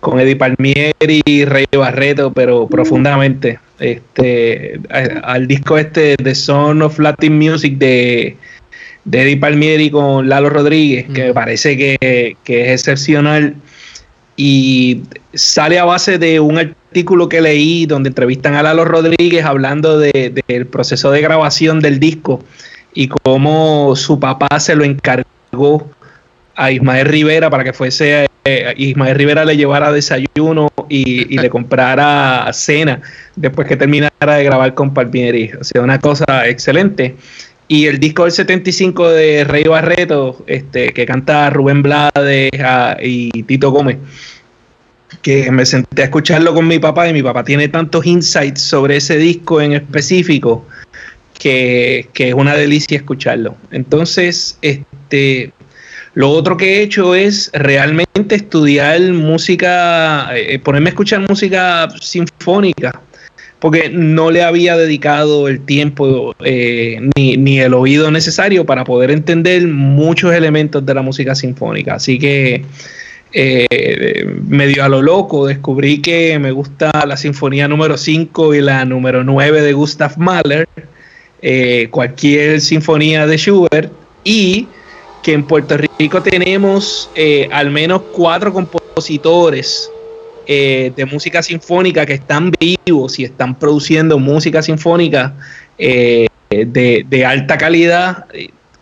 con 0.00 0.20
Eddie 0.20 0.36
Palmieri 0.36 1.22
y 1.24 1.44
Rey 1.46 1.64
Barreto, 1.74 2.30
pero 2.32 2.66
profundamente. 2.68 3.58
Este, 3.80 4.78
al 5.22 5.48
disco 5.48 5.78
este 5.78 6.16
de 6.22 6.34
Son 6.34 6.82
of 6.82 6.98
Latin 6.98 7.38
Music 7.38 7.78
de, 7.78 8.36
de 9.04 9.22
Eddie 9.22 9.36
Palmieri 9.36 9.90
con 9.90 10.28
Lalo 10.28 10.48
Rodríguez, 10.50 11.06
que 11.12 11.24
me 11.26 11.34
parece 11.34 11.76
que, 11.76 12.36
que 12.44 12.62
es 12.72 12.80
excepcional. 12.80 13.54
Y 14.36 15.02
sale 15.34 15.78
a 15.78 15.84
base 15.84 16.18
de 16.18 16.40
un 16.40 16.58
artículo 16.58 17.28
que 17.28 17.40
leí 17.40 17.86
donde 17.86 18.08
entrevistan 18.08 18.54
a 18.54 18.62
Lalo 18.62 18.84
Rodríguez 18.84 19.44
hablando 19.44 19.98
de- 19.98 20.32
del 20.48 20.66
proceso 20.66 21.10
de 21.10 21.20
grabación 21.20 21.80
del 21.80 22.00
disco 22.00 22.42
y 22.94 23.08
cómo 23.08 23.94
su 23.96 24.18
papá 24.18 24.58
se 24.58 24.74
lo 24.74 24.84
encargó 24.84 25.90
a 26.54 26.70
Ismael 26.70 27.06
Rivera 27.06 27.50
para 27.50 27.64
que 27.64 27.72
fuese 27.72 28.26
eh, 28.44 28.74
Ismael 28.76 29.16
Rivera 29.16 29.44
le 29.44 29.56
llevara 29.56 29.92
desayuno 29.92 30.68
y, 30.88 31.34
y 31.34 31.38
le 31.38 31.48
comprara 31.50 32.48
cena 32.52 33.00
después 33.36 33.66
que 33.68 33.76
terminara 33.76 34.10
de 34.36 34.44
grabar 34.44 34.74
con 34.74 34.92
Palmieri. 34.94 35.50
O 35.60 35.64
sea, 35.64 35.82
una 35.82 35.98
cosa 36.00 36.24
excelente. 36.48 37.16
Y 37.68 37.86
el 37.86 37.98
disco 37.98 38.24
del 38.24 38.32
75 38.32 39.10
de 39.10 39.44
Rey 39.44 39.64
Barreto, 39.64 40.44
este, 40.46 40.92
que 40.92 41.06
canta 41.06 41.48
Rubén 41.50 41.82
Blades 41.82 42.50
ah, 42.62 42.96
y 43.00 43.30
Tito 43.44 43.70
Gómez, 43.70 43.98
que 45.22 45.50
me 45.50 45.64
senté 45.64 46.02
a 46.02 46.06
escucharlo 46.06 46.54
con 46.54 46.66
mi 46.66 46.78
papá 46.78 47.08
y 47.08 47.12
mi 47.12 47.22
papá 47.22 47.44
tiene 47.44 47.68
tantos 47.68 48.04
insights 48.04 48.60
sobre 48.60 48.96
ese 48.96 49.16
disco 49.16 49.60
en 49.60 49.72
específico 49.72 50.66
que, 51.38 52.08
que 52.12 52.28
es 52.28 52.34
una 52.34 52.54
delicia 52.54 52.96
escucharlo. 52.96 53.56
Entonces, 53.70 54.58
este, 54.62 55.52
lo 56.14 56.30
otro 56.30 56.56
que 56.56 56.76
he 56.76 56.82
hecho 56.82 57.14
es 57.14 57.50
realmente 57.54 58.34
estudiar 58.34 59.00
música, 59.00 60.28
eh, 60.36 60.58
ponerme 60.58 60.90
a 60.90 60.92
escuchar 60.92 61.20
música 61.20 61.88
sinfónica, 62.00 63.00
porque 63.62 63.88
no 63.88 64.32
le 64.32 64.42
había 64.42 64.76
dedicado 64.76 65.46
el 65.46 65.60
tiempo 65.60 66.34
eh, 66.44 66.98
ni, 67.14 67.36
ni, 67.36 67.60
el 67.60 67.74
oído 67.74 68.10
necesario 68.10 68.66
para 68.66 68.82
poder 68.82 69.12
entender 69.12 69.68
muchos 69.68 70.34
elementos 70.34 70.84
de 70.84 70.92
la 70.92 71.00
música 71.00 71.36
sinfónica. 71.36 71.94
Así 71.94 72.18
que 72.18 72.64
eh, 73.32 74.26
medio 74.48 74.82
a 74.82 74.88
lo 74.88 75.00
loco 75.00 75.46
descubrí 75.46 76.02
que 76.02 76.40
me 76.40 76.50
gusta 76.50 76.90
la 77.06 77.16
sinfonía 77.16 77.68
número 77.68 77.96
5 77.96 78.52
y 78.52 78.60
la 78.60 78.84
número 78.84 79.22
9 79.22 79.62
de 79.62 79.72
Gustav 79.72 80.18
Mahler, 80.18 80.68
eh, 81.40 81.86
cualquier 81.92 82.60
sinfonía 82.60 83.28
de 83.28 83.38
Schubert 83.38 83.92
y 84.24 84.66
que 85.22 85.34
en 85.34 85.44
Puerto 85.44 85.78
Rico 86.00 86.20
tenemos 86.20 87.08
eh, 87.14 87.48
al 87.52 87.70
menos 87.70 88.02
cuatro 88.12 88.52
compositores 88.52 89.88
eh, 90.46 90.92
de 90.94 91.04
música 91.06 91.42
sinfónica 91.42 92.06
que 92.06 92.14
están 92.14 92.52
vivos 92.58 93.18
y 93.18 93.24
están 93.24 93.58
produciendo 93.58 94.18
música 94.18 94.62
sinfónica 94.62 95.34
eh, 95.78 96.26
de, 96.50 97.24
alta 97.26 97.56
calidad, 97.58 98.26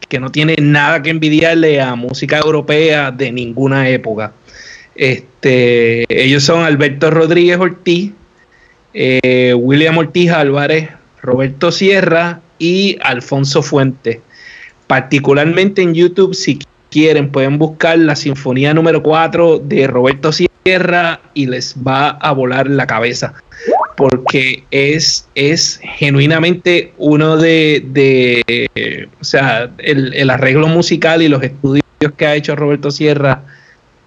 que 0.09 0.19
no 0.19 0.31
tiene 0.31 0.57
nada 0.61 1.03
que 1.03 1.11
envidiarle 1.11 1.81
a 1.81 1.95
música 1.95 2.39
europea 2.39 3.11
de 3.11 3.31
ninguna 3.31 3.89
época. 3.89 4.33
Este, 4.95 6.05
ellos 6.09 6.43
son 6.43 6.65
Alberto 6.65 7.11
Rodríguez 7.11 7.59
Ortiz, 7.59 8.13
William 8.93 9.99
Ortiz 9.99 10.31
Álvarez, 10.33 10.89
Roberto 11.23 11.71
Sierra 11.71 12.41
y 12.59 12.99
Alfonso 13.03 13.63
Fuentes 13.63 14.19
particularmente 14.91 15.83
en 15.83 15.95
YouTube, 15.95 16.35
si 16.35 16.59
quieren, 16.91 17.31
pueden 17.31 17.59
buscar 17.59 17.97
la 17.97 18.17
Sinfonía 18.17 18.75
número 18.75 19.05
4 19.05 19.61
de 19.61 19.87
Roberto 19.87 20.33
Sierra 20.33 20.50
y 21.35 21.47
les 21.47 21.75
va 21.77 22.11
a 22.11 22.33
volar 22.33 22.69
la 22.69 22.87
cabeza. 22.87 23.35
Porque 23.97 24.65
es, 24.71 25.29
es 25.35 25.81
genuinamente 25.83 26.93
uno 26.97 27.37
de, 27.37 27.85
de 27.89 29.09
o 29.21 29.25
sea, 29.25 29.71
el, 29.79 30.15
el, 30.15 30.31
arreglo 30.31 30.69
musical 30.69 31.21
y 31.23 31.29
los 31.29 31.43
estudios 31.43 31.83
que 32.17 32.27
ha 32.27 32.35
hecho 32.35 32.57
Roberto 32.57 32.91
Sierra 32.91 33.43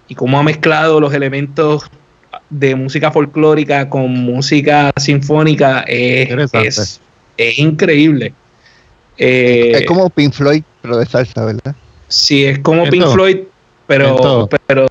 y 0.08 0.16
cómo 0.16 0.38
ha 0.38 0.42
mezclado 0.42 1.00
los 1.00 1.14
elementos 1.14 1.84
de 2.50 2.74
música 2.74 3.12
folclórica 3.12 3.88
con 3.88 4.10
música 4.10 4.90
sinfónica 4.96 5.84
es, 5.86 6.52
es, 6.52 7.00
es 7.36 7.58
increíble. 7.58 8.32
Eh, 9.16 9.72
es 9.76 9.86
como 9.86 10.10
Pink 10.10 10.32
Floyd, 10.32 10.64
pero 10.82 10.96
de 10.96 11.06
salsa, 11.06 11.44
¿verdad? 11.44 11.76
Sí, 12.08 12.44
es 12.44 12.58
como 12.58 12.88
Pink 12.88 13.06
Floyd, 13.12 13.38
pero, 13.86 14.48
pero 14.66 14.88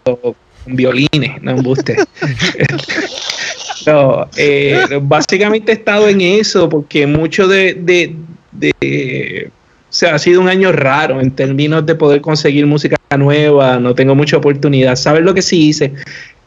con 0.63 0.75
violines, 0.75 1.41
no 1.41 1.51
embuste. 1.51 1.95
no, 3.85 4.27
eh, 4.37 4.99
básicamente 5.01 5.71
he 5.71 5.75
estado 5.75 6.07
en 6.07 6.21
eso, 6.21 6.69
porque 6.69 7.07
mucho 7.07 7.47
de, 7.47 7.73
de, 7.73 8.15
de, 8.51 9.49
o 9.49 9.95
sea, 9.95 10.15
ha 10.15 10.19
sido 10.19 10.41
un 10.41 10.47
año 10.47 10.71
raro 10.71 11.21
en 11.21 11.31
términos 11.31 11.85
de 11.85 11.95
poder 11.95 12.21
conseguir 12.21 12.65
música 12.65 12.97
nueva, 13.17 13.79
no 13.79 13.93
tengo 13.93 14.15
mucha 14.15 14.37
oportunidad. 14.37 14.95
¿Sabes 14.95 15.23
lo 15.23 15.33
que 15.33 15.41
sí 15.41 15.67
hice? 15.67 15.93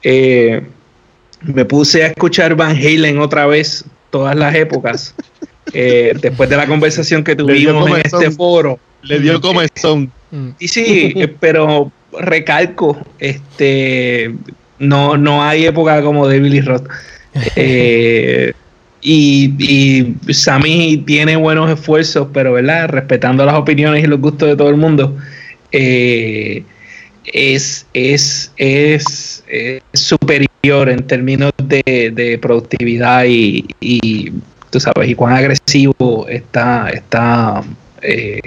Eh, 0.03 0.62
me 1.43 1.64
puse 1.64 2.05
a 2.05 2.09
escuchar 2.09 2.55
Van 2.55 2.77
Halen 2.77 3.19
otra 3.21 3.47
vez, 3.47 3.85
todas 4.11 4.35
las 4.37 4.55
épocas. 4.55 5.14
Eh, 5.73 6.14
después 6.21 6.49
de 6.49 6.57
la 6.57 6.67
conversación 6.67 7.23
que 7.23 7.37
tuvimos 7.37 7.89
en 7.91 7.97
este 8.05 8.31
foro. 8.31 8.79
Le 9.03 9.21
dio. 9.21 9.41
Y 10.59 10.69
sí, 10.69 11.14
pero 11.39 11.93
recalco, 12.21 12.99
este 13.19 14.35
no, 14.79 15.17
no 15.17 15.43
hay 15.43 15.67
época 15.67 16.03
como 16.03 16.29
de 16.29 16.41
Billy 16.41 16.61
Roth. 16.61 16.89
Eh, 17.55 18.55
y, 19.03 19.53
y 19.59 20.33
Sammy 20.33 21.05
tiene 21.07 21.37
buenos 21.37 21.71
esfuerzos, 21.71 22.29
pero 22.33 22.55
verdad, 22.55 22.89
respetando 22.89 23.45
las 23.45 23.55
opiniones 23.55 24.03
y 24.03 24.07
los 24.07 24.21
gustos 24.21 24.49
de 24.49 24.57
todo 24.57 24.71
el 24.71 24.77
mundo, 24.77 25.17
eh, 25.71 26.64
es, 27.25 27.87
es, 27.93 28.53
es, 28.57 29.45
es, 29.49 29.83
superior 29.93 30.89
en 30.89 31.07
términos 31.07 31.53
de, 31.62 32.11
de 32.14 32.39
productividad 32.41 33.27
y, 33.27 33.67
y 33.81 34.33
tú 34.71 34.81
sabes, 34.81 35.09
y 35.09 35.14
cuán 35.14 35.35
agresivo 35.35 36.27
está, 36.29 36.89
está 36.91 37.62
eh, 38.03 38.41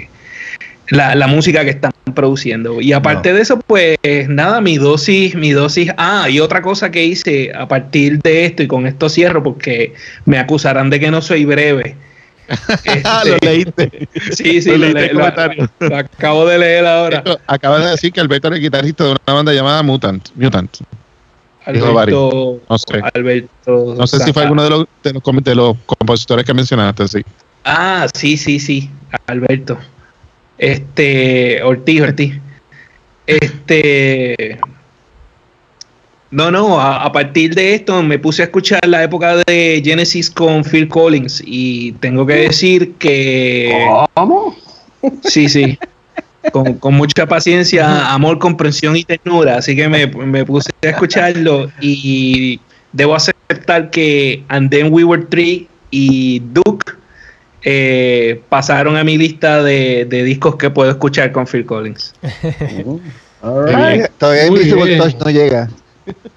la, 0.90 1.14
la, 1.14 1.26
música 1.26 1.64
que 1.64 1.70
están 1.70 1.92
produciendo. 2.14 2.80
Y 2.80 2.92
aparte 2.92 3.30
no. 3.30 3.36
de 3.36 3.42
eso, 3.42 3.58
pues 3.60 3.98
nada, 4.28 4.60
mi 4.60 4.76
dosis, 4.76 5.34
mi 5.34 5.50
dosis. 5.50 5.92
Ah, 5.96 6.28
y 6.28 6.40
otra 6.40 6.62
cosa 6.62 6.90
que 6.90 7.04
hice 7.04 7.52
a 7.54 7.66
partir 7.68 8.20
de 8.22 8.44
esto, 8.46 8.62
y 8.62 8.66
con 8.66 8.86
esto 8.86 9.08
cierro, 9.08 9.42
porque 9.42 9.94
me 10.24 10.38
acusarán 10.38 10.90
de 10.90 11.00
que 11.00 11.10
no 11.10 11.22
soy 11.22 11.44
breve. 11.44 11.96
Este, 12.84 13.30
lo 13.30 13.36
leíste. 13.42 14.08
Sí, 14.32 14.60
sí, 14.60 14.70
lo, 14.70 14.78
lo, 14.78 14.92
leí, 14.92 15.10
lo, 15.10 15.20
lo, 15.88 15.96
acabo 15.96 16.46
de 16.46 16.58
leer 16.58 16.84
ahora. 16.84 17.22
Acabas 17.46 17.84
de 17.84 17.90
decir 17.90 18.12
que 18.12 18.20
Alberto 18.20 18.48
era 18.48 18.56
guitarrista 18.56 19.04
de 19.04 19.10
una 19.10 19.34
banda 19.34 19.52
llamada 19.52 19.82
Mutant. 19.84 20.28
Mutant. 20.34 20.78
Alberto, 21.64 22.60
no 22.68 22.78
sé, 22.78 23.00
Alberto 23.14 23.94
no 23.96 24.06
sé 24.06 24.18
si 24.20 24.32
fue 24.32 24.42
alguno 24.42 24.64
de 24.64 24.70
los, 24.70 24.86
de 25.02 25.12
los, 25.12 25.44
de 25.44 25.54
los 25.54 25.76
compositores 25.86 26.44
que 26.44 26.54
mencionaste, 26.54 27.06
sí. 27.06 27.22
Ah, 27.64 28.06
sí, 28.14 28.36
sí, 28.36 28.58
sí, 28.58 28.90
Alberto. 29.26 29.78
Este, 30.60 31.62
Ortiz, 31.62 32.02
Ortiz. 32.02 32.34
Este, 33.26 34.58
no, 36.30 36.50
no, 36.50 36.78
a, 36.78 37.02
a, 37.02 37.12
partir 37.12 37.54
de 37.54 37.74
esto 37.74 38.02
me 38.02 38.18
puse 38.18 38.42
a 38.42 38.44
escuchar 38.44 38.80
la 38.86 39.02
época 39.02 39.36
de 39.46 39.80
Genesis 39.82 40.30
con 40.30 40.62
Phil 40.62 40.86
Collins 40.86 41.42
y 41.46 41.92
tengo 41.92 42.26
que 42.26 42.34
decir 42.34 42.92
que... 42.98 43.74
¿Cómo? 44.12 44.54
Sí, 45.24 45.48
sí. 45.48 45.78
Con, 46.52 46.74
con, 46.74 46.92
mucha 46.92 47.26
paciencia, 47.26 48.12
amor, 48.12 48.38
comprensión 48.38 48.96
y 48.96 49.04
ternura. 49.04 49.56
Así 49.56 49.74
que 49.74 49.88
me, 49.88 50.06
me, 50.08 50.44
puse 50.44 50.70
a 50.82 50.88
escucharlo 50.88 51.70
y 51.80 52.60
debo 52.92 53.14
aceptar 53.14 53.88
que 53.90 54.42
And 54.48 54.70
Then 54.70 54.92
We 54.92 55.04
Were 55.04 55.24
Three 55.24 55.68
y 55.90 56.40
Duke 56.52 56.99
eh, 57.62 58.42
pasaron 58.48 58.96
a 58.96 59.04
mi 59.04 59.18
lista 59.18 59.62
de, 59.62 60.06
de, 60.06 60.24
discos 60.24 60.56
que 60.56 60.70
puedo 60.70 60.90
escuchar 60.90 61.32
con 61.32 61.46
Phil 61.46 61.66
Collins. 61.66 62.14
right. 63.42 64.06
Todavía 64.18 64.46
Invisible 64.46 64.96
Touch 64.96 65.14
no 65.16 65.30
llega. 65.30 65.68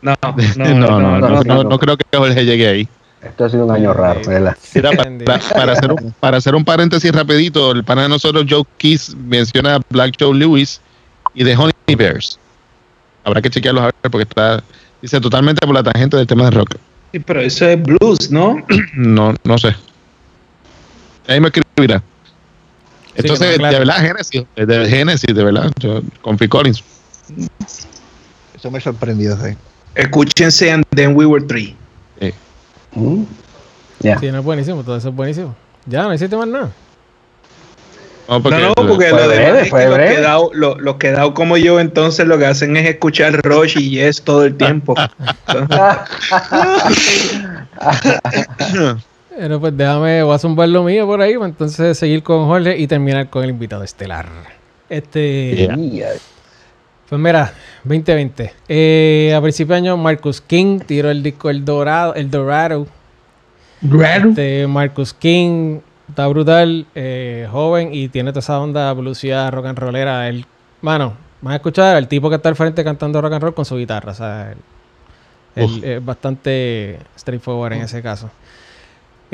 No 0.01 0.13
no 0.21 0.65
no, 0.75 0.99
no, 0.99 1.19
no, 1.19 1.43
no, 1.43 1.63
no 1.63 1.79
creo 1.79 1.97
que 1.97 2.05
Jorge 2.15 2.45
llegue 2.45 2.67
ahí. 2.67 2.87
Esto 3.23 3.45
ha 3.45 3.49
sido 3.49 3.65
un 3.65 3.71
año 3.71 3.93
raro, 3.93 4.21
¿verdad? 4.27 4.55
Mira, 4.75 4.91
para, 4.91 5.39
para, 5.39 5.71
hacer 5.71 5.91
un, 5.91 6.13
para 6.19 6.37
hacer 6.37 6.53
un 6.53 6.65
paréntesis 6.65 7.11
rapidito, 7.11 7.71
el 7.71 7.83
pana 7.83 8.03
de 8.03 8.09
nosotros, 8.09 8.45
Joe 8.47 8.63
Keys, 8.77 9.15
menciona 9.15 9.75
a 9.75 9.79
Black 9.89 10.15
Joe 10.19 10.37
Lewis 10.37 10.81
y 11.33 11.43
The 11.43 11.55
Honey 11.55 11.95
Bears. 11.97 12.37
Habrá 13.23 13.41
que 13.41 13.49
chequearlos 13.49 13.83
a 13.83 13.85
ver 13.85 14.11
porque 14.11 14.23
está, 14.23 14.61
dice 15.01 15.21
totalmente 15.21 15.65
por 15.65 15.73
la 15.73 15.83
tangente 15.83 16.17
del 16.17 16.27
tema 16.27 16.45
de 16.45 16.51
rock. 16.51 16.75
Sí, 17.13 17.19
pero 17.19 17.39
eso 17.39 17.65
es 17.65 17.81
blues, 17.81 18.29
¿no? 18.29 18.57
no, 18.95 19.33
no 19.43 19.57
sé. 19.57 19.73
Ahí 21.27 21.39
me 21.39 21.49
escribirá. 21.49 22.03
Entonces, 23.15 23.51
sí, 23.51 23.57
claro. 23.57 23.73
de 23.73 23.79
verdad, 23.79 24.01
Genesis, 24.01 24.43
de 24.55 24.89
Genesis, 24.89 25.35
de 25.35 25.43
verdad, 25.43 25.71
yo, 25.79 26.01
con 26.21 26.37
Phil 26.37 26.49
Collins. 26.49 26.83
Eso 28.55 28.71
me 28.71 28.81
sorprendió, 28.81 29.37
sí. 29.37 29.55
Escúchense 29.95 30.71
And 30.71 30.83
Then 30.95 31.15
We 31.15 31.25
Were 31.25 31.45
Three. 31.45 31.75
Sí. 32.19 32.33
Mm. 32.93 33.23
Yeah. 34.01 34.19
Sí, 34.19 34.31
no 34.31 34.39
es 34.39 34.43
buenísimo, 34.43 34.83
todo 34.83 34.97
eso 34.97 35.09
es 35.09 35.15
buenísimo. 35.15 35.55
Ya, 35.85 36.03
no 36.03 36.13
hiciste 36.13 36.35
más 36.35 36.47
nada. 36.47 36.71
No, 38.27 38.41
porque, 38.41 38.57
no, 38.57 38.67
no, 38.69 38.73
porque 38.73 39.09
lo 39.09 39.27
breve, 39.27 39.61
es 39.63 39.71
que 39.71 39.85
los, 39.85 39.97
quedados, 39.97 40.49
los, 40.53 40.79
los 40.79 40.95
quedados 40.95 41.33
como 41.33 41.57
yo 41.57 41.79
entonces 41.81 42.25
lo 42.25 42.37
que 42.37 42.45
hacen 42.45 42.77
es 42.77 42.87
escuchar 42.89 43.33
Rush 43.43 43.77
y 43.77 43.89
Yes 43.89 44.21
todo 44.23 44.45
el 44.45 44.55
tiempo. 44.55 44.95
Pero 49.37 49.59
pues 49.59 49.75
déjame, 49.75 50.23
voy 50.23 50.35
a 50.35 50.39
zumbar 50.39 50.69
lo 50.69 50.83
mío 50.83 51.05
por 51.05 51.21
ahí, 51.21 51.35
pues, 51.35 51.49
entonces 51.49 51.97
seguir 51.97 52.21
con 52.21 52.45
Jorge 52.45 52.77
y 52.77 52.87
terminar 52.87 53.29
con 53.29 53.43
el 53.43 53.49
invitado 53.49 53.83
estelar. 53.83 54.27
Este... 54.89 55.55
Yeah. 55.55 56.09
Pues 57.09 57.21
mira, 57.21 57.53
2020. 57.83 58.53
Eh, 58.67 59.33
a 59.35 59.41
principios 59.41 59.69
de 59.69 59.75
año, 59.75 59.97
Marcus 59.97 60.41
King 60.41 60.79
tiró 60.79 61.11
el 61.11 61.21
disco 61.21 61.49
El 61.49 61.65
Dorado. 61.65 62.15
El 62.15 62.31
Dorado. 62.31 62.87
¿Dorado? 63.81 64.29
Este, 64.29 64.65
Marcus 64.67 65.13
King 65.13 65.79
está 66.07 66.27
brutal, 66.27 66.85
eh, 66.95 67.47
joven 67.51 67.93
y 67.93 68.07
tiene 68.09 68.31
toda 68.31 68.39
esa 68.39 68.59
onda 68.59 68.91
bluesía 68.93 69.51
rock 69.51 69.65
and 69.67 69.77
rollera. 69.77 70.27
El, 70.27 70.45
mano, 70.81 71.13
van 71.41 71.53
a 71.53 71.55
escuchar 71.57 71.95
al 71.95 72.07
tipo 72.07 72.29
que 72.29 72.37
está 72.37 72.49
al 72.49 72.55
frente 72.55 72.83
cantando 72.83 73.21
rock 73.21 73.33
and 73.33 73.43
roll 73.43 73.53
con 73.53 73.65
su 73.65 73.77
guitarra. 73.77 74.11
O 74.11 74.15
sea, 74.15 74.55
es 75.55 76.03
bastante 76.03 76.99
straightforward 77.17 77.73
en 77.73 77.81
ese 77.81 78.01
caso. 78.01 78.31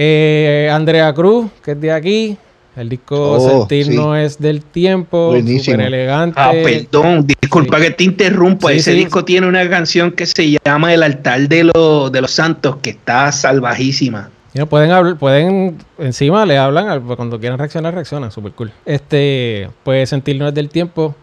Eh, 0.02 0.70
Andrea 0.72 1.14
Cruz, 1.14 1.48
que 1.62 1.72
es 1.72 1.82
de 1.82 1.92
aquí, 1.92 2.38
El 2.78 2.88
disco 2.88 3.34
Oh, 3.34 3.50
Sentir 3.68 3.88
sí. 3.88 3.96
no 3.98 4.16
es 4.16 4.40
del 4.40 4.62
tiempo, 4.62 5.28
Buenísimo. 5.32 5.76
súper 5.76 5.82
elegante. 5.88 6.40
Ah, 6.40 6.54
perdón, 6.64 7.28
disculpa 7.28 7.78
sí. 7.78 7.84
que 7.84 7.92
te 7.92 8.04
interrumpa. 8.06 8.70
Sí, 8.70 8.78
Ese 8.78 8.92
sí. 8.94 8.98
disco 9.00 9.26
tiene 9.26 9.46
una 9.48 9.70
canción 9.70 10.12
que 10.14 10.26
se 10.26 10.58
llama 10.64 10.94
El 10.94 11.04
altar 11.04 11.50
de, 11.50 11.66
los 11.66 12.10
de 12.14 12.22
los 12.22 12.32
santos, 12.32 12.78
que 12.82 12.92
está 12.92 13.30
salvajísima. 13.34 14.30
Y 14.54 14.60
no, 14.60 14.68
pueden 14.68 14.92
hablar, 14.92 15.18
pueden, 15.18 15.78
encima 15.98 16.46
le 16.46 16.58
hablan, 16.58 17.02
cuando 17.18 17.38
quieran 17.38 17.60
reaccionar, 17.60 17.94
reaccionan, 17.94 18.32
super 18.32 18.54
cool. 18.54 18.72
Este, 18.86 19.70
pues 19.84 20.08
Sentir 20.10 20.38
no 20.38 20.48
es 20.48 20.54
del 20.54 20.70
tiempo, 20.70 21.14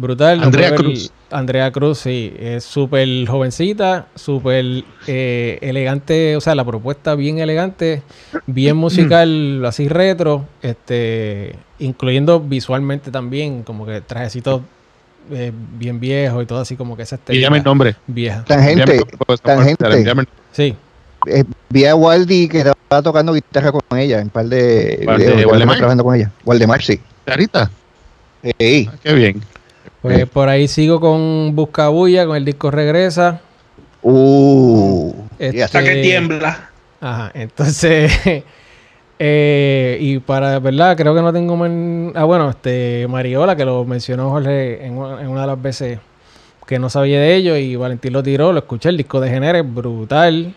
brutal. 0.00 0.42
Andrea 0.42 0.74
Cruz. 0.74 1.12
Andrea 1.30 1.70
Cruz, 1.70 1.98
sí, 1.98 2.32
es 2.38 2.64
súper 2.64 3.08
jovencita, 3.28 4.06
súper 4.16 4.84
eh, 5.06 5.58
elegante, 5.62 6.34
o 6.36 6.40
sea, 6.40 6.54
la 6.54 6.64
propuesta 6.64 7.14
bien 7.14 7.38
elegante, 7.38 8.02
bien 8.46 8.76
musical, 8.76 9.64
así 9.64 9.88
retro, 9.88 10.46
este, 10.62 11.54
incluyendo 11.78 12.40
visualmente 12.40 13.10
también, 13.10 13.62
como 13.62 13.86
que 13.86 14.00
trajecitos 14.00 14.62
eh, 15.30 15.52
bien 15.78 16.00
viejos 16.00 16.42
y 16.42 16.46
todo 16.46 16.60
así 16.60 16.74
como 16.76 16.96
que 16.96 17.02
esa 17.04 17.14
estética 17.16 17.36
Dígame 17.38 17.58
el 17.58 17.64
nombre. 17.64 17.94
vieja. 18.08 18.44
Tangente, 18.44 19.00
tangente. 19.42 19.84
Sí, 20.52 20.74
Eh, 21.26 21.44
vi 21.68 21.84
a 21.84 21.94
Waldi 21.94 22.48
que 22.48 22.58
estaba 22.60 23.02
tocando 23.02 23.34
guitarra 23.34 23.70
con 23.70 23.82
ella 23.98 24.16
en 24.18 24.24
un 24.24 24.30
par 24.30 24.46
de 24.46 25.02
¿Cuál 25.04 25.18
de 25.18 25.24
videos, 25.24 25.36
estaba 25.36 25.52
Waldemar? 25.52 25.76
trabajando 25.76 26.04
con 26.04 26.14
ella. 26.16 26.30
Waldemar, 26.44 26.82
sí. 26.82 26.98
Clarita. 27.26 27.70
Sí. 28.58 28.88
Ah, 28.90 28.94
qué 29.04 29.12
bien. 29.12 29.42
Pues 30.02 30.26
por 30.26 30.48
ahí 30.48 30.68
sigo 30.68 31.00
con 31.00 31.54
Buscabulla, 31.54 32.26
con 32.26 32.36
el 32.36 32.44
disco 32.44 32.70
Regresa. 32.70 33.40
Uh, 34.02 35.12
Este- 35.38 35.58
ya 35.58 35.64
Hasta 35.66 35.82
que 35.84 35.96
tiembla. 35.96 36.70
Ajá, 37.00 37.30
entonces, 37.34 38.12
eh, 39.18 39.98
y 40.00 40.18
para, 40.18 40.58
¿verdad? 40.58 40.96
Creo 40.96 41.14
que 41.14 41.22
no 41.22 41.32
tengo 41.32 41.56
más... 41.56 41.70
Ah, 42.14 42.24
bueno, 42.24 42.50
este, 42.50 43.06
Mariola, 43.08 43.56
que 43.56 43.64
lo 43.64 43.84
mencionó 43.84 44.30
Jorge 44.30 44.84
en 44.84 44.96
una, 44.96 45.20
en 45.20 45.28
una 45.28 45.42
de 45.42 45.46
las 45.46 45.60
veces 45.62 45.98
que 46.66 46.78
no 46.78 46.88
sabía 46.88 47.18
de 47.20 47.34
ello 47.34 47.56
y 47.56 47.74
Valentín 47.74 48.12
lo 48.12 48.22
tiró, 48.22 48.52
lo 48.52 48.60
escuché, 48.60 48.90
el 48.90 48.96
disco 48.96 49.20
de 49.20 49.28
Genere, 49.28 49.62
brutal. 49.62 50.54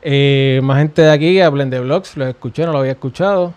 Eh, 0.00 0.60
más 0.62 0.78
gente 0.78 1.02
de 1.02 1.10
aquí, 1.10 1.40
hablen 1.40 1.70
de 1.70 1.80
blogs, 1.80 2.16
lo 2.16 2.26
escuché, 2.26 2.64
no 2.64 2.72
lo 2.72 2.78
había 2.78 2.92
escuchado. 2.92 3.52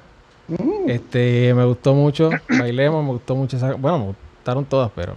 Este, 0.87 1.53
me 1.53 1.65
gustó 1.65 1.93
mucho, 1.93 2.29
bailemos, 2.49 3.03
me 3.03 3.11
gustó 3.11 3.35
mucho 3.35 3.57
esa, 3.57 3.73
bueno, 3.75 3.99
me 3.99 4.05
gustaron 4.47 4.65
todas, 4.65 4.91
pero 4.95 5.13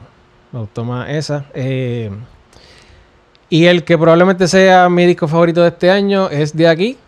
me 0.50 0.58
gustó 0.58 0.84
más 0.84 1.08
esa. 1.08 1.44
Eh, 1.54 2.10
y 3.48 3.66
el 3.66 3.84
que 3.84 3.96
probablemente 3.96 4.48
sea 4.48 4.88
mi 4.88 5.06
disco 5.06 5.28
favorito 5.28 5.62
de 5.62 5.68
este 5.68 5.88
año 5.90 6.28
es 6.30 6.56
de 6.56 6.66
aquí. 6.68 6.98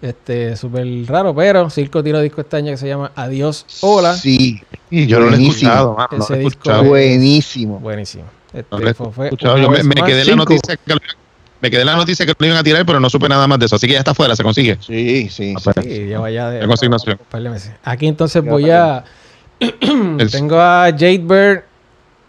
Este, 0.00 0.56
súper 0.56 0.86
raro, 1.06 1.34
pero 1.34 1.68
Circo 1.70 2.02
tiró 2.02 2.20
disco 2.20 2.40
este 2.42 2.56
año 2.56 2.70
que 2.70 2.76
se 2.78 2.86
llama 2.88 3.12
Adiós, 3.14 3.64
Hola. 3.82 4.14
Sí, 4.14 4.60
Y 4.90 5.06
yo 5.06 5.18
no 5.20 5.26
lo 5.30 5.36
he 5.36 5.42
escuchado, 5.42 5.94
mano, 5.96 6.08
no 6.12 6.34
he 6.34 6.38
disco 6.38 6.48
escuchado. 6.48 6.82
es- 6.82 6.88
buenísimo. 6.88 7.78
Buenísimo. 7.80 8.24
Este, 8.52 8.66
No 8.70 8.78
lo 8.78 8.88
he 8.90 8.94
fue- 8.94 9.12
fue 9.12 9.26
escuchado. 9.26 9.54
una 9.54 9.62
Yo 9.64 9.70
me, 9.84 9.94
quedé 10.04 10.22
en 10.22 10.28
la 10.28 10.36
noticia 10.36 10.76
que 10.76 10.82
lo 10.94 10.96
iban- 10.96 11.16
me 11.60 11.70
quedé 11.70 11.80
en 11.80 11.86
la 11.86 11.96
noticia 11.96 12.24
que 12.26 12.32
lo 12.38 12.46
iban 12.46 12.58
a 12.58 12.62
tirar, 12.62 12.84
pero 12.86 13.00
no 13.00 13.08
supe 13.10 13.28
nada 13.28 13.46
más 13.46 13.58
de 13.58 13.66
eso. 13.66 13.76
Así 13.76 13.86
que 13.86 13.94
ya 13.94 13.98
está 14.00 14.14
fuera, 14.14 14.34
se 14.36 14.42
consigue. 14.42 14.78
Sí, 14.80 15.28
sí. 15.30 15.54
Ah, 15.56 15.60
pues, 15.64 15.76
Sí, 15.86 15.90
lleva 16.06 16.30
ya 16.30 16.50
de, 16.50 16.66
consignación. 16.66 17.18
de 17.32 17.50
meses. 17.50 17.72
Aquí 17.84 18.06
entonces 18.06 18.42
Ya 18.44 18.50
voy 18.50 18.70
a. 18.70 19.04
El- 20.18 20.30
Tengo 20.30 20.58
a 20.60 20.86
Jadebird, 20.90 21.62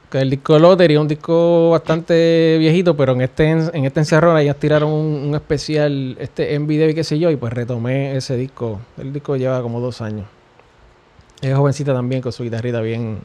que 0.09 0.17
es 0.19 0.21
el 0.21 0.29
disco 0.29 0.57
Lottery, 0.57 0.95
un 0.97 1.07
disco 1.07 1.71
bastante 1.71 2.55
viejito, 2.59 2.95
pero 2.95 3.13
en 3.13 3.21
este 3.21 3.49
en 3.49 3.85
este 3.85 3.99
encerrón 3.99 4.37
ellos 4.37 4.55
tiraron 4.57 4.91
un, 4.91 5.27
un 5.29 5.35
especial, 5.35 6.15
este 6.19 6.53
en 6.55 6.65
video 6.67 6.89
y 6.89 6.93
qué 6.95 7.03
sé 7.03 7.19
yo, 7.19 7.29
y 7.29 7.35
pues 7.35 7.51
retomé 7.53 8.15
ese 8.15 8.37
disco. 8.37 8.79
El 8.97 9.11
disco 9.11 9.35
lleva 9.35 9.61
como 9.61 9.79
dos 9.81 10.01
años. 10.01 10.25
Es 11.41 11.53
jovencita 11.55 11.93
también 11.93 12.21
con 12.21 12.31
su 12.31 12.43
guitarrita 12.43 12.81
bien, 12.81 13.19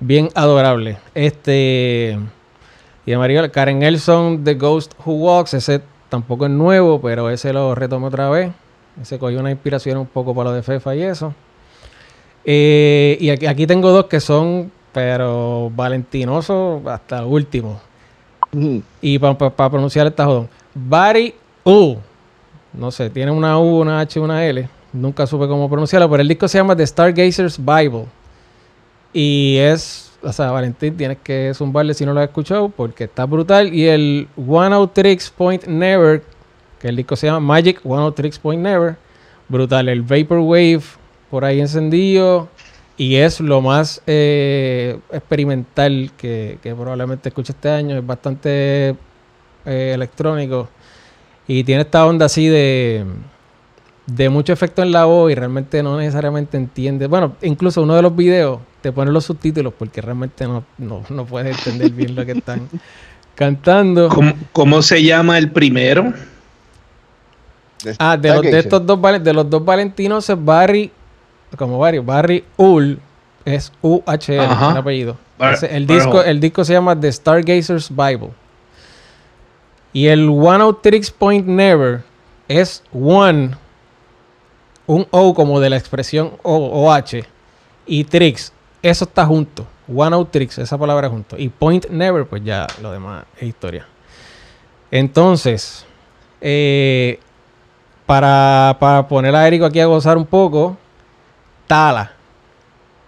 bien 0.00 0.28
adorable. 0.34 0.98
Este. 1.14 2.18
Y 3.04 3.10
de 3.10 3.18
Mario, 3.18 3.50
Karen 3.50 3.80
Nelson, 3.80 4.44
The 4.44 4.54
Ghost 4.54 4.92
Who 5.04 5.14
Walks, 5.14 5.54
ese 5.54 5.80
tampoco 6.08 6.44
es 6.44 6.52
nuevo, 6.52 7.00
pero 7.00 7.30
ese 7.30 7.52
lo 7.52 7.74
retomé 7.74 8.06
otra 8.06 8.28
vez. 8.30 8.52
Ese 9.00 9.18
cogió 9.18 9.40
una 9.40 9.50
inspiración 9.50 9.96
un 9.98 10.06
poco 10.06 10.34
para 10.34 10.50
lo 10.50 10.54
de 10.56 10.62
Fefa 10.62 10.94
y 10.94 11.02
eso. 11.02 11.34
Eh, 12.44 13.16
y 13.20 13.30
aquí, 13.30 13.46
aquí 13.46 13.66
tengo 13.66 13.90
dos 13.90 14.06
que 14.06 14.20
son, 14.20 14.70
pero 14.92 15.70
valentinosos 15.74 16.84
hasta 16.86 17.24
último. 17.24 17.80
Mm. 18.52 18.78
Y 19.00 19.18
para 19.18 19.70
pronunciar 19.70 20.06
esta 20.06 20.24
jodón. 20.24 20.48
Barry 20.74 21.34
U. 21.64 21.96
No 22.72 22.90
sé, 22.90 23.10
tiene 23.10 23.30
una 23.30 23.58
U, 23.58 23.80
una 23.80 24.00
H, 24.00 24.18
una 24.18 24.44
L. 24.46 24.68
Nunca 24.92 25.26
supe 25.26 25.46
cómo 25.46 25.68
pronunciarlo, 25.68 26.08
pero 26.10 26.22
el 26.22 26.28
disco 26.28 26.48
se 26.48 26.58
llama 26.58 26.76
The 26.76 26.86
Stargazer's 26.86 27.58
Bible. 27.58 28.06
Y 29.12 29.56
es, 29.58 30.12
o 30.22 30.32
sea, 30.32 30.50
Valentín, 30.50 30.96
tienes 30.96 31.18
que 31.22 31.52
zumbarle 31.54 31.94
si 31.94 32.04
no 32.04 32.12
lo 32.12 32.20
has 32.20 32.28
escuchado, 32.28 32.68
porque 32.68 33.04
está 33.04 33.26
brutal. 33.26 33.72
Y 33.74 33.86
el 33.86 34.28
One 34.36 34.74
Out 34.74 34.94
Tricks 34.94 35.30
Point 35.30 35.66
Never, 35.66 36.22
que 36.78 36.88
el 36.88 36.96
disco 36.96 37.16
se 37.16 37.26
llama 37.26 37.40
Magic 37.40 37.80
One 37.84 38.02
Out 38.02 38.16
Tricks 38.16 38.38
Point 38.38 38.62
Never, 38.62 38.96
brutal. 39.48 39.88
El 39.88 40.02
Vaporwave 40.02 40.82
por 41.32 41.46
ahí 41.46 41.60
encendido. 41.60 42.50
Y 42.98 43.16
es 43.16 43.40
lo 43.40 43.62
más 43.62 44.02
eh, 44.06 44.98
experimental 45.10 46.12
que, 46.18 46.58
que 46.62 46.74
probablemente 46.74 47.30
escuche 47.30 47.52
este 47.52 47.70
año. 47.70 47.96
Es 47.96 48.06
bastante 48.06 48.90
eh, 49.64 49.92
electrónico. 49.94 50.68
Y 51.48 51.64
tiene 51.64 51.82
esta 51.82 52.04
onda 52.04 52.26
así 52.26 52.48
de, 52.48 53.06
de 54.06 54.28
mucho 54.28 54.52
efecto 54.52 54.82
en 54.82 54.92
la 54.92 55.06
voz 55.06 55.32
y 55.32 55.34
realmente 55.34 55.82
no 55.82 55.96
necesariamente 55.96 56.58
entiende. 56.58 57.06
Bueno, 57.06 57.34
incluso 57.40 57.82
uno 57.82 57.96
de 57.96 58.02
los 58.02 58.14
videos 58.14 58.60
te 58.82 58.92
pone 58.92 59.10
los 59.10 59.24
subtítulos 59.24 59.72
porque 59.72 60.02
realmente 60.02 60.46
no, 60.46 60.64
no, 60.76 61.02
no 61.08 61.24
puedes 61.24 61.56
entender 61.56 61.92
bien 61.92 62.14
lo 62.14 62.26
que 62.26 62.32
están 62.32 62.68
cantando. 63.34 64.10
¿Cómo, 64.10 64.34
cómo 64.52 64.82
se 64.82 65.02
llama 65.02 65.38
el 65.38 65.50
primero? 65.50 66.12
Ah, 67.98 68.18
de, 68.18 68.28
los, 68.28 68.42
de 68.42 68.58
estos 68.58 68.86
dos 68.86 69.00
de 69.24 69.32
los 69.32 69.48
dos 69.48 69.64
Valentinos 69.64 70.28
es 70.28 70.44
Barry, 70.44 70.92
como 71.56 71.78
Barry, 71.78 71.98
Barry 71.98 72.44
Ul 72.56 72.98
es 73.44 73.72
U-H-L, 73.82 74.42
el 74.44 74.76
apellido. 74.76 75.16
Bar- 75.38 75.54
Ese- 75.54 75.74
el, 75.76 75.86
disco, 75.86 76.22
el 76.22 76.40
disco 76.40 76.64
se 76.64 76.72
llama 76.74 76.98
The 76.98 77.10
Stargazer's 77.12 77.90
Bible. 77.90 78.30
Y 79.92 80.06
el 80.06 80.28
One 80.28 80.62
Out 80.64 80.82
Tricks 80.82 81.10
Point 81.10 81.46
Never 81.46 82.02
es 82.48 82.82
One, 82.92 83.50
un 84.86 85.06
O 85.10 85.34
como 85.34 85.60
de 85.60 85.70
la 85.70 85.76
expresión 85.76 86.32
O, 86.42 86.86
OH, 86.88 87.24
y 87.86 88.04
Tricks, 88.04 88.52
eso 88.82 89.04
está 89.04 89.26
junto. 89.26 89.66
One 89.94 90.14
Out 90.16 90.30
Tricks, 90.30 90.58
esa 90.58 90.78
palabra 90.78 91.08
junto. 91.08 91.36
Y 91.36 91.48
Point 91.48 91.86
Never, 91.90 92.24
pues 92.26 92.42
ya 92.44 92.66
lo 92.80 92.92
demás 92.92 93.24
es 93.36 93.48
historia. 93.48 93.86
Entonces, 94.90 95.84
eh, 96.40 97.18
para, 98.06 98.76
para 98.78 99.08
poner 99.08 99.34
a 99.34 99.46
Eric 99.46 99.62
aquí 99.64 99.80
a 99.80 99.86
gozar 99.86 100.16
un 100.16 100.26
poco, 100.26 100.76
Tala. 101.72 102.12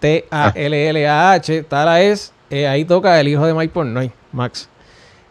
T-A-L-L-A-H. 0.01 1.62
Tala 1.65 2.01
es, 2.01 2.32
eh, 2.49 2.66
ahí 2.66 2.85
toca 2.86 3.20
el 3.20 3.28
hijo 3.28 3.45
de 3.47 3.53
Mike 3.53 3.73
Pornoy, 3.74 4.11
Max. 4.32 4.69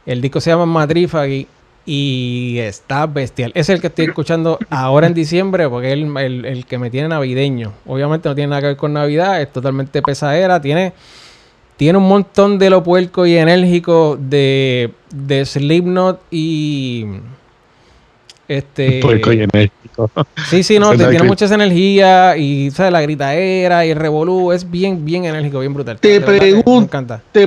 El 0.05 0.21
disco 0.21 0.39
se 0.39 0.51
llama 0.51 0.67
Madrifagi 0.67 1.47
y 1.85 2.57
está 2.59 3.07
bestial. 3.07 3.51
Es 3.55 3.69
el 3.69 3.81
que 3.81 3.87
estoy 3.87 4.05
escuchando 4.05 4.59
ahora 4.69 5.07
en 5.07 5.13
diciembre 5.15 5.67
porque 5.67 5.87
es 5.87 5.93
el, 5.93 6.15
el- 6.17 6.45
el 6.45 6.65
que 6.65 6.77
me 6.77 6.89
tiene 6.91 7.07
navideño. 7.07 7.73
Obviamente 7.87 8.29
no 8.29 8.35
tiene 8.35 8.49
nada 8.49 8.61
que 8.61 8.67
ver 8.67 8.77
con 8.77 8.93
Navidad, 8.93 9.41
es 9.41 9.51
totalmente 9.51 10.01
pesadera. 10.03 10.61
Tiene, 10.61 10.93
tiene 11.75 11.97
un 11.97 12.07
montón 12.07 12.59
de 12.59 12.69
lo 12.69 12.83
puerco 12.83 13.25
y 13.25 13.35
enérgico 13.35 14.15
de, 14.19 14.91
de 15.11 15.43
Slipknot 15.45 16.21
y... 16.29 17.05
Este, 18.45 18.99
y 18.99 19.39
enérgico. 19.41 20.11
Sí, 20.49 20.63
sí, 20.63 20.77
no, 20.77 20.91
Ese 20.91 21.03
te- 21.05 21.09
tiene 21.11 21.23
hay 21.23 21.27
mucha 21.29 21.45
esa 21.45 21.55
energía 21.55 22.35
y 22.35 22.71
¿sabes? 22.71 22.91
la 22.91 23.01
gritaera 23.01 23.85
y 23.85 23.91
el 23.91 23.97
revolú 23.97 24.51
es 24.51 24.69
bien, 24.69 25.05
bien 25.05 25.23
enérgico, 25.25 25.59
bien 25.61 25.73
brutal. 25.73 25.97
Te 25.99 26.19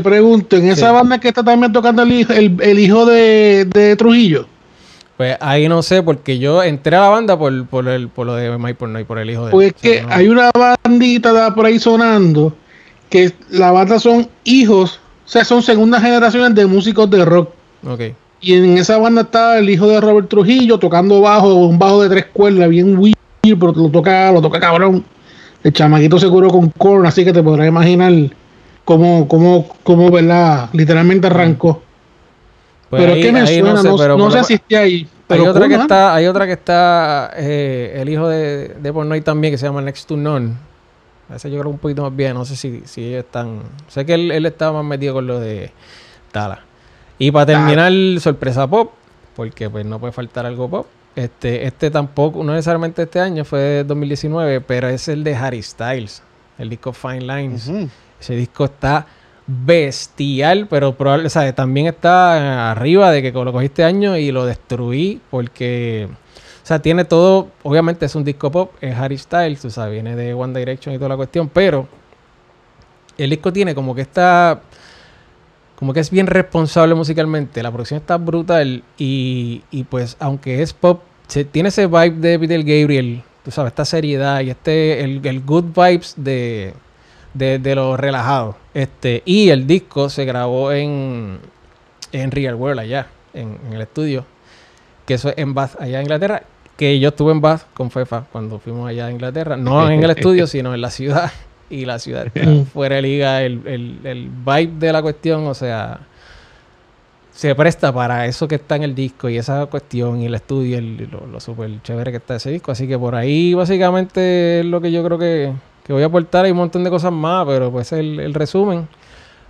pregunto, 0.00 0.56
en 0.56 0.68
esa 0.68 0.88
Sí. 0.88 0.92
banda 0.94 1.18
que 1.18 1.28
está 1.28 1.44
también 1.44 1.72
tocando 1.72 2.02
el 2.02 2.12
hijo, 2.12 2.32
el, 2.32 2.56
el 2.60 2.78
hijo 2.78 3.04
de, 3.04 3.66
de 3.72 3.94
Trujillo, 3.96 4.46
Pues 5.18 5.36
ahí 5.40 5.68
no 5.68 5.82
sé, 5.82 6.02
porque 6.02 6.38
yo 6.38 6.62
entré 6.62 6.96
a 6.96 7.00
la 7.02 7.08
banda 7.10 7.38
por, 7.38 7.66
por, 7.66 7.86
el, 7.88 8.08
por 8.08 8.26
lo 8.26 8.34
de 8.34 8.56
Mike 8.56 8.74
Pornoy, 8.76 9.04
por 9.04 9.18
el 9.18 9.30
hijo 9.30 9.44
de 9.46 9.50
pues 9.50 9.68
es 9.68 9.74
que 9.74 10.02
no- 10.02 10.08
hay 10.10 10.28
una 10.28 10.50
bandita 10.82 11.54
por 11.54 11.66
ahí 11.66 11.78
sonando 11.78 12.54
que 13.10 13.32
la 13.50 13.70
banda 13.70 13.98
son 14.00 14.28
hijos, 14.44 14.98
o 15.24 15.28
sea, 15.28 15.44
son 15.44 15.62
segundas 15.62 16.02
generaciones 16.02 16.54
de 16.54 16.66
músicos 16.66 17.08
de 17.10 17.24
rock. 17.24 17.50
Ok. 17.86 18.00
Y 18.40 18.54
en 18.54 18.78
esa 18.78 18.98
banda 18.98 19.22
está 19.22 19.58
el 19.58 19.68
hijo 19.70 19.86
de 19.88 20.00
Robert 20.00 20.28
Trujillo 20.28 20.78
tocando 20.78 21.20
bajo, 21.20 21.54
un 21.54 21.78
bajo 21.78 22.02
de 22.02 22.08
tres 22.10 22.26
cuerdas, 22.32 22.68
bien 22.68 22.96
weird, 22.98 23.14
pero 23.42 23.72
lo 23.72 23.88
toca, 23.88 24.30
lo 24.30 24.40
toca 24.42 24.60
cabrón. 24.60 25.04
El 25.64 25.72
chamaquito 25.72 26.18
seguro 26.18 26.48
con 26.50 26.70
corn, 26.70 27.06
así 27.06 27.24
que 27.24 27.32
te 27.32 27.42
podrás 27.42 27.66
imaginar 27.66 28.12
cómo, 28.84 29.26
cómo, 29.26 29.66
cómo, 29.82 30.10
¿verdad? 30.10 30.68
Literalmente 30.72 31.26
arrancó. 31.26 31.82
Pues 32.90 33.02
pero 33.02 33.14
ahí- 33.14 33.20
es 33.20 33.26
que 33.26 33.32
me 33.32 33.46
suena, 33.46 33.72
no, 33.74 33.82
sé, 33.82 34.02
pero 34.02 34.16
no 34.16 34.30
sé 34.30 34.38
lo- 34.38 34.44
si 34.44 34.54
esté 34.54 34.76
ahí. 34.76 34.94
Hay 34.94 35.08
Pero 35.26 35.50
otra, 35.50 35.62
cool, 35.62 35.70
que 35.70 35.76
¿no? 35.76 35.82
está, 35.82 36.14
hay 36.14 36.26
otra 36.26 36.46
que 36.46 36.52
está, 36.52 37.30
eh, 37.36 37.96
el 38.00 38.08
hijo 38.08 38.28
de, 38.28 38.68
de 38.80 38.92
Pornoy 38.92 39.22
también, 39.22 39.52
que 39.52 39.58
se 39.58 39.66
llama 39.66 39.82
Next 39.82 40.06
to 40.06 40.16
None. 40.16 40.52
Ese 41.34 41.50
yo 41.50 41.58
creo 41.58 41.72
un 41.72 41.78
poquito 41.78 42.02
más 42.02 42.14
bien. 42.14 42.34
No 42.34 42.44
sé 42.44 42.54
si, 42.54 42.82
si 42.84 43.02
ellos 43.08 43.24
están. 43.24 43.62
Sé 43.88 44.06
que 44.06 44.14
él, 44.14 44.30
él 44.30 44.46
estaba 44.46 44.72
más 44.74 44.84
metido 44.88 45.14
con 45.14 45.26
lo 45.26 45.40
de 45.40 45.72
Tala. 46.30 46.60
Y 47.18 47.30
para 47.30 47.46
terminar, 47.46 47.92
sorpresa 48.20 48.66
pop, 48.66 48.92
porque 49.34 49.70
pues 49.70 49.84
no 49.86 49.98
puede 49.98 50.12
faltar 50.12 50.46
algo 50.46 50.68
pop. 50.68 50.86
Este, 51.14 51.66
este 51.66 51.90
tampoco, 51.90 52.44
no 52.44 52.52
necesariamente 52.52 53.02
este 53.02 53.20
año, 53.20 53.44
fue 53.44 53.58
de 53.58 53.84
2019, 53.84 54.60
pero 54.60 54.88
es 54.88 55.08
el 55.08 55.24
de 55.24 55.34
Harry 55.34 55.62
Styles, 55.62 56.22
el 56.58 56.68
disco 56.68 56.92
Fine 56.92 57.20
Lines. 57.20 57.70
Ese 58.20 58.36
disco 58.36 58.66
está 58.66 59.06
bestial, 59.46 60.66
pero 60.68 60.94
probable, 60.94 61.26
o 61.26 61.30
sea, 61.30 61.54
también 61.54 61.86
está 61.86 62.72
arriba 62.72 63.10
de 63.10 63.22
que 63.22 63.32
lo 63.32 63.52
cogí 63.52 63.66
este 63.66 63.84
año 63.84 64.16
y 64.16 64.32
lo 64.32 64.44
destruí 64.44 65.20
porque, 65.30 66.08
o 66.10 66.66
sea, 66.66 66.80
tiene 66.80 67.04
todo, 67.04 67.48
obviamente 67.62 68.06
es 68.06 68.14
un 68.14 68.24
disco 68.24 68.50
pop, 68.50 68.72
es 68.80 68.94
Harry 68.96 69.18
Styles, 69.18 69.64
o 69.64 69.70
sea, 69.70 69.86
viene 69.86 70.16
de 70.16 70.34
One 70.34 70.58
Direction 70.58 70.94
y 70.94 70.98
toda 70.98 71.10
la 71.10 71.16
cuestión, 71.16 71.48
pero 71.48 71.86
el 73.16 73.30
disco 73.30 73.52
tiene 73.52 73.74
como 73.74 73.94
que 73.94 74.02
está, 74.02 74.60
como 75.76 75.92
que 75.92 76.00
es 76.00 76.10
bien 76.10 76.26
responsable 76.26 76.94
musicalmente, 76.94 77.62
la 77.62 77.70
producción 77.70 78.00
está 78.00 78.16
brutal 78.16 78.82
y, 78.98 79.62
y 79.70 79.84
pues 79.84 80.16
aunque 80.20 80.62
es 80.62 80.72
pop, 80.72 81.02
se- 81.28 81.44
tiene 81.44 81.68
ese 81.68 81.86
vibe 81.86 82.10
de 82.12 82.38
Peter 82.38 82.60
Gabriel, 82.60 83.22
tú 83.44 83.50
sabes, 83.50 83.70
esta 83.72 83.84
seriedad 83.84 84.40
y 84.40 84.50
este, 84.50 85.04
el, 85.04 85.20
el 85.24 85.40
good 85.42 85.64
vibes 85.74 86.14
de, 86.16 86.72
de, 87.34 87.58
de 87.58 87.74
lo 87.74 87.96
relajado. 87.96 88.56
Este, 88.74 89.22
y 89.26 89.50
el 89.50 89.66
disco 89.66 90.08
se 90.08 90.24
grabó 90.24 90.72
en, 90.72 91.38
en 92.12 92.30
Real 92.30 92.54
World 92.54 92.80
allá, 92.80 93.06
en, 93.34 93.58
en 93.66 93.72
el 93.74 93.82
estudio, 93.82 94.24
que 95.04 95.14
eso 95.14 95.28
es 95.28 95.38
en 95.38 95.52
Bath, 95.54 95.80
allá 95.80 95.98
en 95.98 96.02
Inglaterra, 96.04 96.42
que 96.76 96.98
yo 96.98 97.08
estuve 97.10 97.32
en 97.32 97.40
Bath 97.40 97.62
con 97.74 97.90
Fefa 97.90 98.24
cuando 98.32 98.58
fuimos 98.58 98.88
allá 98.88 99.06
a 99.06 99.10
Inglaterra, 99.10 99.56
no 99.56 99.80
en 99.90 100.02
el 100.04 100.10
estudio, 100.10 100.46
sino 100.46 100.74
en 100.74 100.80
la 100.80 100.90
ciudad. 100.90 101.30
Y 101.68 101.84
la 101.84 101.98
ciudad 101.98 102.26
está 102.26 102.48
fuera 102.72 102.96
de 102.96 103.02
liga, 103.02 103.42
el, 103.42 103.60
el, 103.66 103.98
el 104.04 104.28
vibe 104.28 104.72
de 104.78 104.92
la 104.92 105.02
cuestión, 105.02 105.46
o 105.46 105.54
sea, 105.54 105.98
se 107.32 107.54
presta 107.54 107.92
para 107.92 108.24
eso 108.26 108.48
que 108.48 108.54
está 108.54 108.76
en 108.76 108.82
el 108.84 108.94
disco 108.94 109.28
y 109.28 109.36
esa 109.36 109.66
cuestión 109.66 110.20
y 110.22 110.26
el 110.26 110.34
estudio 110.34 110.70
y 110.70 110.74
el- 110.74 111.08
lo, 111.10 111.26
lo 111.26 111.40
súper 111.40 111.70
chévere 111.82 112.10
que 112.10 112.16
está 112.18 112.36
ese 112.36 112.50
disco. 112.50 112.72
Así 112.72 112.86
que 112.88 112.98
por 112.98 113.14
ahí 113.14 113.52
básicamente 113.54 114.60
es 114.60 114.66
lo 114.66 114.80
que 114.80 114.90
yo 114.92 115.04
creo 115.04 115.18
que, 115.18 115.52
que 115.84 115.92
voy 115.92 116.02
a 116.02 116.06
aportar. 116.06 116.44
Hay 116.46 116.52
un 116.52 116.56
montón 116.58 116.82
de 116.84 116.90
cosas 116.90 117.12
más, 117.12 117.44
pero 117.46 117.70
pues 117.70 117.92
el, 117.92 118.20
el 118.20 118.32
resumen. 118.32 118.88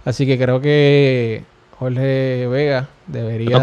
Así 0.05 0.27
que 0.27 0.37
creo 0.39 0.61
que 0.61 1.45
Jorge 1.79 2.47
Vega 2.49 2.89
debería 3.07 3.59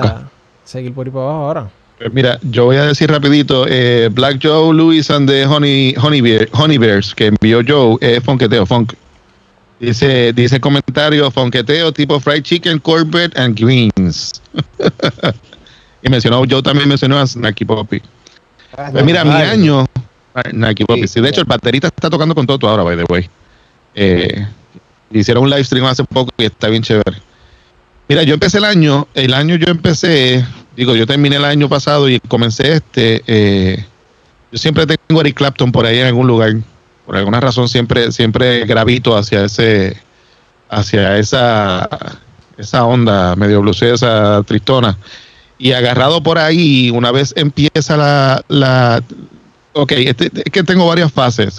seguir 0.64 0.94
por 0.94 1.06
ahí 1.08 1.12
para 1.12 1.26
abajo 1.26 1.46
ahora. 1.46 1.70
Mira, 2.12 2.40
yo 2.44 2.66
voy 2.66 2.76
a 2.78 2.86
decir 2.86 3.10
rapidito, 3.10 3.66
eh, 3.68 4.10
Black 4.12 4.40
Joe, 4.42 4.74
Louis 4.74 5.10
and 5.10 5.30
the 5.30 5.46
Honey, 5.46 5.94
Honey, 5.98 6.22
Bear- 6.22 6.50
Honey 6.54 6.78
Bears, 6.78 7.14
que 7.16 7.28
envió 7.28 7.62
Joe, 7.66 7.98
es 8.02 8.24
fonqueteo, 8.24 8.66
funk. 8.66 8.94
Dice, 9.80 10.32
dice 10.34 10.60
comentario, 10.60 11.30
fonqueteo 11.30 11.92
tipo 11.92 12.20
fried 12.20 12.44
chicken, 12.44 12.80
cornbread 12.80 13.38
and 13.38 13.60
greens. 13.60 14.32
y 16.04 16.10
mencionó, 16.10 16.44
Joe 16.50 16.62
también 16.64 16.88
mencionó 16.88 17.20
a 17.20 17.28
Snacky 17.28 17.66
Poppy. 17.66 18.02
Pues 18.92 19.04
mira, 19.06 19.24
mi 19.24 19.32
año, 19.32 19.86
ah, 20.34 20.42
Snacky 20.50 20.86
Poppy, 20.86 21.08
Sí, 21.08 21.22
de 21.22 21.30
hecho 21.30 21.42
el 21.42 21.48
baterista 21.48 21.88
está 21.88 22.10
tocando 22.10 22.34
con 22.34 22.46
Toto 22.48 22.68
ahora, 22.68 22.84
by 22.84 22.98
the 22.98 23.06
way. 23.10 23.30
Eh, 23.96 24.48
hicieron 25.12 25.44
un 25.44 25.50
live 25.50 25.64
stream 25.64 25.86
hace 25.86 26.04
poco 26.04 26.32
y 26.38 26.46
está 26.46 26.70
bien 26.70 26.82
chévere. 26.82 27.18
Mira, 28.08 28.24
yo 28.24 28.34
empecé 28.34 28.58
el 28.58 28.66
año, 28.66 29.08
el 29.14 29.34
año 29.34 29.56
yo 29.56 29.68
empecé, 29.68 30.46
digo, 30.76 30.96
yo 30.96 31.06
terminé 31.06 31.36
el 31.38 31.46
año 31.46 31.70
pasado 31.70 32.10
y 32.10 32.20
comencé 32.20 32.74
este, 32.74 33.24
eh, 33.28 33.86
yo 34.52 34.58
siempre 34.58 34.86
tengo 34.86 35.22
Eric 35.22 35.36
Clapton 35.36 35.72
por 35.72 35.86
ahí 35.86 36.00
en 36.00 36.08
algún 36.08 36.28
lugar, 36.28 36.54
por 37.06 37.18
alguna 37.18 37.40
razón 37.40 37.68
siempre, 37.70 38.12
siempre 38.12 38.66
gravito 38.66 39.16
hacia 39.18 39.46
ese, 39.46 39.98
hacia 40.70 41.18
esa, 41.18 41.90
esa 42.58 42.86
onda 42.86 43.36
medio 43.36 43.62
blusesa, 43.62 44.42
tristona. 44.44 44.98
Y 45.58 45.72
agarrado 45.72 46.22
por 46.22 46.38
ahí, 46.40 46.90
una 46.90 47.12
vez 47.12 47.34
empieza 47.38 47.96
la, 47.96 48.44
la 48.48 49.02
ok, 49.74 49.92
este- 49.94 50.32
es 50.34 50.52
que 50.52 50.64
tengo 50.64 50.88
varias 50.88 51.12
fases, 51.12 51.58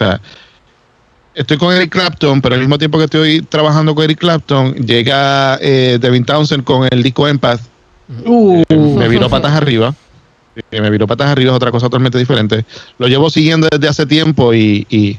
estoy 1.34 1.56
con 1.56 1.74
Eric 1.74 1.90
Clapton, 1.90 2.40
pero 2.40 2.54
al 2.54 2.60
mismo 2.60 2.78
tiempo 2.78 2.98
que 2.98 3.04
estoy 3.04 3.42
trabajando 3.42 3.94
con 3.94 4.04
Eric 4.04 4.18
Clapton, 4.18 4.74
llega 4.74 5.58
eh, 5.60 5.98
Devin 6.00 6.24
Townsend 6.24 6.64
con 6.64 6.86
el 6.90 7.02
disco 7.02 7.26
Empath, 7.26 7.60
Uh, 8.26 8.62
me 8.98 9.08
viró 9.08 9.28
patas 9.28 9.52
arriba. 9.52 9.94
Eh, 10.70 10.80
Me 10.80 10.90
viró 10.90 11.06
patas 11.06 11.28
arriba, 11.28 11.50
es 11.50 11.56
otra 11.56 11.70
cosa 11.70 11.86
totalmente 11.86 12.18
diferente. 12.18 12.64
Lo 12.98 13.08
llevo 13.08 13.30
siguiendo 13.30 13.68
desde 13.70 13.88
hace 13.88 14.06
tiempo 14.06 14.54
y, 14.54 14.86
y, 14.88 15.18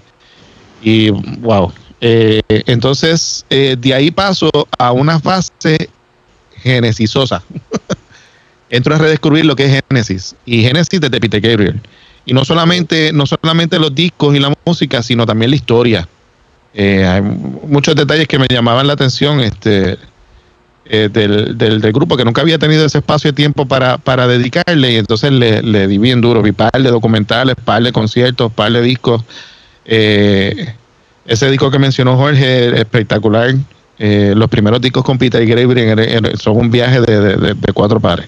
y, 0.82 1.10
wow. 1.10 1.72
Eh, 2.02 2.42
entonces, 2.48 3.46
eh, 3.50 3.76
de 3.80 3.94
ahí 3.94 4.12
paso 4.12 4.50
a 4.78 4.92
una 4.92 5.20
fase 5.20 5.90
genesisosa. 6.58 7.44
Entro 8.70 8.96
a 8.96 8.98
redescubrir 8.98 9.46
lo 9.46 9.56
que 9.56 9.66
es 9.66 9.84
Genesis. 9.90 10.36
Y 10.46 10.62
Genesis 10.62 11.00
desde 11.02 11.20
Peter 11.20 11.42
Gabriel. 11.42 11.82
Y 12.26 12.34
no 12.34 12.44
solamente, 12.44 13.12
no 13.14 13.26
solamente 13.26 13.80
los 13.80 13.94
discos 13.94 14.36
y 14.36 14.40
la 14.40 14.54
música, 14.66 15.04
sino 15.04 15.26
también 15.26 15.52
la 15.52 15.58
historia. 15.58 16.08
Eh, 16.74 17.06
hay 17.06 17.22
muchos 17.22 17.96
detalles 17.96 18.28
que 18.28 18.40
me 18.40 18.48
llamaban 18.50 18.88
la 18.88 18.94
atención. 18.94 19.40
Este, 19.40 19.98
eh, 20.86 21.10
del, 21.12 21.58
del, 21.58 21.82
del 21.82 21.92
grupo 21.92 22.16
que 22.16 22.24
nunca 22.26 22.42
había 22.42 22.60
tenido 22.60 22.86
ese 22.86 23.00
espacio 23.00 23.32
de 23.32 23.36
tiempo 23.36 23.66
para, 23.66 23.98
para 23.98 24.28
dedicarle 24.28 24.92
y 24.94 24.96
entonces 24.98 25.32
le, 25.32 25.62
le 25.64 25.88
di 25.88 25.98
bien 25.98 26.22
duro, 26.22 26.42
vi 26.42 26.52
par 26.52 26.72
de 26.72 26.90
documentales, 26.90 27.56
par 27.64 27.82
de 27.84 27.92
conciertos, 27.92 28.52
par 28.52 28.72
de 28.72 28.82
discos. 28.82 29.24
Eh, 29.86 30.74
ese 31.26 31.50
disco 31.50 31.72
que 31.72 31.80
mencionó 31.80 32.18
Jorge, 32.18 32.80
espectacular. 32.80 33.56
Eh, 33.98 34.34
los 34.36 34.50
primeros 34.50 34.82
discos 34.82 35.04
con 35.04 35.18
Peter 35.18 35.42
er- 35.42 36.00
er- 36.00 36.38
son 36.38 36.58
un 36.58 36.70
viaje 36.72 37.00
de, 37.02 37.38
de- 37.38 37.74
cuatro 37.74 38.00
pares. 38.00 38.28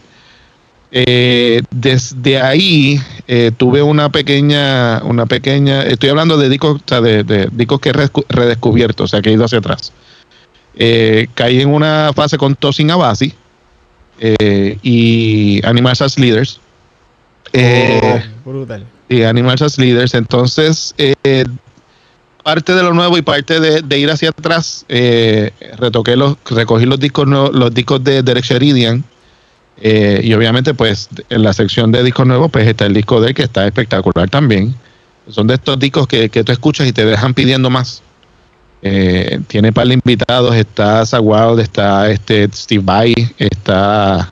Eh, 0.90 1.62
desde 1.70 2.42
ahí 2.42 3.00
tuve 3.58 3.82
una 3.84 4.10
pequeña, 4.10 5.02
una 5.04 5.26
pequeña, 5.26 5.84
estoy 5.84 6.10
hablando 6.10 6.38
de 6.38 6.48
discos, 6.48 6.78
o 6.78 6.84
sea, 6.88 7.02
de, 7.02 7.24
discos 7.52 7.82
que 7.82 7.90
he 7.90 7.94
redescu- 7.94 8.26
redescubierto, 8.30 9.04
o 9.04 9.08
sea, 9.08 9.22
que 9.22 9.30
he 9.30 9.34
ido 9.34 9.44
hacia 9.44 9.60
atrás. 9.60 9.92
Eh, 10.80 11.28
caí 11.34 11.62
en 11.62 11.70
una 11.70 12.12
fase 12.16 12.38
con 12.38 12.56
Tosin 12.56 12.92
Abasi 12.92 13.34
eh, 14.20 14.78
y 14.84 15.66
Animal 15.66 15.96
as 16.00 16.18
Leaders. 16.20 16.60
Eh, 17.54 18.24
Brutal. 18.46 18.86
y 19.10 19.24
Animal 19.24 19.58
as 19.62 19.78
Leaders. 19.78 20.14
Entonces, 20.14 20.94
eh, 20.98 21.46
parte 22.44 22.74
de 22.74 22.84
lo 22.84 22.94
nuevo 22.94 23.18
y 23.18 23.22
parte 23.22 23.60
de, 23.60 23.82
de 23.82 24.00
ir 24.00 24.10
hacia 24.12 24.30
atrás, 24.30 24.86
eh, 24.90 25.52
retoqué 25.78 26.16
los, 26.16 26.38
recogí 26.50 26.86
los 26.86 27.00
discos 27.00 27.28
nuevos, 27.28 27.54
los 27.54 27.74
discos 27.74 28.04
de 28.04 28.22
Derek 28.24 28.44
Sheridan. 28.46 29.04
eh, 29.78 30.22
y 30.24 30.34
obviamente, 30.34 30.74
pues, 30.74 31.10
en 31.30 31.44
la 31.44 31.54
sección 31.54 31.92
de 31.92 32.04
discos 32.04 32.26
nuevos, 32.28 32.50
pues 32.52 32.68
está 32.68 32.86
el 32.86 32.94
disco 32.94 33.22
de 33.22 33.30
él 33.30 33.36
que 33.36 33.44
está 33.44 33.66
espectacular 33.68 34.30
también. 34.30 34.76
Son 35.30 35.48
de 35.48 35.56
estos 35.56 35.78
discos 35.80 36.08
que, 36.08 36.30
que 36.30 36.44
tú 36.44 36.52
escuchas 36.52 36.88
y 36.88 36.94
te 36.94 37.06
dejan 37.06 37.34
pidiendo 37.34 37.70
más. 37.70 38.02
Eh, 38.82 39.40
tiene 39.48 39.74
par 39.74 39.88
de 39.88 39.96
invitados, 39.96 40.56
está 40.56 41.06
Zaguao, 41.06 41.58
está 41.60 42.10
este 42.12 42.48
Steve 42.54 42.84
Vai, 42.86 43.14
está 43.38 44.32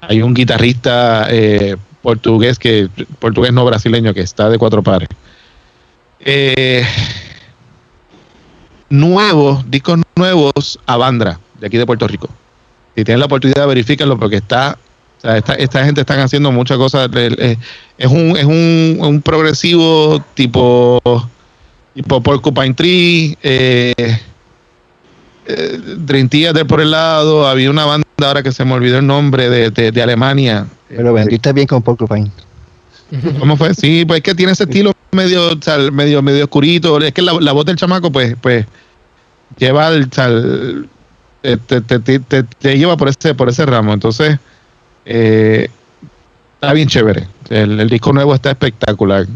hay 0.00 0.22
un 0.22 0.32
guitarrista 0.32 1.26
eh, 1.28 1.76
portugués 2.00 2.58
que 2.58 2.88
portugués 3.18 3.52
no 3.52 3.64
brasileño 3.64 4.14
que 4.14 4.20
está 4.20 4.48
de 4.48 4.58
cuatro 4.58 4.82
pares. 4.82 5.08
Eh, 6.20 6.84
nuevos, 8.88 9.68
discos 9.70 9.98
nuevos 10.16 10.78
a 10.86 10.96
Bandra, 10.96 11.40
de 11.60 11.66
aquí 11.66 11.76
de 11.76 11.86
Puerto 11.86 12.06
Rico. 12.06 12.28
Si 12.96 13.04
tienen 13.04 13.20
la 13.20 13.26
oportunidad, 13.26 13.66
verifíquenlo 13.66 14.18
porque 14.18 14.36
está, 14.36 14.78
o 15.18 15.20
sea, 15.20 15.36
esta, 15.36 15.54
esta 15.54 15.84
gente 15.84 16.00
están 16.00 16.20
haciendo 16.20 16.50
muchas 16.52 16.78
cosas. 16.78 17.10
Es 17.14 18.08
un, 18.08 18.36
es 18.36 18.44
un, 18.44 18.98
un 19.00 19.22
progresivo 19.22 20.24
tipo, 20.34 21.00
tipo 22.02 22.20
Porcupine 22.22 22.74
Tree, 22.74 23.36
eh, 23.42 23.92
eh, 25.46 25.80
Dream 25.98 26.28
Theater 26.28 26.64
por 26.64 26.80
el 26.80 26.92
lado, 26.92 27.48
había 27.48 27.70
una 27.70 27.84
banda 27.86 28.06
ahora 28.22 28.42
que 28.42 28.52
se 28.52 28.64
me 28.64 28.74
olvidó 28.74 28.98
el 28.98 29.06
nombre 29.06 29.50
de, 29.50 29.70
de, 29.70 29.90
de 29.90 30.02
Alemania. 30.02 30.66
Pero 30.88 31.12
vendiste 31.12 31.52
bien 31.52 31.66
con 31.66 31.82
Porcupine. 31.82 32.30
¿Cómo 33.40 33.56
fue? 33.56 33.74
Sí, 33.74 34.04
pues 34.06 34.18
es 34.18 34.22
que 34.22 34.34
tiene 34.34 34.52
ese 34.52 34.62
estilo 34.64 34.92
medio, 35.10 35.48
o 35.54 35.60
sea, 35.60 35.78
medio, 35.90 36.22
medio 36.22 36.44
oscurito. 36.44 37.00
Es 37.00 37.12
que 37.12 37.22
la, 37.22 37.32
la 37.40 37.52
voz 37.52 37.64
del 37.64 37.74
chamaco, 37.76 38.12
pues, 38.12 38.36
pues, 38.40 38.64
lleva 39.58 39.88
al, 39.88 40.04
o 40.04 40.14
sea, 40.14 40.26
el- 40.26 40.88
te, 41.42 41.80
te- 41.80 41.98
te- 41.98 42.20
te- 42.20 42.42
te 42.44 42.78
lleva 42.78 42.96
por 42.96 43.08
ese, 43.08 43.34
por 43.34 43.48
ese 43.48 43.66
ramo. 43.66 43.92
Entonces, 43.92 44.38
eh, 45.04 45.68
está 46.54 46.72
bien 46.74 46.86
chévere. 46.88 47.26
El, 47.48 47.80
el 47.80 47.88
disco 47.88 48.12
nuevo 48.12 48.34
está 48.34 48.50
espectacular. 48.50 49.26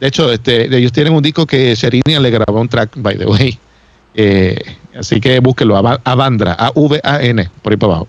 De 0.00 0.06
hecho, 0.08 0.32
este, 0.32 0.74
ellos 0.74 0.92
tienen 0.92 1.12
un 1.12 1.22
disco 1.22 1.46
que 1.46 1.74
Sherinian 1.74 2.22
le 2.22 2.30
grabó 2.30 2.60
un 2.60 2.68
track, 2.68 2.92
by 2.96 3.18
the 3.18 3.26
way. 3.26 3.58
Eh, 4.14 4.56
así 4.98 5.20
que 5.20 5.38
búsquelo, 5.40 5.76
Ava- 5.76 6.00
Avandra, 6.04 6.54
A-V-A-N, 6.54 7.48
por 7.62 7.72
ahí 7.72 7.76
para 7.76 7.92
abajo. 7.92 8.08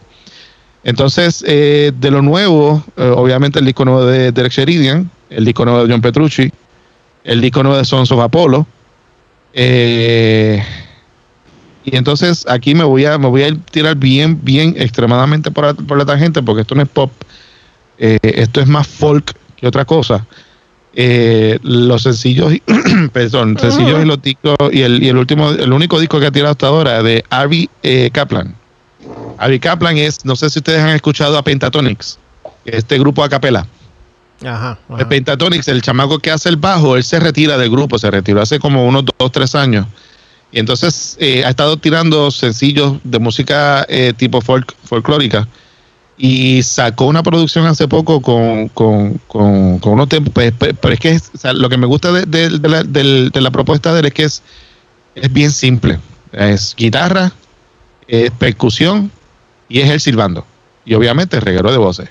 Entonces, 0.83 1.43
eh, 1.47 1.91
de 1.95 2.09
lo 2.11 2.21
nuevo, 2.23 2.83
eh, 2.97 3.03
obviamente 3.15 3.59
el 3.59 3.65
disco 3.65 3.85
nuevo 3.85 4.05
de 4.05 4.31
Derek 4.31 4.51
Sheridan, 4.51 5.11
el 5.29 5.45
disco 5.45 5.63
nuevo 5.65 5.85
de 5.85 5.91
John 5.93 6.01
Petrucci, 6.01 6.51
el 7.23 7.39
disco 7.41 7.61
nuevo 7.61 7.77
de 7.77 7.85
Sons 7.85 8.11
of 8.11 8.19
Apollo, 8.19 8.65
y 11.83 11.95
entonces 11.95 12.45
aquí 12.47 12.75
me 12.75 12.83
voy 12.83 13.05
a 13.05 13.17
me 13.17 13.27
voy 13.27 13.43
a 13.43 13.53
tirar 13.71 13.95
bien, 13.95 14.39
bien 14.43 14.75
extremadamente 14.77 15.51
por 15.51 15.65
la, 15.65 15.73
por 15.73 15.97
la 15.97 16.05
tangente, 16.05 16.41
porque 16.41 16.61
esto 16.61 16.75
no 16.75 16.81
es 16.83 16.89
pop, 16.89 17.11
esto 17.97 18.61
es 18.61 18.67
más 18.67 18.87
folk 18.87 19.33
que 19.55 19.67
otra 19.67 19.85
cosa. 19.85 20.25
Eh, 20.93 21.57
los 21.63 22.03
sencillos, 22.03 22.53
perdón, 23.13 23.57
sencillos 23.57 24.03
y 24.03 24.05
los 24.05 24.21
discos, 24.21 24.57
y 24.71 24.81
el, 24.81 25.01
y 25.01 25.07
el 25.07 25.17
último, 25.17 25.49
el 25.51 25.71
único 25.71 25.99
disco 25.99 26.19
que 26.19 26.25
ha 26.25 26.31
tirado 26.31 26.51
hasta 26.51 26.67
ahora 26.67 27.01
de 27.01 27.23
Avi 27.29 27.69
eh, 27.81 28.09
Kaplan. 28.11 28.55
Avi 29.37 29.59
Kaplan 29.59 29.97
es, 29.97 30.25
no 30.25 30.35
sé 30.35 30.49
si 30.49 30.59
ustedes 30.59 30.81
han 30.81 30.89
escuchado 30.89 31.37
a 31.37 31.43
Pentatonix, 31.43 32.19
este 32.65 32.99
grupo 32.99 33.23
a 33.23 33.29
capela. 33.29 33.65
Ajá. 34.45 34.79
El. 34.97 35.07
Pentatonix, 35.07 35.67
el 35.67 35.81
chamaco 35.81 36.19
que 36.19 36.31
hace 36.31 36.49
el 36.49 36.57
bajo, 36.57 36.97
él 36.97 37.03
se 37.03 37.19
retira 37.19 37.57
del 37.57 37.69
grupo, 37.69 37.97
se 37.97 38.11
retiró 38.11 38.41
hace 38.41 38.59
como 38.59 38.85
unos 38.85 39.05
dos, 39.05 39.31
tres 39.31 39.55
años. 39.55 39.87
Y 40.51 40.59
entonces 40.59 41.15
eh, 41.19 41.45
ha 41.45 41.49
estado 41.49 41.77
tirando 41.77 42.29
sencillos 42.31 42.97
de 43.03 43.19
música 43.19 43.85
eh, 43.87 44.13
tipo 44.15 44.41
folk, 44.41 44.73
folclórica. 44.83 45.47
Y 46.23 46.61
sacó 46.61 47.05
una 47.05 47.23
producción 47.23 47.65
hace 47.65 47.87
poco 47.87 48.21
con, 48.21 48.67
con, 48.69 49.19
con, 49.27 49.79
con 49.79 49.93
unos 49.93 50.07
tempos. 50.07 50.31
Pero, 50.35 50.55
pero- 50.59 50.75
pero 50.75 50.93
es 50.93 50.99
que 50.99 51.09
es- 51.09 51.31
o 51.33 51.37
sea, 51.37 51.51
lo 51.51 51.67
que 51.67 51.77
me 51.77 51.87
gusta 51.87 52.11
de, 52.11 52.25
de- 52.27 52.59
de 52.59 52.69
la, 52.69 52.83
del- 52.83 53.31
de 53.31 53.41
la 53.41 53.49
propuesta 53.49 53.91
de 53.91 54.01
él 54.01 54.05
es 54.05 54.13
que 54.13 54.23
es, 54.25 54.43
es 55.15 55.33
bien 55.33 55.51
simple. 55.51 55.97
Es 56.31 56.75
guitarra, 56.77 57.31
es 58.07 58.29
percusión 58.31 59.09
y 59.67 59.79
es 59.79 59.89
él 59.89 59.99
silbando. 59.99 60.45
Y 60.85 60.93
obviamente 60.93 61.39
reguero 61.39 61.71
de 61.71 61.77
voces. 61.77 62.09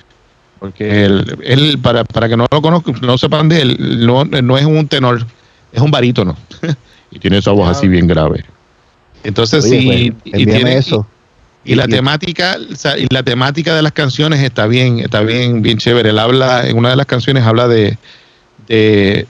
Porque 0.59 1.05
él, 1.05 1.39
él, 1.45 1.79
para, 1.81 2.03
para 2.05 2.29
que 2.29 2.37
no 2.37 2.47
lo 2.51 2.61
conozcan, 2.61 2.97
no 3.03 3.17
sepan 3.17 3.49
de 3.49 3.63
él, 3.63 4.05
no, 4.07 4.25
no 4.25 4.59
es 4.59 4.67
un 4.67 4.89
tenor, 4.89 5.25
es 5.73 5.81
un 5.81 5.91
barítono. 5.93 6.37
y 7.13 7.21
tiene 7.21 7.39
esa 7.39 7.53
voz 7.53 7.71
así 7.71 7.87
bien 7.87 8.09
grave. 8.09 8.45
Entonces, 9.23 9.65
Oye, 9.65 9.81
sí, 9.81 10.11
pues, 10.11 10.41
y, 10.41 10.45
tiene, 10.47 10.77
eso. 10.77 11.07
y 11.07 11.20
la 11.65 11.85
Y- 11.85 11.89
temática, 11.89 12.57
o 12.73 12.77
sea, 12.77 12.97
y 12.99 13.07
la 13.11 13.23
temática 13.23 13.75
de 13.75 13.83
las 13.83 13.93
canciones 13.93 14.41
está 14.43 14.67
bien, 14.67 15.01
está 15.01 15.21
bien, 15.23 15.63
bien 15.63 15.79
chévere. 15.79 16.11
Él 16.11 16.19
habla, 16.19 16.67
en 16.69 16.77
una 16.79 16.91
de 16.91 16.97
las 16.97 17.07
canciones 17.07 17.45
habla 17.45 17.69
de, 17.69 17.99
de 18.67 19.27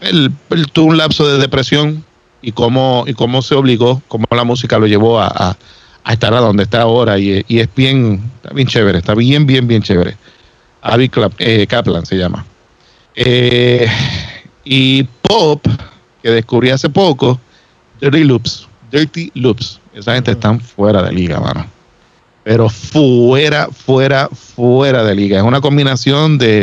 él, 0.00 0.32
él 0.50 0.66
tuvo 0.72 0.86
un 0.86 0.96
lapso 0.98 1.26
de 1.28 1.38
depresión 1.38 2.04
y 2.42 2.52
cómo, 2.52 3.04
y 3.06 3.14
cómo 3.14 3.42
se 3.42 3.54
obligó, 3.54 4.02
cómo 4.08 4.24
la 4.30 4.44
música 4.44 4.78
lo 4.78 4.86
llevó 4.86 5.20
a, 5.20 5.26
a- 5.28 5.56
a 6.04 6.12
estar 6.12 6.32
a 6.34 6.38
donde 6.40 6.62
está 6.62 6.82
ahora. 6.82 7.18
Y, 7.18 7.44
y 7.48 7.58
es 7.58 7.68
bien, 7.74 8.30
está 8.36 8.54
bien 8.54 8.68
chévere, 8.68 8.98
está 8.98 9.14
bien, 9.14 9.44
bien, 9.46 9.66
bien 9.66 9.82
chévere. 9.82 10.16
Clap- 10.82 11.34
eh, 11.38 11.66
Kaplan 11.66 12.06
se 12.06 12.16
llama. 12.16 12.46
Eh, 13.14 13.88
y 14.64 15.02
Pop, 15.22 15.66
que 16.22 16.30
descubrí 16.30 16.70
hace 16.70 16.88
poco, 16.88 17.40
Dirty 18.00 18.22
Loops. 18.24 18.68
Dirty 18.92 19.32
Loops. 19.34 19.80
Esa 19.96 20.14
gente 20.14 20.32
están 20.32 20.60
fuera 20.60 21.02
de 21.02 21.12
liga, 21.12 21.40
mano. 21.40 21.66
Pero 22.44 22.68
fuera, 22.68 23.68
fuera, 23.72 24.28
fuera 24.28 25.02
de 25.02 25.14
liga. 25.14 25.38
Es 25.38 25.42
una 25.42 25.60
combinación 25.60 26.38
de, 26.38 26.62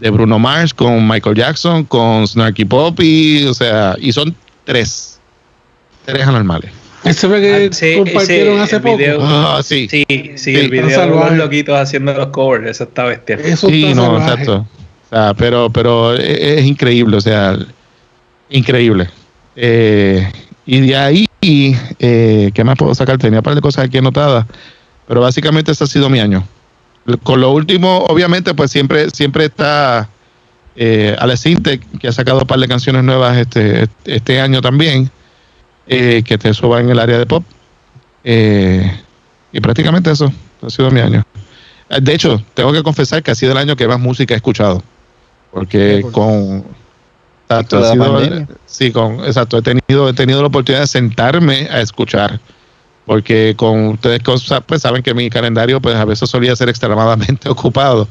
de 0.00 0.10
Bruno 0.10 0.38
Mars 0.38 0.74
con 0.74 1.06
Michael 1.06 1.36
Jackson, 1.36 1.84
con 1.84 2.26
Snarky 2.26 2.64
Poppy, 2.64 3.46
o 3.46 3.54
sea, 3.54 3.94
y 4.00 4.10
son 4.12 4.34
tres. 4.64 5.20
Tres 6.04 6.26
anormales. 6.26 6.72
Ese 7.04 7.28
fue 7.28 7.40
que 7.40 7.68
Ah, 7.70 7.72
sí, 7.72 7.94
compartieron 7.98 8.58
hace 8.60 8.80
poco. 8.80 8.96
video. 8.96 9.18
Ah, 9.22 9.60
sí. 9.62 9.86
Sí, 9.88 10.04
sí, 10.08 10.32
Sí, 10.36 10.56
el 10.56 10.70
video 10.70 11.00
de 11.00 11.06
los 11.06 11.32
loquitos 11.34 11.78
haciendo 11.78 12.12
los 12.14 12.28
covers, 12.28 12.66
eso 12.68 12.84
está 12.84 13.04
bestial. 13.04 13.40
Eso 13.40 13.68
Sí, 13.68 13.84
está 13.84 13.94
no, 13.96 14.02
salvaje. 14.06 14.30
exacto. 14.32 14.66
O 15.06 15.08
sea, 15.14 15.34
pero, 15.34 15.70
pero 15.70 16.14
es, 16.14 16.40
es 16.40 16.64
increíble, 16.64 17.16
o 17.16 17.20
sea, 17.20 17.56
increíble. 18.50 19.08
Eh, 19.54 20.28
y 20.66 20.80
de 20.80 20.96
ahí, 20.96 21.25
eh, 21.98 22.50
¿qué 22.54 22.64
más 22.64 22.76
puedo 22.76 22.94
sacar? 22.94 23.18
Tenía 23.18 23.40
un 23.40 23.44
par 23.44 23.54
de 23.54 23.60
cosas 23.60 23.84
aquí 23.84 23.98
anotadas, 23.98 24.46
pero 25.06 25.20
básicamente 25.20 25.72
ese 25.72 25.84
ha 25.84 25.86
sido 25.86 26.08
mi 26.08 26.20
año. 26.20 26.46
Con 27.22 27.40
lo 27.40 27.52
último, 27.52 28.04
obviamente, 28.08 28.54
pues 28.54 28.70
siempre, 28.70 29.10
siempre 29.10 29.44
está 29.44 30.08
eh, 30.74 31.16
Alex 31.18 31.46
Intec, 31.46 31.98
que 31.98 32.08
ha 32.08 32.12
sacado 32.12 32.40
un 32.40 32.46
par 32.46 32.58
de 32.58 32.68
canciones 32.68 33.02
nuevas 33.02 33.36
este, 33.36 33.88
este 34.04 34.40
año 34.40 34.60
también, 34.60 35.10
eh, 35.86 36.22
que 36.24 36.36
te 36.36 36.50
va 36.50 36.80
en 36.80 36.90
el 36.90 36.98
área 36.98 37.18
de 37.18 37.26
pop. 37.26 37.44
Eh, 38.24 38.90
y 39.52 39.60
prácticamente 39.60 40.10
eso 40.10 40.32
ha 40.62 40.70
sido 40.70 40.90
mi 40.90 41.00
año. 41.00 41.22
De 41.88 42.14
hecho, 42.14 42.42
tengo 42.54 42.72
que 42.72 42.82
confesar 42.82 43.22
que 43.22 43.30
ha 43.30 43.34
sido 43.34 43.52
el 43.52 43.58
año 43.58 43.76
que 43.76 43.86
más 43.86 44.00
música 44.00 44.34
he 44.34 44.36
escuchado. 44.36 44.82
Porque 45.52 46.04
con. 46.12 46.64
Exacto, 47.48 47.76
Esto 47.76 47.78
de 47.78 47.84
ha 47.84 47.88
la 47.88 47.92
sido- 48.04 48.12
pandemia. 48.20 48.48
sí, 48.66 48.90
con, 48.92 49.24
exacto, 49.24 49.58
he 49.58 49.62
tenido, 49.62 50.08
he 50.08 50.12
tenido 50.14 50.40
la 50.40 50.48
oportunidad 50.48 50.80
de 50.82 50.86
sentarme 50.88 51.68
a 51.70 51.80
escuchar. 51.80 52.40
Porque 53.04 53.54
con 53.56 53.86
ustedes 53.88 54.20
cosas, 54.22 54.62
pues 54.66 54.82
saben 54.82 55.00
que 55.02 55.14
mi 55.14 55.30
calendario 55.30 55.80
pues 55.80 55.94
a 55.94 56.04
veces 56.04 56.28
solía 56.28 56.56
ser 56.56 56.68
extremadamente 56.68 57.48
ocupado 57.48 58.08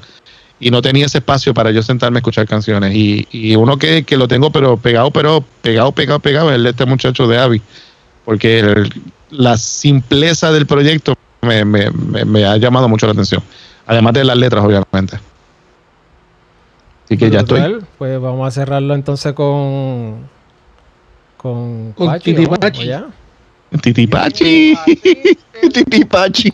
y 0.58 0.72
no 0.72 0.82
tenía 0.82 1.06
ese 1.06 1.18
espacio 1.18 1.54
para 1.54 1.70
yo 1.72 1.84
sentarme 1.84 2.18
a 2.18 2.20
escuchar 2.20 2.48
canciones. 2.48 2.96
Y, 2.96 3.28
y 3.30 3.58
uno 3.58 3.78
que, 3.78 4.04
que 4.04 4.16
lo 4.16 4.30
tengo 4.30 4.52
pero 4.52 4.78
pegado, 4.78 5.12
pero 5.12 5.44
pegado, 5.62 5.92
pegado, 5.92 6.20
pegado, 6.20 6.50
es 6.50 6.56
el 6.56 6.64
de 6.64 6.70
este 6.70 6.86
muchacho 6.86 7.28
de 7.28 7.38
Avi. 7.38 7.62
Porque 8.24 8.60
el- 8.60 8.94
la 9.32 9.58
simpleza 9.58 10.54
del 10.54 10.66
proyecto 10.66 11.14
me, 11.42 11.66
me, 11.66 11.92
me, 11.92 12.24
me 12.24 12.46
ha 12.46 12.56
llamado 12.56 12.88
mucho 12.88 13.06
la 13.06 13.12
atención. 13.12 13.44
Además 13.86 14.14
de 14.14 14.24
las 14.24 14.38
letras, 14.38 14.64
obviamente. 14.64 15.20
Así 17.06 17.18
que 17.18 17.30
ya 17.30 17.40
estoy. 17.40 17.84
Pues 17.98 18.20
vamos 18.20 18.48
a 18.48 18.52
cerrarlo 18.52 18.96
entonces 18.96 19.34
con. 19.34 20.28
Con, 21.38 21.94
Con 21.94 22.08
Pachi, 22.08 22.34
Titi 22.34 22.44
¿no? 22.50 22.58
Pachi. 22.58 22.82
¿O 22.82 22.86
ya? 22.86 23.06
Titipachi. 23.82 24.76
Titipachi. 25.74 26.54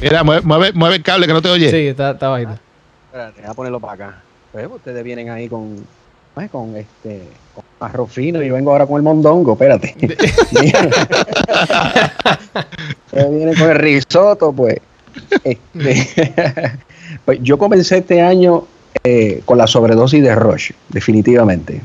Mira, 0.00 0.24
mueve, 0.24 0.42
mueve, 0.42 0.72
mueve 0.72 0.96
el 0.96 1.02
cable 1.02 1.26
que 1.26 1.32
no 1.32 1.42
te 1.42 1.50
oye. 1.50 1.70
Sí, 1.70 1.88
está, 1.88 2.12
está 2.12 2.28
bajito. 2.28 2.58
Espérate, 3.06 3.40
voy 3.42 3.50
a 3.50 3.54
ponerlo 3.54 3.80
para 3.80 3.92
acá. 3.92 4.22
Pues 4.52 4.66
ustedes 4.70 5.04
vienen 5.04 5.30
ahí 5.30 5.48
con, 5.48 5.86
pues, 6.34 6.50
con 6.50 6.76
este 6.76 7.22
con 7.54 7.64
arroz 7.80 8.10
fino 8.12 8.42
y 8.42 8.48
yo 8.48 8.54
vengo 8.54 8.72
ahora 8.72 8.86
con 8.86 8.96
el 8.96 9.02
mondongo, 9.02 9.52
espérate. 9.52 9.94
Ustedes 13.06 13.30
vienen 13.30 13.54
con 13.54 13.70
el 13.70 13.76
risotto, 13.76 14.52
pues. 14.52 14.78
Este, 15.44 16.32
pues 17.24 17.38
yo 17.42 17.58
comencé 17.58 17.98
este 17.98 18.20
año 18.20 18.66
eh, 19.04 19.42
con 19.44 19.58
la 19.58 19.66
sobredosis 19.66 20.22
de 20.22 20.34
Rush, 20.34 20.70
definitivamente. 20.88 21.82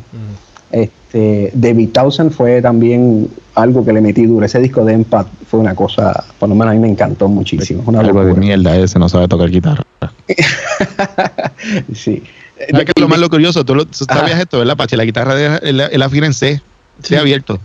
Este, 0.72 1.52
David 1.54 1.90
Townsend 1.90 2.32
fue 2.32 2.62
también 2.62 3.28
algo 3.56 3.84
que 3.84 3.92
le 3.92 4.00
metí 4.02 4.26
duro. 4.26 4.46
Ese 4.46 4.60
disco 4.60 4.86
de 4.86 4.94
Empat 4.94 5.28
fue 5.50 5.60
una 5.60 5.76
cosa, 5.76 6.24
por 6.40 6.48
lo 6.48 6.56
menos 6.56 6.72
a 6.72 6.74
mí 6.76 6.80
me 6.80 6.88
encantó 6.90 7.28
muchísimo. 7.28 7.82
Es 7.82 7.88
una 7.88 8.00
Algo 8.00 8.20
de 8.22 8.28
locura. 8.30 8.40
mierda 8.40 8.78
ese, 8.78 8.98
no 9.00 9.10
sabe 9.10 9.28
tocar 9.28 9.50
guitarra. 9.50 9.84
sí. 11.94 12.24
¿Sabes 12.72 12.86
qué 12.86 12.92
es 12.96 13.02
lo 13.02 13.08
más 13.08 13.20
lo 13.20 13.30
curioso? 13.30 13.64
Tú, 13.66 13.76
lo, 13.76 13.86
tú 13.86 14.06
Ajá. 14.08 14.20
sabías 14.22 14.40
esto, 14.40 14.60
¿verdad, 14.60 14.78
Pachi? 14.78 14.96
La 14.96 15.06
guitarra 15.06 15.34
de 15.36 15.60
él, 15.64 15.80
él 15.82 16.02
afina 16.02 16.26
en 16.28 16.34
C, 16.34 16.62
C 17.02 17.18
abierto. 17.18 17.56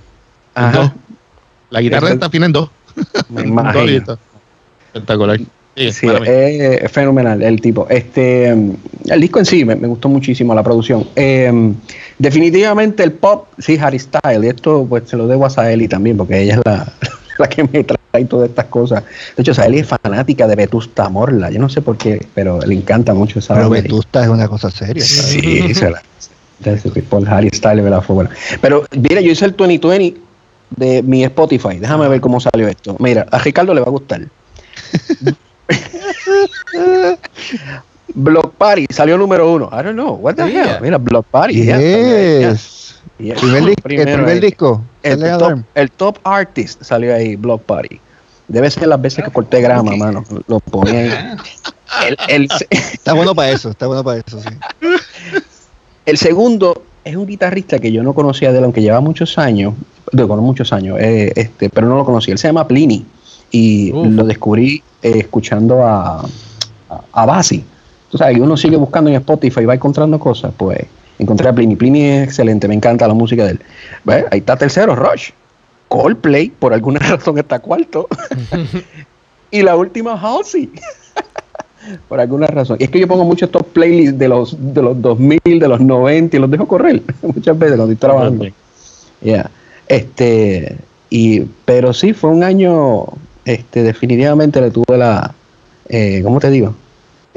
en 0.57 0.65
Ajá. 0.65 0.79
dos. 0.79 0.91
La 1.71 1.81
guitarra 1.81 2.11
está 2.11 2.27
afina 2.27 2.47
en 2.47 2.53
dos. 2.53 2.71
Me 3.29 3.43
imagino. 3.43 4.19
Espectacular. 4.95 5.39
Sí, 5.77 6.07
es, 6.07 6.93
fenomenal 6.93 7.43
el 7.43 7.61
tipo. 7.61 7.87
Este, 7.91 8.49
el 8.49 9.21
disco 9.21 9.41
en 9.41 9.45
sí 9.45 9.65
me, 9.65 9.75
me 9.75 9.89
gustó 9.89 10.09
muchísimo 10.09 10.55
la 10.55 10.63
producción. 10.63 11.09
Eh, 11.17 11.73
definitivamente 12.19 13.03
el 13.03 13.13
pop, 13.13 13.49
sí, 13.59 13.77
Harry 13.81 13.99
Style. 13.99 14.45
Y 14.45 14.49
esto 14.49 14.87
pues 14.89 15.05
se 15.07 15.17
lo 15.17 15.27
debo 15.27 15.47
a 15.47 15.51
Saeli 15.51 15.89
también, 15.89 16.17
porque 16.17 16.43
ella 16.43 16.55
es 16.55 16.61
la, 16.65 16.93
la 17.39 17.49
que 17.49 17.65
me 17.65 17.83
trae 17.83 18.25
todas 18.29 18.49
estas 18.49 18.67
cosas. 18.67 19.03
De 19.37 19.43
hecho, 19.43 19.53
Saeli 19.53 19.81
es 19.81 19.87
fanática 19.87 20.47
de 20.47 20.55
Vetusta 20.55 21.09
Morla. 21.09 21.51
Yo 21.51 21.59
no 21.59 21.69
sé 21.69 21.83
por 21.83 21.97
qué, 21.97 22.25
pero 22.35 22.61
le 22.61 22.75
encanta 22.75 23.13
mucho 23.13 23.41
esa 23.41 23.55
Pero. 23.55 23.71
Vetusta 23.71 24.23
es 24.23 24.29
una 24.29 24.47
cosa 24.49 24.71
seria. 24.71 25.05
Sí, 25.05 25.75
se 25.75 25.91
la. 25.91 26.01
Por 27.11 27.29
Harry 27.29 27.51
Styles 27.53 27.83
me 27.83 27.91
la 27.91 28.01
fue 28.01 28.15
buena. 28.15 28.31
Pero 28.61 28.87
mira, 28.93 29.21
yo 29.21 29.33
hice 29.33 29.45
el 29.45 29.57
2020 29.57 30.21
de 30.77 31.03
mi 31.03 31.25
Spotify. 31.25 31.79
Déjame 31.79 32.09
ver 32.09 32.21
cómo 32.21 32.41
salió 32.41 32.69
esto. 32.69 32.97
Mira, 33.01 33.27
a 33.31 33.39
Ricardo 33.39 33.75
le 33.75 33.81
va 33.81 33.89
a 33.89 33.91
gustar. 33.91 34.23
Block 38.15 38.55
Party 38.55 38.87
salió 38.91 39.17
número 39.19 39.53
uno. 39.53 39.69
I 39.73 39.83
don't 39.83 39.95
know. 39.95 40.15
What 40.17 40.35
the 40.37 40.51
Yeah. 40.51 40.75
hell? 40.75 40.79
Mira, 40.83 40.99
Block 40.99 41.27
Party. 41.27 41.65
Yes. 41.65 43.01
Primer 43.17 43.63
el 43.69 43.77
primer 43.77 44.41
disco. 44.41 44.83
El 45.03 45.21
top, 45.21 45.29
Alarm. 45.29 45.65
el 45.75 45.91
top 45.91 46.19
artist 46.25 46.83
salió 46.83 47.15
ahí, 47.15 47.37
Block 47.37 47.63
Party. 47.63 48.01
Debe 48.49 48.71
ser 48.71 48.89
las 48.89 49.01
veces 49.01 49.25
que 49.25 49.31
corté 49.31 49.61
grama, 49.61 49.97
mano. 49.97 50.25
Lo 50.47 50.61
ponía 50.61 51.01
ahí. 51.01 51.37
El, 52.09 52.17
el, 52.29 52.49
Está 52.71 53.13
bueno 53.13 53.37
para 53.37 53.51
eso, 53.51 53.71
está 53.71 53.87
bueno 53.87 54.03
para 54.03 54.19
eso, 54.19 54.41
sí. 54.41 54.49
El 56.07 56.19
segundo 56.19 56.83
es 57.05 57.15
un 57.15 57.25
guitarrista 57.25 57.79
que 57.79 57.93
yo 57.93 58.03
no 58.03 58.15
conocía 58.15 58.51
de 58.51 58.59
él, 58.59 58.65
aunque 58.65 58.83
lleva 58.83 59.01
muchos 59.01 59.39
años, 59.39 59.75
muchos 60.13 60.73
años, 60.73 60.99
eh, 61.01 61.33
este, 61.37 61.71
pero 61.71 61.87
no 61.87 61.97
lo 61.97 62.05
conocía. 62.05 62.33
Él 62.33 62.39
se 62.39 62.49
llama 62.49 62.67
Pliny 62.67 63.07
y 63.55 63.93
lo 63.93 64.25
descubrí 64.25 64.83
eh, 65.01 65.19
escuchando 65.19 65.85
a, 65.85 66.19
a, 66.21 67.01
a 67.13 67.27
Basi. 67.27 67.63
Tú 68.11 68.19
sabes, 68.19 68.37
uno 68.41 68.57
sigue 68.57 68.77
buscando 68.77 69.11
en 69.11 69.17
Spotify 69.17 69.61
y 69.61 69.65
va 69.65 69.75
encontrando 69.75 70.19
cosas, 70.19 70.53
pues 70.57 70.81
encontré 71.21 71.49
a 71.49 71.53
Pliny. 71.53 71.77
Pliny 71.77 72.03
es 72.03 72.25
excelente, 72.25 72.67
me 72.67 72.75
encanta 72.75 73.07
la 73.07 73.15
música 73.15 73.45
de 73.45 73.53
él. 73.53 73.61
Bueno, 74.03 74.27
ahí 74.33 74.41
está 74.41 74.57
tercero, 74.57 74.97
Rush. 74.97 75.31
Coldplay, 75.87 76.51
por 76.51 76.75
alguna 76.75 76.99
razón 77.11 77.39
está 77.39 77.61
cuarto. 77.61 78.09
y 79.53 79.63
la 79.63 79.77
última, 79.77 80.21
Halsey. 80.21 80.73
por 82.09 82.19
alguna 82.19 82.49
razón. 82.49 82.77
Y 82.81 82.85
es 82.85 82.91
que 82.91 82.99
yo 82.99 83.07
pongo 83.07 83.25
muchos 83.25 83.47
estos 83.47 83.63
playlists 83.67 84.19
de 84.19 84.29
los, 84.29 84.57
de 84.59 84.83
los 84.83 85.01
2000, 85.01 85.39
de 85.45 85.69
los 85.69 85.81
90 85.81 86.37
y 86.37 86.41
los 86.41 86.51
dejo 86.51 86.67
correr 86.67 87.03
muchas 87.23 87.57
veces 87.57 87.77
cuando 87.77 87.93
estoy 87.93 88.09
trabajando. 88.09 88.47
Yeah. 89.23 89.49
Este, 89.87 90.77
y, 91.09 91.43
pero 91.65 91.93
sí, 91.93 92.13
fue 92.13 92.31
un 92.31 92.43
año, 92.43 93.05
este, 93.45 93.83
definitivamente 93.83 94.61
le 94.61 94.71
tuve 94.71 94.97
la, 94.97 95.35
eh, 95.89 96.21
¿cómo 96.23 96.41
te 96.41 96.51
digo? 96.51 96.75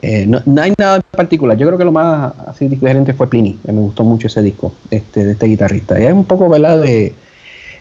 Eh, 0.02 0.26
no, 0.28 0.42
no 0.46 0.62
hay 0.62 0.74
nada 0.78 0.98
en 0.98 1.04
particular. 1.12 1.58
Yo 1.58 1.66
creo 1.68 1.78
que 1.78 1.86
lo 1.86 1.92
más 1.92 2.34
así 2.48 2.68
diferente 2.68 3.14
fue 3.14 3.28
Pliny. 3.28 3.60
Me 3.66 3.74
gustó 3.74 4.04
mucho 4.04 4.28
ese 4.28 4.42
disco 4.42 4.74
este, 4.92 5.26
de 5.26 5.32
este 5.32 5.48
guitarrista. 5.48 6.00
Y 6.00 6.06
es 6.06 6.14
un 6.14 6.26
poco, 6.26 6.48
¿verdad? 6.50 6.82
De, 6.82 7.14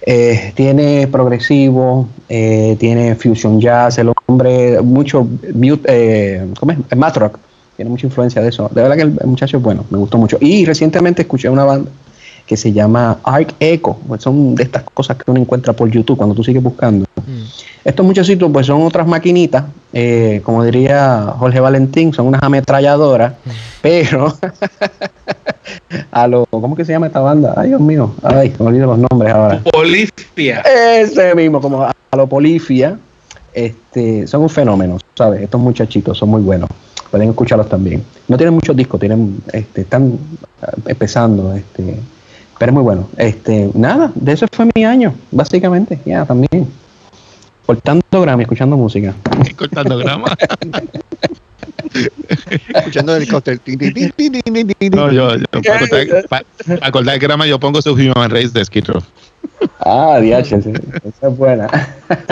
eh, 0.09 0.53
tiene 0.55 1.09
progresivo, 1.09 2.09
eh, 2.29 2.77
tiene 2.79 3.17
fusion 3.17 3.61
jazz, 3.61 3.99
el 3.99 4.13
hombre, 4.27 4.81
mucho, 4.81 5.27
eh, 5.85 6.47
¿cómo 6.59 6.73
es? 6.73 6.97
Math 6.97 7.17
rock, 7.17 7.39
tiene 7.75 7.91
mucha 7.91 8.07
influencia 8.07 8.41
de 8.41 8.49
eso. 8.49 8.71
De 8.73 8.83
verdad 8.83 8.97
que 8.97 9.03
el 9.03 9.27
muchacho 9.27 9.57
es 9.57 9.63
bueno, 9.63 9.85
me 9.91 9.99
gustó 9.99 10.17
mucho. 10.17 10.39
Y 10.41 10.65
recientemente 10.65 11.23
escuché 11.23 11.51
una 11.51 11.65
banda 11.65 11.91
que 12.47 12.57
se 12.57 12.73
llama 12.73 13.19
Arc 13.25 13.55
Echo, 13.59 13.97
pues 14.07 14.23
son 14.23 14.55
de 14.55 14.63
estas 14.63 14.85
cosas 14.95 15.17
que 15.17 15.31
uno 15.31 15.41
encuentra 15.41 15.73
por 15.73 15.91
YouTube 15.91 16.17
cuando 16.17 16.35
tú 16.35 16.45
sigues 16.45 16.63
buscando. 16.63 17.05
Estos 17.85 18.07
muchachitos 18.07 18.51
pues 18.53 18.67
son 18.67 18.83
otras 18.83 19.07
maquinitas, 19.07 19.65
eh, 19.93 20.41
como 20.45 20.65
diría 20.65 21.35
Jorge 21.39 21.61
Valentín, 21.61 22.13
son 22.13 22.29
unas 22.29 22.43
ametralladoras, 22.43 23.35
pero 23.83 24.33
a 26.13 26.27
lo, 26.29 26.47
¿cómo 26.47 26.77
que 26.77 26.85
se 26.85 26.93
llama 26.93 27.09
esta 27.09 27.21
banda? 27.21 27.55
Ay, 27.57 27.69
Dios 27.69 27.81
mío, 27.81 28.15
ay, 28.23 28.53
me 28.59 28.67
olvido 28.67 28.87
los 28.87 28.99
nombres 28.99 29.35
ahora. 29.35 29.61
Polifia. 29.73 30.61
Ese 30.61 31.35
mismo, 31.35 31.61
como 31.61 31.83
a 31.83 31.93
lo 32.17 32.27
Polifia, 32.29 32.97
este, 33.53 34.27
son 34.27 34.43
un 34.43 34.51
fenómeno, 34.51 34.99
¿sabes? 35.15 35.43
Estos 35.43 35.61
muchachitos 35.61 36.17
son 36.17 36.29
muy 36.29 36.43
buenos. 36.43 36.69
Pueden 37.11 37.31
escucharlos 37.31 37.69
también. 37.69 38.05
No 38.29 38.37
tienen 38.37 38.55
muchos 38.55 38.77
discos, 38.77 39.01
tienen, 39.01 39.39
este, 39.53 39.83
están 39.83 40.19
empezando, 40.87 41.55
este, 41.55 41.99
pero 42.59 42.71
es 42.71 42.75
muy 42.75 42.83
bueno. 42.83 43.09
Este, 43.17 43.71
nada, 43.75 44.11
de 44.15 44.33
eso 44.33 44.47
fue 44.53 44.69
mi 44.75 44.85
año, 44.85 45.15
básicamente, 45.31 45.99
ya 46.05 46.25
también. 46.25 46.67
Cortando 47.67 48.03
Grammy, 48.21 48.43
escuchando 48.43 48.77
música. 48.77 49.15
Cortando 49.57 49.99
grama. 49.99 50.29
Escuchando 52.75 53.17
el 53.17 53.23
helicóptero. 53.23 53.59
No, 54.93 55.11
yo, 55.13 55.37
yo 55.37 55.45
para 55.63 55.79
cortar, 55.89 56.29
pa- 56.29 56.43
para 56.79 56.93
cortar 56.93 57.19
grama 57.19 57.47
yo 57.47 57.59
pongo 57.59 57.81
su 57.83 57.93
Human 57.93 58.31
Race 58.31 58.49
de 58.51 58.65
Skid 58.65 58.85
Row. 58.87 59.03
Ah, 59.81 60.19
DH, 60.21 60.63
sí, 60.63 60.73
esa 61.05 61.29
es 61.29 61.37
buena. 61.37 61.67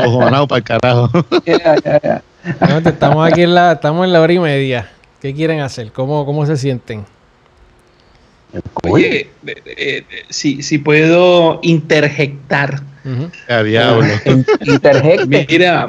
Ojonado 0.04 0.46
para 0.46 0.58
el 0.58 0.64
carajo. 0.64 1.10
Estamos 2.84 3.26
aquí 3.32 3.42
en 3.42 3.54
la, 3.54 3.72
estamos 3.72 4.04
en 4.04 4.12
la 4.12 4.20
hora 4.20 4.32
y 4.32 4.38
media. 4.38 4.90
¿Qué 5.20 5.32
quieren 5.34 5.60
hacer? 5.60 5.90
¿Cómo, 5.92 6.26
cómo 6.26 6.44
se 6.44 6.56
sienten? 6.56 7.04
Oye, 8.84 9.28
eh, 9.46 9.54
eh, 9.66 10.04
si, 10.30 10.62
si 10.62 10.78
puedo 10.78 11.60
interjectar. 11.62 12.80
Ujú. 13.04 13.30
A 13.48 13.62
diablo. 13.62 14.06
In- 14.26 14.46
Interjecte. 14.66 15.46
Mira, 15.50 15.86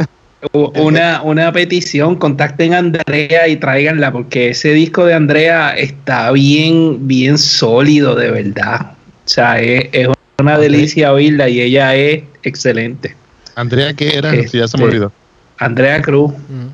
una, 0.52 1.22
una 1.24 1.52
petición, 1.52 2.16
contacten 2.18 2.74
a 2.74 2.80
Andrea 2.80 3.48
y 3.48 3.56
tráiganla, 3.58 4.12
porque 4.12 4.50
ese 4.50 4.74
disco 4.74 5.06
de 5.06 5.14
Andrea 5.14 5.72
está 5.72 6.32
bien, 6.32 7.08
bien 7.08 7.38
sólido, 7.38 8.16
de 8.16 8.32
verdad. 8.32 8.92
O 8.92 9.28
sea, 9.28 9.60
es, 9.62 9.90
es 9.92 10.10
una 10.40 10.58
delicia 10.58 11.14
oírla 11.14 11.50
y 11.50 11.62
ella 11.62 11.96
es 11.96 12.24
excelente. 12.44 13.16
Andrea, 13.56 13.94
¿qué 13.94 14.18
era? 14.18 14.34
Este- 14.34 14.48
Si 14.50 14.58
ya 14.60 14.68
se 14.68 14.78
me 14.78 14.84
olvidó. 14.84 15.12
Andrea 15.58 16.02
Cruz. 16.02 16.32
Ujú. 16.32 16.72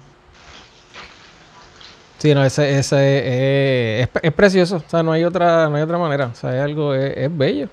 Sí, 2.22 2.36
no, 2.36 2.46
ese, 2.46 2.78
ese 2.78 2.96
eh, 3.00 4.02
es, 4.04 4.10
es 4.22 4.32
precioso. 4.34 4.76
O 4.76 4.84
sea, 4.90 5.02
no 5.02 5.12
hay 5.12 5.24
otra, 5.24 5.68
no 5.70 5.76
hay 5.78 5.82
otra 5.82 5.98
manera. 5.98 6.28
O 6.28 6.36
sea, 6.36 6.56
es 6.56 6.62
algo, 6.62 6.94
es, 6.94 7.18
es 7.18 7.36
bello. 7.36 7.68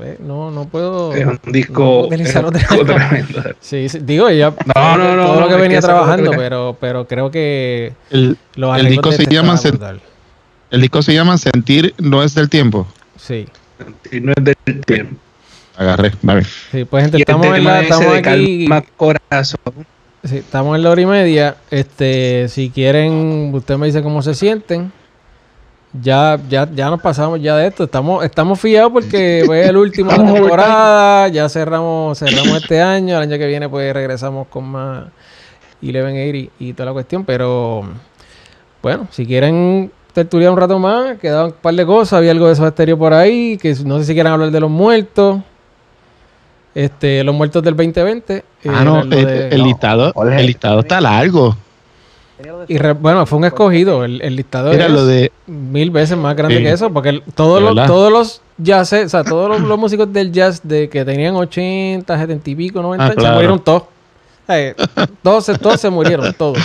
Eh, 0.00 0.16
No, 0.20 0.50
no 0.50 0.66
puedo. 0.66 1.12
Es 1.12 1.26
un 1.26 1.38
no 1.44 1.52
disco, 1.52 1.74
puedo 1.74 2.00
es 2.00 2.06
utilizar 2.06 2.44
un 2.44 2.48
otra- 2.56 2.60
disco 2.60 2.84
tremendo. 2.86 3.42
Sí, 3.60 3.88
sí, 3.90 3.98
digo, 4.00 4.26
ella 4.28 4.54
No, 4.74 4.96
no, 4.96 5.16
no, 5.16 5.26
todo 5.26 5.34
no, 5.34 5.40
lo 5.42 5.48
que 5.48 5.54
venía 5.60 5.80
que 5.80 5.86
trabajando, 5.86 6.30
pero, 6.30 6.76
pero 6.80 7.06
creo 7.06 7.30
que 7.30 7.92
El, 8.08 8.38
los 8.54 8.78
El 8.78 8.86
disco 8.88 9.12
se 9.12 9.22
este 9.24 9.34
llama 9.34 9.58
el 10.70 10.80
disco 10.80 11.02
se 11.02 11.12
llama 11.12 11.36
Sentir 11.36 11.94
no 11.98 12.22
es 12.22 12.34
del 12.34 12.48
tiempo. 12.48 12.86
Sí, 13.18 13.46
Y 14.10 14.20
no 14.20 14.32
es 14.34 14.42
del 14.44 14.80
tiempo. 14.86 15.16
Agarré, 15.76 16.12
vale. 16.22 16.44
sí, 16.44 16.84
pues 16.84 17.02
gente, 17.04 17.18
estamos 17.18 17.46
en 17.46 17.64
la, 17.64 17.82
estamos 17.82 18.12
de 18.12 18.18
aquí, 18.18 18.66
Calma 18.66 18.84
Corazón. 18.96 19.60
Sí, 20.24 20.38
estamos 20.38 20.76
en 20.76 20.82
la 20.82 20.90
hora 20.90 21.00
y 21.00 21.06
media. 21.06 21.56
Este, 21.70 22.48
si 22.48 22.70
quieren, 22.70 23.50
usted 23.54 23.76
me 23.76 23.86
dice 23.86 24.02
cómo 24.02 24.22
se 24.22 24.34
sienten. 24.34 24.92
Ya, 25.92 26.38
ya, 26.48 26.68
ya 26.72 26.88
nos 26.88 27.00
pasamos 27.00 27.40
ya 27.40 27.56
de 27.56 27.66
esto. 27.66 27.84
Estamos, 27.84 28.24
estamos 28.24 28.60
fiados 28.60 28.92
porque 28.92 29.42
fue 29.46 29.66
el 29.66 29.76
último 29.76 30.12
de 30.12 30.18
la 30.18 30.32
temporada. 30.32 31.28
Ya 31.28 31.48
cerramos, 31.48 32.18
cerramos 32.18 32.62
este 32.62 32.80
año. 32.80 33.16
El 33.16 33.22
año 33.22 33.38
que 33.38 33.46
viene, 33.46 33.68
pues 33.68 33.92
regresamos 33.92 34.46
con 34.48 34.64
más 34.64 35.04
Eleven 35.82 36.16
y, 36.16 36.50
y 36.58 36.72
toda 36.74 36.86
la 36.86 36.92
cuestión. 36.92 37.24
Pero 37.24 37.82
bueno, 38.82 39.08
si 39.10 39.26
quieren 39.26 39.90
tertuliar 40.12 40.52
un 40.52 40.58
rato 40.58 40.78
más, 40.78 41.18
quedaban 41.18 41.46
un 41.46 41.52
par 41.52 41.74
de 41.74 41.84
cosas. 41.84 42.14
Había 42.14 42.30
algo 42.30 42.46
de 42.46 42.52
esos 42.52 42.66
estéreo 42.66 42.96
por 42.96 43.12
ahí. 43.12 43.58
Que 43.58 43.74
no 43.84 43.98
sé 43.98 44.04
si 44.04 44.14
quieren 44.14 44.32
hablar 44.32 44.50
de 44.50 44.60
los 44.60 44.70
muertos. 44.70 45.40
Este, 46.74 47.24
los 47.24 47.34
muertos 47.34 47.62
del 47.62 47.76
2020. 47.76 48.44
Ah, 48.44 48.60
eh, 48.62 48.68
no, 48.84 48.96
lo 48.96 49.02
el, 49.02 49.10
de- 49.10 49.48
el 49.48 49.62
listado, 49.64 50.12
el 50.30 50.46
listado 50.46 50.80
está 50.80 51.00
largo. 51.00 51.56
y 52.68 52.78
re- 52.78 52.92
bueno, 52.92 53.26
fue 53.26 53.38
un 53.38 53.44
escogido. 53.44 54.04
El, 54.04 54.22
el 54.22 54.36
listado 54.36 54.70
es 54.72 54.90
lo 54.90 55.04
de 55.04 55.32
mil 55.46 55.90
veces 55.90 56.16
más 56.16 56.36
grande 56.36 56.58
Sí. 56.58 56.62
que 56.62 56.70
eso. 56.72 56.90
Porque 56.92 57.08
el- 57.10 57.22
todos, 57.34 57.60
los, 57.62 57.74
todos 57.86 58.12
los 58.12 58.40
jazz, 58.56 58.92
o 58.92 59.08
sea, 59.08 59.24
todos 59.24 59.48
los, 59.48 59.60
los 59.62 59.78
músicos 59.78 60.12
del 60.12 60.30
jazz 60.32 60.60
de 60.62 60.88
que 60.88 61.04
tenían 61.04 61.34
80, 61.34 62.18
70 62.18 62.50
y 62.50 62.54
pico, 62.54 62.80
90, 62.82 63.04
Ah, 63.06 63.12
se 63.20 63.30
murieron 63.32 63.58
todos. 63.60 63.82
Eh, 64.48 64.74
todos, 65.22 65.44
se- 65.46 65.58
todos 65.58 65.80
se 65.80 65.90
murieron, 65.90 66.32
todos. 66.34 66.58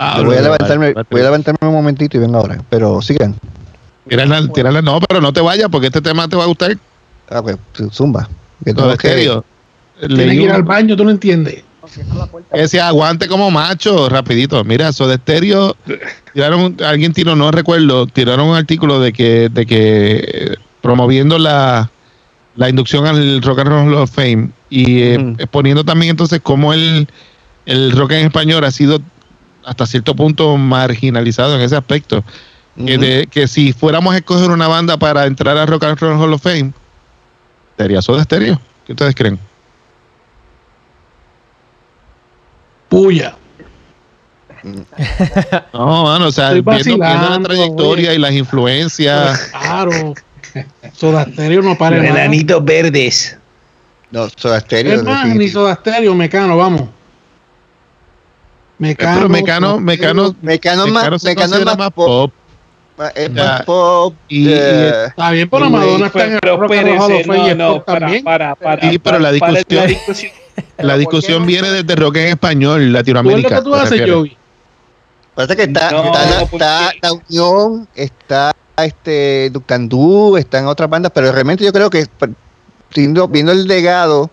Ah, 0.00 0.20
voy, 0.24 0.36
a 0.36 0.40
levantarme, 0.42 0.94
voy 1.10 1.20
a 1.20 1.24
levantarme 1.24 1.58
un 1.68 1.72
momentito 1.74 2.16
y 2.16 2.20
vengo 2.20 2.38
ahora. 2.38 2.58
Pero 2.68 3.00
sigan. 3.02 3.36
Tírala, 4.08 4.40
tírala, 4.52 4.82
no, 4.82 4.98
pero 5.00 5.20
no 5.20 5.32
te 5.32 5.40
vayas 5.40 5.68
porque 5.70 5.86
este 5.88 6.00
tema 6.00 6.26
te 6.28 6.36
va 6.36 6.44
a 6.44 6.46
gustar. 6.46 6.76
Ah, 7.28 7.42
pues, 7.42 7.56
zumba. 7.92 8.28
Que 8.64 8.74
que- 8.74 8.92
estéreo. 8.92 9.44
Tienes 9.98 10.16
Leí 10.26 10.36
que 10.38 10.42
ir 10.44 10.50
al 10.50 10.62
baño, 10.62 10.94
tú 10.96 11.04
no 11.04 11.10
entiendes. 11.10 11.64
que 12.52 12.60
decía 12.60 12.88
aguante 12.88 13.28
como 13.28 13.50
macho, 13.50 14.08
rapidito. 14.08 14.62
Mira, 14.64 14.92
Soda 14.92 15.16
Stereo, 15.16 15.76
tiraron, 16.34 16.76
alguien 16.84 17.12
tiró, 17.12 17.34
no 17.36 17.50
recuerdo, 17.50 18.06
tiraron 18.06 18.48
un 18.48 18.56
artículo 18.56 19.00
de 19.00 19.12
que, 19.12 19.48
de 19.48 19.64
que 19.66 20.24
eh, 20.26 20.54
promoviendo 20.82 21.38
la, 21.38 21.90
la 22.56 22.68
inducción 22.68 23.06
al 23.06 23.40
Rock 23.40 23.60
and 23.60 23.68
Roll 23.68 23.88
Hall 23.88 23.94
of 24.02 24.10
Fame 24.10 24.50
y 24.68 25.02
eh, 25.02 25.18
Ujú. 25.18 25.36
exponiendo 25.38 25.84
también 25.84 26.10
entonces 26.10 26.40
cómo 26.42 26.72
el, 26.74 27.06
el 27.66 27.92
rock 27.92 28.12
en 28.12 28.26
español 28.26 28.64
ha 28.64 28.70
sido 28.72 29.00
hasta 29.64 29.86
cierto 29.86 30.14
punto 30.14 30.56
marginalizado 30.56 31.54
en 31.56 31.62
ese 31.62 31.76
aspecto. 31.76 32.22
Que, 32.76 32.96
Ujú. 32.96 33.00
de- 33.04 33.28
que 33.30 33.48
si 33.48 33.72
fuéramos 33.72 34.12
a 34.14 34.18
escoger 34.18 34.50
una 34.50 34.68
banda 34.68 34.98
para 34.98 35.24
entrar 35.26 35.56
al 35.56 35.66
Rock 35.68 35.84
and 35.84 35.98
Roll 35.98 36.20
Hall 36.20 36.32
of 36.34 36.42
Fame, 36.42 36.72
sería 37.76 38.02
Soda 38.02 38.22
Stereo. 38.24 38.60
¿Qué 38.86 38.92
ustedes 38.92 39.14
creen? 39.14 39.38
Puya. 42.88 43.36
No, 45.72 46.04
mano, 46.04 46.26
o 46.26 46.32
sea, 46.32 46.50
viendo, 46.50 46.72
viendo 46.72 46.96
la 46.98 47.40
trayectoria 47.40 48.14
y 48.14 48.18
las 48.18 48.32
influencias. 48.32 49.50
Claro. 49.52 50.14
Soda 50.92 51.24
Stereo 51.24 51.62
no 51.62 51.76
para 51.78 51.96
Los 51.96 52.06
nada. 52.06 52.24
enanitos 52.24 52.64
verdes. 52.64 53.36
No, 54.10 54.28
Soda 54.34 54.58
Stereo. 54.60 54.94
Es 54.94 55.04
más, 55.04 55.24
ni 55.24 55.30
definitivo. 55.34 55.60
Soda 55.60 55.74
Stereo, 55.76 56.14
Mecano, 56.14 56.56
vamos. 56.56 56.88
Mecano. 58.78 59.16
Pero 59.16 59.28
Mecano, 59.28 59.78
Mecano, 59.78 60.34
Mecano 60.42 60.86
es 60.86 60.92
más, 60.92 61.02
Mecano 61.04 61.18
se 61.18 61.28
Mecano 61.28 61.44
es 61.46 61.50
considera 61.52 61.76
más 61.76 61.90
pop. 61.92 62.32
Es 63.14 63.30
más 63.30 63.62
pop. 63.62 64.14
Y- 64.28 64.48
eh, 64.48 65.06
Está 65.08 65.30
bien, 65.30 65.48
pero 65.50 65.68
Madonna 65.70 66.06
está 66.06 66.24
en 66.24 66.32
el 66.34 66.38
Pero 66.40 66.56
Rock 66.56 66.72
and 66.72 66.82
Roll 66.86 66.98
Hall 66.98 67.02
of 67.02 67.10
espérense, 67.10 67.24
Fame 67.26 67.46
y 67.46 67.50
es 67.50 67.56
no, 67.56 67.68
no, 67.68 67.74
pop 67.74 67.84
para, 67.84 68.00
también. 68.00 68.24
para, 68.24 68.54
para. 68.54 68.90
Sí, 68.90 68.98
pero 68.98 69.18
la 69.18 69.28
para- 69.38 69.62
para 69.64 69.86
discusión-. 69.86 70.32
La 70.78 70.96
discusión 70.96 71.44
viene 71.44 71.70
desde 71.70 71.94
rock 71.96 72.16
en 72.16 72.28
español, 72.28 72.78
¿Tú 72.78 72.84
ves 72.84 72.86
lo 72.92 72.98
Latinoamérica. 72.98 73.56
que 73.56 73.62
tú 73.62 73.74
haces, 73.74 73.90
refiero. 73.90 74.18
Joey? 74.20 74.36
Parece 75.34 75.56
que 75.56 75.62
está, 75.64 75.90
No, 75.90 76.04
está, 76.06 76.30
la, 76.30 76.42
está 76.42 76.90
la 77.02 77.12
Unión, 77.12 77.88
está 77.94 78.52
este 78.78 79.50
Ducandú, 79.50 80.38
están 80.38 80.66
otras 80.66 80.88
bandas, 80.88 81.12
pero 81.14 81.30
realmente 81.30 81.62
yo 81.62 81.72
creo 81.74 81.90
que 81.90 82.06
viendo, 82.94 83.28
viendo 83.28 83.52
el 83.52 83.66
legado, 83.66 84.30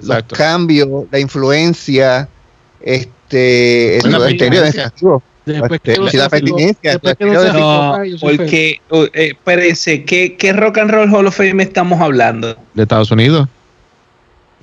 Exacto. 0.00 0.34
los 0.34 0.38
cambios, 0.38 0.88
la 1.12 1.20
influencia, 1.20 2.28
este, 2.80 4.00
influencia. 4.04 4.48
definitivo. 4.60 5.22
Después 5.44 5.80
Este, 5.84 5.94
que 5.94 7.16
que 7.16 8.16
porque, 8.20 8.80
uh, 8.90 9.04
eh, 9.12 9.28
espérese, 9.32 10.04
¿qué, 10.04 10.36
¿qué 10.36 10.52
Rock 10.52 10.78
and 10.78 10.90
Roll 10.90 11.12
Hall 11.12 11.26
of 11.26 11.36
Fame 11.36 11.62
estamos 11.62 12.00
hablando? 12.00 12.56
De 12.74 12.82
Estados 12.82 13.10
Unidos. 13.10 13.48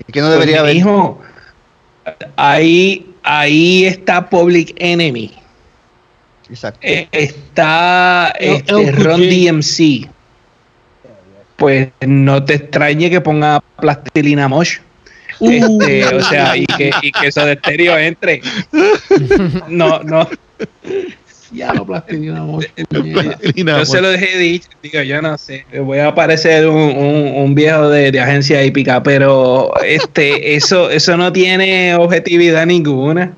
Y 0.07 0.11
que 0.11 0.22
no 0.22 0.30
debería 0.30 0.60
Pues, 0.61 0.64
haber. 0.64 0.76
Hijo, 0.77 1.22
ahí, 2.38 3.06
ahí 3.23 3.85
está 3.85 4.30
Public 4.30 4.73
Enemy. 4.77 5.34
Exacto. 6.49 6.80
Eh, 6.81 7.07
está 7.11 8.34
este, 8.39 8.91
Ron. 8.91 9.22
DMC. 9.22 10.10
Pues 11.57 11.89
no 12.07 12.43
te 12.45 12.56
extrañe 12.56 13.10
que 13.10 13.19
ponga 13.19 13.61
Plastilina 13.81 14.47
Mosh. 14.47 14.77
Uh. 15.39 15.51
Este, 15.51 16.06
o 16.15 16.22
sea, 16.22 16.56
y 16.56 16.65
que, 16.65 16.91
y 17.01 17.11
que 17.11 17.27
eso 17.27 17.45
de 17.45 17.53
estéreo 17.53 17.97
entre. 17.97 18.41
No, 19.68 20.01
no. 20.03 20.27
Ya 21.52 21.73
lo 21.73 21.84
plastilina. 21.86 22.45
Yo 23.80 23.86
se 23.86 24.02
lo 24.02 24.10
dejé 24.10 24.38
dicho, 24.38 24.69
digo, 24.84 25.02
yo 25.02 25.19
no 25.22 25.36
sé. 25.38 25.65
Voy 25.84 25.98
a 25.99 26.14
parecer 26.14 26.68
un, 26.68 26.76
un- 26.77 27.34
un 27.44 27.56
viejo 27.56 27.90
de, 27.90 28.11
de 28.11 28.19
agencia 28.19 28.64
hípica, 28.64 29.02
pero 29.02 29.72
este, 29.84 30.56
eso, 30.56 30.90
eso 30.91 31.18
no 31.18 31.31
tiene 31.34 31.95
objetividad 31.95 32.65
ninguna. 32.68 33.34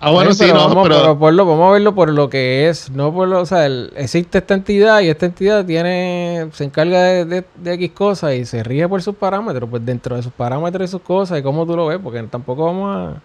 Ah, 0.00 0.10
bueno, 0.10 0.32
sí, 0.32 0.44
pero 0.44 0.54
no, 0.54 0.68
vamos, 0.68 0.88
pero, 0.88 1.00
pero 1.02 1.18
por 1.18 1.32
lo- 1.34 1.46
vamos 1.46 1.68
a 1.68 1.72
verlo 1.72 1.94
por 1.94 2.10
lo 2.12 2.28
que 2.30 2.68
es, 2.68 2.90
no 2.90 3.12
por 3.12 3.28
lo, 3.28 3.40
o 3.40 3.46
sea, 3.46 3.66
el- 3.66 3.92
existe 3.96 4.38
esta 4.38 4.54
entidad 4.54 5.00
y 5.00 5.08
esta 5.08 5.26
entidad 5.26 5.64
tiene, 5.64 6.48
se 6.52 6.64
encarga 6.64 7.02
de, 7.02 7.24
de- 7.26 7.44
de 7.56 7.72
X 7.74 7.90
cosas 7.92 8.34
y 8.34 8.44
se 8.46 8.62
rige 8.62 8.88
por 8.88 9.02
sus 9.02 9.14
parámetros, 9.14 9.68
pues 9.68 9.84
dentro 9.84 10.16
de 10.16 10.22
sus 10.22 10.32
parámetros 10.32 10.88
y 10.88 10.90
sus 10.90 11.00
cosas 11.02 11.38
y 11.38 11.42
cómo 11.42 11.66
tú 11.66 11.76
lo 11.76 11.86
ves, 11.86 11.98
porque 12.02 12.22
tampoco 12.24 12.66
vamos 12.66 12.96
a, 12.96 13.22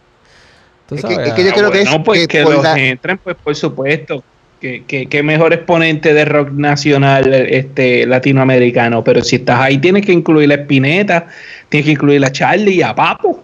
tú 0.92 0.96
Es 0.98 1.06
que- 1.06 1.14
sabes, 1.16 1.28
es 1.30 1.34
que 1.34 1.44
yo 1.46 1.50
a- 1.50 1.54
creo 1.54 1.72
que 1.72 1.82
es 1.82 1.90
No, 1.90 2.04
pues 2.04 2.20
que 2.22 2.28
que, 2.28 2.42
los 2.44 2.62
la- 2.64 2.78
entren, 2.78 3.18
pues 3.18 3.36
por 3.44 3.56
supuesto. 3.56 4.24
Que, 4.60 4.84
que, 4.86 5.08
que 5.08 5.24
mejor 5.24 5.54
exponente 5.54 6.14
de 6.14 6.24
rock 6.24 6.52
nacional 6.52 7.34
este 7.34 8.06
latinoamericano. 8.06 9.04
Pero 9.04 9.24
si 9.24 9.38
estás 9.38 9.60
ahí, 9.60 9.80
tienes 9.80 10.06
que 10.06 10.12
incluir 10.12 10.52
a 10.52 10.56
Spinetta, 10.56 11.26
tienes 11.68 11.86
que 11.86 11.92
incluir 11.94 12.24
a 12.24 12.32
Charlie 12.32 12.76
y 12.76 12.82
a 12.84 12.94
Papo. 12.94 13.44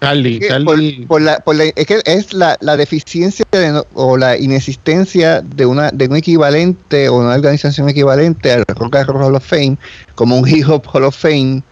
Charlie, 0.00 0.38
que 0.38 0.48
Charlie. 0.48 0.96
por, 1.00 1.06
por 1.08 1.22
la, 1.22 1.40
por 1.40 1.56
la- 1.56 1.64
es 1.64 1.86
que 1.86 2.00
es 2.04 2.32
la, 2.32 2.56
la 2.60 2.76
deficiencia 2.76 3.44
de 3.50 3.72
no- 3.72 3.86
o 3.94 4.16
la 4.16 4.36
inexistencia 4.38 5.40
de 5.40 5.66
una 5.66 5.90
de 5.90 6.06
un 6.06 6.14
equivalente 6.16 7.08
o 7.08 7.16
una 7.18 7.34
organización 7.34 7.88
equivalente 7.88 8.52
al 8.52 8.64
Rock 8.68 8.94
and 8.96 9.08
Roll 9.08 9.22
Hall 9.24 9.34
of 9.34 9.44
Fame 9.44 9.78
como 10.14 10.36
un 10.38 10.46
Hip 10.48 10.68
Hop 10.68 10.84
Hall 10.92 11.04
of 11.04 11.16
Fame 11.16 11.62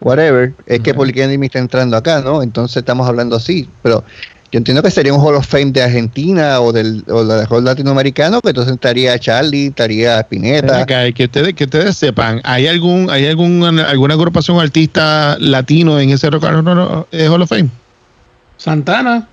whatever 0.00 0.52
es 0.66 0.80
que. 0.80 0.94
Public 0.94 1.16
Enemy 1.18 1.46
está 1.46 1.58
entrando 1.58 1.96
acá 1.96 2.20
no 2.20 2.42
entonces 2.42 2.78
estamos 2.78 3.06
hablando 3.08 3.36
así 3.36 3.68
pero 3.82 4.04
yo 4.52 4.58
entiendo 4.58 4.82
que 4.82 4.90
sería 4.90 5.14
un 5.14 5.20
Hall 5.24 5.36
of 5.36 5.46
Fame 5.46 5.70
de 5.70 5.82
Argentina 5.82 6.60
o 6.60 6.72
del 6.72 7.04
o 7.08 7.24
del 7.24 7.46
rock 7.46 7.62
latinoamericano 7.62 8.40
que 8.40 8.48
entonces 8.48 8.74
estaría 8.74 9.18
Charlie 9.18 9.66
estaría 9.66 10.18
Spinetta 10.20 10.80
acá, 10.80 11.06
y 11.06 11.12
que 11.12 11.24
ustedes, 11.24 11.54
que 11.54 11.64
ustedes 11.64 11.96
sepan, 11.96 12.40
¿hay 12.42 12.66
algún, 12.66 13.10
hay 13.10 13.26
algún, 13.26 13.62
alguna 13.78 14.14
agrupación 14.14 14.58
artista 14.58 15.36
latino 15.38 16.00
en 16.00 16.10
ese 16.10 16.28
Rock 16.30 16.44
eh, 17.12 17.28
Hall 17.28 17.42
of 17.42 17.48
Fame? 17.48 17.70
Santana. 18.56 19.26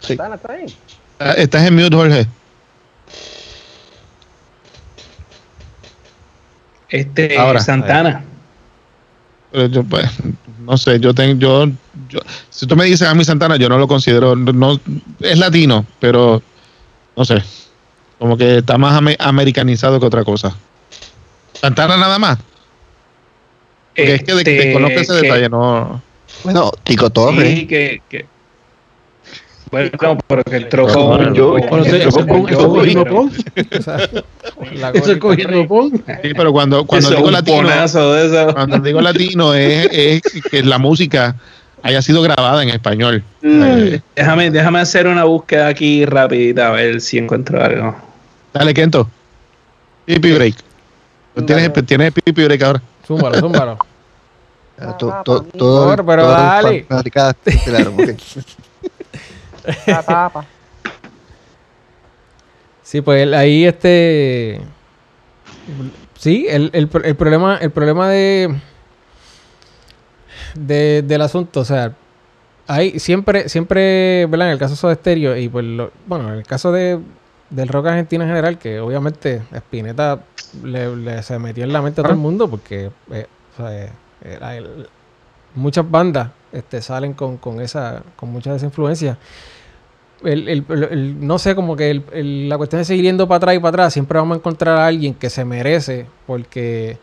sí. 0.00 0.14
Está, 0.14 0.34
está 0.34 0.52
ahí. 0.52 0.66
Ah, 1.18 1.32
Estás 1.36 1.66
en 1.66 1.74
mute, 1.74 1.96
Jorge. 1.96 2.26
Este 6.90 7.38
Ahora. 7.38 7.60
Santana. 7.60 8.24
Pero 9.50 9.66
yo, 9.66 9.82
pues, 9.84 10.06
no 10.60 10.76
sé, 10.76 11.00
yo 11.00 11.14
tengo, 11.14 11.38
yo, 11.38 11.66
yo- 12.10 12.20
si 12.50 12.66
tú 12.66 12.76
me 12.76 12.84
dices 12.84 13.08
a 13.08 13.14
mí 13.14 13.24
Santana, 13.24 13.56
yo 13.56 13.68
no 13.68 13.78
lo 13.78 13.88
considero, 13.88 14.36
no, 14.36 14.78
es 15.20 15.38
latino, 15.38 15.86
pero 16.00 16.42
no 17.16 17.24
sé, 17.24 17.42
como 18.18 18.36
que 18.36 18.58
está 18.58 18.76
más 18.78 18.94
ame- 19.00 19.16
americanizado 19.18 19.98
que 19.98 20.06
otra 20.06 20.24
cosa. 20.24 20.54
Santana 21.54 21.96
nada 21.96 22.18
más, 22.18 22.38
porque 23.96 24.14
es 24.14 24.22
que 24.22 24.32
de, 24.34 24.38
Este, 24.40 24.50
desconozco 24.52 25.00
ese 25.00 25.12
que- 25.14 25.22
detalle, 25.22 25.48
no. 25.48 26.02
bueno 26.44 26.70
Tico 26.84 27.10
Torres 27.10 27.58
Sí, 27.60 27.66
que, 27.66 28.02
que- 28.08 28.26
Bueno, 29.70 29.90
pero 30.26 30.44
que 30.44 30.56
el 30.56 30.68
Pero 30.68 30.86
troco- 30.88 31.16
con- 31.18 31.34
yo- 31.34 31.54
pero- 31.54 31.84
Eso 34.94 35.12
es 35.12 35.18
cogiendo. 35.18 35.90
Sí, 36.22 36.32
pero 36.36 36.52
cuando, 36.52 36.86
cuando 36.86 37.10
digo 37.10 37.30
latino, 37.30 37.58
ponazo 37.58 38.12
de 38.14 38.26
eso. 38.26 38.54
cuando 38.54 38.78
digo 38.78 39.00
latino 39.00 39.54
es, 39.54 39.88
es 39.92 40.22
que 40.50 40.62
la 40.62 40.78
música 40.78 41.36
haya 41.82 42.02
sido 42.02 42.22
grabada 42.22 42.62
en 42.62 42.70
español. 42.70 43.22
Eh, 43.42 44.00
Déjame, 44.16 44.50
déjame 44.50 44.80
hacer 44.80 45.06
una 45.06 45.24
búsqueda 45.24 45.68
aquí 45.68 46.04
rapidita 46.04 46.68
a 46.68 46.72
ver 46.72 47.00
si 47.00 47.18
encuentro 47.18 47.62
algo. 47.62 47.96
dale, 48.52 48.74
Kento. 48.74 49.08
Pipi 50.06 50.32
break. 50.32 50.54
Tú 51.34 51.42
Tienes, 51.44 51.70
tienes 51.86 52.12
pipi 52.12 52.44
break 52.44 52.62
ahora. 52.62 52.82
Zúmbalo, 53.06 53.38
zúmbalo. 53.38 53.78
Ah, 54.80 54.96
to- 54.96 55.12
to- 55.24 55.42
todo- 55.58 55.96
pero 56.06 56.22
todo 56.22 56.30
el 56.70 56.86
dale. 56.86 56.86
claro, 59.84 60.26
ok. 60.34 60.44
Sí, 62.82 63.00
pues 63.02 63.22
él- 63.22 63.34
ahí 63.34 63.66
este. 63.66 64.60
Sí, 66.16 66.46
el, 66.48 66.70
el, 66.72 66.88
el 67.04 67.16
problema, 67.16 67.58
el 67.58 67.70
problema 67.70 68.08
de, 68.08 68.54
de- 70.54 71.02
del 71.02 71.20
asunto, 71.22 71.60
o 71.60 71.64
sea, 71.64 71.92
hay 72.66 72.98
siempre, 72.98 73.48
siempre, 73.48 74.26
¿verdad? 74.26 74.48
En 74.48 74.52
el 74.54 74.58
caso 74.58 74.72
de 74.74 74.76
Soda 74.78 74.94
Stereo 74.94 75.36
y 75.36 75.48
pues 75.48 75.64
lo- 75.64 75.90
bueno, 76.06 76.28
en 76.32 76.34
el 76.38 76.44
caso 76.46 76.72
de, 76.72 76.98
del 77.50 77.68
rock 77.68 77.86
argentino 77.86 78.24
en 78.24 78.30
general, 78.30 78.58
que 78.58 78.80
obviamente 78.80 79.42
Spinetta 79.52 80.20
le, 80.64 80.96
le- 80.96 81.22
se 81.22 81.38
metió 81.38 81.64
en 81.64 81.72
la 81.72 81.82
mente 81.82 82.00
a 82.00 82.04
todo 82.04 82.12
el 82.12 82.18
mundo 82.18 82.48
porque 82.48 82.90
eh, 83.12 83.26
o 83.54 83.56
sea, 83.56 83.84
eh, 84.24 84.66
muchas 85.54 85.88
bandas 85.90 86.30
este, 86.52 86.80
salen 86.82 87.12
con, 87.12 87.36
con 87.36 87.60
esa, 87.60 88.02
con 88.16 88.30
mucha 88.30 88.50
de 88.50 88.56
esa 88.56 88.66
influencia 88.66 89.18
el, 90.24 90.48
el- 90.48 91.26
no 91.26 91.38
sé, 91.38 91.54
como 91.54 91.76
que 91.76 92.02
la 92.14 92.56
cuestión 92.58 92.80
de 92.80 92.84
seguir 92.84 93.04
yendo 93.04 93.28
para 93.28 93.36
atrás 93.38 93.54
y 93.56 93.58
para 93.58 93.68
atrás, 93.70 93.92
siempre 93.92 94.18
vamos 94.18 94.36
a 94.36 94.38
encontrar 94.38 94.76
a 94.78 94.86
alguien 94.86 95.14
que 95.14 95.30
se 95.30 95.44
merece, 95.44 96.06
porque, 96.26 96.98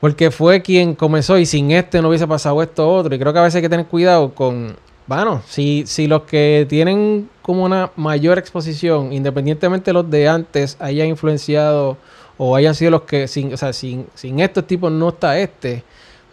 porque 0.00 0.30
fue 0.30 0.62
quien 0.62 0.94
comenzó 0.94 1.38
y 1.38 1.46
sin 1.46 1.70
este 1.70 2.02
no 2.02 2.08
hubiese 2.08 2.26
pasado 2.26 2.62
esto 2.62 2.88
otro. 2.92 3.14
Y 3.14 3.18
creo 3.18 3.32
que 3.32 3.38
a 3.38 3.42
veces 3.42 3.56
hay 3.56 3.62
que 3.62 3.68
tener 3.68 3.86
cuidado 3.86 4.34
con, 4.34 4.76
bueno, 5.06 5.42
si, 5.46 5.84
si 5.86 6.06
los 6.06 6.22
que 6.22 6.66
tienen 6.68 7.28
como 7.42 7.64
una 7.64 7.90
mayor 7.96 8.38
exposición, 8.38 9.12
independientemente 9.12 9.90
de 9.90 9.94
los 9.94 10.10
de 10.10 10.28
antes, 10.28 10.76
hayan 10.80 11.08
influenciado 11.08 11.96
o 12.38 12.54
hayan 12.56 12.74
sido 12.74 12.90
los 12.90 13.02
que, 13.02 13.28
sin, 13.28 13.54
o 13.54 13.56
sea, 13.56 13.72
sin, 13.72 14.06
sin 14.14 14.40
estos 14.40 14.66
tipos 14.66 14.92
no 14.92 15.08
está 15.10 15.38
este. 15.38 15.84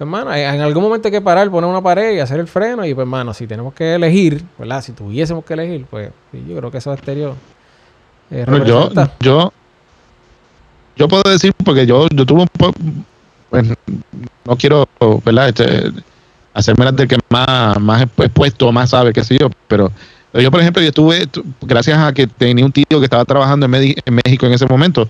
Pues, 0.10 0.22
hermano, 0.22 0.36
en 0.36 0.62
algún 0.62 0.84
momento 0.84 1.08
hay 1.08 1.12
que 1.12 1.22
parar, 1.22 1.50
poner 1.50 1.70
una 1.70 1.82
pared 1.82 2.16
y 2.16 2.20
hacer 2.20 2.40
el 2.40 2.48
freno. 2.48 2.86
Y 2.86 2.94
pues, 2.94 3.04
hermano, 3.06 3.34
si 3.34 3.48
tenemos 3.48 3.74
que 3.74 3.96
elegir, 3.96 4.44
¿verdad? 4.58 4.82
Si 4.84 4.92
tuviésemos 4.92 5.46
que 5.46 5.54
elegir, 5.54 5.86
pues 5.90 6.10
yo 6.48 6.58
creo 6.58 6.70
que 6.72 6.78
eso 6.80 6.94
estéreo. 6.94 7.36
Eh, 8.32 8.46
Bueno, 8.48 8.66
yo, 8.66 8.92
yo, 9.20 9.54
yo 10.96 11.08
puedo 11.08 11.24
decir 11.30 11.54
porque 11.64 11.86
yo, 11.86 12.08
yo 12.14 12.26
tuve 12.26 12.42
un 12.42 12.48
poco, 12.48 12.74
pues, 13.50 13.68
no 14.46 14.56
quiero, 14.58 14.88
¿verdad? 15.24 15.50
Este, 15.50 15.92
hacerme 16.54 16.92
del 16.92 17.08
que 17.08 17.18
más, 17.30 17.80
más 17.80 18.02
expuesto, 18.18 18.72
más 18.72 18.90
sabe, 18.90 19.14
qué 19.14 19.24
sé 19.24 19.38
yo, 19.40 19.50
pero 19.68 19.92
yo, 20.34 20.50
por 20.52 20.60
ejemplo, 20.62 20.82
yo 20.82 20.90
estuve, 20.90 21.28
tu- 21.28 21.44
gracias 21.62 21.98
a 21.98 22.12
que 22.14 22.28
tenía 22.28 22.66
un 22.66 22.72
tío 22.72 22.86
que 22.90 23.04
estaba 23.06 23.26
trabajando 23.26 23.66
en, 23.66 23.72
México 24.26 24.46
en 24.46 24.54
ese 24.54 24.66
momento, 24.68 25.08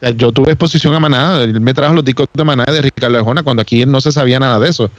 sea, 0.00 0.10
yo 0.10 0.32
tuve 0.32 0.52
exposición 0.52 0.94
a 0.94 1.00
Maná, 1.00 1.42
él 1.42 1.60
me 1.60 1.74
trajo 1.74 1.94
los 1.94 2.04
discos 2.04 2.28
de 2.32 2.44
Maná 2.44 2.64
de 2.64 2.82
Ricardo 2.82 3.16
Arjona 3.16 3.42
cuando 3.42 3.62
aquí 3.62 3.86
no 3.86 4.00
se 4.00 4.12
sabía 4.12 4.38
nada 4.38 4.58
de 4.58 4.68
eso. 4.68 4.90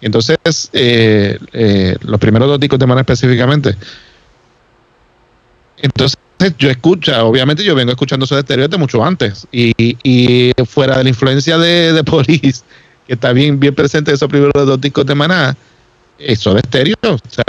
Entonces, 0.00 0.36
eh, 0.72 1.38
eh, 1.52 1.96
los 2.02 2.20
primeros 2.20 2.48
dos 2.48 2.60
discos 2.60 2.78
de 2.78 2.86
Maná 2.86 3.00
específicamente. 3.00 3.76
Entonces, 5.78 6.18
yo 6.58 6.70
escucho, 6.70 7.26
obviamente 7.26 7.64
yo 7.64 7.74
vengo 7.74 7.92
escuchando 7.92 8.24
esos 8.24 8.40
Stereo 8.40 8.68
desde 8.68 8.78
mucho 8.78 9.04
antes. 9.04 9.46
Y, 9.50 9.72
y 10.02 10.52
fuera 10.66 10.98
de 10.98 11.04
la 11.04 11.10
influencia 11.10 11.56
de, 11.58 11.92
de 11.92 12.04
Police, 12.04 12.62
que 13.06 13.14
está 13.14 13.32
bien, 13.32 13.58
bien 13.58 13.74
presente 13.74 14.10
en 14.10 14.16
esos 14.16 14.28
primeros 14.28 14.52
dos 14.54 14.80
discos 14.80 15.06
de 15.06 15.14
Maná, 15.14 15.56
eso 16.18 16.54
de 16.54 16.60
estéreo, 16.60 16.96
o 17.02 17.18
sea, 17.28 17.44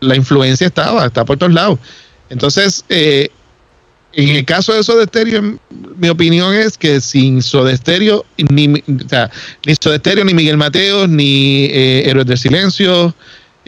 la 0.00 0.16
influencia 0.16 0.66
estaba, 0.66 1.06
está 1.06 1.24
por 1.24 1.36
todos 1.36 1.52
lados. 1.52 1.78
Entonces, 2.30 2.84
eh, 2.88 3.30
en 4.12 4.28
el 4.30 4.44
caso 4.44 4.72
de 4.72 4.82
Soda 4.82 5.04
Stereo, 5.04 5.58
mi 5.96 6.08
opinión 6.08 6.54
es 6.54 6.78
que 6.78 7.00
sin 7.00 7.42
Soda 7.42 7.76
Stereo, 7.76 8.24
ni, 8.50 8.66
o 8.66 10.24
ni 10.24 10.34
Miguel 10.34 10.56
Mateos, 10.56 11.08
ni 11.08 11.66
eh, 11.66 12.08
Héroes 12.08 12.26
del 12.26 12.38
Silencio, 12.38 13.14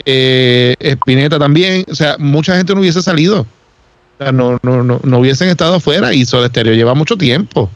eh, 0.04 0.74
Spinetta 0.80 1.38
también, 1.38 1.84
o 1.90 1.94
sea, 1.94 2.16
mucha 2.18 2.56
gente 2.56 2.74
no 2.74 2.80
hubiese 2.80 3.02
salido. 3.02 3.42
O 3.42 4.22
sea, 4.22 4.32
no, 4.32 4.58
no, 4.62 4.82
no, 4.82 5.00
no 5.02 5.18
hubiesen 5.18 5.48
estado 5.48 5.76
afuera 5.76 6.12
y 6.14 6.24
Soda 6.24 6.48
Stereo 6.48 6.74
lleva 6.74 6.94
mucho 6.94 7.16
tiempo, 7.16 7.70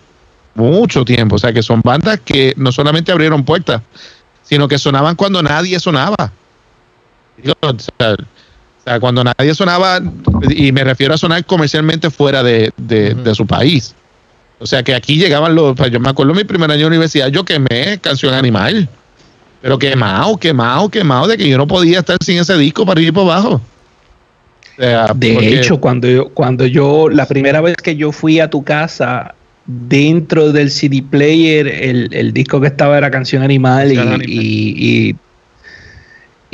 mucho 0.55 1.05
tiempo. 1.05 1.37
O 1.37 1.39
sea, 1.39 1.53
que 1.53 1.63
son 1.63 1.81
bandas 1.83 2.21
que 2.25 2.55
no 2.57 2.73
solamente 2.73 3.13
abrieron 3.13 3.45
puertas, 3.45 3.83
sino 4.43 4.69
que 4.69 4.79
sonaban 4.79 5.17
cuando 5.17 5.43
nadie 5.43 5.79
sonaba. 5.81 6.33
O 7.61 7.79
sea, 7.79 8.17
O 8.85 8.91
sea, 8.91 9.01
cuando 9.01 9.25
nadie 9.25 9.55
sonaba, 9.55 9.99
y 10.51 10.71
me 10.73 10.85
refiero 10.85 11.15
a 11.15 11.19
sonar 11.19 11.45
comercialmente 11.47 12.11
fuera 12.11 12.43
de, 12.43 12.71
de, 12.77 13.15
de 13.15 13.35
su 13.35 13.47
país. 13.47 13.95
O 14.59 14.67
sea, 14.67 14.83
que 14.83 14.95
aquí 14.95 15.17
llegaban 15.17 15.55
los. 15.55 15.75
pues, 15.75 15.91
Yo 15.91 15.99
me 16.01 16.11
acuerdo 16.11 16.35
mi 16.35 16.45
primer 16.45 16.71
año 16.71 16.81
de 16.83 16.87
universidad, 16.89 17.29
yo 17.29 17.45
quemé 17.45 17.99
canción 18.01 18.35
animal. 18.35 18.87
Pero 19.63 19.79
quemado, 19.79 20.37
quemado, 20.37 20.91
quemado, 20.91 21.27
de 21.27 21.39
que 21.39 21.49
yo 21.49 21.57
no 21.57 21.67
podía 21.67 22.01
estar 22.01 22.19
sin 22.23 22.39
ese 22.39 22.59
disco 22.59 22.85
para 22.85 23.01
ir 23.01 23.13
por 23.15 23.23
abajo. 23.23 23.63
O 24.77 24.81
sea, 24.83 25.07
De 25.15 25.33
porque- 25.33 25.59
hecho, 25.61 25.81
cuando 25.81 26.07
yo, 26.07 26.29
cuando 26.29 26.67
yo, 26.67 27.09
la 27.09 27.27
primera 27.27 27.63
vez 27.63 27.77
que 27.77 27.97
yo 27.97 28.13
fui 28.13 28.41
a 28.41 28.51
tu 28.51 28.63
casa, 28.63 29.35
dentro 29.65 30.53
del 30.53 30.71
CD 30.71 31.03
player, 31.03 31.67
el, 31.67 32.11
el 32.13 32.35
disco 32.35 32.61
que 32.61 32.67
estaba 32.67 32.99
era 32.99 33.11
Canción 33.11 33.43
Animal 33.43 33.91
y- 34.27 35.17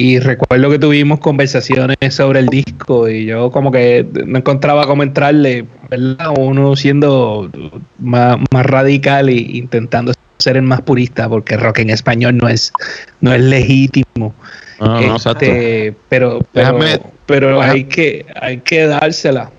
y 0.03 0.19
recuerdo 0.19 0.71
que 0.71 0.79
tuvimos 0.79 1.19
conversaciones 1.21 1.97
sobre 2.09 2.41
el 2.41 2.47
disco 2.47 3.07
y 3.09 3.27
yo 3.27 3.51
como 3.51 3.71
que 3.71 4.07
no 4.27 4.39
encontraba 4.39 4.87
cómo 4.87 5.03
entrarle, 5.03 5.67
¿verdad? 5.91 6.33
Uno 6.39 6.75
siendo 6.75 7.51
más, 7.99 8.39
más 8.51 8.65
radical 8.67 9.29
e 9.29 9.35
intentando 9.35 10.13
ser 10.39 10.57
el 10.57 10.63
más 10.63 10.81
purista, 10.81 11.29
porque 11.29 11.57
rock 11.59 11.81
en 11.81 11.91
español 11.91 12.39
no 12.39 12.49
es, 12.49 12.73
no 13.21 13.33
es 13.35 13.43
legítimo. 13.43 14.35
No, 14.81 15.01
no, 15.01 15.17
Este, 15.17 15.95
pero 16.09 16.41
pero, 16.53 16.79
Déjame- 16.79 17.01
pero 17.27 17.61
hay 17.61 17.85
que 17.85 18.25
hay 18.41 18.59
que 18.59 18.87
dársela. 18.87 19.51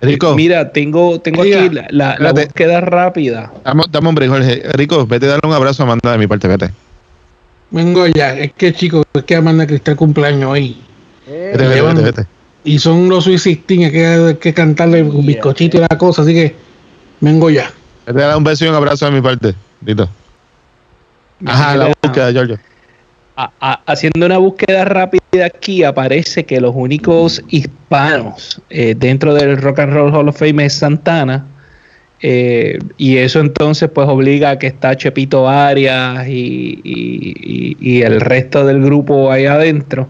Rico, 0.00 0.34
Mira, 0.36 0.70
tengo 0.72 1.20
tengo 1.20 1.42
aquí 1.42 1.50
la, 1.70 1.86
la- 1.90 2.16
la 2.18 2.32
búsqueda 2.32 2.80
rápida. 2.80 3.52
dame, 3.64 3.82
dame 3.90 4.08
un 4.08 4.14
break, 4.14 4.30
Jorge. 4.30 4.62
Rico, 4.74 5.06
vete 5.06 5.26
a 5.26 5.30
darle 5.30 5.48
un 5.48 5.54
abrazo 5.54 5.82
a 5.82 5.86
Amanda 5.86 6.12
de 6.12 6.18
mi 6.18 6.26
parte, 6.28 6.46
vete. 6.48 6.70
Vengo 7.70 8.06
ya, 8.08 8.34
es 8.36 8.52
que 8.54 8.72
chicos, 8.72 9.04
es 9.14 9.24
que 9.24 9.36
Amanda 9.36 9.66
Cristal 9.66 9.96
cumpleaños 9.96 10.50
hoy. 10.50 10.76
Vete, 11.26 11.56
vete, 11.58 11.74
llevan- 11.74 11.96
vete, 11.96 12.10
vete. 12.10 12.26
Y 12.64 12.78
son 12.78 13.08
los 13.08 13.24
Sweet 13.24 13.42
16, 13.66 13.84
hay 13.86 13.92
que, 13.92 14.06
hay 14.06 14.34
que 14.36 14.52
cantarle 14.54 15.02
un 15.02 15.24
bizcochito 15.24 15.78
y 15.78 15.80
la 15.80 15.88
cosa, 15.88 16.22
así 16.22 16.34
que 16.34 16.54
vengo 17.20 17.48
ya. 17.48 17.70
Vete 18.06 18.22
a 18.22 18.26
dar 18.28 18.36
un 18.36 18.44
beso 18.44 18.64
y 18.64 18.68
un 18.68 18.74
abrazo 18.74 19.06
de 19.06 19.12
mi 19.12 19.20
parte. 19.20 19.54
Listo. 19.84 20.08
Ajá, 21.46 21.76
la 21.76 21.92
búsqueda, 22.02 22.32
Giorgio. 22.32 22.58
a- 23.36 23.50
a- 23.60 23.80
haciendo 23.86 24.26
una 24.26 24.36
búsqueda 24.36 24.84
rápida 24.84 25.46
aquí 25.46 25.82
aparece 25.82 26.44
que 26.44 26.60
los 26.60 26.72
únicos 26.74 27.42
hispanos 27.48 28.60
eh, 28.68 28.94
dentro 28.94 29.32
del 29.32 29.56
Rock 29.56 29.78
and 29.78 29.94
Roll 29.94 30.14
Hall 30.14 30.28
of 30.28 30.38
Fame 30.38 30.66
es 30.66 30.74
Santana. 30.74 31.46
Eh, 32.22 32.78
y 32.98 33.16
eso 33.16 33.40
entonces 33.40 33.88
pues 33.88 34.06
obliga 34.08 34.50
a 34.50 34.58
que 34.58 34.66
está 34.66 34.96
Chepito 34.96 35.48
Arias 35.48 36.28
y, 36.28 36.80
y- 37.80 38.02
el 38.02 38.20
resto 38.20 38.64
del 38.66 38.82
grupo 38.82 39.30
ahí 39.32 39.46
adentro. 39.46 40.08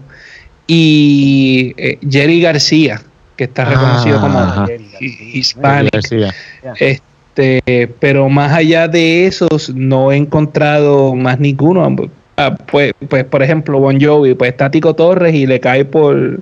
Y 0.67 1.73
eh, 1.77 1.97
Jerry 2.09 2.41
García, 2.41 3.01
que 3.35 3.45
está 3.45 3.65
reconocido 3.65 4.19
como 4.21 4.39
Ajá. 4.39 4.67
hispanic. 4.99 5.91
García. 5.93 6.33
Este, 6.79 7.89
pero 7.99 8.29
más 8.29 8.51
allá 8.53 8.87
de 8.87 9.25
esos, 9.25 9.69
no 9.73 10.11
he 10.11 10.17
encontrado 10.17 11.15
más 11.15 11.39
ninguno. 11.39 11.95
Ah, 12.37 12.55
pues, 12.55 12.93
pues, 13.09 13.23
por 13.25 13.43
ejemplo, 13.43 13.79
Bon 13.79 13.99
Jovi, 14.01 14.33
pues 14.33 14.51
está 14.51 14.71
Tico 14.71 14.93
Torres 14.95 15.33
y 15.33 15.45
le 15.45 15.59
cae 15.59 15.85
por, 15.85 16.39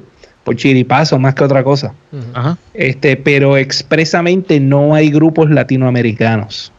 por 0.49 0.55
chiripazo 0.55 1.19
más 1.19 1.35
que 1.35 1.43
otra 1.43 1.63
cosa. 1.63 1.93
Ajá. 2.33 2.57
Este, 2.73 3.15
pero 3.15 3.55
expresamente 3.55 4.59
no 4.59 4.95
hay 4.95 5.11
grupos 5.11 5.51
latinoamericanos. 5.51 6.71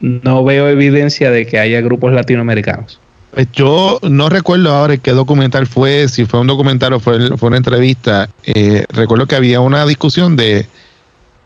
No 0.00 0.42
veo 0.42 0.68
evidencia 0.68 1.30
de 1.30 1.46
que 1.46 1.60
haya 1.60 1.80
grupos 1.82 2.12
latinoamericanos. 2.12 2.98
Pues 3.32 3.46
yo 3.52 4.00
no 4.02 4.28
recuerdo 4.28 4.74
ahora 4.74 4.96
qué 4.96 5.12
documental 5.12 5.68
fue, 5.68 6.08
si 6.08 6.24
fue 6.24 6.40
un 6.40 6.48
documental 6.48 6.94
o 6.94 6.98
fue, 6.98 7.36
fue 7.38 7.46
una 7.46 7.58
entrevista. 7.58 8.28
Eh, 8.42 8.86
recuerdo 8.88 9.26
que 9.26 9.36
había 9.36 9.60
una 9.60 9.86
discusión 9.86 10.34
de, 10.34 10.66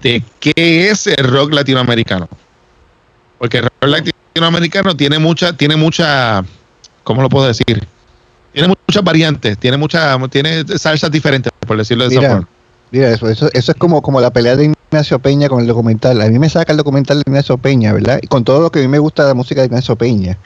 de 0.00 0.22
qué 0.40 0.88
es 0.88 1.06
el 1.06 1.30
rock 1.30 1.52
latinoamericano. 1.52 2.26
Porque 3.36 3.58
el 3.58 3.64
rock 3.64 3.84
latinoamericano 4.34 4.96
tiene 4.96 5.18
mucha, 5.18 5.54
tiene 5.54 5.76
mucha, 5.76 6.42
¿cómo 7.04 7.20
lo 7.20 7.28
puedo 7.28 7.46
decir? 7.46 7.86
Tiene 8.56 8.74
muchas 8.88 9.04
variantes, 9.04 9.58
tiene 9.58 9.76
muchas, 9.76 10.18
tiene 10.30 10.64
salsas 10.78 11.10
diferentes, 11.10 11.52
por 11.66 11.76
decirlo 11.76 12.04
de 12.04 12.10
esa 12.14 12.20
Mira, 12.20 12.32
forma. 12.32 12.48
Mira, 12.90 13.10
eso, 13.10 13.28
eso, 13.28 13.50
eso 13.52 13.72
es 13.72 13.76
como, 13.78 14.00
como 14.00 14.18
la 14.18 14.30
pelea 14.30 14.56
de 14.56 14.72
Ignacio 14.90 15.18
Peña 15.18 15.50
con 15.50 15.60
el 15.60 15.66
documental. 15.66 16.18
A 16.22 16.28
mí 16.28 16.38
me 16.38 16.48
saca 16.48 16.72
el 16.72 16.78
documental 16.78 17.18
de 17.18 17.24
Ignacio 17.26 17.58
Peña, 17.58 17.92
¿verdad? 17.92 18.18
Y 18.22 18.28
con 18.28 18.44
todo 18.44 18.60
lo 18.62 18.70
que 18.72 18.78
a 18.78 18.82
mí 18.82 18.88
me 18.88 18.98
gusta 18.98 19.24
de 19.24 19.28
la 19.28 19.34
música 19.34 19.60
de 19.60 19.66
Ignacio 19.66 19.94
Peña. 19.96 20.38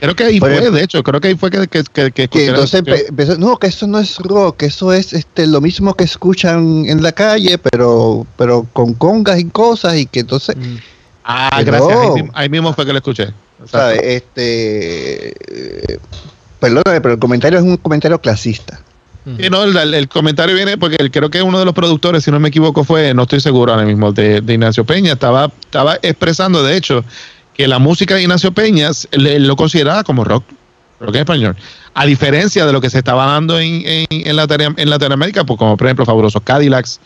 Creo 0.00 0.16
que 0.16 0.24
ahí 0.24 0.38
fue, 0.38 0.70
de 0.70 0.82
hecho, 0.82 1.02
creo 1.02 1.20
que 1.20 1.28
ahí 1.28 1.34
fue 1.34 1.50
que, 1.50 1.68
que, 1.68 2.10
que, 2.28 2.46
entonces 2.46 2.82
empezó, 3.08 3.36
no, 3.36 3.58
que 3.58 3.66
eso 3.66 3.86
no 3.86 3.98
es 3.98 4.16
rock, 4.20 4.56
que 4.56 4.66
eso 4.66 4.94
es 4.94 5.12
este 5.12 5.46
lo 5.46 5.60
mismo 5.60 5.92
que 5.92 6.04
escuchan 6.04 6.86
en 6.86 7.02
la 7.02 7.12
calle, 7.12 7.58
pero 7.58 8.26
pero 8.38 8.66
con 8.72 8.94
congas 8.94 9.38
y 9.38 9.44
cosas, 9.50 9.98
y 9.98 10.06
que 10.06 10.20
entonces, 10.20 10.56
Mm. 10.56 10.76
Ah, 11.22 11.60
gracias, 11.62 11.98
ahí, 11.98 12.10
mismo- 12.14 12.30
ahí 12.34 12.48
mismo 12.48 12.72
fue 12.72 12.86
que 12.86 12.92
lo 12.92 12.98
escuché. 12.98 13.28
¿sabes? 13.66 14.00
Este, 14.02 15.34
perdóname, 16.60 17.00
pero 17.00 17.14
el 17.14 17.20
comentario 17.20 17.58
es 17.58 17.64
un 17.64 17.76
comentario 17.78 18.20
clasista. 18.20 18.80
Sí, 19.38 19.50
no, 19.50 19.64
el, 19.64 19.94
el 19.94 20.08
comentario 20.08 20.54
viene 20.56 20.78
porque 20.78 20.96
el- 20.98 21.10
creo 21.10 21.28
que 21.30 21.42
uno 21.42 21.58
de 21.58 21.64
los 21.64 21.74
productores, 21.74 22.24
si 22.24 22.30
no 22.30 22.40
me 22.40 22.48
equivoco, 22.48 22.84
fue, 22.84 23.12
no 23.14 23.22
estoy 23.24 23.40
seguro 23.40 23.72
ahora 23.72 23.84
mismo, 23.84 24.12
de, 24.12 24.40
de 24.40 24.52
Ignacio 24.54 24.84
Peña, 24.84 25.12
estaba, 25.12 25.52
estaba 25.60 25.96
expresando, 26.02 26.62
de 26.62 26.76
hecho, 26.76 27.04
que 27.54 27.68
la 27.68 27.78
música 27.78 28.14
de 28.14 28.22
Ignacio 28.22 28.52
Peña 28.52 28.90
le- 29.12 29.38
lo 29.40 29.56
consideraba 29.56 30.04
como 30.04 30.24
rock, 30.24 30.44
rock 31.00 31.14
en 31.16 31.20
español. 31.20 31.56
A 31.92 32.06
diferencia 32.06 32.64
de 32.64 32.72
lo 32.72 32.80
que 32.80 32.88
se 32.88 32.98
estaba 32.98 33.26
dando 33.26 33.58
en, 33.60 33.82
en, 33.86 34.06
en, 34.10 34.36
Latino- 34.36 34.74
en 34.76 34.88
Latinoamérica, 34.88 35.44
pues 35.44 35.58
como 35.58 35.76
por 35.76 35.86
ejemplo 35.86 36.06
Fabulosos 36.06 36.42
Cadillacs. 36.42 36.98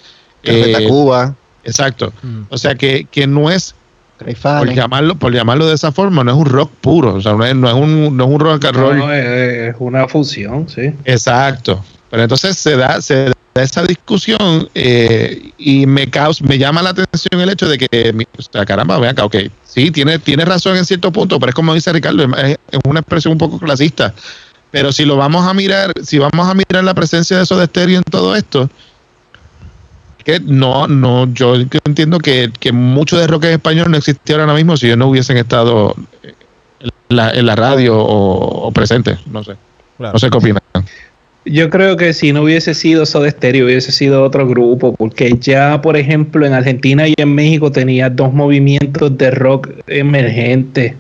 Eh, 0.45 0.73
Tacuba, 0.73 1.35
exacto. 1.65 2.13
Mm. 2.23 2.43
O 2.51 2.59
sea 2.59 2.75
que, 2.77 3.07
que 3.11 3.27
no 3.27 3.51
es, 3.51 3.75
por 4.19 4.27
Caifanes. 4.27 4.77
llamarlo, 4.77 5.15
por 5.17 5.33
llamarlo 5.33 5.67
de 5.67 5.75
esa 5.75 5.93
forma, 5.93 6.23
no 6.25 6.31
es 6.31 6.37
un 6.37 6.47
rock 6.47 6.71
puro, 6.81 7.15
o 7.15 7.21
sea, 7.21 7.33
no 7.35 7.45
es, 7.45 7.55
no 7.55 7.69
es, 7.69 7.75
un, 7.75 8.17
no 8.17 8.25
es 8.25 8.31
un 8.31 8.41
rock 8.41 8.65
and 8.67 8.77
roll. 8.77 8.99
No, 8.99 9.13
es, 9.13 9.25
es 9.71 9.77
una 9.79 10.07
fusión, 10.09 10.69
sí. 10.69 10.93
Exacto. 11.05 11.85
Pero 12.11 12.23
entonces 12.23 12.57
se 12.57 12.77
da, 12.77 13.01
se 13.01 13.27
da 13.55 13.63
esa 13.63 13.83
discusión 13.85 14.69
eh, 14.75 15.51
y 15.59 15.87
me 15.87 16.09
causa, 16.11 16.45
me 16.45 16.59
llama 16.59 16.83
la 16.83 16.91
atención 16.91 17.41
el 17.41 17.51
hecho 17.51 17.69
de 17.69 17.79
que, 17.79 18.13
mi- 18.13 18.25
o 18.39 18.43
sea, 18.43 18.65
caramba, 18.65 18.99
vean 18.99 19.13
acá, 19.13 19.25
ok, 19.25 19.37
sí, 19.65 19.91
tiene, 19.91 20.19
tiene 20.21 20.45
razón 20.45 20.77
en 20.77 20.85
cierto 20.85 21.11
punto, 21.13 21.39
pero 21.41 21.51
es 21.51 21.55
como 21.55 21.75
dice 21.75 21.93
Ricardo, 21.93 22.25
es, 22.25 22.57
es 22.71 22.79
una 22.85 23.01
expresión 23.01 23.33
un 23.33 23.39
poco 23.39 23.59
clasista. 23.59 24.15
Pero 24.71 24.91
si 24.91 25.05
lo 25.05 25.17
vamos 25.17 25.47
a 25.47 25.55
mirar, 25.55 25.93
si 26.03 26.19
vamos 26.19 26.49
a 26.49 26.55
mirar 26.55 26.83
la 26.83 26.95
presencia 26.95 27.39
de 27.39 27.47
Soda 27.47 27.65
Stereo 27.67 27.99
en 27.99 28.03
todo 28.05 28.35
esto, 28.35 28.69
que 30.25 30.41
no, 30.41 30.89
no, 30.89 31.33
yo 31.33 31.55
entiendo 31.85 32.19
que, 32.19 32.51
que 32.59 32.73
mucho 32.73 33.19
de 33.19 33.27
rock 33.27 33.45
en 33.45 33.53
español 33.53 33.91
no 33.91 33.97
existiera 33.97 34.43
ahora 34.43 34.55
mismo 34.55 34.77
si 34.77 34.87
ellos 34.87 34.99
no 34.99 35.09
hubiesen 35.09 35.37
estado 35.37 35.95
en 36.23 37.17
la, 37.17 37.31
en 37.31 37.47
la 37.47 37.55
radio 37.57 37.97
o, 37.99 38.67
o 38.67 38.73
presentes, 38.73 39.19
no 39.27 39.45
sé, 39.45 39.55
Claro. 39.97 40.15
no 40.15 40.19
sé 40.19 40.29
qué 40.31 40.37
opinan. 40.39 40.61
Yo 41.47 41.69
creo 41.69 41.97
que 41.99 42.15
si 42.15 42.33
no 42.33 42.43
hubiese 42.43 42.73
sido 42.73 43.05
Soda 43.05 43.31
Stereo, 43.31 43.67
hubiese 43.67 43.93
sido 43.93 44.25
otro 44.25 44.49
grupo, 44.49 44.95
porque 44.97 45.37
ya, 45.39 45.83
por 45.83 45.97
ejemplo, 45.97 46.47
en 46.47 46.55
Argentina 46.55 47.07
y 47.07 47.15
en 47.19 47.35
México 47.35 47.71
tenía 47.71 48.09
dos 48.09 48.33
movimientos 48.33 49.17
de 49.19 49.31
rock 49.31 49.69
emergentes, 49.87 50.95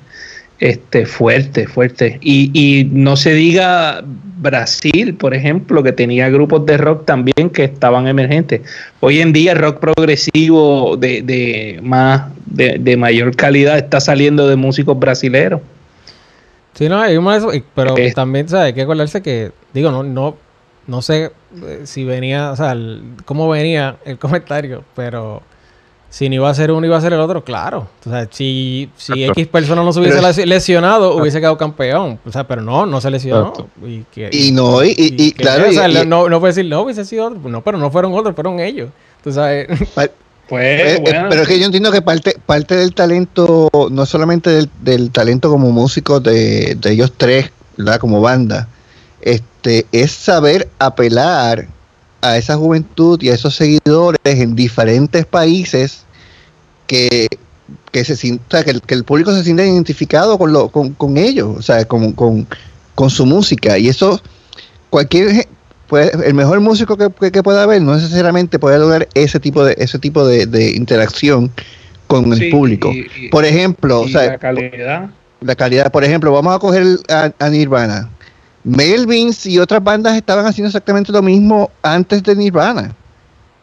este, 0.60 1.06
fuerte, 1.06 1.66
fuerte. 1.66 2.18
Y, 2.22 2.50
y 2.54 2.84
no 2.84 3.16
se 3.16 3.34
diga 3.34 4.02
Brasil, 4.04 5.14
por 5.14 5.34
ejemplo, 5.34 5.82
que 5.82 5.92
tenía 5.92 6.28
grupos 6.28 6.64
de 6.66 6.76
rock 6.76 7.04
también 7.06 7.50
que 7.50 7.64
estaban 7.64 8.06
emergentes. 8.06 8.60
Hoy 9.00 9.20
en 9.20 9.32
día 9.32 9.52
el 9.52 9.58
rock 9.58 9.78
progresivo 9.80 10.96
de, 10.96 11.22
de 11.22 11.80
más 11.82 12.30
de, 12.46 12.78
de 12.78 12.96
mayor 12.96 13.34
calidad 13.36 13.78
está 13.78 14.00
saliendo 14.00 14.46
de 14.48 14.56
músicos 14.56 14.98
brasileros. 14.98 15.60
Sí, 16.74 16.88
no, 16.88 17.00
hay 17.00 17.18
más, 17.20 17.44
pero 17.74 17.96
Eh. 17.96 18.12
también, 18.14 18.48
¿sabes? 18.48 18.66
Hay 18.66 18.72
que 18.74 18.82
acordarse 18.82 19.22
que, 19.22 19.52
digo, 19.72 19.90
no, 19.92 20.02
no, 20.02 20.36
no 20.86 21.02
sé 21.02 21.30
eh, 21.62 21.80
si 21.84 22.04
venía, 22.04 22.50
o 22.50 22.56
sea, 22.56 22.72
el- 22.72 23.02
cómo 23.24 23.48
venía 23.48 23.96
el 24.04 24.18
comentario, 24.18 24.84
pero 24.96 25.42
si 26.14 26.28
no 26.28 26.36
iba 26.36 26.48
a 26.48 26.54
ser 26.54 26.70
uno, 26.70 26.86
iba 26.86 26.96
a 26.96 27.00
ser 27.00 27.12
el 27.12 27.18
otro, 27.18 27.42
claro. 27.42 27.88
O 28.06 28.08
sea, 28.08 28.28
si, 28.30 28.88
si. 28.96 29.24
X 29.24 29.48
persona 29.48 29.82
no 29.82 29.92
se 29.92 29.98
hubiese 29.98 30.46
lesionado, 30.46 31.16
hubiese 31.16 31.40
quedado 31.40 31.58
campeón. 31.58 32.20
O 32.24 32.30
sea, 32.30 32.46
pero 32.46 32.62
no, 32.62 32.86
no 32.86 33.00
se 33.00 33.10
lesionó. 33.10 33.52
Y, 33.84 34.04
que, 34.12 34.30
Y 34.32 34.52
no, 34.52 34.84
y- 34.84 34.94
y- 34.96 35.32
claro, 35.32 35.68
o 35.68 35.72
sea, 35.72 35.88
no, 36.04 36.28
no 36.28 36.38
puede 36.38 36.52
decir, 36.52 36.70
no, 36.70 36.82
hubiese 36.82 37.04
sido 37.04 37.26
otro. 37.26 37.40
No, 37.50 37.62
pero 37.64 37.78
no 37.78 37.90
fueron 37.90 38.14
otros, 38.14 38.32
fueron 38.36 38.60
ellos. 38.60 38.90
Tú 39.24 39.32
sabes. 39.32 39.66
Pues, 40.46 40.62
Eh, 40.62 41.02
eh, 41.06 41.24
pero 41.30 41.40
es 41.42 41.48
que 41.48 41.58
yo 41.58 41.64
entiendo 41.64 41.90
que 41.90 42.02
parte, 42.02 42.36
parte 42.44 42.76
del 42.76 42.94
talento, 42.94 43.70
no 43.90 44.04
solamente 44.04 44.50
del, 44.50 44.68
del 44.82 45.10
talento 45.10 45.48
como 45.48 45.72
músicos 45.72 46.22
de, 46.22 46.74
de 46.78 46.92
ellos 46.92 47.14
tres, 47.16 47.50
¿verdad? 47.78 47.98
Como 47.98 48.20
banda, 48.20 48.68
este, 49.22 49.86
es 49.90 50.12
saber 50.12 50.68
apelar 50.78 51.66
a 52.24 52.36
esa 52.38 52.56
juventud 52.56 53.20
y 53.22 53.28
a 53.30 53.34
esos 53.34 53.54
seguidores 53.54 54.18
en 54.24 54.54
diferentes 54.56 55.26
países 55.26 56.04
que, 56.86 57.28
que 57.92 58.04
se 58.04 58.12
o 58.14 58.38
sea, 58.50 58.64
que, 58.64 58.70
el, 58.70 58.80
que 58.82 58.94
el 58.94 59.04
público 59.04 59.34
se 59.34 59.44
sienta 59.44 59.64
identificado 59.64 60.38
con, 60.38 60.52
lo, 60.52 60.68
con, 60.68 60.90
con 60.94 61.16
ellos, 61.16 61.56
o 61.58 61.62
sea, 61.62 61.84
con, 61.86 62.12
con, 62.12 62.46
con 62.94 63.10
su 63.10 63.26
música. 63.26 63.78
Y 63.78 63.88
eso, 63.88 64.20
cualquier, 64.90 65.46
puede, 65.88 66.10
el 66.26 66.34
mejor 66.34 66.60
músico 66.60 66.96
que, 66.96 67.08
que- 67.20 67.30
que 67.32 67.42
pueda 67.42 67.62
haber 67.62 67.82
no 67.82 67.94
necesariamente 67.94 68.58
puede 68.58 68.78
lograr 68.78 69.08
ese 69.14 69.38
tipo 69.40 69.64
de 69.64 69.74
ese 69.78 69.98
tipo 69.98 70.26
de, 70.26 70.46
de 70.46 70.70
interacción 70.72 71.50
con 72.06 72.32
el 72.32 72.50
público. 72.50 72.90
y- 72.92 73.06
y- 73.26 73.28
por 73.28 73.44
ejemplo, 73.44 74.00
o 74.02 74.08
sea, 74.08 74.26
la 74.26 74.38
calidad. 74.38 75.10
la 75.40 75.54
calidad, 75.54 75.90
por 75.92 76.04
ejemplo, 76.04 76.32
vamos 76.32 76.54
a 76.54 76.58
coger 76.58 76.84
a, 77.08 77.32
a 77.38 77.48
Nirvana. 77.50 78.10
Melvins 78.64 79.46
y 79.46 79.58
otras 79.58 79.82
bandas 79.84 80.16
estaban 80.16 80.46
haciendo 80.46 80.68
exactamente 80.68 81.12
lo 81.12 81.22
mismo 81.22 81.70
antes 81.82 82.22
de 82.22 82.34
Nirvana. 82.34 82.94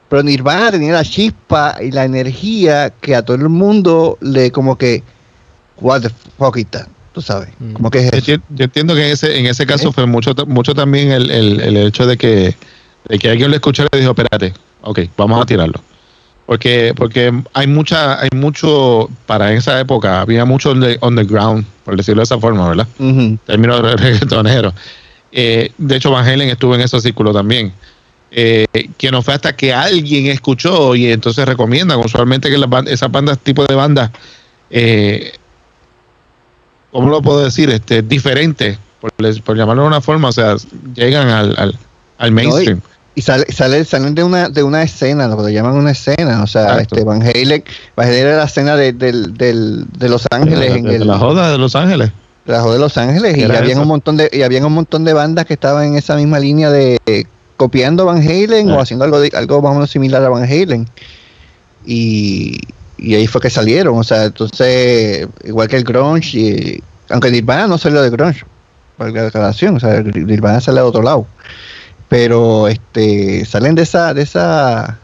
Pero 0.09 0.23
Nirvana 0.23 0.71
tenía 0.71 0.93
la 0.93 1.03
chispa 1.03 1.77
y 1.81 1.91
la 1.91 2.05
energía 2.05 2.89
que 3.01 3.15
a 3.15 3.23
todo 3.23 3.37
el 3.37 3.49
mundo 3.49 4.17
le 4.21 4.51
como 4.51 4.77
que 4.77 5.03
what 5.79 6.01
the 6.01 6.09
fuck 6.37 6.57
is 6.57 6.67
that? 6.71 6.87
Tú 7.13 7.21
sabes, 7.21 7.49
Mm. 7.59 7.73
como 7.73 7.89
que 7.89 8.07
es 8.07 8.11
Yo, 8.23 8.35
eso. 8.35 8.43
yo 8.49 8.63
entiendo 8.65 8.93
que 8.95 9.05
en 9.07 9.11
ese, 9.13 9.37
en 9.39 9.45
ese 9.47 9.65
caso 9.65 9.91
fue 9.91 10.05
mucho, 10.05 10.33
mucho 10.47 10.73
también 10.73 11.11
el, 11.11 11.29
el- 11.31 11.59
el 11.59 11.77
hecho 11.77 12.05
de 12.05 12.17
que, 12.17 12.55
de 13.09 13.19
que 13.19 13.29
alguien 13.29 13.49
lo 13.49 13.55
escuchara 13.55 13.89
y 13.93 13.97
dijo, 13.97 14.11
espérate, 14.11 14.53
ok, 14.81 14.99
vamos 15.17 15.41
a 15.41 15.45
tirarlo. 15.45 15.81
Porque, 16.51 16.93
porque 16.97 17.31
hay 17.53 17.65
mucha, 17.67 18.19
hay 18.19 18.27
mucho, 18.35 19.09
para 19.25 19.53
esa 19.53 19.79
época, 19.79 20.19
había 20.19 20.43
mucho 20.43 20.71
on 20.71 20.81
the- 20.81 20.99
underground, 21.01 21.63
por 21.85 21.95
decirlo 21.95 22.19
de 22.19 22.23
esa 22.25 22.37
forma, 22.39 22.67
¿verdad? 22.67 22.85
Ujú. 22.99 23.37
términos 23.45 23.81
de 23.81 23.95
reggaetonero. 23.95 24.73
Eh, 25.31 25.71
de 25.77 25.95
hecho, 25.95 26.11
Van 26.11 26.27
Halen 26.27 26.49
estuvo 26.49 26.75
en 26.75 26.81
ese 26.81 26.99
círculo 26.99 27.31
también. 27.31 27.71
Eh, 28.31 28.65
que 28.97 29.11
no 29.11 29.21
fue 29.21 29.33
hasta 29.33 29.55
que 29.55 29.73
alguien 29.73 30.25
escuchó 30.27 30.93
y 30.93 31.09
entonces 31.09 31.45
recomiendan 31.45 31.99
usualmente 31.99 32.49
que 32.49 32.57
las 32.57 32.69
ban- 32.69 32.89
esas 32.89 33.09
bandas, 33.09 33.39
tipo 33.39 33.63
de 33.65 33.73
bandas, 33.75 34.11
eh, 34.69 35.31
¿cómo 36.91 37.09
lo 37.09 37.21
puedo 37.21 37.45
decir? 37.45 37.69
Este, 37.69 38.01
diferentes, 38.01 38.77
por, 38.99 39.11
les- 39.19 39.39
por 39.39 39.55
llamarlo 39.55 39.83
de 39.83 39.87
una 39.87 40.01
forma, 40.01 40.27
o 40.27 40.31
sea, 40.33 40.55
llegan 40.95 41.29
al, 41.29 41.55
al, 41.57 41.75
al 42.17 42.31
mainstream. 42.33 42.81
Y 43.13 43.21
sale, 43.23 43.45
sale, 43.51 43.83
salen 43.83 44.15
de 44.15 44.23
una, 44.23 44.47
de 44.49 44.63
una 44.63 44.83
escena, 44.83 45.27
lo 45.27 45.43
que 45.43 45.51
llaman 45.51 45.73
una 45.73 45.91
escena. 45.91 46.43
O 46.43 46.47
sea, 46.47 46.63
Exacto. 46.63 46.95
este 46.95 47.03
Van 47.03 47.21
Halen, 47.21 47.63
Van 47.95 48.07
Halen 48.07 48.19
era 48.27 48.37
la 48.37 48.45
escena 48.45 48.75
de, 48.77 48.93
del- 48.93 49.33
del- 49.37 49.85
de 49.97 50.09
Los 50.09 50.25
Ángeles, 50.31 50.59
de, 50.73 50.79
en 50.79 50.85
de 50.85 50.95
el, 50.95 51.07
la 51.07 51.17
joda 51.19 51.51
de 51.51 51.57
Los 51.57 51.75
Ángeles. 51.75 52.11
Trabajo 52.45 52.71
de 52.73 52.79
Los 52.79 52.97
Ángeles 52.97 53.37
y 53.37 53.43
eso. 53.43 53.81
un 53.81 53.87
montón 53.87 54.17
de 54.17 54.29
y 54.33 54.41
habían 54.41 54.65
un 54.65 54.73
montón 54.73 55.03
de 55.03 55.13
bandas 55.13 55.45
que 55.45 55.53
estaban 55.53 55.85
en 55.85 55.95
esa 55.95 56.15
misma 56.15 56.39
línea 56.39 56.71
de 56.71 56.97
eh, 57.05 57.25
copiando 57.57 58.05
Van 58.05 58.17
Halen 58.17 58.71
o 58.71 58.79
Ah. 58.79 58.83
haciendo 58.83 59.05
algo 59.05 59.19
de- 59.19 59.31
algo 59.35 59.61
más 59.61 59.71
o 59.71 59.73
menos 59.75 59.91
similar 59.91 60.23
a 60.23 60.29
Van 60.29 60.43
Halen 60.43 60.87
y, 61.85 62.59
y 62.97 63.15
ahí 63.15 63.27
fue 63.27 63.41
que 63.41 63.49
salieron 63.49 63.97
o 63.97 64.03
sea 64.03 64.25
entonces 64.25 65.27
igual 65.43 65.67
que 65.67 65.77
el 65.77 65.83
grunge 65.83 66.37
y, 66.39 66.83
aunque 67.09 67.29
Nirvana 67.31 67.67
no 67.67 67.77
salió 67.77 68.01
de 68.01 68.09
grunge 68.09 68.43
por 68.97 69.11
la 69.13 69.23
declaración 69.23 69.75
o 69.75 69.79
sea 69.79 70.01
Nirvana 70.01 70.61
sale 70.61 70.79
de 70.81 70.85
otro 70.87 71.01
lado 71.03 71.27
pero 72.11 72.67
este 72.67 73.45
salen 73.45 73.73
de 73.73 73.83
esa 73.83 74.13
de 74.13 74.23
esa 74.23 74.99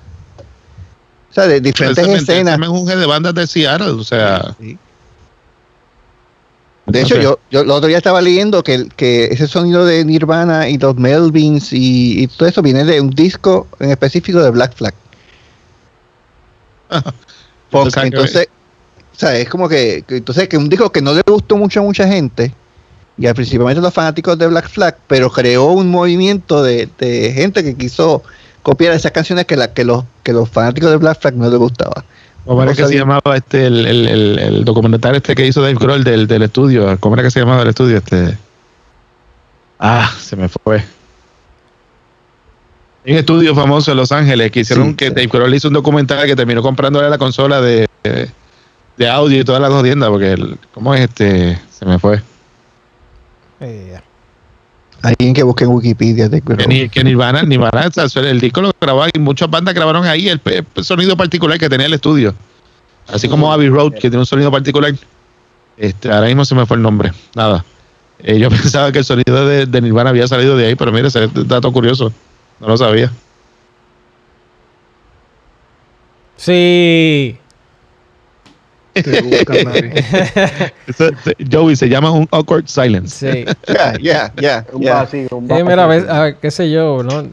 o 1.32 1.34
sea 1.34 1.48
de 1.48 1.62
diferentes 1.62 2.06
Ese 2.06 2.18
escenas 2.18 2.60
menjunje 2.60 2.98
de 2.98 3.06
bandas 3.06 3.34
de 3.34 3.48
Seattle, 3.48 3.92
o 3.92 4.04
sea, 4.04 4.54
De 6.86 7.02
hecho, 7.02 7.18
yo, 7.18 7.40
yo 7.50 7.62
el 7.62 7.72
otro 7.72 7.88
día 7.88 7.98
estaba 7.98 8.22
leyendo 8.22 8.62
que, 8.62 8.90
que 8.98 9.26
ese 9.26 9.48
sonido 9.48 9.86
de 9.86 10.04
Nirvana 10.04 10.68
y 10.68 10.78
los 10.78 10.98
Melvins 10.98 11.72
y, 11.72 12.24
y 12.24 12.28
todo 12.28 12.50
eso 12.50 12.62
viene 12.62 12.84
de 12.84 13.00
un 13.00 13.10
disco 13.12 13.68
en 13.80 13.92
específico 13.92 14.42
de 14.42 14.52
Black 14.52 14.74
Flag. 14.76 14.94
Punk. 17.72 17.88
O 17.88 17.90
sea, 17.90 18.02
que- 18.04 18.08
entonces, 18.08 18.48
o 19.14 19.18
sea, 19.20 19.38
es 19.38 19.48
como 19.48 19.70
que, 19.70 20.04
que- 20.06 20.18
entonces 20.18 20.50
que 20.50 20.58
un 20.58 20.68
disco 20.68 20.90
que 20.92 21.02
no 21.02 21.14
le 21.14 21.22
gustó 21.26 21.56
mucho 21.56 21.80
a 21.80 21.84
mucha 21.84 22.06
gente, 22.06 22.54
y 23.18 23.26
al 23.26 23.36
principalmente 23.36 23.82
los 23.82 23.94
fanáticos 23.94 24.38
de 24.38 24.48
Black 24.48 24.70
Flag, 24.70 24.98
pero 25.08 25.32
creó 25.32 25.66
un 25.72 25.90
movimiento 25.90 26.64
de, 26.64 26.88
de 27.00 27.34
gente 27.34 27.64
que 27.64 27.76
quiso 27.76 28.24
copiar 28.62 28.94
esas 28.94 29.12
canciones 29.12 29.46
que, 29.46 29.56
la, 29.56 29.74
que, 29.74 29.84
los, 29.84 30.04
que 30.24 30.34
los 30.34 30.50
fanáticos 30.50 30.92
de 30.92 30.98
Black 30.98 31.20
Flag 31.22 31.36
no 31.36 31.50
les 31.50 31.58
gustaba. 31.58 32.04
¿Cómo 32.46 32.64
era 32.64 32.74
que 32.74 32.86
se 32.86 32.96
llamaba 32.96 33.36
este 33.36 33.66
el, 33.66 33.86
el, 33.86 34.08
el, 34.08 34.40
el 34.40 34.66
documental 34.66 35.16
este 35.16 35.36
que 35.36 35.46
hizo 35.46 35.62
Dave 35.62 35.76
Grohl 35.76 36.04
del, 36.04 36.28
del 36.28 36.44
estudio? 36.44 36.98
¿Cómo 37.00 37.16
era 37.16 37.24
que 37.24 37.32
se 37.32 37.42
llamaba 37.42 37.64
el 37.64 37.70
estudio? 37.70 37.98
Este. 37.98 38.38
Ah, 39.80 40.10
se 40.18 40.36
me 40.38 40.48
fue. 40.48 40.84
Hay 43.06 43.14
un 43.14 43.20
estudio 43.20 43.54
famoso 43.54 43.92
en 43.92 43.98
Los 43.98 44.12
Ángeles 44.12 44.52
que 44.52 44.62
hicieron 44.62 44.90
Sí, 44.90 44.96
que 44.96 45.08
sí. 45.08 45.14
Dave 45.14 45.28
Grohl 45.28 45.54
hizo 45.54 45.68
un 45.68 45.74
documental 45.74 46.26
que 46.26 46.36
terminó 46.36 46.62
comprándole 46.62 47.10
la 47.10 47.18
consola 47.18 47.60
de, 47.62 47.88
de, 48.04 49.10
audio 49.10 49.40
y 49.40 49.44
todas 49.44 49.62
las 49.62 49.72
jodiendas, 49.72 50.10
porque 50.10 50.34
el, 50.34 50.58
¿cómo 50.74 50.94
es 50.94 51.02
este? 51.02 51.60
Se 51.72 51.86
me 51.86 52.00
fue. 52.00 52.22
Eh, 53.60 54.00
Alguien 55.02 55.34
que 55.34 55.44
busque 55.44 55.64
en 55.64 55.70
Wikipedia 55.72 56.28
de 56.28 56.42
Que, 56.42 56.68
ni- 56.68 56.90
que 56.90 57.04
Nirvana, 57.04 57.44
Nirvana, 57.44 57.90
el 58.16 58.40
disco 58.40 58.62
lo 58.62 58.72
grabó 58.82 59.06
y 59.14 59.20
muchas 59.20 59.50
bandas 59.50 59.76
grabaron 59.76 60.06
ahí 60.06 60.28
el, 60.28 60.42
sonido 60.82 61.16
particular 61.16 61.60
que 61.60 61.70
tenía 61.70 61.86
el 61.86 61.94
estudio. 61.94 62.34
Así 63.08 63.30
como 63.30 63.54
Abbey 63.54 63.70
Road, 63.70 63.94
que 63.94 64.02
tiene 64.02 64.18
un 64.18 64.26
sonido 64.26 64.52
particular. 64.52 64.94
Este, 65.78 66.12
ahora 66.12 66.28
mismo 66.28 66.44
se 66.46 66.56
me 66.56 66.66
fue 66.66 66.78
el 66.78 66.84
nombre. 66.84 67.12
Nada. 67.36 67.64
Eh, 68.20 68.40
yo 68.40 68.50
pensaba 68.50 68.92
que 68.92 69.00
el 69.00 69.06
sonido 69.06 69.46
de, 69.48 69.68
de 69.68 69.82
Nirvana 69.82 70.10
había 70.10 70.28
salido 70.28 70.58
de 70.58 70.66
ahí, 70.66 70.76
pero 70.76 70.92
mire, 70.92 71.08
ese 71.08 71.24
es 71.24 71.30
un 71.36 71.48
dato 71.48 71.72
curioso. 71.72 72.12
No 72.60 72.68
lo 72.68 72.78
sabía. 72.78 73.12
sí. 76.36 77.38
Te 79.04 79.22
busca 79.22 79.54
nadie. 79.64 79.94
Eso, 80.88 81.10
se- 81.24 81.36
Joey, 81.52 81.76
se 81.76 81.88
llama 81.90 82.12
un 82.12 82.28
awkward 82.32 82.68
silence. 82.68 83.32
Sí. 83.34 83.46
Ya, 83.68 83.94
ya, 84.02 84.34
ya. 84.42 84.66
Un 84.72 84.84
vacío, 84.84 85.28
un 85.32 85.44
Sí, 85.44 85.48
vacío. 85.50 85.66
mira, 85.66 85.84
a 85.84 85.88
veces, 85.88 86.10
a 86.10 86.22
ver, 86.22 86.36
qué 86.38 86.52
sé 86.52 86.70
yo, 86.72 87.04
¿no? 87.04 87.24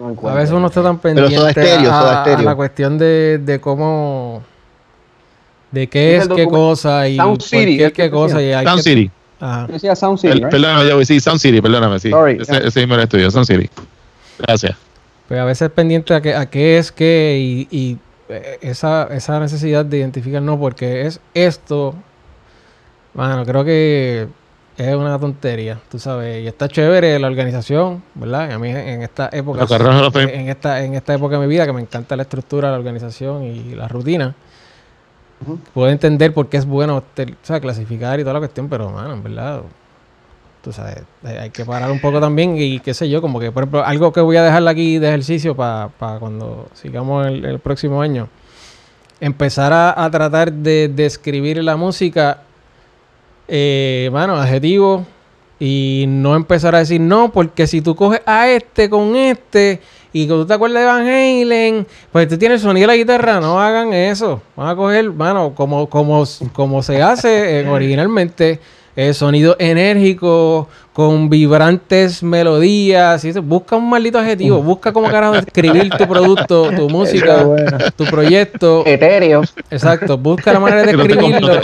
No 0.00 0.28
A 0.30 0.34
veces 0.34 0.52
uno 0.52 0.68
está 0.68 0.82
tan 0.82 0.98
pendiente 0.98 1.34
Soda 1.34 1.50
Stereo, 1.50 1.90
a, 1.90 2.22
a 2.22 2.42
la 2.42 2.54
cuestión 2.54 2.98
de, 2.98 3.38
de 3.38 3.60
cómo... 3.60 4.42
De 5.70 5.86
qué 5.88 6.16
Es 6.16 6.28
qué 6.28 6.46
cosa 6.46 7.06
y 7.08 7.16
Sound 7.16 7.42
City, 7.42 7.76
qué 7.76 7.84
es 7.86 7.92
que 7.92 8.02
qué 8.04 8.10
cosa. 8.10 8.40
Y 8.40 8.52
hay 8.52 8.64
Sound 8.64 8.78
que- 8.82 8.90
City. 8.90 9.10
Ajá. 9.40 9.66
Decía 9.66 9.94
Sound 9.96 10.18
City, 10.18 10.32
El- 10.32 10.38
right? 10.40 10.50
Perdóname, 10.50 10.90
Joey, 10.90 11.04
sí, 11.04 11.20
Sound 11.20 11.40
City, 11.40 11.60
perdóname, 11.60 11.98
sí. 12.00 12.10
Sorry, 12.10 12.38
ese, 12.40 12.52
yeah. 12.52 12.66
ese 12.66 12.80
mismo 12.80 12.94
era 12.94 13.02
el 13.02 13.06
estudio, 13.08 13.30
Sound 13.30 13.46
City. 13.46 13.68
Gracias. 14.38 14.76
Pues 15.28 15.38
a 15.40 15.44
veces 15.44 15.70
pendiente 15.70 16.14
a 16.14 16.20
qué, 16.22 16.34
a 16.34 16.46
qué 16.48 16.78
es 16.78 16.90
qué 16.90 17.36
y, 17.38 17.68
y, 17.70 17.92
eh, 17.92 17.96
esa, 18.28 19.08
esa 19.10 19.40
necesidad 19.40 19.84
de 19.84 19.98
identificar 19.98 20.42
no 20.42 20.58
porque 20.58 21.06
es 21.06 21.20
esto. 21.34 21.94
Bueno, 23.14 23.44
creo 23.44 23.64
que 23.64 24.28
es 24.76 24.94
una 24.94 25.18
tontería, 25.18 25.80
tú 25.90 25.98
sabes. 25.98 26.44
Y 26.44 26.46
está 26.46 26.68
chévere 26.68 27.18
la 27.18 27.26
organización, 27.26 28.02
¿verdad? 28.14 28.50
Y 28.50 28.52
a 28.52 28.58
mí 28.58 28.68
en 28.68 29.02
esta 29.02 29.28
época, 29.32 29.66
en 30.14 30.48
esta, 30.48 30.84
en 30.84 30.94
esta 30.94 31.14
época 31.14 31.38
de 31.38 31.46
mi 31.46 31.50
vida 31.50 31.66
que 31.66 31.72
me 31.72 31.80
encanta 31.80 32.14
la 32.16 32.22
estructura, 32.22 32.70
la 32.70 32.78
organización 32.78 33.42
y 33.42 33.74
la 33.74 33.88
rutina. 33.88 34.34
Puedo 35.72 35.90
entender 35.90 36.34
por 36.34 36.48
qué 36.48 36.56
es 36.56 36.66
bueno 36.66 36.96
o 36.96 37.02
sea, 37.42 37.60
clasificar 37.60 38.18
y 38.18 38.22
toda 38.22 38.34
la 38.34 38.40
cuestión, 38.40 38.68
pero, 38.68 38.90
mano, 38.90 39.14
en 39.14 39.22
verdad, 39.22 39.62
tú 40.62 40.72
sabes, 40.72 41.02
hay 41.22 41.50
que 41.50 41.64
parar 41.64 41.90
un 41.90 42.00
poco 42.00 42.20
también 42.20 42.56
y 42.58 42.80
qué 42.80 42.94
sé 42.94 43.08
yo, 43.08 43.20
como 43.20 43.40
que, 43.40 43.52
por 43.52 43.64
ejemplo, 43.64 43.84
algo 43.84 44.12
que 44.12 44.20
voy 44.20 44.36
a 44.36 44.42
dejar 44.42 44.66
aquí 44.68 44.98
de 44.98 45.08
ejercicio 45.08 45.56
para 45.56 45.90
cuando 46.18 46.68
sigamos 46.74 47.26
el, 47.26 47.58
próximo 47.60 48.02
año, 48.02 48.28
empezar 49.20 49.72
a, 49.72 50.04
a 50.04 50.10
tratar 50.10 50.52
de 50.52 50.88
describir 50.88 51.62
la 51.62 51.76
música, 51.76 52.42
eh, 53.46 54.10
mano, 54.12 54.36
adjetivo, 54.36 55.06
y 55.60 56.04
no 56.08 56.36
empezar 56.36 56.74
a 56.74 56.78
decir, 56.78 57.00
no, 57.00 57.32
porque 57.32 57.66
si 57.66 57.80
tú 57.80 57.96
coges 57.96 58.20
a 58.26 58.48
este 58.48 58.88
con 58.88 59.16
este 59.16 59.80
y 60.12 60.26
que 60.26 60.32
tú 60.32 60.46
te 60.46 60.54
acuerdas 60.54 60.80
de 60.80 60.86
Van 60.86 61.06
Halen, 61.06 61.86
pues 62.12 62.28
tú 62.28 62.38
tienes 62.38 62.62
el 62.62 62.68
sonido 62.68 62.82
de 62.82 62.94
la 62.94 62.96
guitarra, 62.96 63.40
no 63.40 63.60
hagan 63.60 63.92
eso. 63.92 64.40
Van 64.56 64.68
a 64.68 64.76
coger, 64.76 65.12
mano, 65.12 65.54
como, 65.54 65.88
como, 65.88 66.24
como 66.52 66.82
se 66.82 67.02
hace 67.02 67.66
originalmente, 67.68 68.60
eh, 69.00 69.14
sonido 69.14 69.54
enérgico, 69.60 70.66
con 70.92 71.28
vibrantes 71.30 72.20
melodías. 72.24 73.24
y 73.24 73.28
eso. 73.28 73.42
Busca 73.42 73.76
un 73.76 73.88
maldito 73.88 74.18
adjetivo, 74.18 74.60
busca 74.60 74.92
cómo 74.92 75.08
carajo 75.08 75.34
describir 75.34 75.88
tu 75.96 76.08
producto, 76.08 76.70
tu 76.72 76.88
música, 76.90 77.46
tu 77.96 78.04
proyecto. 78.06 78.82
Etéreo. 78.84 79.42
Exacto, 79.70 80.18
busca 80.18 80.52
la 80.52 80.58
manera 80.58 80.82
de 80.82 80.88
Que 80.90 80.96
no 80.96 81.04
te, 81.06 81.12
escribirlo. 81.12 81.48
no 81.48 81.54
te 81.54 81.60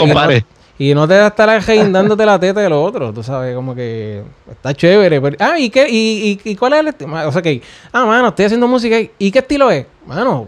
y 0.77 0.93
no- 0.93 1.07
te 1.07 1.13
da 1.15 1.27
estar 1.27 1.49
dándote 1.91 2.25
la 2.25 2.39
teta 2.39 2.61
de 2.61 2.69
lo 2.69 2.81
otro, 2.81 3.11
tú 3.13 3.21
sabes, 3.23 3.53
como 3.55 3.75
que 3.75 4.21
está 4.49 4.73
chévere. 4.73 5.19
pero- 5.19 5.35
ah, 5.41 5.59
¿y 5.59 5.69
qué? 5.69 5.87
¿Y, 5.89 6.39
y, 6.45 6.51
y 6.51 6.55
cuál 6.55 6.73
es 6.73 6.79
el 6.79 6.87
estilo? 6.87 7.27
O 7.27 7.31
sea, 7.33 7.41
que, 7.41 7.61
ah, 7.91 8.05
mano, 8.05 8.29
estoy 8.29 8.45
haciendo 8.45 8.67
música. 8.67 8.97
y- 8.99 9.11
¿Y 9.19 9.31
qué 9.31 9.39
estilo 9.39 9.69
es? 9.71 9.85
Mano, 10.07 10.47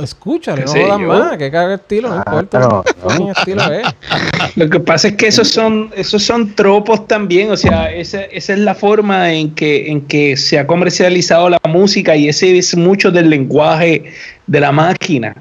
escúchalo, 0.00 0.64
¿Qué 0.72 0.84
no 0.86 1.00
yo? 1.00 1.08
más, 1.08 1.36
que 1.36 1.50
cada 1.50 1.74
estilo, 1.74 2.08
no 2.08 2.14
Ah, 2.16 2.22
importa. 2.26 2.82
pero- 3.00 3.24
¿Qué 3.26 3.30
estilo 3.40 3.72
es? 3.72 3.86
Lo 4.56 4.68
que 4.70 4.80
pasa 4.80 5.08
es 5.08 5.14
que 5.16 5.26
esos 5.26 5.48
son, 5.48 5.90
esos 5.96 6.22
son 6.22 6.54
tropos 6.54 7.06
también, 7.06 7.50
o 7.50 7.56
sea, 7.56 7.90
esa, 7.92 8.22
esa 8.22 8.52
es 8.52 8.58
la 8.58 8.74
forma 8.74 9.32
en 9.32 9.54
que, 9.54 9.90
en 9.90 10.02
que 10.02 10.36
se 10.36 10.58
ha 10.58 10.66
comercializado 10.66 11.48
la 11.50 11.58
música 11.68 12.16
y 12.16 12.28
ese 12.28 12.56
es 12.56 12.76
mucho 12.76 13.10
del 13.10 13.28
lenguaje 13.30 14.04
de 14.46 14.60
la 14.60 14.72
máquina. 14.72 15.34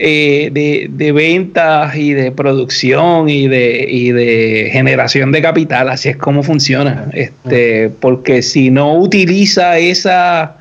eh, 0.00 0.50
de, 0.52 0.86
de 0.90 1.10
ventas 1.10 1.96
y 1.96 2.12
de 2.12 2.30
producción 2.30 3.28
y 3.28 3.48
de, 3.48 3.84
y 3.90 4.12
de 4.12 4.68
generación 4.70 5.32
de 5.32 5.42
capital. 5.42 5.88
Así 5.88 6.08
es 6.08 6.16
como 6.16 6.44
funciona. 6.44 7.06
Este, 7.12 7.90
porque 8.00 8.42
si 8.42 8.70
no 8.70 8.94
utiliza 8.94 9.76
esa, 9.78 10.56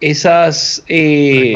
esas 0.00 0.82
eh. 0.88 1.54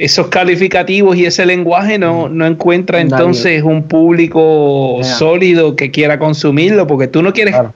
Esos 0.00 0.28
calificativos 0.28 1.16
y 1.16 1.26
ese 1.26 1.44
lenguaje 1.44 1.98
no, 1.98 2.28
no 2.28 2.46
encuentra 2.46 2.98
Nadie. 3.04 3.14
entonces 3.14 3.62
un 3.62 3.82
público 3.84 4.98
sólido 5.02 5.76
que 5.76 5.90
quiera 5.90 6.18
consumirlo, 6.18 6.86
porque 6.86 7.06
tú 7.06 7.22
no 7.22 7.32
quieres, 7.34 7.54
Claro. 7.54 7.74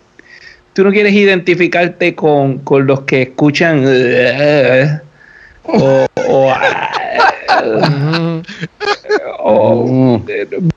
tú 0.72 0.84
no 0.84 0.90
quieres 0.90 1.12
identificarte 1.12 2.14
con, 2.14 2.58
con 2.60 2.86
los 2.86 3.02
que 3.02 3.22
escuchan 3.22 3.84
eh, 3.86 5.00
o, 5.64 6.06
o, 6.28 6.52
o- 9.38 9.84
Mm. 9.86 10.22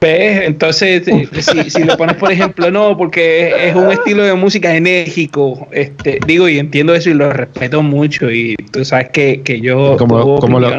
¿Ves? 0.02 0.42
Entonces, 0.46 1.08
eh, 1.08 1.28
si, 1.42 1.70
si 1.70 1.84
le 1.84 1.96
pones, 1.98 2.16
por 2.18 2.32
ejemplo, 2.32 2.70
no, 2.70 2.98
porque 2.98 3.70
es, 3.70 3.76
un 3.76 3.92
estilo 3.92 4.24
de 4.24 4.34
música 4.34 4.76
enérgico, 4.76 5.68
este, 5.72 6.20
digo, 6.28 6.48
y 6.50 6.60
entiendo 6.60 6.94
eso 6.94 7.10
y 7.10 7.14
lo 7.14 7.32
respeto 7.32 7.82
mucho, 7.82 8.30
y 8.32 8.56
tú 8.72 8.84
sabes 8.86 9.10
que, 9.10 9.42
que 9.44 9.62
yo 9.62 9.96
Como- 9.98 10.16
como 10.20 10.20
lo- 10.30 10.40
Como 10.40 10.60
los, 10.60 10.72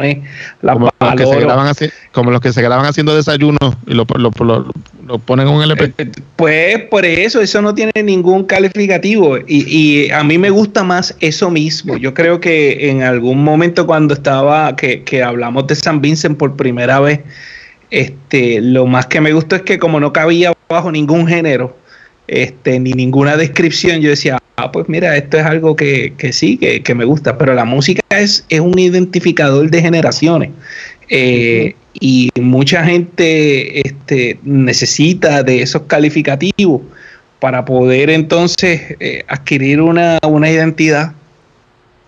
que 1.15 1.25
se 1.25 1.39
graban 1.39 1.67
haci- 1.67 1.91
como 2.11 2.31
los 2.31 2.41
que 2.41 2.53
se 2.53 2.61
graban 2.61 2.85
haciendo 2.85 3.15
desayunos 3.15 3.59
y 3.87 3.93
lo, 3.93 4.05
lo, 4.15 4.31
lo- 4.45 4.65
lo 5.09 5.17
ponen 5.17 5.47
en 5.47 5.53
un 5.55 5.63
LP. 5.63 5.93
Eh, 5.97 6.11
Pues 6.35 6.83
por 6.83 7.03
eso, 7.03 7.41
eso 7.41 7.61
no 7.61 7.73
tiene 7.73 7.91
ningún 8.03 8.45
calificativo. 8.45 9.37
Y, 9.39 9.65
y 9.67 10.11
a 10.11 10.23
mí 10.23 10.37
me 10.37 10.51
gusta 10.51 10.83
más 10.83 11.15
eso 11.19 11.49
mismo. 11.49 11.97
Yo 11.97 12.13
creo 12.13 12.39
que 12.39 12.89
en 12.91 13.01
algún 13.01 13.43
momento 13.43 13.87
cuando 13.87 14.13
estaba, 14.13 14.75
que, 14.75 15.03
que 15.03 15.23
hablamos 15.23 15.65
de 15.65 15.75
San 15.75 15.99
Vincent 15.99 16.37
por 16.37 16.55
primera 16.55 16.99
vez, 16.99 17.21
este, 17.89 18.61
lo 18.61 18.85
más 18.85 19.07
que 19.07 19.19
me 19.19 19.33
gustó 19.33 19.55
es 19.55 19.63
que 19.63 19.79
como 19.79 19.99
no 19.99 20.13
cabía 20.13 20.53
bajo 20.69 20.91
ningún 20.91 21.27
género, 21.27 21.75
este, 22.31 22.79
ni 22.79 22.93
ninguna 22.93 23.35
descripción, 23.37 24.01
yo 24.01 24.09
decía, 24.09 24.37
ah, 24.57 24.71
pues 24.71 24.87
mira, 24.87 25.15
esto 25.17 25.37
es 25.37 25.45
algo 25.45 25.75
que, 25.75 26.13
que 26.17 26.31
sí, 26.31 26.57
que, 26.57 26.81
que 26.83 26.93
me 26.95 27.05
gusta, 27.05 27.37
pero 27.37 27.53
la 27.53 27.65
música 27.65 28.01
es, 28.11 28.45
es 28.49 28.59
un 28.59 28.77
identificador 28.77 29.69
de 29.69 29.81
generaciones. 29.81 30.51
Eh, 31.09 31.75
y 31.99 32.29
mucha 32.39 32.83
gente 32.85 33.81
este, 33.87 34.39
necesita 34.43 35.41
de 35.43 35.63
esos 35.63 35.81
calificativos 35.83 36.81
para 37.39 37.65
poder 37.65 38.09
entonces 38.11 38.95
eh, 38.99 39.23
adquirir 39.27 39.81
una, 39.81 40.19
una 40.27 40.49
identidad 40.51 41.13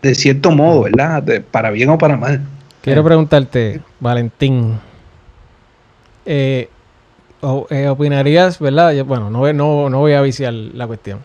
de 0.04 0.14
cierto 0.16 0.52
modo, 0.52 0.84
¿verdad? 0.84 1.24
De- 1.24 1.42
para 1.42 1.72
bien 1.72 1.90
o 1.90 1.98
para 1.98 2.16
mal. 2.16 2.42
Quiero 2.82 3.04
preguntarte, 3.04 3.82
Valentín. 4.00 4.74
eh, 6.26 6.70
o- 7.42 7.68
eh, 7.70 7.88
¿Opinarías, 7.88 8.60
verdad? 8.60 8.92
Yo- 8.94 9.06
bueno, 9.06 9.30
no, 9.30 9.40
voy- 9.40 9.54
no, 9.54 9.90
no 9.90 10.00
voy 10.00 10.14
a 10.14 10.22
viciar 10.22 10.54
la 10.54 10.88
cuestión. 10.88 11.20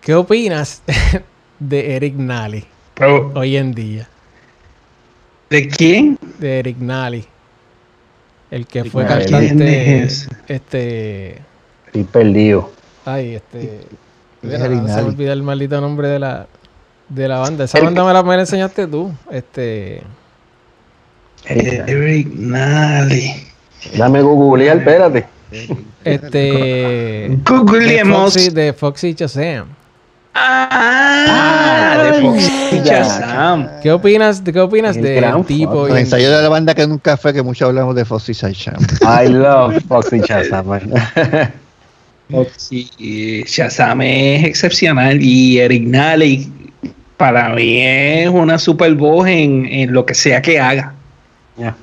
¿Qué 0.00 0.14
opinas 0.14 0.82
de 1.58 1.96
Eric 1.96 2.14
Nally 2.14 2.64
Pero, 2.94 3.32
hoy 3.34 3.56
en 3.56 3.72
día? 3.72 4.08
¿De 5.50 5.68
quién? 5.68 6.18
De 6.38 6.58
Eric 6.60 6.76
Nally. 6.78 7.24
El 8.50 8.66
que 8.66 8.84
fue 8.84 9.04
cantante. 9.06 9.54
¿Quién 9.54 9.62
es? 9.62 10.28
Este. 10.46 11.40
Estoy 11.86 12.04
perdido. 12.04 12.70
Ay, 13.04 13.34
este. 13.36 13.80
¿Quién 14.40 14.52
es 14.52 14.60
mira, 14.60 14.66
Eric 14.66 14.86
se 14.88 15.02
me 15.02 15.08
olvida 15.08 15.32
el 15.32 15.42
maldito 15.42 15.80
nombre 15.80 16.08
de 16.08 16.18
la, 16.20 16.46
de 17.08 17.28
la 17.28 17.38
banda. 17.38 17.64
Esa 17.64 17.80
banda 17.80 18.04
me 18.04 18.12
la, 18.12 18.22
me 18.22 18.34
la 18.36 18.42
enseñaste 18.42 18.86
tú. 18.86 19.12
Este. 19.30 20.02
Eric 21.44 22.28
Nally. 22.34 23.32
Dame 23.96 24.22
googlear, 24.22 24.78
espérate. 24.78 25.26
Este. 26.04 26.38
de 26.38 27.38
Googleemos. 27.44 28.34
Foxy, 28.34 28.50
de 28.50 28.72
Foxy 28.72 29.14
Shazam. 29.14 29.66
Ah, 30.34 32.02
de 32.04 32.20
Foxy 32.20 32.82
ya. 32.84 33.02
Shazam. 33.02 33.68
¿Qué 33.82 33.90
opinas, 33.92 34.44
de, 34.44 34.52
qué 34.52 34.60
opinas 34.60 34.96
gran 34.96 35.44
tipo? 35.44 35.86
El 35.86 35.92
en 35.92 35.98
ensayo 35.98 36.30
de 36.30 36.42
la 36.42 36.48
banda 36.48 36.74
que 36.74 36.82
en 36.82 36.92
un 36.92 36.98
café 36.98 37.32
que 37.32 37.42
mucho 37.42 37.66
hablamos 37.66 37.94
de 37.94 38.04
Foxy 38.04 38.32
Shazam. 38.32 38.76
I 39.02 39.28
love 39.28 39.82
Foxy 39.88 40.20
Shazam. 40.20 40.66
man. 40.66 40.92
Foxy 42.30 43.44
Shazam 43.46 44.02
es 44.02 44.44
excepcional 44.44 45.22
y 45.22 45.58
Eric 45.58 45.84
Nally 45.86 46.52
para 47.16 47.50
mí 47.50 47.80
es 47.80 48.28
una 48.28 48.58
super 48.58 48.94
voz 48.94 49.26
en, 49.28 49.66
en 49.66 49.92
lo 49.92 50.04
que 50.04 50.14
sea 50.14 50.42
que 50.42 50.60
haga. 50.60 50.92
Ya. 51.56 51.74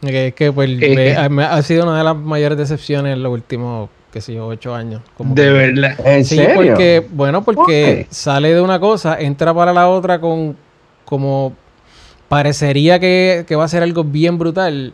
Que, 0.00 0.32
que, 0.36 0.52
pues, 0.52 0.70
Eh, 0.70 0.94
me- 0.94 1.06
eh. 1.08 1.16
ha- 1.16 1.28
me- 1.28 1.44
ha 1.44 1.60
sido 1.62 1.84
una 1.84 1.98
de 1.98 2.04
las 2.04 2.16
mayores 2.16 2.56
decepciones 2.56 3.14
en 3.14 3.22
los 3.22 3.32
últimos, 3.32 3.90
qué 4.12 4.20
sé 4.20 4.34
yo, 4.34 4.46
ocho 4.46 4.74
años. 4.74 5.02
Como 5.16 5.34
De 5.34 5.42
que- 5.42 5.50
verdad. 5.50 6.06
¿En 6.06 6.24
Sí, 6.24 6.36
serio? 6.36 6.54
porque, 6.54 7.06
bueno, 7.10 7.42
porque 7.42 8.06
sale 8.10 8.54
de 8.54 8.60
una 8.60 8.78
cosa, 8.78 9.18
entra 9.20 9.52
para 9.52 9.72
la 9.72 9.88
otra 9.88 10.20
con 10.20 10.56
como 11.04 11.52
parecería 12.28 13.00
que, 13.00 13.44
que 13.48 13.56
va 13.56 13.64
a 13.64 13.68
ser 13.68 13.82
algo 13.82 14.04
bien 14.04 14.38
brutal. 14.38 14.92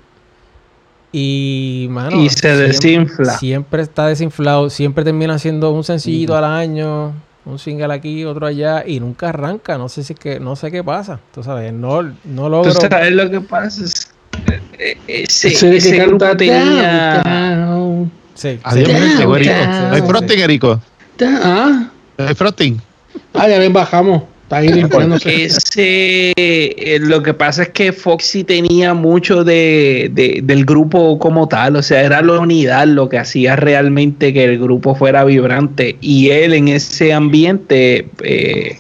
Y, 1.13 1.87
mano, 1.91 2.21
Y 2.21 2.29
se 2.29 2.39
siempre- 2.39 2.67
desinfla. 2.69 3.39
Siempre 3.39 3.83
está 3.83 4.07
desinflado, 4.07 4.69
siempre 4.71 5.05
termina 5.05 5.39
siendo 5.39 5.71
un 5.71 5.85
sencillito 5.85 6.37
al 6.37 6.45
año, 6.45 7.13
un 7.45 7.59
single 7.59 7.93
aquí, 7.95 8.25
otro 8.25 8.47
allá, 8.47 8.85
y 8.87 8.99
nunca 9.01 9.29
arranca. 9.29 9.79
No 9.79 9.89
sé 9.89 10.03
si 10.03 10.15
es 10.15 10.19
que, 10.19 10.41
no 10.41 10.57
sé 10.57 10.73
qué 10.73 10.83
pasa. 10.83 11.21
Tú 11.33 11.43
sabes, 11.43 11.73
no, 11.73 12.03
no 12.03 12.15
Tú 12.45 12.49
logro. 12.49 12.73
sabes 12.73 13.13
lo 13.13 13.31
que 13.31 13.41
pasa 13.43 13.85
es 13.85 14.14
eh, 14.79 14.97
ese, 15.09 15.49
Ese 15.49 15.71
que 15.71 15.77
ese 15.77 15.97
grupo 16.07 16.37
tenía 16.37 17.23
down, 17.25 18.11
Sí, 18.35 18.59
Adiós, 18.65 18.91
hay 19.93 20.03
frosting, 20.03 20.39
Erico. 20.41 20.81
Ah, 21.23 21.89
hay 22.19 22.35
frosting. 22.35 22.81
ah, 23.35 23.49
ya 23.49 23.59
ven, 23.59 23.73
bajamos. 23.73 24.25
Está 24.43 24.57
ahí 24.59 24.69
limpiándose. 24.73 25.45
Ese, 25.45 26.33
eh, 26.37 26.99
lo 27.01 27.23
que 27.23 27.33
pasa 27.33 27.63
es 27.63 27.69
que 27.71 27.93
Foxy 27.93 28.43
tenía 28.45 28.93
mucho 28.93 29.45
de, 29.45 30.11
de- 30.13 30.41
del 30.43 30.65
grupo 30.67 31.19
como 31.19 31.47
tal, 31.49 31.77
o 31.77 31.83
sea, 31.83 32.03
era 32.03 32.21
la 32.23 32.41
unidad 32.41 32.87
lo 32.89 33.09
que 33.09 33.19
hacía 33.19 33.55
realmente 33.57 34.33
que 34.35 34.45
el 34.45 34.59
grupo 34.59 34.95
fuera 34.97 35.25
vibrante 35.25 35.97
y 36.01 36.31
él 36.31 36.53
en 36.55 36.69
ese 36.69 37.13
ambiente 37.15 38.09
eh, 38.23 38.79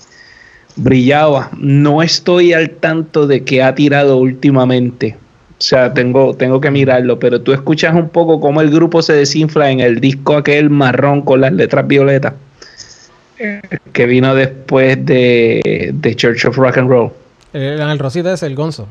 brillaba. 0.77 1.51
No 1.57 2.03
estoy 2.03 2.53
al 2.53 2.71
tanto 2.71 3.27
de 3.27 3.45
que 3.45 3.63
ha 3.63 3.75
tirado 3.75 4.17
últimamente. 4.19 5.17
O 5.59 5.63
sea, 5.63 5.95
tengo, 5.95 6.35
tengo 6.35 6.61
que 6.61 6.71
mirarlo, 6.71 7.19
pero 7.19 7.41
tú 7.41 7.53
escuchas 7.53 7.95
un 7.95 8.09
poco 8.09 8.41
cómo 8.41 8.61
el 8.61 8.71
grupo 8.71 9.03
se 9.03 9.13
desinfla 9.15 9.71
en 9.71 9.81
el 9.81 10.01
disco 10.01 10.37
aquel 10.37 10.69
marrón 10.69 11.23
con 11.23 11.41
las 11.41 11.53
letras 11.53 11.87
violetas 11.87 12.35
que 13.93 14.07
vino 14.07 14.35
después 14.35 15.05
de, 15.05 15.91
de 15.93 16.17
Church 16.17 16.45
of 16.45 16.57
Rock 16.57 16.79
and 16.79 16.89
Roll. 16.89 17.11
El, 17.53 17.81
el 17.81 17.99
Rosita 17.99 18.33
es 18.33 18.43
el 18.43 18.55
Gonzo. 18.55 18.87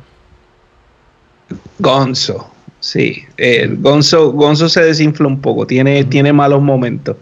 Gonzo, 1.80 2.52
sí. 2.80 3.24
El 3.38 3.78
Gonzo, 3.78 4.32
Gonzo 4.32 4.70
se 4.70 4.84
desinfla 4.84 5.28
un 5.28 5.42
poco, 5.42 5.68
tiene, 5.68 6.04
tiene 6.06 6.34
malos 6.34 6.62
momentos. 6.62 7.18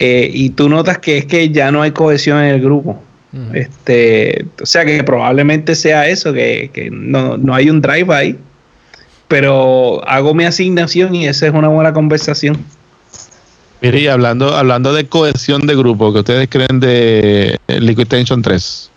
Eh, 0.00 0.28
y 0.32 0.50
tú 0.50 0.68
notas 0.68 0.98
que 0.98 1.18
es 1.18 1.26
que 1.26 1.50
ya 1.50 1.70
no 1.70 1.82
hay 1.82 1.92
cohesión 1.92 2.38
en 2.38 2.46
el 2.46 2.60
grupo. 2.60 3.00
Este, 3.54 4.44
o 4.60 4.66
sea 4.66 4.84
que 4.84 5.02
probablemente 5.02 5.74
sea 5.74 6.06
eso, 6.06 6.32
que, 6.32 6.70
que 6.72 6.90
no, 6.90 7.38
no 7.38 7.54
hay 7.54 7.70
un 7.70 7.80
drive 7.80 8.14
ahí. 8.14 8.38
Pero 9.26 10.06
hago 10.06 10.34
mi 10.34 10.44
asignación 10.44 11.14
y 11.14 11.26
esa 11.26 11.46
es 11.46 11.54
una 11.54 11.68
buena 11.68 11.92
conversación. 11.92 12.58
Mire, 13.80 14.00
y 14.00 14.06
hablando, 14.06 14.54
hablando 14.54 14.92
de 14.92 15.08
cohesión 15.08 15.66
de 15.66 15.74
grupo, 15.74 16.12
¿qué 16.12 16.20
ustedes 16.20 16.48
creen 16.48 16.78
de 16.78 17.58
Liquid 17.66 18.06
Tension 18.06 18.42
3? 18.42 18.91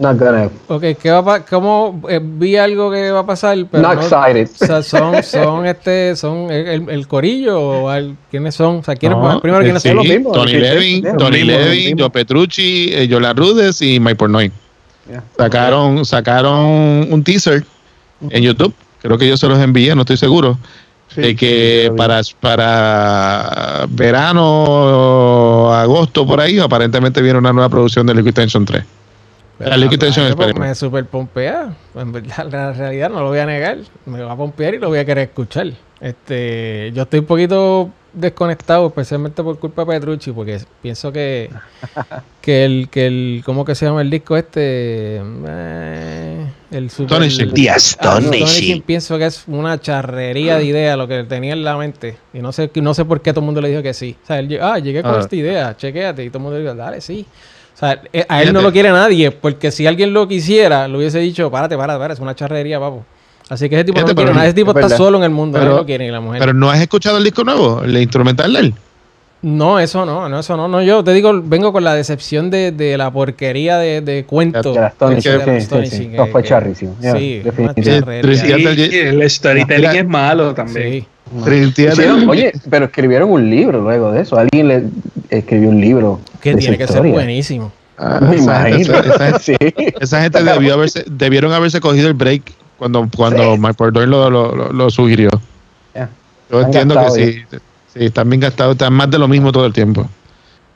Not 0.00 0.18
gonna. 0.18 0.50
Ok, 0.68 0.82
¿qué 1.00 1.10
va 1.10 1.44
¿cómo 1.44 2.02
eh, 2.08 2.20
vi 2.22 2.56
algo 2.56 2.90
que 2.90 3.10
va 3.10 3.20
a 3.20 3.26
pasar? 3.26 3.56
Pero 3.70 3.82
Not 3.82 3.96
no- 3.96 4.02
excited. 4.02 4.48
O 4.60 4.66
sea, 4.66 4.82
son, 4.82 5.22
son 5.22 5.66
este, 5.72 6.16
son 6.16 6.50
el, 6.50 7.06
corillo 7.06 7.60
o 7.60 7.88
al- 7.88 8.16
quiénes 8.30 8.54
son, 8.54 8.76
o 8.76 8.82
sea, 8.82 8.96
quiénes 8.96 9.18
No, 9.18 9.40
primero 9.40 9.62
quiénes 9.62 9.82
sí, 9.82 9.88
son 9.88 9.96
los 9.98 10.06
mismos, 10.06 10.32
Tony 10.32 10.52
Levin, 10.54 11.06
Tony 11.18 11.42
Levin. 11.42 11.98
Joe 11.98 12.10
Petrucci, 12.10 12.90
eh, 12.92 13.08
Yola 13.08 13.32
Rudes 13.32 13.80
y 13.82 14.00
Mike 14.00 14.16
Pornoy. 14.16 14.50
Yeah. 15.08 15.22
Sacaron, 15.38 16.04
sacaron 16.04 17.12
un 17.12 17.22
teaser 17.22 17.64
en 18.30 18.42
YouTube, 18.42 18.74
creo 19.00 19.16
que 19.18 19.28
yo 19.28 19.36
se 19.36 19.46
los 19.46 19.58
envié, 19.60 19.94
no 19.94 20.02
estoy 20.02 20.16
seguro, 20.16 20.58
Sí, 21.14 21.20
de 21.20 21.36
que 21.36 21.86
sí, 21.88 21.96
para, 21.96 22.20
para 22.40 23.86
verano, 23.88 25.72
agosto, 25.72 26.26
por 26.26 26.40
ahí, 26.40 26.58
aparentemente 26.58 27.22
viene 27.22 27.38
una 27.38 27.52
nueva 27.52 27.68
producción 27.68 28.06
de 28.06 28.14
Liquid 28.14 28.34
Tension 28.34 28.64
3. 28.64 28.82
La 29.58 29.88
pues, 30.36 30.54
me 30.58 30.74
super 30.74 31.06
pompea. 31.06 31.74
En 31.94 32.12
verdad, 32.12 32.46
la 32.50 32.72
realidad 32.72 33.08
no 33.10 33.20
lo 33.20 33.28
voy 33.28 33.38
a 33.38 33.46
negar. 33.46 33.78
Me 34.04 34.22
va 34.22 34.32
a 34.32 34.36
pompear 34.36 34.74
y 34.74 34.78
lo 34.78 34.88
voy 34.88 34.98
a 34.98 35.04
querer 35.04 35.28
escuchar. 35.28 35.68
Este, 36.00 36.92
yo 36.94 37.04
estoy 37.04 37.20
un 37.20 37.26
poquito 37.26 37.90
desconectado, 38.12 38.86
especialmente 38.86 39.42
por 39.42 39.58
culpa 39.58 39.82
de 39.84 39.92
Petrucci, 39.98 40.32
porque 40.32 40.60
pienso 40.82 41.10
que, 41.10 41.50
que 42.42 42.64
el, 42.66 42.88
que 42.90 43.06
el, 43.06 43.42
¿cómo 43.46 43.64
que 43.64 43.74
se 43.74 43.86
llama 43.86 44.02
el 44.02 44.10
disco 44.10 44.36
este? 44.36 45.22
Eh, 45.22 46.46
el 46.70 46.90
super, 46.90 47.22
Astonishing. 47.22 47.70
Ah, 47.70 47.74
Astonishing. 47.76 48.82
Pienso 48.82 49.16
que 49.16 49.26
es 49.26 49.44
una 49.46 49.80
charrería 49.80 50.58
de 50.58 50.64
idea 50.64 50.96
lo 50.98 51.08
que 51.08 51.24
tenía 51.24 51.54
en 51.54 51.64
la 51.64 51.76
mente. 51.78 52.18
Y 52.34 52.40
no 52.40 52.52
sé, 52.52 52.70
no 52.74 52.92
sé 52.92 53.06
por 53.06 53.22
qué 53.22 53.32
todo 53.32 53.40
el 53.40 53.46
mundo 53.46 53.62
le 53.62 53.70
dijo 53.70 53.82
que 53.82 53.94
sí. 53.94 54.16
O 54.22 54.26
sea, 54.26 54.38
él, 54.38 54.58
ah, 54.60 54.78
llegué 54.78 55.02
con 55.02 55.14
Ah. 55.14 55.20
esta 55.20 55.36
idea, 55.36 55.76
chequéate. 55.76 56.24
Y 56.24 56.28
todo 56.28 56.38
el 56.38 56.42
mundo 56.42 56.58
le 56.58 56.64
dijo, 56.64 56.74
dale, 56.74 57.00
sí. 57.00 57.26
O 57.76 57.78
sea, 57.78 58.00
eh, 58.10 58.24
a 58.26 58.42
él 58.42 58.54
no 58.54 58.62
lo 58.62 58.72
quiere 58.72 58.90
nadie, 58.90 59.30
porque 59.30 59.70
si 59.70 59.86
alguien 59.86 60.14
lo 60.14 60.26
quisiera, 60.26 60.88
le 60.88 60.96
hubiese 60.96 61.18
dicho, 61.18 61.50
párate, 61.50 61.76
párate, 61.76 61.98
párate, 61.98 62.14
es 62.14 62.20
una 62.20 62.34
charrería, 62.34 62.80
papo. 62.80 63.04
Así 63.50 63.68
que 63.68 63.74
ese 63.76 63.84
tipo 63.84 64.00
no 64.00 64.06
Fíjate, 64.06 64.12
lo 64.12 64.14
quiere 64.16 64.26
pero 64.30 64.34
nadie. 64.34 64.48
Ese 64.48 64.54
tipo 64.54 64.70
es 64.70 64.76
está 64.76 64.86
verdad. 64.86 64.96
solo 64.96 65.18
en 65.18 65.24
el 65.24 65.30
mundo, 65.30 65.58
Pero- 65.58 65.64
nadie 65.70 65.80
lo 65.82 65.86
quiere, 65.86 66.10
la 66.10 66.20
mujer. 66.20 66.40
Pero 66.40 66.54
no 66.54 66.70
has 66.70 66.80
escuchado 66.80 67.18
el 67.18 67.24
disco 67.24 67.44
nuevo, 67.44 67.82
el 67.84 67.94
instrumental 67.98 68.50
de 68.54 68.60
él. 68.60 68.74
No, 69.42 69.78
eso 69.78 70.06
no, 70.06 70.26
no, 70.28 70.40
eso 70.40 70.56
no. 70.56 70.66
No, 70.68 70.82
yo 70.82 71.04
te 71.04 71.12
digo, 71.12 71.38
vengo 71.44 71.70
con 71.70 71.84
la 71.84 71.94
decepción 71.94 72.50
de, 72.50 72.72
de 72.72 72.96
la 72.96 73.10
porquería 73.10 73.76
de, 73.76 74.00
de 74.00 74.24
cuento. 74.24 74.72
De 74.72 74.80
la 74.80 74.86
Astonishing, 74.86 75.32
de 75.38 75.46
la 75.46 75.60
sí, 75.60 75.86
sí, 75.86 76.06
No, 76.08 76.26
fue 76.28 76.42
charrísimo, 76.42 76.96
Sí, 77.00 77.42
el 77.44 79.30
storytelling 79.30 79.90
es 79.96 80.06
malo 80.08 80.54
también. 80.54 81.02
Sí. 81.02 81.06
Oye, 82.28 82.52
pero 82.70 82.86
escribieron 82.86 83.30
un 83.30 83.50
libro 83.50 83.80
luego 83.82 84.12
de 84.12 84.22
eso. 84.22 84.38
Alguien 84.38 84.68
le 84.68 84.84
escribió 85.28 85.68
un 85.68 85.80
libro. 85.80 86.20
Que 86.52 86.56
tiene 86.56 86.78
que 86.78 86.86
ser 86.86 87.02
buenísimo. 87.02 87.72
Ah, 87.98 88.18
Me 88.20 88.36
esa 88.36 88.62
gente- 88.66 88.82
imagino. 88.82 89.14
esa- 89.14 89.28
esa- 89.28 89.38
Sí. 89.40 89.56
Esa 90.00 90.22
gente 90.22 90.42
debió 90.44 90.74
haberse, 90.74 91.04
debieron 91.06 91.52
haberse 91.52 91.80
cogido 91.80 92.08
el 92.08 92.14
break 92.14 92.42
cuando, 92.78 93.08
cuando 93.16 93.54
Sí. 93.54 93.58
Mike 93.60 93.74
Portnoy 93.74 94.06
lo, 94.06 94.28
lo, 94.30 94.54
lo- 94.54 94.72
lo 94.72 94.90
sugirió. 94.90 95.30
Yo 96.48 96.60
Están 96.60 96.64
entiendo 96.82 96.94
que 97.04 97.10
sí, 97.10 97.42
sí, 97.92 98.04
están 98.04 98.28
bien 98.30 98.38
gastados, 98.40 98.72
están 98.74 98.92
más 98.92 99.10
de 99.10 99.18
lo 99.18 99.26
mismo 99.26 99.50
todo 99.50 99.66
el 99.66 99.72
tiempo. 99.72 100.08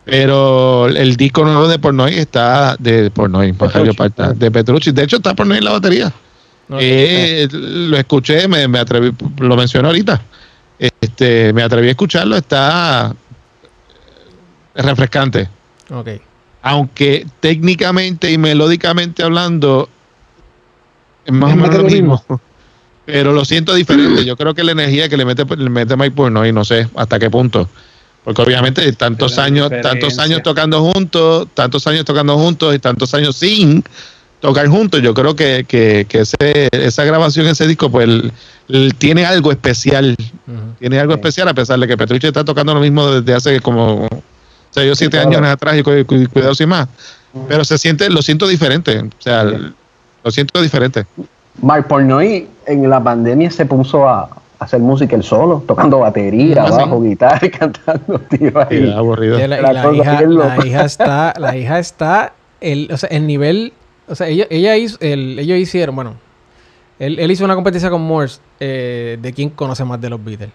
Pero 0.05 0.89
el 0.89 1.15
disco 1.17 1.45
nuevo 1.45 1.69
de 1.69 1.79
Portnoy 1.79 2.15
está 2.15 2.75
de 2.79 3.11
Portnoy, 3.11 3.53
Petrucci. 3.53 3.93
Parta, 3.97 4.33
de 4.33 4.51
Petrucci. 4.51 4.91
De 4.91 5.05
hecho, 5.05 5.17
está 5.19 5.35
Portnoy 5.35 5.59
en 5.59 5.65
la 5.65 5.73
batería. 5.73 6.13
No, 6.69 6.79
Eh, 6.81 7.47
lo 7.53 7.97
escuché, 7.99 8.49
me, 8.49 8.67
me 8.67 8.79
atreví, 8.81 9.13
lo 9.39 9.57
menciono 9.57 9.89
ahorita. 9.89 10.21
Este, 11.01 11.53
me 11.53 11.63
atreví 11.63 11.87
a 11.89 11.91
escucharlo, 11.91 12.37
está 12.37 13.15
refrescante. 14.75 15.49
Aunque 16.63 17.27
técnicamente 17.41 18.31
y 18.31 18.39
melódicamente 18.39 19.23
hablando, 19.23 19.89
es 21.25 21.33
más 21.33 21.51
o 21.51 21.53
Es 21.53 21.57
menos 21.57 21.69
más 21.69 21.77
lo 21.79 21.83
lo 21.85 21.89
mismo. 21.91 22.25
Pero 23.07 23.33
lo 23.33 23.45
siento 23.45 23.75
diferente. 23.75 24.25
Yo 24.25 24.37
creo 24.37 24.55
que 24.55 24.63
la 24.63 24.73
energía 24.73 25.09
que 25.09 25.17
le 25.17 25.25
mete, 25.25 25.45
le 25.57 25.71
mete 25.71 25.97
Mike 25.97 26.13
Portnoy, 26.13 26.53
no 26.53 26.65
sé 26.65 26.87
hasta 26.95 27.19
qué 27.19 27.29
punto. 27.29 27.69
Porque 28.23 28.43
obviamente 28.43 28.93
tantos 28.93 29.39
años, 29.39 29.71
tantos 29.83 30.19
años 30.19 30.43
tocando 30.43 30.81
juntos, 30.93 31.49
tantos 31.55 31.87
años 31.87 32.05
tocando 32.05 32.37
juntos 32.37 32.75
y 32.75 32.79
tantos 32.79 33.13
años 33.15 33.35
sin 33.35 33.83
tocar 34.41 34.69
juntos. 34.69 35.01
Yo 35.03 35.13
creo 35.15 35.35
que, 35.35 35.65
que, 35.67 36.07
que 36.09 36.21
ese, 36.21 36.69
esa 36.73 37.05
grabación, 37.05 37.47
ese 37.47 37.67
disco, 37.67 37.91
pues 37.91 38.05
el- 38.07 38.33
el- 38.69 38.95
tiene 38.95 39.25
algo 39.25 39.51
especial. 39.51 40.15
Tiene 40.79 41.01
algo 41.01 41.15
Sí. 41.15 41.19
especial 41.21 41.49
a 41.49 41.55
pesar 41.55 41.81
de 41.81 41.89
que 41.89 41.97
Petrucci 41.97 42.27
está 42.29 42.45
tocando 42.45 42.75
lo 42.75 42.81
mismo 42.81 43.11
desde 43.11 43.35
hace 43.35 43.61
como 43.61 44.07
6 44.71 44.93
o 44.93 44.95
7 44.95 45.11
claro. 45.11 45.29
años 45.39 45.51
atrás 45.51 45.77
y 45.79 45.83
cu- 45.83 46.05
cu- 46.07 46.29
cuidado 46.33 46.55
sin 46.55 46.69
más. 46.69 46.89
Pero 47.49 47.65
se 47.65 47.79
siente, 47.79 48.09
lo 48.11 48.23
siento 48.23 48.47
diferente. 48.49 48.99
O 49.01 49.09
sea, 49.19 49.45
lo 49.45 50.31
siento 50.31 50.61
diferente. 50.61 51.07
Mike 51.63 51.83
Portnoy 51.83 52.49
en 52.67 52.89
la 52.91 53.03
pandemia 53.03 53.51
se 53.51 53.67
puso 53.67 54.09
a, 54.09 54.29
hacer 54.59 54.79
música 54.81 55.17
él 55.17 55.23
solo, 55.23 55.65
tocando 55.67 56.01
batería, 56.01 56.65
Ah, 56.65 56.67
sí. 56.71 56.77
bajo, 56.77 57.01
guitarra, 57.03 57.47
y 57.47 57.51
cantando, 57.59 58.19
tío. 58.29 58.53
ahí. 58.69 58.85
Sí, 58.85 58.93
aburrido. 58.93 59.39
Y 59.43 59.47
la, 59.49 59.59
y 59.59 59.63
La 59.63 59.73
la 59.73 59.93
hija, 59.95 60.21
la 60.23 60.67
hija 60.67 60.85
está, 60.85 61.35
la 61.39 61.57
hija 61.57 61.79
está, 61.79 62.33
el, 62.61 62.89
o 62.93 62.97
sea, 62.99 63.09
el 63.09 63.27
nivel, 63.27 63.73
o 64.07 64.15
sea, 64.15 64.29
ella, 64.29 64.47
ella 64.51 64.77
hizo, 64.77 64.99
el- 65.01 65.39
ellos 65.39 65.57
hicieron, 65.59 65.95
bueno, 65.97 66.15
él, 66.99 67.19
él 67.19 67.31
hizo 67.31 67.45
una 67.47 67.55
competencia 67.55 67.89
con 67.89 68.03
Morse 68.03 68.41
eh, 68.61 69.19
de 69.21 69.33
quién 69.33 69.49
conoce 69.51 69.83
más 69.85 69.99
de 70.01 70.11
los 70.11 70.23
Beatles. 70.23 70.51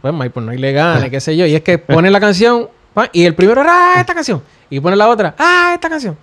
Pues 0.00 0.12
Mike 0.12 0.30
Portnoy 0.30 0.58
le 0.58 0.72
gana, 0.72 1.08
qué 1.10 1.20
sé 1.20 1.36
yo, 1.36 1.46
y 1.46 1.54
es 1.54 1.62
que 1.62 1.78
pone 1.78 2.10
la 2.10 2.18
canción, 2.18 2.68
y 3.12 3.24
el 3.24 3.34
primero 3.34 3.60
era 3.60 3.94
"Ah, 3.96 4.00
esta 4.00 4.14
canción, 4.14 4.42
y 4.70 4.80
pone 4.80 4.96
la 4.96 5.08
otra, 5.08 5.34
ah, 5.38 5.72
esta 5.74 5.88
canción. 5.88 6.16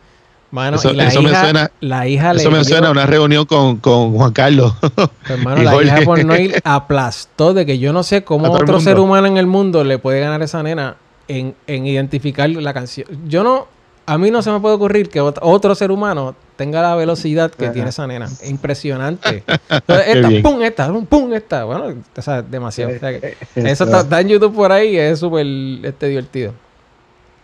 Mano, 0.51 0.75
Eso- 0.75 0.91
y 0.91 0.95
la 0.95 1.05
eso 1.07 1.21
me 1.21 1.29
hija, 1.29 1.43
suena- 1.43 1.71
la 1.79 2.07
hija 2.09 2.31
Eso 2.33 2.49
le 2.51 2.57
me 2.57 2.63
suena 2.65 2.87
a 2.89 2.91
una 2.91 3.05
reunión 3.05 3.45
con, 3.45 3.77
con 3.77 4.13
Juan 4.13 4.33
Carlos. 4.33 4.73
Hermano, 5.29 5.61
la 5.63 5.71
hija 5.81 5.95
de 5.99 6.05
Jorge. 6.05 6.25
Portnoy 6.25 6.53
aplastó 6.65 7.53
de 7.53 7.65
que 7.65 7.79
yo 7.79 7.93
no 7.93 8.03
sé 8.03 8.23
cómo 8.25 8.51
otro 8.51 8.79
ser 8.81 8.99
humano 8.99 9.27
en 9.27 9.37
el 9.37 9.47
mundo 9.47 9.83
le 9.85 9.97
puede 9.97 10.19
ganar 10.19 10.41
a 10.41 10.45
esa 10.45 10.61
nena 10.61 10.97
en, 11.29 11.55
en 11.67 11.85
identificar 11.87 12.49
la 12.49 12.73
canción. 12.73 13.07
Yo 13.29 13.43
no, 13.45 13.67
a 14.05 14.17
mí 14.17 14.29
no 14.29 14.41
se 14.41 14.51
me 14.51 14.59
puede 14.59 14.75
ocurrir 14.75 15.09
que 15.09 15.21
ot- 15.21 15.39
otro 15.41 15.73
ser 15.73 15.89
humano 15.89 16.35
tenga 16.61 16.79
la 16.83 16.95
velocidad 16.95 17.49
que 17.49 17.65
Ajá. 17.65 17.73
tiene 17.73 17.89
esa 17.89 18.05
nena. 18.05 18.29
Impresionante. 18.45 19.43
Entonces, 19.69 20.05
esta, 20.07 20.29
pum, 20.43 20.61
esta, 20.61 20.87
pum, 20.91 21.05
pum, 21.07 21.33
esta. 21.33 21.63
Bueno, 21.63 21.95
o 22.15 22.21
sea, 22.21 22.43
demasiado. 22.43 22.95
O 22.95 22.99
sea, 22.99 23.19
que 23.19 23.29
Eh, 23.29 23.37
eso 23.55 23.85
está, 23.85 24.01
está 24.01 24.21
en 24.21 24.27
YouTube 24.27 24.53
por 24.53 24.71
ahí 24.71 24.89
y 24.89 24.97
es 24.97 25.17
súper 25.19 25.43
este, 25.83 26.07
divertido. 26.07 26.53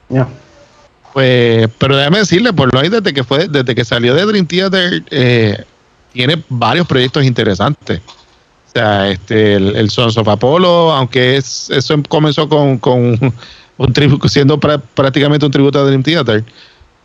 Ya. 0.08 0.28
Pues, 1.14 1.68
pero 1.80 1.98
déjame 1.98 2.20
decirle, 2.20 2.54
por 2.54 2.72
lo 2.72 2.80
desde 2.88 3.12
que 3.12 3.24
fue, 3.24 3.48
desde 3.48 3.74
que 3.74 3.84
salió 3.84 4.14
de 4.14 4.24
Dream 4.24 4.46
Theater, 4.46 5.02
eh, 5.10 5.64
tiene 6.14 6.44
varios 6.48 6.86
proyectos 6.86 7.24
interesantes. 7.26 8.00
O 8.00 8.72
sea, 8.72 9.10
este, 9.10 9.56
el, 9.56 9.76
el 9.76 9.90
Sons 9.90 10.16
of 10.16 10.28
Apollo, 10.28 10.92
aunque 10.92 11.38
es, 11.38 11.72
eso 11.72 11.96
comenzó 12.08 12.48
con, 12.48 12.78
con 12.78 13.18
un 13.78 13.94
tributo, 13.94 14.30
siendo 14.30 14.60
pra- 14.60 14.80
prácticamente 14.94 15.44
un 15.44 15.52
tributo 15.52 15.80
a 15.80 15.86
Dream 15.86 16.04
Theater, 16.04 16.44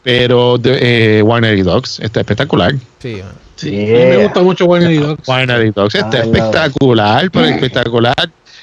pero 0.03 0.59
de, 0.59 1.19
eh, 1.19 1.23
Warner 1.23 1.57
y 1.57 1.62
Dogs 1.62 2.01
está 2.01 2.20
espectacular. 2.20 2.74
Sí. 3.01 3.23
Sí, 3.57 3.69
a 3.69 3.99
mí 3.99 4.05
me 4.07 4.16
gusta 4.24 4.41
mucho 4.43 4.65
Warner 4.65 5.01
Dogs. 5.01 5.29
Warner 5.29 5.66
y 5.66 5.70
Dogs 5.70 5.95
está 5.95 6.19
espectacular, 6.19 7.31
pero 7.31 7.47
espectacular. 7.47 8.15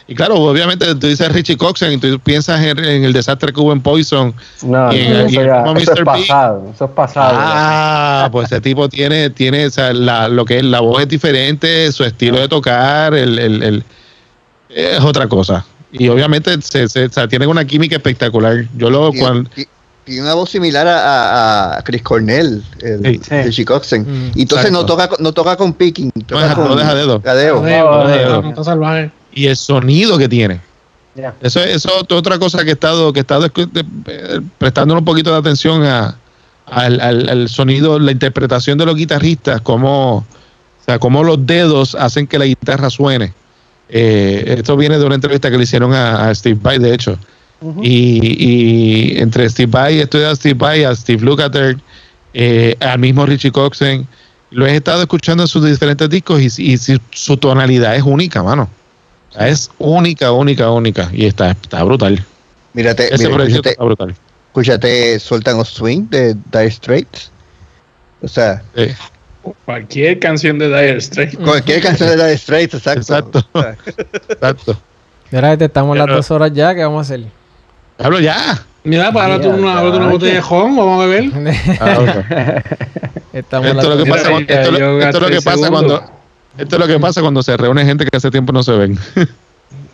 Y 0.08 0.16
claro, 0.16 0.36
obviamente 0.38 0.88
tú 0.96 1.06
dices 1.06 1.32
Richie 1.32 1.56
Coxen 1.56 1.94
y 1.94 1.98
tú 2.00 2.20
piensas 2.20 2.60
en, 2.66 2.80
en 2.80 3.04
el 3.04 3.14
desastre 3.14 3.54
que 3.54 3.60
hubo 3.62 3.72
en 3.72 3.80
Poison. 3.80 4.34
No, 4.64 4.92
Y 4.92 4.98
en- 5.02 5.14
no, 5.14 5.20
y 5.22 5.26
eso, 5.34 5.42
en 5.42 5.48
ya- 5.48 5.64
como 5.64 5.80
eso 5.80 5.94
es 5.94 6.00
pasado, 6.04 6.72
eso 6.74 6.86
es 6.86 6.92
pasado. 6.92 7.30
Ah, 7.40 8.28
pues 8.32 8.52
ese 8.52 8.60
tipo 8.60 8.90
tiene, 8.90 9.30
tiene 9.30 9.68
o 9.68 9.70
sea, 9.70 9.94
la, 9.94 10.28
lo 10.28 10.46
que 10.46 10.58
es 10.58 10.64
la 10.64 10.80
voz 10.80 11.04
es 11.04 11.08
diferente, 11.08 11.92
su 11.92 12.04
estilo 12.04 12.40
de 12.40 12.48
tocar, 12.48 13.14
el, 13.14 13.38
el- 13.38 13.62
el- 13.64 13.84
es 14.70 15.00
otra 15.00 15.28
cosa. 15.28 15.64
Y 15.92 16.08
obviamente 16.10 16.60
se, 16.62 16.90
se- 16.90 17.06
o 17.06 17.10
sea, 17.12 17.28
tienen 17.28 17.48
una 17.48 17.64
química 17.66 17.96
espectacular. 17.96 18.66
Yo 18.76 18.90
lo 18.90 19.12
Tiene, 19.12 19.26
cuando, 19.26 19.50
tiene 20.10 20.24
una 20.24 20.34
voz 20.34 20.50
similar 20.50 20.88
a, 20.88 21.00
a- 21.00 21.78
a 21.78 21.82
Chris 21.84 22.02
Cornell, 22.02 22.64
el, 22.82 23.04
Sí. 23.06 23.22
Sí. 23.24 23.36
el 23.36 23.52
Chicoxen. 23.54 24.02
Mm, 24.02 24.32
y 24.36 24.42
entonces 24.44 24.72
no 24.72 24.86
toca, 24.86 25.08
con- 25.10 25.24
no 25.24 25.32
toca 25.34 25.56
con 25.56 25.74
picking, 25.74 26.12
toca 26.12 26.42
deja- 26.44 26.56
con 26.56 26.68
no 26.68 26.76
deja 26.76 26.94
dedo. 26.94 27.20
no, 27.86 28.04
no. 28.42 28.50
y 29.32 29.48
el 29.48 29.56
sonido 29.56 30.18
que 30.18 30.28
tiene. 30.30 30.62
Eso 31.42 31.60
es 31.62 31.76
eso 31.78 31.90
es 32.00 32.12
otra 32.12 32.38
cosa 32.40 32.64
que 32.64 32.70
he 32.70 32.74
estado, 32.74 33.12
que 33.14 33.20
he 33.20 33.22
estado 33.22 33.46
escu- 33.48 33.70
de- 33.72 33.86
eh, 34.08 34.40
prestando 34.58 34.94
un 34.98 35.04
poquito 35.06 35.32
de 35.32 35.38
atención 35.38 35.84
a, 35.84 36.16
al, 36.66 37.00
al- 37.02 37.30
al 37.30 37.50
sonido, 37.50 38.00
la 38.00 38.12
interpretación 38.12 38.78
de 38.78 38.86
los 38.86 38.96
guitarristas, 38.96 39.60
cómo, 39.62 40.18
o 40.18 40.26
sea, 40.86 40.98
cómo 41.00 41.24
los 41.24 41.46
dedos 41.46 41.96
hacen 41.96 42.26
que 42.28 42.40
la 42.40 42.46
guitarra 42.46 42.90
suene. 42.90 43.34
Eh, 43.90 44.56
esto 44.60 44.78
viene 44.78 45.00
de 45.00 45.06
una 45.06 45.16
entrevista 45.16 45.50
que 45.50 45.58
le 45.58 45.64
hicieron 45.64 45.94
a, 45.94 46.30
a 46.30 46.36
Steve 46.36 46.60
Vai, 46.62 46.78
de 46.78 46.94
hecho. 46.94 47.18
Y, 47.82 49.14
y 49.16 49.20
entre 49.20 49.50
Steve 49.50 49.72
Vai, 49.72 50.00
estoy 50.00 50.24
a 50.24 50.36
Steve 50.36 50.56
Vai, 50.56 50.84
a 50.84 50.96
Steve 50.96 51.24
Lukather, 51.24 51.78
eh, 52.34 52.76
al 52.80 53.00
mismo 53.00 53.26
Richie 53.26 53.52
Coxen, 53.52 54.08
lo 54.52 54.66
he 54.66 54.76
estado 54.76 55.02
escuchando 55.02 55.44
en 55.44 55.48
sus 55.48 55.66
diferentes 55.66 56.10
discos 56.10 56.42
y, 56.42 56.74
y 56.74 56.78
su 56.78 57.38
tonalidad 57.38 57.96
es 57.96 58.04
única, 58.04 58.42
mano. 58.42 58.70
Es 59.40 59.70
única, 59.78 60.32
única, 60.32 60.72
única. 60.72 61.10
Y 61.14 61.26
está, 61.26 61.52
está 61.52 61.84
brutal. 61.84 62.24
Mírate, 62.74 63.14
Ese 63.14 63.28
mira, 63.30 63.44
escúchate, 63.44 63.70
está 63.70 63.84
brutal. 63.84 64.16
escúchate 64.48 65.20
Sultan 65.20 65.60
of 65.60 65.68
Swing 65.70 66.10
de 66.10 66.34
Dire 66.52 66.72
Straits. 66.72 67.32
O 68.22 68.28
sea, 68.28 68.64
Sí. 68.76 68.88
Cualquier 69.66 70.20
canción 70.20 70.60
de 70.60 70.68
Dire 70.68 71.00
Straits. 71.02 71.38
cualquier 71.38 71.82
canción 71.82 72.10
de 72.10 72.16
Dire 72.16 72.38
Straits, 72.38 72.74
exacto. 72.74 73.40
Exacto. 73.40 73.44
Exacto. 74.30 74.82
Mira, 75.32 75.54
este, 75.54 75.66
estamos 75.66 75.96
las 75.98 76.08
dos 76.08 76.30
horas 76.32 76.52
ya, 76.54 76.74
¿qué 76.76 76.82
vamos 76.84 76.98
a 77.10 77.14
hacer? 77.14 77.28
Hablo 78.00 78.20
ya. 78.20 78.64
Mira, 78.84 79.12
para 79.12 79.40
tú 79.42 79.52
Mira, 79.52 79.58
una, 79.58 79.80
ábrete 79.80 79.98
una 79.98 80.06
cacho. 80.06 80.18
botella 80.18 80.34
de 80.36 80.42
jon, 80.42 80.76
vamos 80.76 81.04
a 81.04 81.06
beber. 81.06 81.32
Ah, 81.82 81.98
ok. 82.00 82.10
estamos 83.34 83.68
Esto 83.68 83.82
es 83.82 83.90
lo 83.98 84.04
que 84.04 84.10
pasa, 84.10 84.32
esto, 84.32 84.54
es 84.54 84.72
lo- 84.72 84.80
yo 84.80 85.00
esto 85.02 85.18
es 85.18 85.24
lo 85.24 85.30
que 85.30 85.42
pasa 85.42 85.70
cuando 85.70 86.04
esto 86.58 86.76
es 86.76 86.80
lo 86.80 86.88
que 86.88 87.00
pasa 87.00 87.22
cuando 87.22 87.44
se 87.44 87.58
reúne 87.58 87.86
gente 87.86 88.06
que 88.06 88.16
hace 88.18 88.32
tiempo 88.32 88.52
no 88.54 88.64
se 88.64 88.72
ven. 88.74 88.98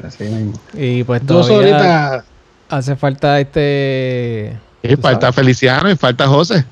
Así 0.07 0.23
mismo. 0.23 0.53
Y 0.73 1.03
pues 1.03 1.25
Dos 1.25 1.47
todavía 1.47 1.75
horitas. 1.77 2.23
hace 2.69 2.95
falta 2.95 3.39
este... 3.39 4.55
Y 4.83 4.95
Tú 4.95 5.01
falta 5.01 5.21
sabes. 5.27 5.35
Feliciano 5.35 5.89
y 5.89 5.95
falta 5.95 6.27
José. 6.27 6.63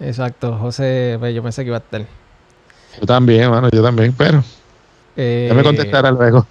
Exacto, 0.00 0.56
José, 0.60 1.16
pues, 1.20 1.34
yo 1.34 1.42
pensé 1.42 1.62
que 1.62 1.68
iba 1.68 1.76
a 1.76 1.80
estar. 1.80 2.00
Yo 3.00 3.06
también, 3.06 3.48
mano, 3.50 3.68
yo 3.72 3.80
también, 3.82 4.12
pero 4.16 4.42
Eh, 5.16 5.46
ya 5.48 5.54
me 5.54 5.62
contestará 5.62 6.10
luego. 6.10 6.44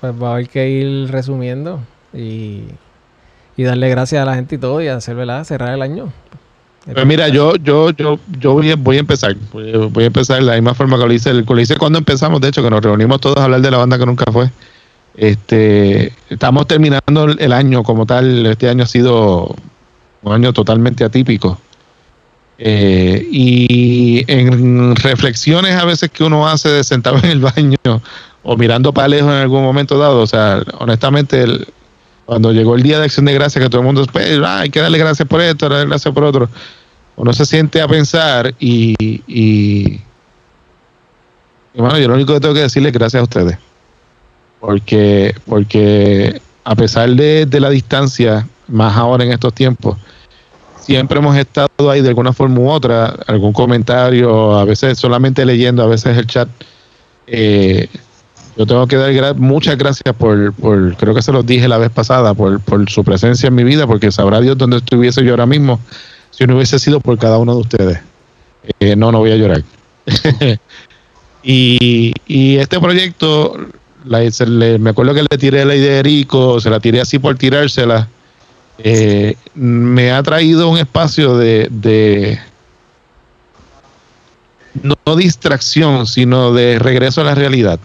pues 0.00 0.12
va 0.22 0.28
a 0.28 0.32
haber 0.34 0.48
que 0.48 0.68
ir 0.68 1.10
resumiendo 1.10 1.80
y, 2.12 2.64
y 3.60 3.62
darle 3.64 3.90
gracias 3.90 4.22
a 4.22 4.24
la 4.24 4.36
gente 4.36 4.54
y 4.54 4.58
todo 4.58 4.80
y 4.80 4.88
hacer, 4.88 5.14
¿verdad? 5.14 5.44
Cerrar 5.44 5.74
el 5.74 5.82
año. 5.82 6.10
Pues 6.94 7.04
mira, 7.04 7.28
yo, 7.28 7.56
yo, 7.56 7.90
yo, 7.90 8.18
yo 8.38 8.54
voy, 8.54 8.72
voy 8.72 8.96
a 8.96 9.00
empezar. 9.00 9.36
Voy, 9.52 10.02
a 10.02 10.06
empezar 10.06 10.38
de 10.38 10.46
la 10.46 10.54
misma 10.54 10.72
forma 10.72 10.98
que 10.98 11.06
lo 11.06 11.12
hice, 11.12 11.34
lo 11.34 11.44
cuando 11.44 11.98
empezamos, 11.98 12.40
de 12.40 12.48
hecho, 12.48 12.62
que 12.62 12.70
nos 12.70 12.82
reunimos 12.82 13.20
todos 13.20 13.36
a 13.36 13.44
hablar 13.44 13.60
de 13.60 13.70
la 13.70 13.76
banda 13.76 13.98
que 13.98 14.06
nunca 14.06 14.32
fue. 14.32 14.50
Este, 15.14 16.10
estamos 16.30 16.68
terminando 16.68 17.26
el 17.26 17.52
año 17.52 17.82
como 17.82 18.06
tal. 18.06 18.46
Este 18.46 18.70
año 18.70 18.84
ha 18.84 18.86
sido 18.86 19.54
un 20.22 20.32
año 20.32 20.54
totalmente 20.54 21.04
atípico. 21.04 21.60
Eh, 22.56 23.28
y 23.30 24.24
en 24.26 24.96
reflexiones 24.96 25.76
a 25.76 25.84
veces 25.84 26.10
que 26.10 26.24
uno 26.24 26.48
hace 26.48 26.70
de 26.70 26.82
sentado 26.82 27.18
en 27.18 27.26
el 27.26 27.40
baño 27.40 27.76
o 28.42 28.56
mirando 28.56 28.94
para 28.94 29.08
lejos 29.08 29.30
en 29.30 29.38
algún 29.38 29.62
momento 29.62 29.98
dado, 29.98 30.22
o 30.22 30.26
sea, 30.26 30.62
honestamente, 30.78 31.42
el, 31.42 31.66
cuando 32.30 32.52
llegó 32.52 32.76
el 32.76 32.84
día 32.84 33.00
de 33.00 33.06
acción 33.06 33.26
de 33.26 33.34
gracias, 33.34 33.60
que 33.60 33.68
todo 33.68 33.80
el 33.80 33.86
mundo, 33.88 34.06
pues, 34.12 34.38
ah, 34.44 34.60
hay 34.60 34.70
que 34.70 34.78
darle 34.78 34.98
gracias 34.98 35.26
por 35.26 35.40
esto, 35.40 35.68
darle 35.68 35.86
gracias 35.86 36.14
por 36.14 36.22
otro, 36.22 36.48
uno 37.16 37.32
se 37.32 37.44
siente 37.44 37.82
a 37.82 37.88
pensar 37.88 38.54
y, 38.60 38.94
y, 39.26 40.00
y 41.74 41.80
bueno, 41.80 41.98
yo 41.98 42.06
lo 42.06 42.14
único 42.14 42.32
que 42.32 42.38
tengo 42.38 42.54
que 42.54 42.60
decirle 42.60 42.90
es 42.90 42.94
gracias 42.94 43.20
a 43.20 43.24
ustedes 43.24 43.58
porque, 44.60 45.34
porque 45.44 46.40
a 46.62 46.76
pesar 46.76 47.10
de, 47.10 47.46
de, 47.46 47.58
la 47.58 47.68
distancia, 47.68 48.46
más 48.68 48.96
ahora 48.96 49.24
en 49.24 49.32
estos 49.32 49.52
tiempos, 49.52 49.98
siempre 50.78 51.18
hemos 51.18 51.36
estado 51.36 51.90
ahí 51.90 52.00
de 52.00 52.10
alguna 52.10 52.32
forma 52.32 52.60
u 52.60 52.70
otra, 52.70 53.06
algún 53.26 53.52
comentario, 53.52 54.56
a 54.56 54.64
veces 54.64 55.00
solamente 55.00 55.44
leyendo, 55.44 55.82
a 55.82 55.86
veces 55.86 56.16
el 56.16 56.28
chat. 56.28 56.48
Eh, 57.26 57.88
yo 58.60 58.66
tengo 58.66 58.86
que 58.86 58.96
dar 58.96 59.36
muchas 59.36 59.78
gracias 59.78 60.14
por, 60.14 60.52
creo 60.96 61.14
que 61.14 61.22
se 61.22 61.32
los 61.32 61.46
dije 61.46 61.66
la 61.66 61.78
vez 61.78 61.88
pasada, 61.88 62.34
por, 62.34 62.60
su 62.90 63.02
presencia 63.02 63.46
en 63.46 63.54
mi 63.54 63.64
vida, 63.64 63.86
porque 63.86 64.12
sabrá 64.12 64.38
Dios 64.42 64.58
dónde 64.58 64.76
estuviese 64.76 65.24
yo 65.24 65.30
ahora 65.30 65.46
mismo 65.46 65.80
si 66.30 66.44
no 66.44 66.56
hubiese 66.56 66.78
sido 66.78 67.00
por 67.00 67.16
cada 67.16 67.38
uno 67.38 67.54
de 67.54 67.60
ustedes. 67.62 68.00
Eh, 68.78 68.96
no, 68.96 69.12
no 69.12 69.20
voy 69.20 69.32
a 69.32 69.36
llorar. 69.36 69.62
y, 71.42 72.12
este 72.58 72.78
proyecto 72.78 73.56
me 74.04 74.90
acuerdo 74.90 75.14
que 75.14 75.22
le 75.22 75.38
tiré 75.38 75.64
la 75.64 75.74
idea 75.74 75.92
de 75.92 75.98
Erico, 76.00 76.60
se 76.60 76.68
la 76.68 76.80
tiré 76.80 77.00
así 77.00 77.18
por 77.18 77.38
tirársela. 77.38 78.08
Eh, 78.76 79.36
me 79.54 80.12
ha 80.12 80.22
traído 80.22 80.68
un 80.68 80.76
espacio 80.76 81.38
de, 81.38 82.38
no 84.82 85.16
distracción, 85.16 86.06
sino 86.06 86.52
de 86.52 86.78
regreso 86.78 87.22
a 87.22 87.24
la 87.24 87.34
realidad. 87.34 87.80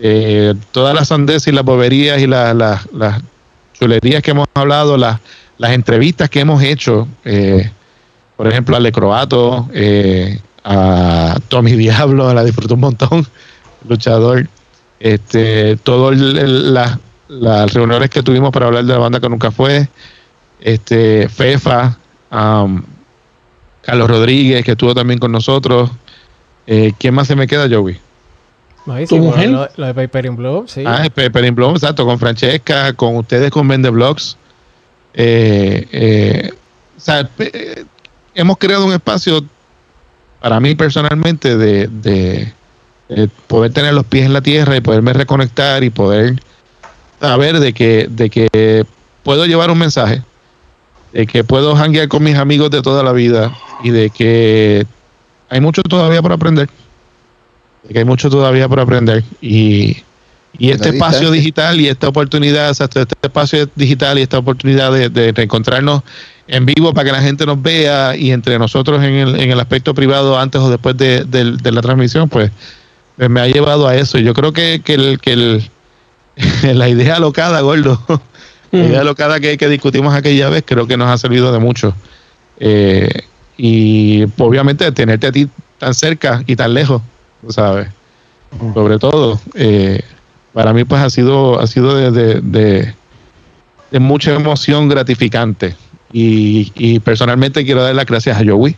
Eh, 0.00 0.54
todas 0.72 0.94
las 0.94 1.08
sandeces 1.08 1.48
y 1.48 1.52
las 1.52 1.64
boberías 1.64 2.20
y 2.20 2.26
la, 2.26 2.54
la, 2.54 2.82
las 2.92 3.20
chulerías 3.74 4.22
que 4.22 4.30
hemos 4.30 4.46
hablado, 4.54 4.96
las, 4.96 5.20
las 5.58 5.72
entrevistas 5.72 6.30
que 6.30 6.40
hemos 6.40 6.62
hecho, 6.62 7.08
eh, 7.24 7.70
por 8.36 8.46
ejemplo, 8.46 8.76
a 8.76 8.80
Le 8.80 8.92
Croato, 8.92 9.68
eh, 9.72 10.38
a 10.64 11.38
Tommy 11.48 11.72
Diablo, 11.72 12.32
la 12.32 12.44
disfruto 12.44 12.74
un 12.74 12.80
montón, 12.80 13.26
luchador 13.88 14.48
este, 15.00 15.76
todas 15.76 16.18
las 17.28 17.72
reuniones 17.72 18.10
que 18.10 18.22
tuvimos 18.22 18.50
para 18.52 18.66
hablar 18.66 18.84
de 18.84 18.92
la 18.92 18.98
banda 18.98 19.20
que 19.20 19.28
nunca 19.28 19.50
fue, 19.50 19.88
este, 20.60 21.28
FEFA, 21.28 21.98
um, 22.32 22.82
Carlos 23.82 24.08
Rodríguez, 24.08 24.64
que 24.64 24.72
estuvo 24.72 24.94
también 24.94 25.18
con 25.18 25.32
nosotros. 25.32 25.90
Eh, 26.66 26.92
¿Quién 26.98 27.14
más 27.14 27.26
se 27.26 27.36
me 27.36 27.46
queda, 27.46 27.68
Joey? 27.70 27.98
¿Tu 29.08 29.18
mujer? 29.18 29.50
Lo, 29.50 29.68
lo, 29.76 29.86
de 29.86 29.94
Paper 29.94 30.26
in 30.26 30.36
Bloom, 30.36 30.68
sí. 30.68 30.82
Ah, 30.86 31.06
Paper 31.14 31.44
in 31.44 31.54
Bloom, 31.54 31.74
exacto, 31.74 32.04
con 32.04 32.18
Francesca, 32.18 32.92
con 32.94 33.16
ustedes 33.16 33.50
con 33.50 33.66
Vende 33.68 33.90
Blogs. 33.90 34.36
Eh, 35.14 35.86
eh, 35.92 36.50
o 36.96 37.00
sea, 37.00 37.28
hemos 38.34 38.56
creado 38.58 38.86
un 38.86 38.92
espacio 38.92 39.44
para 40.40 40.60
mí 40.60 40.74
personalmente 40.74 41.56
de, 41.56 41.88
de 41.88 42.52
eh, 43.08 43.28
poder 43.46 43.72
tener 43.72 43.94
los 43.94 44.04
pies 44.04 44.26
en 44.26 44.32
la 44.32 44.42
tierra 44.42 44.76
y 44.76 44.80
poderme 44.80 45.12
reconectar 45.12 45.82
y 45.82 45.90
poder 45.90 46.40
saber 47.20 47.58
de 47.58 47.72
que, 47.72 48.06
de 48.08 48.30
que 48.30 48.84
puedo 49.22 49.46
llevar 49.46 49.70
un 49.70 49.78
mensaje, 49.78 50.22
de 51.12 51.26
que 51.26 51.42
puedo 51.42 51.74
hanguear 51.74 52.08
con 52.08 52.22
mis 52.22 52.36
amigos 52.36 52.70
de 52.70 52.82
toda 52.82 53.02
la 53.02 53.12
vida 53.12 53.52
y 53.82 53.90
de 53.90 54.10
que 54.10 54.86
hay 55.48 55.60
mucho 55.60 55.82
todavía 55.82 56.22
por 56.22 56.32
aprender. 56.32 56.68
Que 57.88 58.00
hay 58.00 58.04
mucho 58.04 58.30
todavía 58.30 58.68
por 58.68 58.80
aprender. 58.80 59.24
Y, 59.40 59.96
y 60.58 60.70
este 60.70 60.90
espacio 60.90 61.30
digital 61.30 61.80
y 61.80 61.88
esta 61.88 62.08
oportunidad, 62.08 62.70
este 62.70 63.06
espacio 63.22 63.68
digital 63.74 64.18
y 64.18 64.22
esta 64.22 64.38
oportunidad 64.38 64.92
de, 64.92 65.08
de 65.08 65.32
reencontrarnos 65.32 66.02
en 66.46 66.66
vivo 66.66 66.94
para 66.94 67.06
que 67.06 67.12
la 67.12 67.22
gente 67.22 67.44
nos 67.46 67.60
vea 67.60 68.16
y 68.16 68.32
entre 68.32 68.58
nosotros 68.58 69.02
en 69.02 69.14
el, 69.14 69.40
en 69.40 69.50
el 69.50 69.60
aspecto 69.60 69.94
privado 69.94 70.38
antes 70.38 70.60
o 70.60 70.70
después 70.70 70.96
de, 70.96 71.24
de, 71.24 71.52
de 71.52 71.72
la 71.72 71.82
transmisión, 71.82 72.28
pues 72.28 72.50
pues 73.18 73.28
me 73.28 73.40
ha 73.40 73.48
llevado 73.48 73.88
a 73.88 73.96
eso. 73.96 74.18
Yo 74.18 74.32
creo 74.32 74.52
que, 74.52 74.80
que, 74.82 74.94
el, 74.94 75.20
que 75.20 75.32
el, 75.32 75.70
la 76.78 76.88
idea 76.88 77.18
locada, 77.18 77.60
gordo, 77.60 78.00
la 78.70 78.78
idea 78.78 79.04
locada 79.04 79.40
que, 79.40 79.58
que, 79.58 79.68
discutimos 79.68 80.14
aquella 80.14 80.48
vez, 80.48 80.62
creo 80.64 80.86
que 80.86 80.96
nos 80.96 81.08
ha 81.08 81.18
servido 81.18 81.52
de 81.52 81.58
mucho. 81.58 81.94
Eh, 82.60 83.08
y 83.56 84.22
obviamente 84.38 84.90
tenerte 84.92 85.26
a 85.26 85.32
ti 85.32 85.48
tan 85.78 85.94
cerca 85.94 86.44
y 86.46 86.54
tan 86.54 86.74
lejos, 86.74 87.02
¿sabes? 87.48 87.88
Sobre 88.74 88.98
todo, 88.98 89.40
eh, 89.54 90.02
para 90.52 90.72
mí 90.72 90.84
pues 90.84 91.02
ha 91.02 91.10
sido, 91.10 91.60
ha 91.60 91.66
sido 91.66 91.94
de, 91.94 92.40
de, 92.40 92.94
de, 93.90 94.00
mucha 94.00 94.34
emoción 94.34 94.88
gratificante. 94.88 95.76
Y, 96.12 96.72
y, 96.74 97.00
personalmente 97.00 97.64
quiero 97.64 97.82
dar 97.82 97.94
las 97.94 98.06
gracias 98.06 98.40
a 98.40 98.44
Joey 98.44 98.74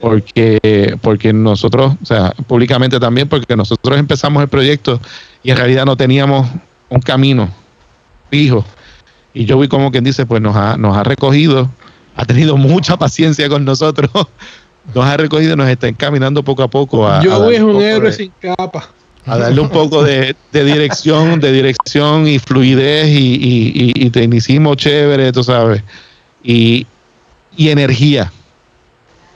porque, 0.00 0.96
porque 1.00 1.32
nosotros, 1.32 1.94
o 2.02 2.06
sea, 2.06 2.32
públicamente 2.46 3.00
también, 3.00 3.28
porque 3.28 3.56
nosotros 3.56 3.98
empezamos 3.98 4.42
el 4.42 4.48
proyecto 4.48 5.00
y 5.42 5.50
en 5.50 5.56
realidad 5.56 5.86
no 5.86 5.96
teníamos 5.96 6.48
un 6.88 7.00
camino 7.00 7.48
fijo. 8.30 8.64
Y 9.34 9.44
vi 9.52 9.68
como 9.68 9.90
quien 9.90 10.04
dice, 10.04 10.26
pues 10.26 10.40
nos 10.40 10.56
ha, 10.56 10.76
nos 10.76 10.96
ha 10.96 11.04
recogido, 11.04 11.70
ha 12.16 12.24
tenido 12.24 12.56
mucha 12.56 12.96
paciencia 12.96 13.48
con 13.48 13.64
nosotros, 13.64 14.10
nos 14.94 15.04
ha 15.04 15.16
recogido 15.16 15.54
y 15.54 15.56
nos 15.56 15.68
está 15.68 15.88
encaminando 15.88 16.42
poco 16.42 16.62
a 16.62 16.68
poco 16.68 17.06
a... 17.06 17.22
Yo 17.22 17.50
es 17.50 17.60
un 17.60 17.82
héroe 17.82 18.12
sin 18.12 18.32
capa. 18.40 18.88
A 19.26 19.36
darle 19.36 19.60
un 19.60 19.68
poco 19.68 20.02
de, 20.02 20.34
de 20.52 20.64
dirección, 20.64 21.38
de 21.38 21.52
dirección 21.52 22.26
y 22.26 22.38
fluidez 22.38 23.08
y, 23.08 23.34
y, 23.34 23.92
y, 23.94 24.06
y 24.06 24.10
tecnicismo 24.10 24.74
chévere, 24.74 25.32
tú 25.32 25.44
sabes, 25.44 25.82
y, 26.42 26.86
y 27.54 27.68
energía 27.68 28.32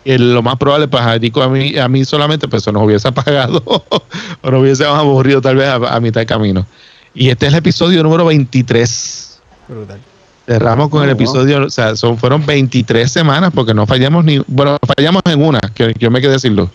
lo 0.05 0.43
más 0.43 0.57
probable, 0.57 0.89
pues 0.89 1.03
a, 1.03 1.13
a 1.13 1.49
mí, 1.49 1.79
a 1.79 1.89
mí 1.89 2.05
solamente, 2.05 2.49
pues 2.49 2.65
se 2.65 2.73
nos 2.73 2.83
hubiese 2.83 3.09
apagado 3.09 3.63
o 3.67 4.51
nos 4.51 4.61
hubiésemos 4.61 4.99
aburrido 4.99 5.41
tal 5.41 5.57
vez 5.57 5.69
a, 5.69 5.75
a, 5.75 6.01
mitad 6.01 6.21
de 6.21 6.27
camino. 6.27 6.67
Y 7.15 7.29
este 7.29 7.47
es 7.47 7.53
el 7.53 7.59
episodio 7.59 8.03
número 8.03 8.25
23. 8.25 9.41
Brutal. 9.69 10.01
Cerramos 10.47 10.89
con 10.89 11.05
el 11.05 11.11
episodio, 11.11 11.67
o 11.67 11.71
sea, 11.71 11.95
son, 11.95 12.19
fueron 12.19 12.45
23 12.45 13.11
semanas 13.11 13.53
porque 13.55 13.73
no 13.75 13.87
fallamos 13.87 14.25
ni, 14.25 14.43
bueno, 14.47 14.77
fallamos 14.97 15.23
en 15.27 15.43
una, 15.43 15.61
que 15.75 15.95
yo 15.99 16.11
me 16.11 16.21
quedé 16.21 16.33
decirlo. 16.33 16.71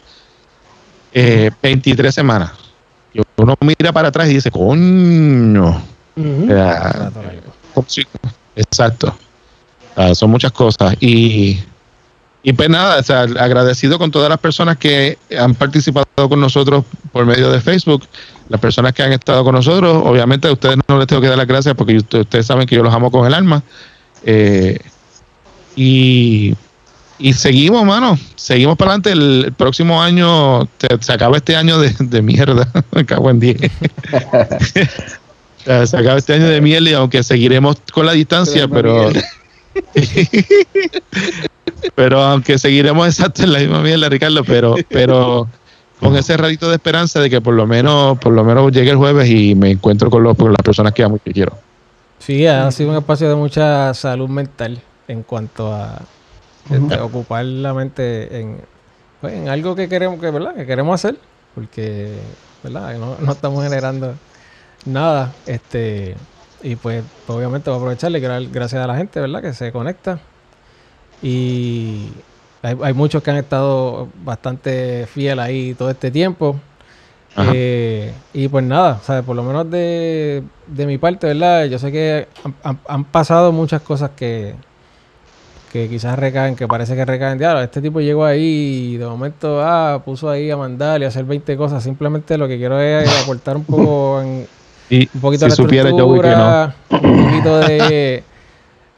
Eh, 1.13 1.51
23 1.61 2.13
semanas. 2.13 2.51
Y 3.13 3.21
uno 3.35 3.55
mira 3.61 3.91
para 3.91 4.09
atrás 4.09 4.29
y 4.29 4.35
dice, 4.35 4.51
coño. 4.51 5.81
Uh 6.15 6.21
-huh. 6.21 7.11
eh, 7.75 8.05
exacto. 8.55 9.15
O 9.95 10.01
sea, 10.01 10.15
son 10.15 10.31
muchas 10.31 10.51
cosas. 10.51 10.95
Y 10.99 11.59
y 12.47 12.53
pues 12.53 12.69
nada, 12.69 12.99
o 12.99 13.03
sea, 13.03 13.23
agradecido 13.23 13.99
con 13.99 14.09
todas 14.09 14.29
las 14.29 14.39
personas 14.39 14.77
que 14.77 15.17
han 15.37 15.53
participado 15.53 16.05
con 16.29 16.39
nosotros 16.39 16.85
por 17.11 17.25
medio 17.25 17.51
de 17.51 17.59
Facebook, 17.59 18.03
las 18.49 18.59
personas 18.59 18.93
que 18.93 19.03
han 19.03 19.13
estado 19.13 19.43
con 19.43 19.55
nosotros. 19.55 20.01
Obviamente 20.05 20.47
a 20.47 20.53
ustedes 20.53 20.77
no 20.87 20.97
les 20.97 21.07
tengo 21.07 21.21
que 21.21 21.27
dar 21.27 21.37
las 21.37 21.47
gracias 21.47 21.75
porque 21.75 21.97
ustedes 21.97 22.45
saben 22.45 22.67
que 22.67 22.75
yo 22.75 22.83
los 22.83 22.93
amo 22.93 23.11
con 23.11 23.25
el 23.25 23.33
alma. 23.33 23.63
Eh, 24.23 24.79
y, 25.75 26.55
y, 27.19 27.33
seguimos, 27.33 27.85
mano, 27.85 28.17
seguimos 28.35 28.77
para 28.77 28.91
adelante. 28.91 29.11
El, 29.11 29.45
el 29.45 29.53
próximo 29.53 30.01
año, 30.01 30.67
se, 30.77 30.87
se, 30.99 31.13
acaba 31.13 31.37
este 31.37 31.55
año 31.55 31.79
de, 31.79 31.93
de 31.99 32.21
mierda, 32.21 32.67
me 32.91 33.05
cago 33.05 33.29
en 33.29 33.39
10. 33.39 33.57
se 35.65 35.97
acaba 35.97 36.17
este 36.17 36.33
año 36.33 36.47
de 36.47 36.61
miel 36.61 36.87
y 36.87 36.93
aunque 36.93 37.23
seguiremos 37.23 37.77
con 37.93 38.05
la 38.05 38.13
distancia, 38.13 38.67
pero... 38.67 39.09
pero 41.95 42.21
aunque 42.21 42.57
seguiremos 42.57 43.07
exacto 43.07 43.43
en 43.43 43.53
la 43.53 43.59
misma 43.59 43.81
mierda, 43.81 44.09
Ricardo, 44.09 44.43
pero, 44.43 44.75
pero 44.89 45.47
con 45.99 46.15
ese 46.15 46.37
ratito 46.37 46.69
de 46.69 46.75
esperanza 46.75 47.19
de 47.19 47.29
que 47.29 47.41
por 47.41 47.53
lo 47.53 47.65
menos, 47.65 48.17
por 48.19 48.33
lo 48.33 48.43
menos 48.43 48.71
llegue 48.71 48.91
el 48.91 48.97
jueves 48.97 49.29
y 49.29 49.55
me 49.55 49.71
encuentro 49.71 50.09
con, 50.09 50.23
los, 50.23 50.37
con 50.37 50.51
las 50.51 50.61
personas 50.61 50.93
que 50.93 51.03
amo 51.03 51.17
y 51.17 51.19
que 51.19 51.33
quiero. 51.33 51.57
Sí, 52.19 52.45
ha 52.47 52.69
sido 52.71 52.91
un 52.91 52.97
espacio 52.97 53.29
de 53.29 53.35
mucha 53.35 53.93
salud 53.93 54.29
mental 54.29 54.81
en 55.07 55.23
cuanto 55.23 55.73
a 55.73 56.01
este, 56.69 56.99
ocupar 56.99 57.45
la 57.45 57.73
mente 57.73 58.39
en, 58.39 58.61
pues, 59.21 59.33
en, 59.33 59.49
algo 59.49 59.75
que 59.75 59.87
queremos, 59.87 60.19
que, 60.19 60.29
¿verdad? 60.29 60.55
que 60.55 60.65
queremos 60.65 60.95
hacer, 60.95 61.17
porque 61.55 62.13
¿verdad? 62.63 62.97
No, 62.97 63.17
no 63.19 63.31
estamos 63.31 63.63
generando 63.63 64.15
nada, 64.85 65.33
este, 65.45 66.15
y 66.61 66.75
pues, 66.75 67.03
pues 67.25 67.37
obviamente 67.37 67.69
voy 67.69 67.77
a 67.77 67.79
aprovecharle, 67.79 68.19
gracias 68.19 68.83
a 68.83 68.87
la 68.87 68.97
gente, 68.97 69.19
¿verdad? 69.19 69.41
Que 69.41 69.53
se 69.53 69.71
conecta. 69.71 70.19
Y 71.21 72.09
hay, 72.63 72.75
hay 72.81 72.93
muchos 72.93 73.21
que 73.23 73.31
han 73.31 73.37
estado 73.37 74.07
bastante 74.23 75.07
fiel 75.07 75.39
ahí 75.39 75.73
todo 75.73 75.89
este 75.89 76.11
tiempo. 76.11 76.55
Eh, 77.53 78.11
y 78.33 78.47
pues 78.47 78.65
nada, 78.65 78.99
¿sabes? 79.03 79.23
Por 79.23 79.35
lo 79.35 79.43
menos 79.43 79.69
de, 79.69 80.41
de 80.67 80.85
mi 80.87 80.97
parte, 80.97 81.27
¿verdad? 81.27 81.65
Yo 81.65 81.77
sé 81.77 81.91
que 81.91 82.27
han, 82.43 82.55
han- 82.63 82.79
han 82.87 83.03
pasado 83.05 83.51
muchas 83.51 83.81
cosas 83.81 84.09
que, 84.15 84.55
que 85.71 85.87
quizás 85.87 86.17
recaen, 86.17 86.55
que 86.55 86.67
parece 86.67 86.95
que 86.95 87.05
recaen. 87.05 87.37
Diablo, 87.37 87.61
este 87.61 87.81
tipo 87.81 87.99
llegó 88.01 88.25
ahí 88.25 88.93
y 88.93 88.97
de 88.97 89.05
momento, 89.05 89.61
ah, 89.61 90.01
puso 90.03 90.29
ahí 90.29 90.49
a 90.49 90.57
mandar 90.57 91.01
y 91.01 91.05
a 91.05 91.09
hacer 91.09 91.25
20 91.25 91.55
cosas. 91.57 91.83
Simplemente 91.83 92.37
lo 92.37 92.47
que 92.47 92.57
quiero 92.57 92.79
es 92.79 93.07
aportar 93.23 93.57
un 93.57 93.65
poco 93.65 94.21
en, 94.21 94.47
Y 94.89 95.07
un 95.13 95.21
poquito 95.21 95.45
si 95.45 95.49
de 95.51 95.55
supiera 95.55 95.89
no. 95.91 95.97
estructura, 95.99 96.75
un 96.89 97.25
poquito 97.29 97.57
de 97.59 98.23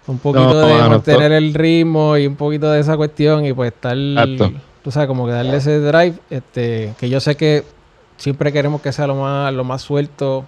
un 0.09 0.17
poquito 0.19 0.53
No, 0.53 0.55
de 0.67 0.73
mano, 0.73 0.89
mantener 0.89 1.31
el 1.31 1.53
ritmo 1.53 2.17
y 2.17 2.25
un 2.27 2.35
poquito 2.35 2.69
de 2.71 2.79
esa 2.79 2.97
cuestión 2.97 3.45
y 3.45 3.53
pues 3.53 3.71
estar 3.73 3.95
Exacto. 3.97 4.51
tú 4.83 4.91
sabes 4.91 5.07
como 5.07 5.25
que 5.25 5.31
darle 5.33 5.57
ese 5.57 5.79
drive 5.79 6.15
este 6.29 6.93
que 6.99 7.09
yo 7.09 7.19
sé 7.19 7.35
que 7.35 7.63
siempre 8.17 8.51
queremos 8.51 8.81
que 8.81 8.91
sea 8.91 9.07
lo 9.07 9.15
más 9.15 9.53
lo 9.53 9.63
más 9.63 9.81
suelto 9.81 10.45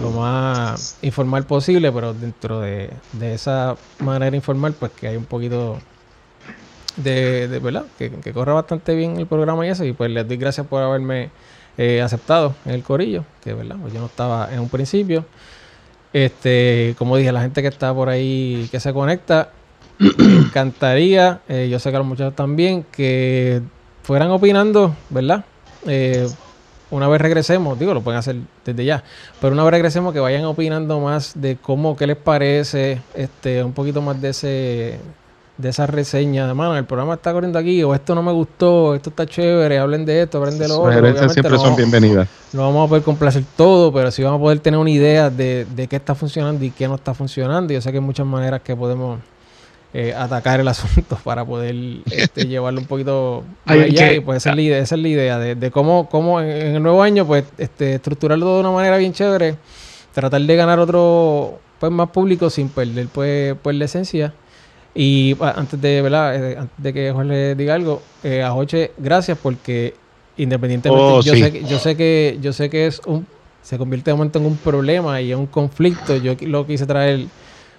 lo 0.00 0.10
más 0.10 0.98
informal 1.02 1.44
posible 1.44 1.90
pero 1.92 2.14
dentro 2.14 2.60
de, 2.60 2.90
de 3.12 3.34
esa 3.34 3.76
manera 3.98 4.34
informal 4.34 4.74
pues 4.78 4.92
que 4.92 5.08
hay 5.08 5.16
un 5.16 5.24
poquito 5.24 5.78
de, 6.96 7.48
de 7.48 7.58
verdad 7.58 7.84
que, 7.98 8.10
que 8.10 8.32
corre 8.32 8.52
bastante 8.52 8.94
bien 8.94 9.16
el 9.18 9.26
programa 9.26 9.66
y 9.66 9.70
eso 9.70 9.84
y 9.84 9.92
pues 9.92 10.10
les 10.10 10.26
doy 10.26 10.36
gracias 10.36 10.66
por 10.66 10.82
haberme 10.82 11.30
eh, 11.76 12.00
aceptado 12.00 12.54
en 12.64 12.72
el 12.72 12.82
corillo 12.84 13.24
que 13.42 13.52
verdad 13.54 13.76
pues 13.80 13.92
yo 13.92 13.98
no 14.00 14.06
estaba 14.06 14.48
en 14.52 14.60
un 14.60 14.68
principio 14.68 15.24
este 16.14 16.94
como 16.96 17.18
dije 17.18 17.30
la 17.32 17.42
gente 17.42 17.60
que 17.60 17.68
está 17.68 17.92
por 17.92 18.08
ahí 18.08 18.68
que 18.70 18.80
se 18.80 18.94
conecta 18.94 19.50
me 19.98 20.36
encantaría 20.36 21.42
eh, 21.48 21.68
yo 21.70 21.78
sé 21.78 21.90
que 21.90 21.96
a 21.96 21.98
los 21.98 22.08
muchachos 22.08 22.34
también 22.34 22.86
que 22.90 23.60
fueran 24.02 24.30
opinando 24.30 24.96
verdad 25.10 25.44
Eh, 25.86 26.26
una 26.90 27.08
vez 27.08 27.20
regresemos, 27.20 27.78
digo, 27.78 27.92
lo 27.92 28.02
pueden 28.02 28.18
hacer 28.18 28.36
desde 28.64 28.84
ya, 28.84 29.02
pero 29.40 29.52
una 29.52 29.64
vez 29.64 29.72
regresemos 29.72 30.12
que 30.12 30.20
vayan 30.20 30.44
opinando 30.44 31.00
más 31.00 31.32
de 31.34 31.56
cómo, 31.56 31.96
qué 31.96 32.06
les 32.06 32.16
parece, 32.16 33.02
este, 33.14 33.64
un 33.64 33.72
poquito 33.72 34.00
más 34.00 34.20
de 34.20 34.28
ese, 34.28 34.98
de 35.56 35.68
esa 35.68 35.86
reseña 35.86 36.48
de 36.48 36.54
mano, 36.54 36.76
el 36.76 36.84
programa 36.84 37.14
está 37.14 37.32
corriendo 37.32 37.58
aquí, 37.58 37.82
o 37.84 37.94
esto 37.94 38.14
no 38.16 38.22
me 38.24 38.32
gustó, 38.32 38.94
esto 38.96 39.10
está 39.10 39.24
chévere, 39.24 39.78
hablen 39.78 40.04
de 40.04 40.22
esto, 40.22 40.38
hablen 40.38 40.58
de 40.58 40.66
lo 40.66 40.80
otro. 40.80 40.92
Sugerencias 40.92 41.14
Obviamente 41.16 41.32
siempre 41.34 41.50
no 41.52 41.56
son 41.58 41.64
vamos- 41.66 41.76
bienvenidas. 41.78 42.28
no 42.52 42.62
vamos 42.62 42.86
a 42.86 42.88
poder 42.88 43.04
complacer 43.04 43.44
todo, 43.56 43.92
pero 43.92 44.10
sí 44.10 44.22
vamos 44.24 44.38
a 44.38 44.42
poder 44.42 44.58
tener 44.58 44.80
una 44.80 44.90
idea 44.90 45.30
de, 45.30 45.64
de 45.76 45.86
qué 45.86 45.96
está 45.96 46.14
funcionando 46.16 46.64
y 46.64 46.70
qué 46.70 46.88
no 46.88 46.96
está 46.96 47.14
funcionando. 47.14 47.72
Y 47.72 47.76
yo 47.76 47.80
sé 47.80 47.90
que 47.92 47.98
hay 47.98 48.04
muchas 48.04 48.26
maneras 48.26 48.62
que 48.62 48.74
podemos 48.74 49.20
eh, 49.92 50.12
atacar 50.12 50.58
el 50.58 50.66
asunto 50.74 51.16
para 51.22 51.44
poder 51.44 51.72
este, 52.10 52.46
llevarlo 52.48 52.80
un 52.80 52.86
poquito 52.86 53.44
más 53.64 53.76
Hay 53.76 53.82
allá. 53.82 54.08
que- 54.08 54.14
y 54.16 54.20
pues 54.20 54.38
esa 54.38 54.50
es 54.50 54.56
la 54.56 54.62
idea, 54.62 54.78
esa 54.78 54.94
es 54.96 55.00
la 55.02 55.08
idea 55.08 55.38
de, 55.38 55.54
de 55.54 55.70
cómo, 55.70 56.08
cómo 56.10 56.40
en, 56.40 56.48
en 56.48 56.74
el 56.76 56.82
nuevo 56.82 57.00
año, 57.00 57.24
pues, 57.28 57.44
este, 57.58 57.94
estructurarlo 57.94 58.54
de 58.54 58.60
una 58.60 58.72
manera 58.72 58.96
bien 58.96 59.12
chévere, 59.12 59.54
tratar 60.12 60.40
de 60.40 60.56
ganar 60.56 60.80
otro 60.80 61.60
pues 61.78 61.92
más 61.92 62.08
público 62.10 62.50
sin 62.50 62.68
perder 62.70 63.06
pues, 63.06 63.54
pues 63.62 63.76
la 63.76 63.84
esencia. 63.84 64.34
Y 64.94 65.36
ah, 65.40 65.54
antes 65.56 65.80
de, 65.80 66.02
¿verdad? 66.02 66.36
Eh, 66.52 66.56
antes 66.58 66.82
de 66.82 66.92
que 66.92 67.10
Jorge 67.12 67.54
diga 67.56 67.74
algo, 67.74 68.00
eh, 68.22 68.42
a 68.42 68.50
Joche, 68.52 68.92
gracias 68.98 69.36
porque 69.42 69.94
independientemente, 70.36 71.12
Oh, 71.12 71.20
yo, 71.22 71.34
sí. 71.34 71.40
sé, 71.42 71.52
que- 71.52 71.64
yo 71.64 71.78
sé 71.78 71.96
que 71.96 72.38
yo 72.40 72.52
sé 72.52 72.70
que 72.70 72.86
es 72.86 73.00
un 73.06 73.26
se 73.62 73.78
convierte 73.78 74.10
de 74.10 74.14
momento 74.16 74.38
en 74.38 74.46
un 74.46 74.56
problema 74.58 75.20
y 75.22 75.32
en 75.32 75.38
un 75.38 75.46
conflicto. 75.46 76.16
Yo 76.16 76.34
lo 76.42 76.66
quise 76.66 76.84
traer 76.86 77.26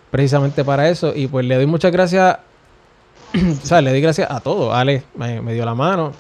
precisamente 0.10 0.64
para 0.66 0.90
eso 0.90 1.14
y 1.16 1.28
pues 1.28 1.46
le 1.46 1.56
doy 1.56 1.68
muchas 1.68 1.92
gracias, 1.92 2.40
o 3.64 3.66
sea, 3.66 3.82
le 3.82 3.92
doy 3.92 4.02
gracias 4.02 4.30
a 4.32 4.40
todos. 4.40 4.74
Ale 4.74 5.04
me, 5.16 5.42
me 5.42 5.54
dio 5.54 5.64
la 5.64 5.76
mano. 5.76 6.12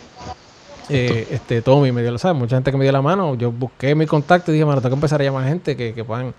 Eh, 0.87 1.25
este 1.31 1.63
Tommy 1.63 1.91
me 1.91 2.03
dio 2.03 2.11
la 2.11 2.19
¿sabes? 2.19 2.37
mucha 2.37 2.55
gente 2.57 2.69
que 2.69 2.77
me 2.77 2.83
dio 2.85 2.91
la 2.91 3.01
mano 3.01 3.33
yo 3.33 3.51
busqué 3.51 3.95
mi 3.95 4.05
contacto 4.05 4.51
y 4.51 4.53
dije 4.53 4.65
mano 4.65 4.81
tengo 4.81 4.93
que 4.93 4.97
empezar 4.97 5.19
a 5.19 5.23
llamar 5.23 5.47
gente 5.47 5.75
que, 5.75 5.95
que 5.95 6.03
puedan 6.03 6.31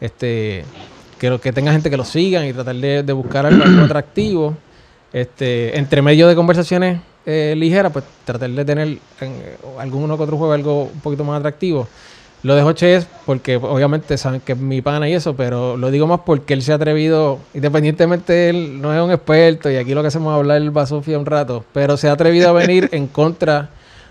este 0.00 0.64
que, 1.20 1.38
que 1.38 1.52
tenga 1.52 1.70
gente 1.70 1.90
que 1.90 1.96
lo 1.98 2.04
sigan 2.04 2.46
y 2.46 2.52
tratar 2.52 2.74
de, 2.74 3.02
de 3.02 3.12
buscar 3.12 3.46
algo, 3.46 3.62
atractivo. 3.84 4.56
Este, 5.12 5.76
entre 5.78 6.02
medio 6.02 6.26
de 6.26 6.34
conversaciones 6.34 7.00
eh, 7.26 7.54
ligeras, 7.56 7.92
pues 7.92 8.04
tratar 8.24 8.48
de 8.48 8.64
tener 8.64 8.98
en, 9.20 9.42
alguno 9.78 10.16
que 10.16 10.22
otro 10.22 10.38
juego 10.38 10.52
algo 10.52 10.84
un 10.84 11.00
poquito 11.00 11.22
más 11.22 11.38
atractivo. 11.38 11.86
Lo 12.42 12.54
de 12.54 12.62
Joche 12.62 12.96
es 12.96 13.06
porque 13.26 13.56
obviamente 13.56 14.16
saben 14.16 14.40
que 14.40 14.52
es 14.52 14.58
mi 14.58 14.80
pana 14.80 15.06
y 15.10 15.12
eso, 15.12 15.36
pero 15.36 15.76
lo 15.76 15.90
digo 15.90 16.06
más 16.06 16.20
porque 16.24 16.54
él 16.54 16.62
se 16.62 16.72
ha 16.72 16.76
atrevido, 16.76 17.38
independientemente 17.52 18.48
él 18.48 18.80
no 18.80 18.94
es 18.94 19.02
un 19.02 19.10
experto 19.10 19.70
y 19.70 19.76
aquí 19.76 19.92
lo 19.92 20.00
que 20.00 20.08
hacemos 20.08 20.32
es 20.32 20.38
hablar 20.38 20.56
el 20.56 20.70
basofia 20.70 21.18
un 21.18 21.26
rato, 21.26 21.66
pero 21.74 21.98
se 21.98 22.08
ha 22.08 22.12
atrevido 22.12 22.48
a 22.48 22.52
venir 22.52 22.88
en 22.92 23.08
contra 23.08 23.68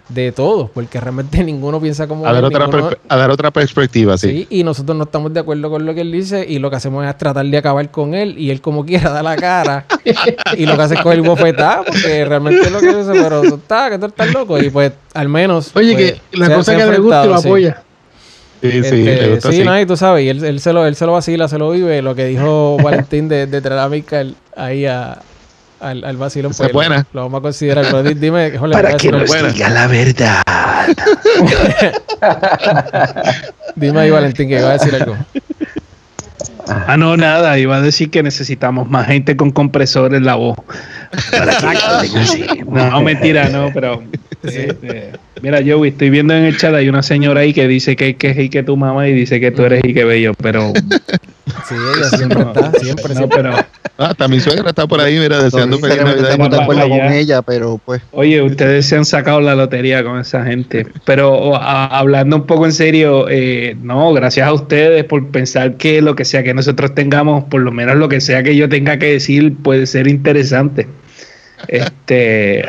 de 0.09 0.31
todos, 0.31 0.69
porque 0.71 0.99
realmente 0.99 1.43
ninguno 1.43 1.79
piensa 1.79 2.07
como 2.07 2.25
A 2.25 2.33
dar, 2.33 2.39
él, 2.39 2.45
otra 2.45 2.65
ninguno- 2.67 2.89
a 3.07 3.15
dar 3.17 3.29
otra 3.31 3.51
perspectiva, 3.51 4.17
sí. 4.17 4.29
Sí, 4.29 4.47
y 4.49 4.63
nosotros 4.63 4.97
no 4.97 5.03
estamos 5.03 5.33
de 5.33 5.39
acuerdo 5.39 5.69
con 5.69 5.85
lo 5.85 5.93
que 5.93 6.01
él 6.01 6.11
dice 6.11 6.45
y 6.47 6.59
lo 6.59 6.69
que 6.69 6.77
hacemos 6.77 7.05
es 7.07 7.17
tratar 7.17 7.45
de 7.45 7.57
acabar 7.57 7.89
con 7.91 8.13
él 8.15 8.37
y 8.37 8.49
él 8.49 8.59
como 8.61 8.85
quiera 8.87 9.09
da 9.11 9.21
la 9.23 9.35
cara 9.35 9.85
y 10.57 10.65
lo 10.65 10.75
que 10.75 10.81
hace 10.81 10.95
es 10.95 11.01
coger 11.01 11.21
bofetada 11.21 11.83
porque 11.83 12.25
realmente 12.25 12.61
es 12.61 12.71
lo 12.71 12.79
que 12.79 12.87
dice, 12.95 13.11
pero 13.13 13.41
tú 13.43 13.55
estás, 13.55 13.91
que 13.91 13.99
tú 13.99 14.05
estás 14.07 14.33
loco 14.33 14.57
y 14.59 14.69
pues 14.69 14.91
al 15.13 15.29
menos... 15.29 15.71
Oye, 15.75 15.93
pues, 15.93 16.13
que 16.31 16.37
la 16.37 16.47
se- 16.47 16.53
cosa 16.55 16.75
que 16.75 16.85
le 16.85 16.97
gusta 16.99 17.25
y 17.25 17.27
lo 17.27 17.35
enfrentado, 17.35 17.41
sí. 17.41 17.47
apoya. 17.47 17.83
Sí, 18.61 18.71
sí, 18.71 18.77
Este, 18.79 18.95
le 19.21 19.29
gusta 19.35 19.51
sí, 19.51 19.55
así. 19.59 19.63
no, 19.65 19.79
y 19.79 19.85
tú 19.85 19.95
sabes, 19.95 20.25
y 20.25 20.29
él, 20.29 20.43
él 20.43 20.59
se 20.59 20.73
lo, 20.73 20.85
él 20.85 20.95
se 20.95 21.05
lo 21.05 21.13
vacila, 21.13 21.47
se 21.47 21.57
lo 21.57 21.71
vive, 21.71 22.01
lo 22.01 22.13
que 22.13 22.25
dijo 22.25 22.75
Valentín 22.83 23.29
de, 23.29 23.47
de 23.47 23.61
traer 23.61 23.79
a 23.79 23.87
Michael 23.87 24.35
ahí 24.55 24.85
a, 24.85 25.19
al, 25.79 26.03
al 26.03 26.17
vacilón. 26.17 26.53
Pues, 26.55 26.71
buena. 26.71 27.05
Lo 27.13 27.21
vamos 27.23 27.39
a 27.39 27.41
considerar, 27.41 27.85
pero 27.85 28.03
di- 28.03 28.13
dime, 28.15 28.57
Jorge, 28.57 28.73
Para 28.73 28.97
que 28.97 29.11
nos 29.11 29.27
buena. 29.27 29.49
diga 29.49 29.69
la 29.69 29.87
verdad. 29.87 30.41
Dime 33.75 33.99
ahí, 34.01 34.09
Valentín, 34.09 34.49
que 34.49 34.59
iba 34.59 34.69
a 34.69 34.73
decir 34.73 34.95
algo. 34.95 35.15
Ah, 36.67 36.97
no, 36.97 37.17
nada. 37.17 37.57
Iba 37.57 37.77
a 37.77 37.81
decir 37.81 38.09
que 38.11 38.21
necesitamos 38.23 38.89
más 38.89 39.07
gente 39.07 39.35
con 39.37 39.51
compresor 39.51 40.13
en 40.13 40.25
la 40.25 40.35
voz. 40.35 40.57
Para 41.31 41.55
que 41.57 42.63
no, 42.65 43.01
mentira, 43.01 43.49
no, 43.49 43.71
pero. 43.73 44.03
Este, 44.43 45.11
mira, 45.41 45.59
Joey, 45.65 45.89
estoy 45.91 46.09
viendo 46.09 46.33
en 46.33 46.43
el 46.45 46.57
chat, 46.57 46.73
hay 46.73 46.87
una 46.89 47.03
señora 47.03 47.41
ahí 47.41 47.53
que 47.53 47.67
dice 47.67 47.95
que, 47.95 48.15
que 48.15 48.29
es 48.31 48.37
Ike 48.37 48.63
tu 48.63 48.77
mamá 48.77 49.07
y 49.07 49.13
dice 49.13 49.39
que 49.39 49.51
tú 49.51 49.63
eres 49.63 49.83
Ike 49.83 50.03
Bello, 50.03 50.33
pero. 50.41 50.71
Sí, 51.67 51.73
ella 51.97 52.09
siempre 52.15 52.41
está, 52.41 52.71
siempre, 52.79 53.07
No, 53.09 53.15
siempre. 53.15 53.37
pero. 53.41 53.55
Ah, 53.97 54.05
hasta 54.11 54.27
mi 54.27 54.39
suegra 54.39 54.69
está 54.69 54.85
por 54.87 55.01
ahí, 55.01 55.17
mira, 55.19 55.41
deseando 55.43 55.77
No 55.77 55.81
feliz 55.87 55.97
Navidad. 56.03 56.31
estamos 56.31 56.49
de 56.51 56.89
con 56.89 57.11
ella, 57.11 57.41
pero 57.41 57.81
pues 57.83 58.01
Oye, 58.11 58.41
ustedes 58.43 58.85
se 58.85 58.95
han 58.95 59.03
sacado 59.03 59.41
la 59.41 59.55
lotería 59.55 60.03
con 60.03 60.19
esa 60.19 60.45
gente. 60.45 60.85
Pero 61.05 61.55
a- 61.55 61.85
hablando 61.97 62.35
un 62.35 62.45
poco 62.45 62.65
en 62.65 62.71
serio, 62.71 63.25
eh, 63.29 63.75
no, 63.81 64.13
gracias 64.13 64.47
a 64.47 64.53
ustedes 64.53 65.03
por 65.05 65.27
pensar 65.29 65.75
que 65.75 66.01
lo 66.03 66.15
que 66.15 66.23
sea 66.23 66.43
que 66.43 66.53
nosotros 66.53 66.93
tengamos, 66.93 67.45
por 67.45 67.61
lo 67.61 67.71
menos 67.71 67.95
lo 67.97 68.07
que 68.09 68.21
sea 68.21 68.43
que 68.43 68.55
yo 68.55 68.69
tenga 68.69 68.97
que 68.99 69.07
decir, 69.13 69.55
puede 69.61 69.87
ser 69.87 70.07
interesante. 70.07 70.87
Este, 71.67 72.63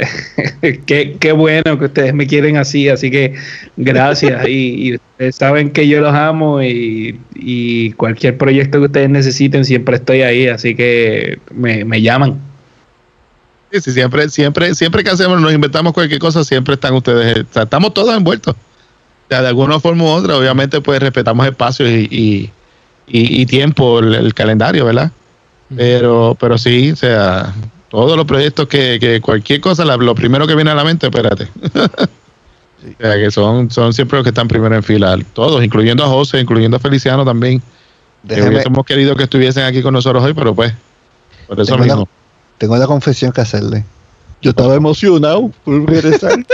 qué, 0.86 1.16
qué 1.18 1.32
bueno 1.32 1.78
que 1.78 1.84
ustedes 1.86 2.14
me 2.14 2.26
quieren 2.26 2.56
así, 2.56 2.88
así 2.88 3.10
que 3.10 3.34
gracias. 3.76 4.44
Y, 4.48 4.88
y 4.88 4.94
ustedes 4.94 5.36
saben 5.36 5.70
que 5.70 5.86
yo 5.88 6.00
los 6.00 6.14
amo 6.14 6.62
y, 6.62 7.20
y 7.34 7.92
cualquier 7.92 8.36
proyecto 8.38 8.78
que 8.78 8.86
ustedes 8.86 9.10
necesiten, 9.10 9.64
siempre 9.64 9.96
estoy 9.96 10.22
ahí, 10.22 10.48
así 10.48 10.74
que 10.74 11.38
me, 11.54 11.84
me 11.84 12.00
llaman. 12.02 12.38
Sí, 13.72 13.80
sí, 13.80 13.92
siempre, 13.92 14.28
siempre, 14.28 14.74
siempre 14.74 15.04
que 15.04 15.10
hacemos, 15.10 15.40
nos 15.40 15.52
inventamos 15.52 15.92
cualquier 15.92 16.18
cosa, 16.18 16.42
siempre 16.42 16.74
están 16.74 16.92
ustedes, 16.94 17.36
eh, 17.36 17.44
o 17.48 17.52
sea, 17.52 17.62
estamos 17.64 17.94
todos 17.94 18.16
envueltos. 18.16 18.54
O 18.54 19.28
sea, 19.28 19.42
de 19.42 19.48
alguna 19.48 19.78
forma 19.78 20.02
u 20.04 20.06
otra, 20.08 20.36
obviamente, 20.36 20.80
pues 20.80 20.98
respetamos 21.00 21.46
espacios 21.46 21.88
y, 21.88 22.08
y, 22.10 22.50
y- 23.06 23.42
y 23.42 23.46
tiempo, 23.46 24.00
el, 24.00 24.14
el 24.14 24.34
calendario, 24.34 24.84
¿verdad? 24.84 25.12
Pero, 25.76 26.36
pero 26.40 26.58
sí, 26.58 26.90
o 26.90 26.96
sea, 26.96 27.54
todos 27.90 28.16
los 28.16 28.24
proyectos 28.24 28.66
que, 28.68 28.98
que 29.00 29.20
cualquier 29.20 29.60
cosa, 29.60 29.84
la- 29.84 29.96
lo 29.96 30.14
primero 30.14 30.46
que 30.46 30.54
viene 30.54 30.70
a 30.70 30.74
la 30.74 30.84
mente, 30.84 31.06
espérate. 31.06 31.48
O 32.82 33.02
sea, 33.02 33.14
que 33.16 33.30
son, 33.30 33.70
son 33.70 33.92
siempre 33.92 34.16
los 34.16 34.24
que 34.24 34.30
están 34.30 34.48
primero 34.48 34.74
en 34.74 34.82
fila, 34.82 35.14
todos, 35.34 35.62
incluyendo 35.62 36.02
a 36.02 36.06
José, 36.08 36.40
incluyendo 36.40 36.78
a 36.78 36.80
Feliciano 36.80 37.26
también. 37.26 37.60
Que 38.26 38.36
déjame, 38.36 38.52
hubiésemos 38.52 38.86
querido 38.86 39.14
que 39.16 39.24
estuviesen 39.24 39.64
aquí 39.64 39.82
con 39.82 39.92
nosotros 39.92 40.24
hoy, 40.24 40.32
pero 40.32 40.54
pues, 40.54 40.72
por 41.46 41.60
eso 41.60 41.72
Tengo 41.72 41.78
la- 41.84 41.84
mismo. 41.94 42.08
tengo 42.56 42.74
una 42.76 42.86
confesión 42.86 43.32
que 43.32 43.42
hacerle. 43.42 43.84
Yo 44.40 44.50
estaba 44.52 44.74
emocionado 44.76 45.50
por 45.62 45.90
regresar. 45.90 46.32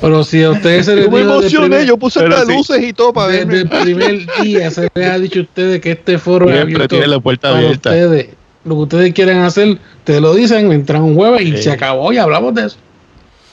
Pero 0.00 0.24
si 0.24 0.42
a 0.42 0.50
ustedes 0.50 0.86
se 0.86 0.96
les 0.96 1.04
Yo 1.04 1.10
me 1.10 1.18
dijo 1.20 1.40
desde 1.40 1.46
emocioné, 1.56 1.68
primer- 1.68 1.86
yo 1.86 1.96
puse 1.96 2.24
hasta 2.24 2.44
sí. 2.46 2.52
luces 2.56 2.82
y 2.82 2.92
todo 2.92 3.12
para 3.12 3.28
desde 3.28 3.44
verme. 3.44 3.60
el 3.60 3.68
primer 3.68 4.26
día 4.42 4.70
se 4.70 4.88
les 4.94 5.08
ha 5.10 5.18
dicho 5.18 5.38
a 5.40 5.42
ustedes 5.42 5.80
que 5.80 5.92
este 5.92 6.18
foro 6.18 6.46
es 6.46 6.52
Siempre 6.56 6.74
abierto 6.74 6.88
tiene 6.96 7.06
la 7.06 7.20
puerta 7.20 7.50
abierta. 7.56 7.90
ustedes. 7.90 8.28
Lo 8.64 8.74
que 8.76 8.80
ustedes 8.82 9.12
quieren 9.14 9.38
hacer, 9.38 9.78
te 10.04 10.20
lo 10.20 10.34
dicen, 10.34 10.70
entran 10.72 11.02
un 11.02 11.14
jueves 11.16 11.42
y 11.42 11.56
Sí. 11.56 11.62
se 11.64 11.72
acabó 11.72 12.12
y 12.12 12.18
hablamos 12.18 12.54
de 12.54 12.66
eso. 12.66 12.76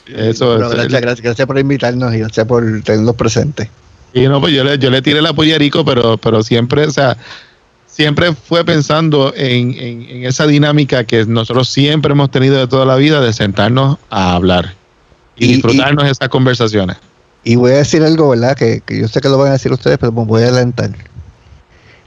Eso 0.07 0.55
es- 0.55 0.69
gracias, 0.71 1.01
gracias, 1.01 1.21
gracias 1.21 1.47
por 1.47 1.57
invitarnos 1.59 2.13
y 2.13 2.19
gracias 2.19 2.45
por 2.45 2.63
tenernos 2.83 3.15
presentes. 3.15 3.69
Y 4.13 4.27
no, 4.27 4.39
pues 4.41 4.53
yo 4.53 4.63
le, 4.63 4.77
yo 4.79 4.89
le 4.89 5.01
tiré 5.01 5.21
la 5.21 5.33
polla 5.33 5.53
a 5.53 5.55
Erico, 5.57 5.85
pero, 5.85 6.17
pero 6.17 6.41
siempre, 6.43 6.85
o 6.85 6.91
sea, 6.91 7.15
siempre 7.85 8.33
fue 8.33 8.63
pensando 8.65 9.33
en, 9.35 9.71
en- 9.79 10.01
en 10.09 10.25
esa 10.25 10.47
dinámica 10.47 11.03
que 11.03 11.25
nosotros 11.25 11.69
siempre 11.69 12.11
hemos 12.13 12.31
tenido 12.31 12.57
de 12.57 12.67
toda 12.67 12.85
la 12.85 12.95
vida 12.95 13.21
de 13.21 13.33
sentarnos 13.33 13.97
a 14.09 14.33
hablar 14.35 14.73
y, 15.35 15.45
Y- 15.45 15.47
disfrutarnos 15.53 16.05
esas 16.05 16.29
conversaciones. 16.29 16.97
Y 17.43 17.55
voy 17.55 17.71
a 17.71 17.75
decir 17.77 18.03
algo, 18.03 18.29
¿verdad? 18.29 18.55
Que, 18.57 18.81
que 18.85 18.99
yo 18.99 19.07
sé 19.07 19.21
que 19.21 19.29
lo 19.29 19.37
van 19.37 19.49
a 19.49 19.53
decir 19.53 19.71
ustedes, 19.71 19.97
pero 19.97 20.11
me 20.11 20.25
voy 20.25 20.41
a 20.43 20.45
adelantar. 20.47 20.91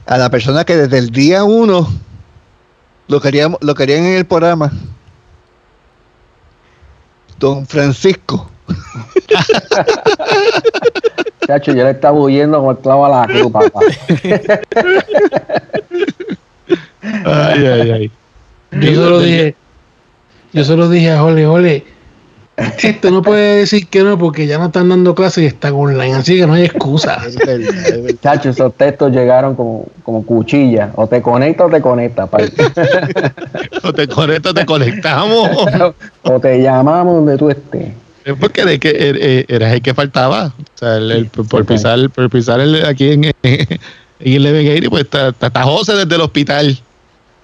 A 0.05 0.17
la 0.17 0.29
persona 0.29 0.65
que 0.65 0.75
desde 0.75 0.97
el 0.97 1.09
día 1.09 1.43
uno 1.45 1.89
lo 3.07 3.19
queríamos, 3.21 3.59
lo 3.61 3.75
querían 3.75 4.05
en 4.05 4.17
el 4.17 4.25
programa, 4.25 4.71
Don 7.39 7.65
Francisco. 7.65 8.49
Chacho, 11.47 11.73
yo 11.73 11.83
le 11.83 11.91
estaba 11.91 12.17
huyendo 12.17 12.61
con 12.61 12.75
el 12.75 12.81
clavo 12.81 13.05
a 13.05 13.09
la 13.09 13.27
cruz, 13.27 13.51
papá. 13.51 13.81
Ay, 17.25 17.65
ay, 17.65 17.91
ay. 17.91 18.11
Yo 18.71 18.95
solo 18.95 19.19
dije, 19.19 19.55
yo 20.53 20.63
solo 20.63 20.89
dije 20.89 21.11
a 21.11 21.19
Jole, 21.19 21.45
Jole, 21.45 21.85
esto 22.81 23.11
no 23.11 23.21
puede 23.21 23.57
decir 23.59 23.87
que 23.87 24.03
no 24.03 24.17
porque 24.17 24.47
ya 24.47 24.57
no 24.57 24.65
están 24.67 24.89
dando 24.89 25.13
clases 25.15 25.43
y 25.43 25.47
están 25.47 25.73
online, 25.73 26.13
así 26.15 26.37
que 26.37 26.45
no 26.47 26.53
hay 26.53 26.65
excusa. 26.65 27.21
Chacho, 28.21 28.49
esos 28.49 28.73
textos 28.75 29.11
llegaron 29.11 29.55
como, 29.55 29.87
como 30.03 30.25
cuchilla. 30.25 30.91
O 30.95 31.07
te 31.07 31.21
conecta 31.21 31.65
o 31.65 31.69
te 31.69 31.81
conecta. 31.81 32.27
pa. 32.27 32.37
O 33.83 33.91
te 33.93 34.07
conectas, 34.07 34.51
o 34.51 34.53
te 34.53 34.65
conectamos. 34.65 35.49
o 36.23 36.39
te 36.39 36.61
llamamos 36.61 37.15
donde 37.15 37.37
tú 37.37 37.49
estés. 37.49 37.89
Es 38.25 38.33
porque 38.39 38.63
de 38.63 38.79
que 38.79 38.89
er- 38.89 39.19
er- 39.21 39.45
eras 39.49 39.73
el 39.73 39.81
que 39.81 39.93
faltaba. 39.93 40.45
O 40.57 40.77
sea, 40.77 40.95
el, 40.97 41.11
el- 41.11 41.25
por 41.27 41.65
pisar, 41.65 42.09
por 42.09 42.29
pisar 42.29 42.61
el, 42.61 42.85
aquí 42.85 43.11
en, 43.11 43.25
en 43.43 43.67
el 44.21 44.89
pues 44.89 45.03
está, 45.03 45.29
está, 45.29 45.63
José 45.63 45.93
desde 45.95 46.15
el 46.15 46.21
hospital. 46.21 46.79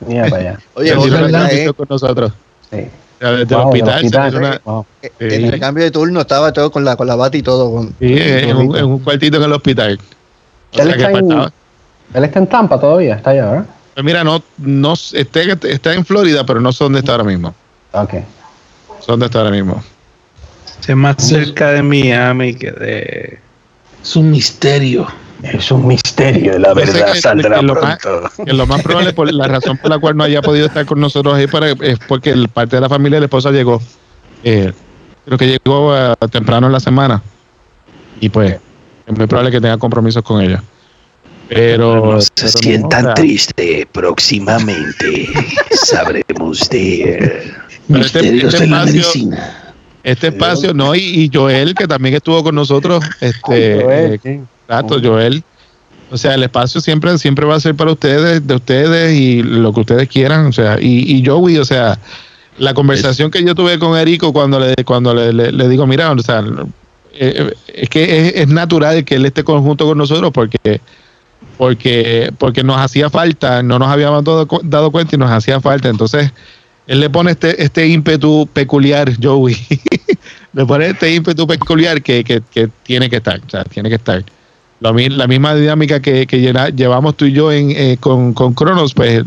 Mira 0.07 0.27
para 0.27 0.37
allá. 0.37 0.59
Oye, 0.75 0.95
José, 0.95 1.65
Eh, 1.65 1.73
con 1.75 1.87
nosotros. 1.89 2.31
Sí. 2.71 2.85
O 3.19 3.21
sea, 3.21 3.31
desde 3.31 3.41
el 3.55 3.61
Wow, 3.61 3.73
del 3.73 3.81
hospital. 3.81 3.95
hospital, 4.05 4.35
una- 4.35 4.61
wow. 4.63 4.85
eh, 5.01 5.11
Sí. 5.19 5.25
el 5.45 5.59
cambio 5.59 5.83
de 5.83 5.91
turno 5.91 6.21
estaba 6.21 6.53
todo 6.53 6.71
con 6.71 6.85
la, 6.85 6.95
con 6.95 7.05
la 7.05 7.15
bata 7.15 7.35
y 7.37 7.41
todo. 7.43 7.69
Con, 7.71 7.87
Sí, 7.99 8.15
en, 8.17 8.55
un, 8.55 8.77
en 8.77 8.85
un 8.85 8.99
cuartito 8.99 9.37
en 9.37 9.43
el 9.43 9.51
hospital. 9.53 9.99
O 10.73 10.81
Él 10.81 10.89
está, 10.91 11.05
en, 11.09 11.11
faltaba. 11.11 11.51
él 12.13 12.23
está 12.23 12.39
en 12.39 12.47
Tampa 12.47 12.79
todavía, 12.79 13.15
está 13.15 13.31
allá, 13.31 13.45
¿verdad? 13.49 13.65
Pues 13.93 14.05
mira, 14.05 14.23
no, 14.23 14.41
no 14.57 14.93
está, 14.93 15.41
está 15.41 15.93
en 15.93 16.05
Florida, 16.05 16.45
pero 16.45 16.61
no 16.61 16.71
sé 16.71 16.83
dónde 16.85 16.99
está 16.99 17.11
ahora 17.13 17.25
mismo. 17.25 17.53
Ok. 17.91 18.11
Sé 18.11 19.05
dónde 19.07 19.25
está 19.25 19.39
ahora 19.39 19.51
mismo. 19.51 19.83
Es 20.87 20.95
más 20.95 21.15
cerca 21.17 21.71
de 21.71 21.83
Miami 21.83 22.55
que 22.55 22.71
de. 22.71 23.39
Es 24.01 24.15
un 24.15 24.31
misterio. 24.31 25.07
Es 25.43 25.71
un 25.71 25.87
misterio, 25.87 26.59
la 26.59 26.73
sé 26.75 26.81
que- 26.91 27.43
que 27.43 27.61
lo 27.61 27.75
más- 27.75 27.97
que 28.45 28.53
lo 28.53 28.67
más 28.67 28.81
probable, 28.81 29.13
por 29.13 29.31
la 29.33 29.47
razón 29.47 29.77
por 29.77 29.89
la 29.89 29.97
cual 29.99 30.17
no 30.17 30.23
haya 30.25 30.41
podido 30.41 30.65
estar 30.65 30.85
con 30.85 30.99
nosotros 30.99 31.33
ahí, 31.35 31.47
para, 31.47 31.69
es 31.71 31.97
porque 32.07 32.31
el- 32.31 32.49
parte 32.49 32.75
de 32.75 32.81
la 32.81 32.89
familia 32.89 33.17
de 33.17 33.21
la 33.21 33.25
esposa 33.27 33.51
llegó. 33.51 33.81
eh, 34.43 34.71
creo 35.25 35.37
que 35.37 35.47
llegó 35.47 35.95
eh, 35.97 36.13
temprano 36.31 36.67
en 36.67 36.73
la 36.73 36.79
semana. 36.79 37.21
Y 38.21 38.29
pues, 38.29 38.57
es 39.07 39.17
muy 39.17 39.27
probable 39.27 39.51
que 39.51 39.61
tenga 39.61 39.77
compromisos 39.77 40.23
con 40.23 40.41
ella. 40.41 40.61
Pero. 41.47 42.13
No 42.15 42.21
se 42.21 42.29
pero 42.35 42.47
no, 42.47 42.59
sientan 42.59 43.01
o 43.01 43.07
sea, 43.07 43.13
triste. 43.15 43.87
Próximamente 43.91 45.29
sabremos 45.71 46.69
de 46.69 47.41
Pero 47.87 47.99
este- 48.01 48.21
misterios 48.21 48.53
este 48.53 48.63
de 48.65 48.69
la 48.69 48.77
espacio- 48.83 48.93
medicina. 48.93 49.55
Este 50.03 50.27
espacio, 50.27 50.73
no, 50.73 50.95
y, 50.95 50.99
y 51.01 51.29
Joel, 51.33 51.75
que 51.75 51.85
también 51.87 52.15
estuvo 52.15 52.41
con 52.43 52.55
nosotros, 52.55 53.03
este, 53.19 53.81
Joel, 53.83 54.19
eh, 54.23 54.41
Exacto, 54.69 54.99
Joel. 55.03 55.43
O 56.11 56.17
sea, 56.17 56.33
el 56.35 56.43
espacio 56.43 56.81
siempre, 56.81 57.17
siempre 57.17 57.45
va 57.45 57.55
a 57.55 57.59
ser 57.59 57.75
para 57.75 57.91
ustedes, 57.91 58.45
de 58.45 58.55
ustedes 58.55 59.15
y 59.19 59.43
lo 59.43 59.73
que 59.73 59.79
ustedes 59.81 60.07
quieran. 60.09 60.47
O 60.47 60.51
sea, 60.51 60.77
y, 60.79 61.15
y 61.17 61.25
Joey, 61.25 61.57
o 61.57 61.65
sea, 61.65 61.99
la 62.57 62.73
conversación 62.73 63.29
que 63.31 63.43
yo 63.43 63.53
tuve 63.55 63.77
con 63.79 63.97
Erico 63.97 64.33
cuando 64.33 64.59
le, 64.59 64.75
cuando 64.85 65.13
le, 65.13 65.31
le- 65.33 65.51
le 65.51 65.67
digo, 65.69 65.85
mira, 65.87 66.11
o 66.11 66.19
sea, 66.19 66.43
eh, 67.13 67.53
es 67.67 67.89
que 67.89 68.27
es, 68.27 68.33
es 68.35 68.47
natural 68.47 69.03
que 69.05 69.15
él 69.15 69.25
esté 69.25 69.43
conjunto 69.43 69.85
con 69.85 69.97
nosotros 69.97 70.31
porque, 70.33 70.81
porque, 71.57 72.31
porque 72.37 72.63
nos 72.63 72.77
hacía 72.77 73.09
falta, 73.09 73.61
no 73.63 73.79
nos 73.79 73.89
habíamos 73.89 74.23
dado, 74.23 74.47
dado 74.63 74.91
cuenta 74.91 75.15
y 75.15 75.19
nos 75.19 75.29
hacía 75.31 75.59
falta. 75.61 75.89
Entonces, 75.89 76.31
él 76.87 76.99
le 77.01 77.09
pone 77.09 77.31
este, 77.31 77.61
este 77.63 77.87
ímpetu 77.87 78.47
peculiar, 78.51 79.11
Joey. 79.21 79.55
le 80.53 80.65
pone 80.65 80.87
este 80.87 81.13
ímpetu 81.13 81.45
peculiar 81.45 82.01
que, 82.01 82.23
que, 82.23 82.41
que 82.51 82.67
tiene 82.83 83.09
que 83.09 83.17
estar, 83.17 83.39
o 83.45 83.49
sea, 83.49 83.63
tiene 83.65 83.89
que 83.89 83.95
estar. 83.95 84.23
Lo 84.81 84.93
la 84.93 85.27
misma 85.27 85.55
dinámica 85.55 86.01
que, 86.01 86.25
que 86.25 86.39
llena- 86.39 86.69
llevamos 86.69 87.15
tú 87.17 87.25
y 87.25 87.33
yo 87.33 87.51
en, 87.51 87.71
eh, 87.71 87.97
con, 87.99 88.33
con 88.33 88.53
Cronos, 88.53 88.93
pues 88.93 89.23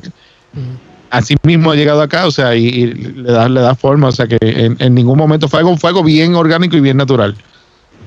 así 1.11 1.37
mismo 1.43 1.71
ha 1.71 1.77
llegado 1.77 2.01
acá, 2.01 2.27
o 2.27 2.31
sea, 2.31 2.57
y, 2.57 2.67
y 2.69 2.87
le, 2.87 3.31
da, 3.31 3.49
le 3.49 3.61
da 3.61 3.75
forma, 3.75 4.09
o 4.09 4.13
sea, 4.13 4.27
que 4.27 4.39
en, 4.41 4.77
en 4.79 4.95
ningún 4.95 5.19
momento 5.19 5.49
fue 5.49 5.61
algo, 5.61 5.77
fue 5.77 5.91
algo 5.91 6.03
bien 6.03 6.35
orgánico 6.35 6.77
y 6.77 6.81
bien 6.81 6.97
natural. 6.97 7.37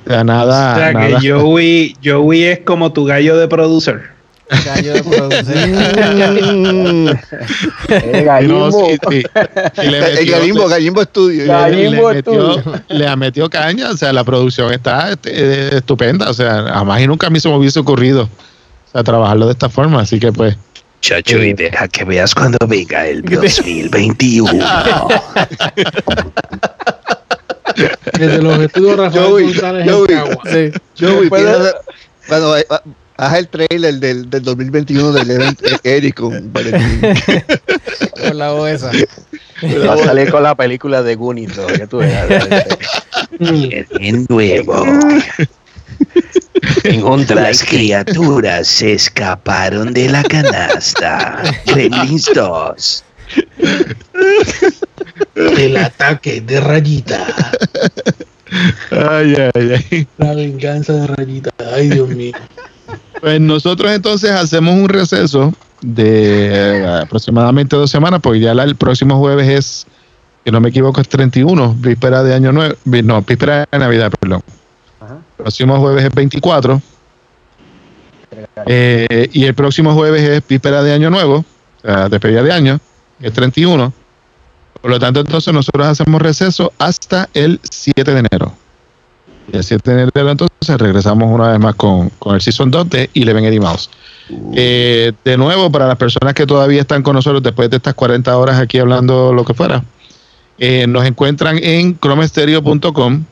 O 0.05 0.09
sea, 0.09 0.23
nada. 0.23 0.73
o 0.73 0.77
sea 0.79 0.93
nada. 0.93 1.19
que 1.19 1.29
Joey, 1.31 1.95
Joey 2.03 2.43
es 2.43 2.59
como 2.61 2.93
tu 2.93 3.05
gallo 3.05 3.37
de 3.37 3.47
producer. 3.47 4.14
Gallo 4.65 4.93
de 4.93 5.03
producción. 5.03 5.57
Eh, 7.89 8.19
No, 8.19 8.23
Gallimbo. 8.25 8.71
sí, 8.71 8.97
sí. 9.09 9.23
Y 9.81 9.87
le 9.87 9.97
el 9.97 10.03
metió- 10.15 10.31
Gallimbo, 10.37 10.67
Gallimbo 10.67 11.01
Estudio. 11.01 11.45
Ga- 11.45 11.69
le, 11.69 11.75
le 11.77 11.83
Gallimbo 11.89 12.09
metió, 12.13 12.63
le 12.89 13.07
ha 13.07 13.15
metido 13.15 13.49
caña, 13.49 13.89
o 13.89 13.97
sea, 13.97 14.13
la 14.13 14.23
producción 14.23 14.71
está 14.73 15.11
este, 15.11 15.31
eh, 15.33 15.69
estupenda, 15.77 16.29
o 16.29 16.33
sea, 16.33 16.63
jamás 16.63 17.01
y 17.01 17.07
nunca 17.07 17.27
a 17.27 17.29
mí 17.29 17.39
se 17.39 17.49
me 17.49 17.55
hubiese 17.57 17.79
ocurrido, 17.79 18.23
o 18.23 18.91
sea, 18.91 19.03
trabajarlo 19.03 19.47
de 19.47 19.53
esta 19.53 19.69
forma, 19.69 20.01
así 20.01 20.19
que 20.19 20.31
pues, 20.31 20.55
Chacho, 21.01 21.37
y 21.43 21.53
deja 21.53 21.87
que 21.87 22.03
veas 22.03 22.33
cuando 22.33 22.57
venga 22.67 23.05
el 23.07 23.21
2021. 23.23 24.51
Desde 28.17 28.41
los 28.41 28.59
estudios 28.59 28.97
Rafael 28.97 29.25
Joey, 29.25 29.43
González 29.45 29.91
Joey. 29.91 30.07
en 30.13 30.17
Cagua. 30.17 30.43
Sí. 30.45 30.71
Joey, 30.99 31.29
eh, 32.57 32.63
haz 33.17 33.37
el 33.37 33.47
trailer 33.47 33.95
del, 33.95 34.29
del 34.29 34.43
2021 34.43 35.11
del 35.11 35.31
evento 35.31 35.63
de 35.63 35.79
Eric 35.83 36.15
con 36.15 36.51
Valentín. 36.51 37.01
Con 38.19 38.37
la 38.37 38.51
voz 38.51 38.69
esa. 38.69 38.91
Va 39.87 39.93
a 39.93 39.97
salir 39.97 40.31
con 40.31 40.43
la 40.43 40.55
película 40.55 41.01
de 41.03 41.15
Goonies, 41.15 41.57
¿no? 41.57 41.67
que 41.67 41.87
tú. 41.87 42.01
En 43.99 44.25
nuevo. 44.29 44.85
Las 47.35 47.63
criaturas 47.63 48.67
se 48.67 48.93
escaparon 48.93 49.93
de 49.93 50.09
la 50.09 50.23
canasta. 50.23 51.41
Gremlins 51.65 52.29
2. 52.33 53.03
El 55.57 55.77
ataque 55.77 56.41
de 56.41 56.59
Rayita. 56.59 57.25
ay, 58.91 59.35
ay, 59.53 59.83
ay. 59.91 60.07
La 60.17 60.33
venganza 60.33 60.93
de 60.93 61.07
Rayita. 61.07 61.51
Ay, 61.73 61.89
Dios 61.89 62.09
mío. 62.09 62.33
Pues 63.25 63.41
nosotros 63.41 63.91
entonces 63.91 64.29
hacemos 64.29 64.75
un 64.75 64.87
receso 64.87 65.51
de 65.81 66.85
aproximadamente 67.01 67.75
dos 67.75 67.89
semanas, 67.89 68.19
porque 68.21 68.39
ya 68.39 68.53
la- 68.53 68.65
el 68.65 68.75
próximo 68.75 69.17
jueves 69.17 69.49
es, 69.49 69.87
que 70.43 70.51
no 70.51 70.61
me 70.61 70.69
equivoco, 70.69 71.01
es 71.01 71.09
31, 71.09 71.73
víspera 71.79 72.21
de 72.21 72.35
Año 72.35 72.51
Nuevo, 72.51 72.75
no, 72.85 73.21
víspera 73.23 73.67
de 73.71 73.79
Navidad, 73.79 74.11
perdón. 74.19 74.43
Próximo 75.37 75.79
jueves 75.79 76.05
es 76.05 76.13
24. 76.13 76.79
eh, 78.67 79.27
y 79.33 79.45
el 79.45 79.55
próximo 79.55 79.95
jueves 79.95 80.21
es 80.21 80.47
víspera 80.47 80.83
de 80.83 80.93
Año 80.93 81.09
Nuevo, 81.09 81.37
o 81.37 81.81
sea, 81.81 82.07
despedida 82.09 82.43
de 82.43 82.51
año, 82.51 82.79
es 83.19 83.33
31. 83.33 83.91
Por 84.81 84.91
lo 84.91 84.99
tanto, 84.99 85.21
entonces 85.21 85.51
nosotros 85.51 85.87
hacemos 85.87 86.21
receso 86.21 86.71
hasta 86.77 87.27
el 87.33 87.59
7 87.63 88.13
de 88.13 88.19
enero. 88.19 88.53
Y 89.51 89.57
el 89.57 89.63
7 89.63 89.91
de 89.91 90.01
enero 90.03 90.31
entonces 90.31 90.77
regresamos 90.77 91.31
una 91.31 91.51
vez 91.51 91.59
más 91.59 91.75
con, 91.75 92.09
con 92.19 92.35
el 92.35 92.41
Season 92.41 92.69
2 92.71 92.89
de 92.89 93.09
Eleven 93.13 93.45
Eddie 93.45 93.59
Mouse. 93.59 93.89
Eh, 94.55 95.11
de 95.23 95.37
nuevo, 95.37 95.71
para 95.71 95.87
las 95.87 95.97
personas 95.97 96.33
que 96.33 96.47
todavía 96.47 96.81
están 96.81 97.03
con 97.03 97.13
nosotros 97.15 97.43
después 97.43 97.69
de 97.69 97.77
estas 97.77 97.93
40 97.93 98.35
horas 98.37 98.59
aquí 98.59 98.79
hablando 98.79 99.31
lo 99.33 99.45
que 99.45 99.53
fuera, 99.53 99.83
eh, 100.57 100.87
nos 100.87 101.05
encuentran 101.05 101.59
en 101.61 101.99
chromestereo.com, 101.99 103.23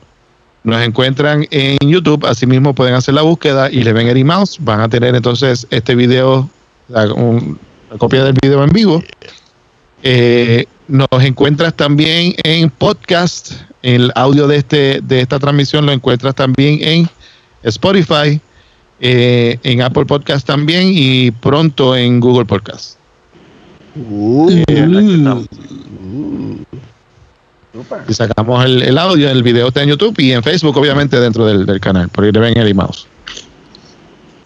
nos 0.63 0.81
encuentran 0.83 1.47
en 1.49 1.77
YouTube, 1.81 2.25
asimismo 2.27 2.75
pueden 2.75 2.93
hacer 2.93 3.15
la 3.15 3.23
búsqueda 3.23 3.71
y 3.71 3.81
Eleven 3.81 4.07
Eddie 4.07 4.23
Mouse, 4.23 4.57
van 4.59 4.81
a 4.81 4.87
tener 4.89 5.15
entonces 5.15 5.65
este 5.71 5.95
video, 5.95 6.47
la, 6.89 7.11
un- 7.11 7.57
la 7.91 7.97
copia 7.97 8.23
del 8.23 8.35
video 8.41 8.63
en 8.63 8.69
vivo. 8.69 9.03
Eh, 10.03 10.65
nos 10.87 11.07
encuentras 11.23 11.73
también 11.73 12.35
en 12.43 12.69
podcast, 12.69 13.53
el 13.83 14.11
audio 14.15 14.47
de, 14.47 14.55
este, 14.57 14.99
de 15.03 15.21
esta 15.21 15.37
transmisión 15.39 15.85
lo 15.85 15.91
encuentras 15.91 16.33
también 16.33 16.79
en 16.81 17.09
Spotify, 17.61 18.41
eh, 18.99 19.59
en 19.63 19.81
Apple 19.81 20.05
Podcast 20.05 20.47
también 20.47 20.89
y 20.93 21.29
pronto 21.31 21.95
en 21.95 22.19
Google 22.19 22.45
Podcast. 22.45 22.97
Uh, 23.95 24.49
Y 28.07 28.13
sacamos 28.13 28.63
el, 28.65 28.83
el 28.83 28.97
audio, 28.97 29.29
el 29.29 29.41
video 29.43 29.67
está 29.69 29.81
en 29.83 29.89
YouTube 29.89 30.15
y 30.19 30.31
en 30.31 30.43
Facebook, 30.43 30.77
obviamente, 30.77 31.19
dentro 31.19 31.45
del, 31.45 31.65
del 31.65 31.79
canal, 31.79 32.07
por 32.09 32.23
ahí 32.23 32.31
le 32.31 32.39
ven 32.39 32.57
Eddie 32.57 32.73
Mouse. 32.73 33.07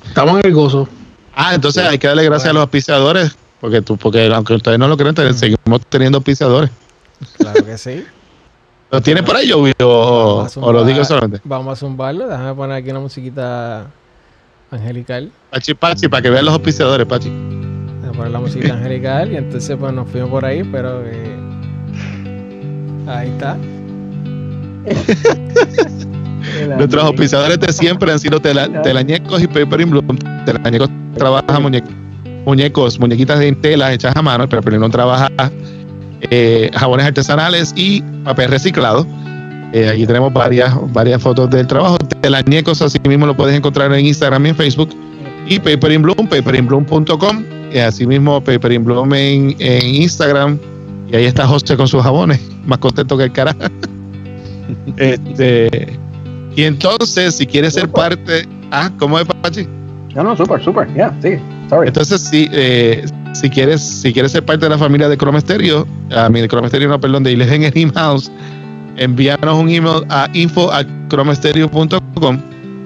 Estamos 0.07 0.39
en 0.39 0.45
el 0.45 0.53
gozo. 0.53 0.88
Ah, 1.35 1.53
entonces 1.53 1.84
hay 1.84 1.97
que 1.97 2.07
darle 2.07 2.23
gracias 2.23 2.49
a 2.49 2.53
los 2.53 2.61
auspiciadores, 2.61 3.35
porque 3.59 3.81
tú, 3.81 3.97
porque 3.97 4.26
aunque 4.34 4.53
ustedes 4.53 4.80
no 4.80 4.88
lo 4.88 4.95
crean, 4.97 5.14
te- 5.14 5.34
seguimos 5.34 5.81
teniendo 5.89 6.18
auspiciadores. 6.19 6.69
Claro 7.38 7.65
que 7.65 7.77
sí. 7.77 8.03
¿Lo 8.89 9.01
tienes 9.01 9.23
por 9.23 9.35
ahí, 9.35 9.51
o, 9.51 9.68
o 10.55 10.72
lo 10.72 10.85
digo 10.85 11.03
solamente? 11.03 11.41
Vamos 11.43 11.73
a 11.73 11.76
zumbarlo. 11.76 12.27
Déjame 12.27 12.53
poner 12.55 12.77
aquí 12.77 12.89
una 12.91 13.01
musiquita 13.01 13.88
angelical. 14.72 15.30
Pachi, 15.51 15.73
Pachi, 15.73 16.07
para 16.07 16.22
que 16.22 16.30
vean 16.30 16.45
los 16.45 16.53
auspiciadores, 16.53 17.05
Pachi. 17.05 17.30
A 18.07 18.11
poner 18.14 18.31
la 18.31 18.39
música 18.39 18.73
angelical 18.73 19.31
y 19.34 19.35
entonces 19.38 19.76
pues 19.77 19.91
nos 19.93 20.09
fuimos 20.09 20.30
por 20.30 20.45
ahí, 20.45 20.64
pero 20.64 21.01
eh, 21.05 21.35
ahí 23.07 23.27
está. 23.30 23.57
Nuestros 26.77 27.03
auspiciadores 27.03 27.59
de 27.59 27.73
siempre 27.73 28.11
han 28.11 28.19
sido 28.19 28.39
tela- 28.39 28.81
Telañecos 28.81 29.41
y 29.43 29.47
Paper 29.47 29.81
in 29.81 29.89
Bloom. 29.91 30.18
Telañecos 30.45 30.89
trabaja 31.15 31.59
muñe- 31.59 31.84
muñecos, 32.45 32.97
muñequitas 32.99 33.39
de 33.39 33.51
tela 33.53 33.91
hechas 33.93 34.15
a 34.15 34.22
mano. 34.22 34.43
El 34.45 34.49
Paper 34.49 34.73
in 34.73 34.80
Bloom 34.80 34.91
trabaja 34.91 35.30
eh, 36.22 36.72
jabones 36.73 37.06
artesanales 37.06 37.73
y 37.76 38.02
papel 38.23 38.49
reciclado. 38.49 39.06
Eh, 39.73 39.89
aquí 39.89 40.07
tenemos 40.07 40.31
varias, 40.31 40.73
varias 40.94 41.22
fotos 41.22 41.49
del 41.49 41.68
trabajo. 41.68 41.98
Telañecos, 42.22 42.81
así 42.81 42.98
mismo 43.07 43.26
lo 43.26 43.35
puedes 43.35 43.56
encontrar 43.56 43.94
en 43.94 44.06
Instagram 44.06 44.45
y 44.45 44.49
en 44.49 44.56
Facebook. 44.56 44.89
Y 45.48 45.60
Paper 45.60 45.91
in 45.91 46.02
Bloom, 46.02 46.27
paperinbloom.com. 46.27 47.44
Y 47.72 47.77
así 47.80 48.06
mismo 48.06 48.41
Paper 48.41 48.72
in 48.72 48.85
Bloom 48.85 49.14
en, 49.14 49.56
en 49.60 49.95
Instagram. 49.95 50.57
Y 51.10 51.15
ahí 51.15 51.26
está 51.26 51.48
José 51.48 51.77
con 51.77 51.88
sus 51.88 52.02
jabones, 52.02 52.41
más 52.65 52.80
contento 52.80 53.18
que 53.18 53.26
el 53.26 53.31
carajo. 53.31 53.60
este, 54.98 55.98
y 56.56 56.64
entonces, 56.64 57.35
si 57.35 57.45
quieres 57.45 57.76
ser 57.76 57.89
parte. 57.89 58.48
Ah, 58.72 58.91
¿cómo 58.98 59.18
es, 59.19 59.26
Pachi? 59.26 59.68
No, 60.18 60.23
no, 60.23 60.35
súper, 60.35 60.64
súper. 60.64 60.91
Ya, 60.95 61.14
sí. 61.22 61.38
Sorry. 61.69 61.89
Entonces, 61.89 62.22
si, 62.22 62.49
eh, 62.52 63.06
si 63.34 63.52
quieres 63.52 63.84
si 63.84 64.11
quieres 64.11 64.31
ser 64.31 64.44
parte 64.44 64.65
de 64.65 64.72
la 64.72 64.77
familia 64.80 65.07
de 65.07 65.15
Chrome 65.15 65.39
Stereo, 65.39 65.85
a 66.10 66.27
mi 66.27 66.41
de 66.41 66.48
Chrome 66.48 66.68
Stereo, 66.69 66.89
no, 66.89 66.99
perdón, 66.99 67.23
de 67.23 67.34
Eleven 67.34 67.69
Dream 67.69 67.94
House, 67.94 68.31
envíanos 68.95 69.56
un 69.56 69.69
email 69.69 70.03
a 70.10 70.27
info 70.34 70.73
a 70.73 70.84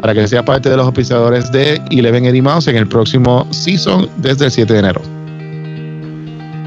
para 0.02 0.14
que 0.14 0.28
sea 0.28 0.44
parte 0.44 0.70
de 0.70 0.76
los 0.76 0.88
oficiadores 0.88 1.50
de 1.54 1.80
Eleven 1.90 2.26
Eddie 2.26 2.42
Mouse 2.42 2.68
en 2.68 2.76
el 2.76 2.88
próximo 2.88 3.48
season 3.52 4.10
desde 4.18 4.46
el 4.46 4.52
7 4.52 4.74
de 4.74 4.80
enero. 4.80 5.02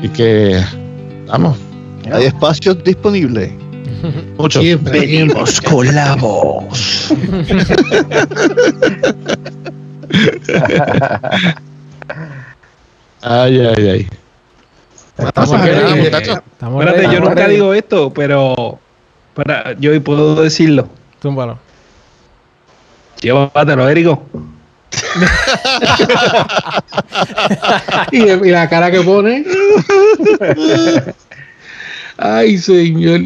Y 0.03 0.09
que, 0.09 0.63
vamos, 1.27 1.59
Hay 2.11 2.25
espacios 2.25 2.83
disponibles. 2.85 3.53
mucho. 4.39 4.61
Siempre, 4.61 5.01
siempre. 5.01 5.19
Venimos 5.19 5.61
con 5.61 5.95
la 5.95 6.17
voz. 6.17 7.13
Ay, 13.27 13.59
ay, 13.59 13.89
ay. 13.89 14.09
Estamos 15.17 15.61
ready. 15.63 16.01
muchachos. 16.01 16.41
Estamos 16.53 16.85
Espérate, 16.85 17.15
yo 17.15 17.21
nunca 17.21 17.35
ready. 17.37 17.55
digo 17.55 17.73
esto, 17.73 18.13
pero 18.13 18.79
para, 19.33 19.73
yo 19.79 19.93
hoy 19.93 20.01
puedo 20.01 20.43
decirlo. 20.43 20.89
Túmbalo. 21.21 21.59
Llévatelo, 23.23 23.89
Érico. 23.89 24.23
Y, 28.13 28.19
y 28.31 28.51
la 28.51 28.69
cara 28.69 28.91
que 28.91 29.01
pone. 29.01 29.45
Ay, 32.17 32.59
señor. 32.59 33.21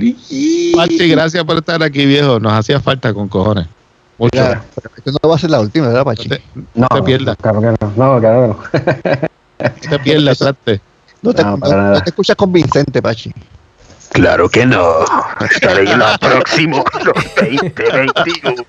Pachi, 0.76 1.08
gracias 1.08 1.44
por 1.44 1.56
estar 1.58 1.82
aquí, 1.82 2.06
viejo. 2.06 2.38
Nos 2.40 2.52
hacía 2.52 2.80
falta 2.80 3.12
con 3.12 3.28
cojones. 3.28 3.66
Mucho. 4.18 4.30
Claro. 4.32 4.60
Pero 4.74 4.90
esto 4.96 5.18
no 5.22 5.28
va 5.28 5.36
a 5.36 5.38
ser 5.38 5.50
la 5.50 5.60
última, 5.60 5.86
¿verdad, 5.86 6.00
No 6.00 6.04
Pachi? 6.04 6.28
te, 6.28 6.42
No, 6.74 6.88
te 6.88 7.02
pierdas. 7.02 7.36
Claro 7.40 7.60
que 7.60 7.66
no. 7.66 7.76
No, 7.96 8.20
claro 8.20 8.58
que 8.72 8.78
no. 8.78 9.68
no 9.90 9.90
te 9.90 9.98
pierdas, 10.00 10.38
trate. 10.38 10.80
No 11.22 11.32
te, 11.34 11.42
No, 11.44 11.58
para 11.58 11.76
no- 11.76 11.82
nada. 11.82 11.94
no 11.98 12.02
te 12.02 12.10
escuchas 12.10 12.36
convincente, 12.36 13.00
Pachi. 13.02 13.32
Claro 14.12 14.48
que 14.48 14.64
no. 14.66 15.00
Estaré 15.50 15.90
en 15.90 15.98
los 15.98 16.18
próximos 16.18 16.84
2021. 17.46 18.64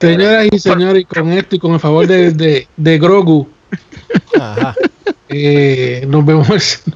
Señoras 0.00 0.46
y 0.52 0.58
señores, 0.58 1.02
y 1.02 1.04
con 1.04 1.32
esto 1.32 1.56
y 1.56 1.58
con 1.58 1.72
el 1.74 1.80
favor 1.80 2.06
de, 2.06 2.30
de, 2.32 2.68
de 2.76 2.98
Grogu, 2.98 3.48
Ajá. 4.40 4.74
eh, 5.28 6.04
nos 6.08 6.24
vemos, 6.24 6.48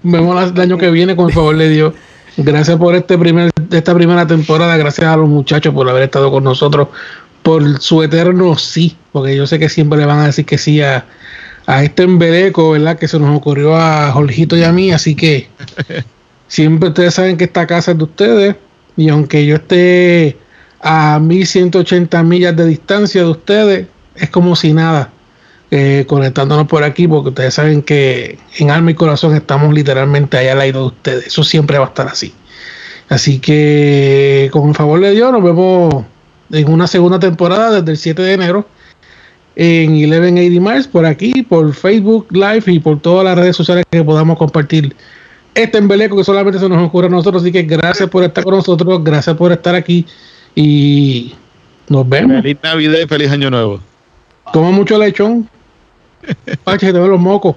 nos 0.03 0.13
vemos 0.13 0.51
el 0.53 0.61
año 0.61 0.79
que 0.79 0.91
viene 0.91 1.17
con 1.17 1.27
el 1.29 1.33
favor 1.35 1.57
de 1.57 1.69
Dios. 1.69 1.95
Gracias 2.41 2.77
por 2.77 2.95
este 2.95 3.19
primer, 3.19 3.51
esta 3.73 3.95
primera 3.95 4.25
temporada, 4.25 4.77
gracias 4.77 5.09
a 5.09 5.17
los 5.17 5.29
muchachos 5.29 5.75
por 5.75 5.89
haber 5.89 6.05
estado 6.05 6.31
con 6.31 6.45
nosotros, 6.45 6.87
por 7.43 7.81
su 7.81 8.01
eterno 8.01 8.57
sí, 8.57 8.97
porque 9.11 9.35
yo 9.35 9.45
sé 9.45 9.59
que 9.59 9.69
siempre 9.69 9.99
le 9.99 10.07
van 10.07 10.21
a 10.21 10.27
decir 10.27 10.47
que 10.47 10.57
sí 10.57 10.81
a, 10.81 11.05
a 11.67 11.83
este 11.83 12.05
embeleco, 12.05 12.71
¿verdad? 12.71 12.97
Que 12.97 13.09
se 13.09 13.19
nos 13.19 13.37
ocurrió 13.37 13.75
a 13.75 14.13
Jorgito 14.13 14.57
y 14.57 14.63
a 14.63 14.71
mí, 14.71 14.93
así 14.93 15.17
que 15.17 15.49
siempre 16.47 16.91
ustedes 16.91 17.15
saben 17.15 17.37
que 17.37 17.45
esta 17.45 17.67
casa 17.67 17.91
es 17.91 17.99
de 17.99 18.05
ustedes, 18.05 18.57
y 18.97 19.09
aunque 19.09 19.45
yo 19.45 19.57
esté 19.57 20.37
a 20.81 21.19
1180 21.19 22.23
millas 22.23 22.55
de 22.55 22.67
distancia 22.67 23.23
de 23.23 23.31
ustedes, 23.31 23.87
es 24.15 24.31
como 24.31 24.55
si 24.55 24.73
nada 24.73 25.11
eh, 25.71 26.05
conectándonos 26.09 26.67
por 26.67 26.83
aquí, 26.83 27.07
porque 27.07 27.29
ustedes 27.31 27.55
saben 27.55 27.83
que 27.83 28.39
en 28.59 28.71
alma 28.71 28.91
y 28.91 28.95
corazón 28.95 29.35
estamos 29.35 29.75
literalmente 29.75 30.39
allá 30.39 30.53
al 30.53 30.59
lado 30.59 30.73
de 30.73 30.87
ustedes. 30.87 31.27
Eso 31.27 31.45
siempre 31.45 31.79
va 31.79 31.87
a 31.87 31.89
estar 31.89 32.09
así. 32.09 32.33
Así 33.09 33.39
que, 33.39 34.49
con 34.53 34.69
el 34.69 34.75
favor 34.75 35.01
de 35.01 35.13
Dios, 35.13 35.33
nos 35.33 35.43
vemos 35.43 36.05
en 36.51 36.73
una 36.73 36.87
segunda 36.87 37.19
temporada 37.19 37.81
desde 37.81 37.91
el 37.91 37.97
7 37.99 38.23
de 38.23 38.33
enero 38.33 38.67
en 39.57 39.93
1180 39.93 40.61
Miles, 40.61 40.87
por 40.87 41.05
aquí, 41.05 41.43
por 41.43 41.75
Facebook 41.75 42.29
Live 42.31 42.63
y 42.67 42.79
por 42.79 43.01
todas 43.01 43.25
las 43.25 43.37
redes 43.37 43.57
sociales 43.57 43.85
que 43.91 44.05
podamos 44.05 44.39
compartir 44.39 44.95
este 45.55 45.79
embeleco 45.79 46.17
que 46.17 46.25
solamente 46.25 46.61
se 46.61 46.69
nos 46.69 46.87
ocurre 46.87 47.09
a 47.09 47.11
nosotros. 47.11 47.43
Así 47.43 47.51
que 47.51 47.63
gracias 47.63 48.09
por 48.09 48.23
estar 48.23 48.45
con 48.45 48.55
nosotros, 48.55 49.03
gracias 49.03 49.37
por 49.37 49.51
estar 49.51 49.75
aquí 49.75 50.07
y 50.55 51.35
nos 51.89 52.09
vemos. 52.09 52.41
Feliz 52.43 52.59
Navidad 52.63 52.99
y 53.05 53.07
feliz 53.09 53.31
Año 53.31 53.51
Nuevo. 53.51 53.81
Toma 54.53 54.71
mucho 54.71 54.97
lechón. 54.97 55.49
Pache, 56.65 56.87
te 56.87 56.99
veo 56.99 57.09
los 57.09 57.21
mocos. 57.21 57.57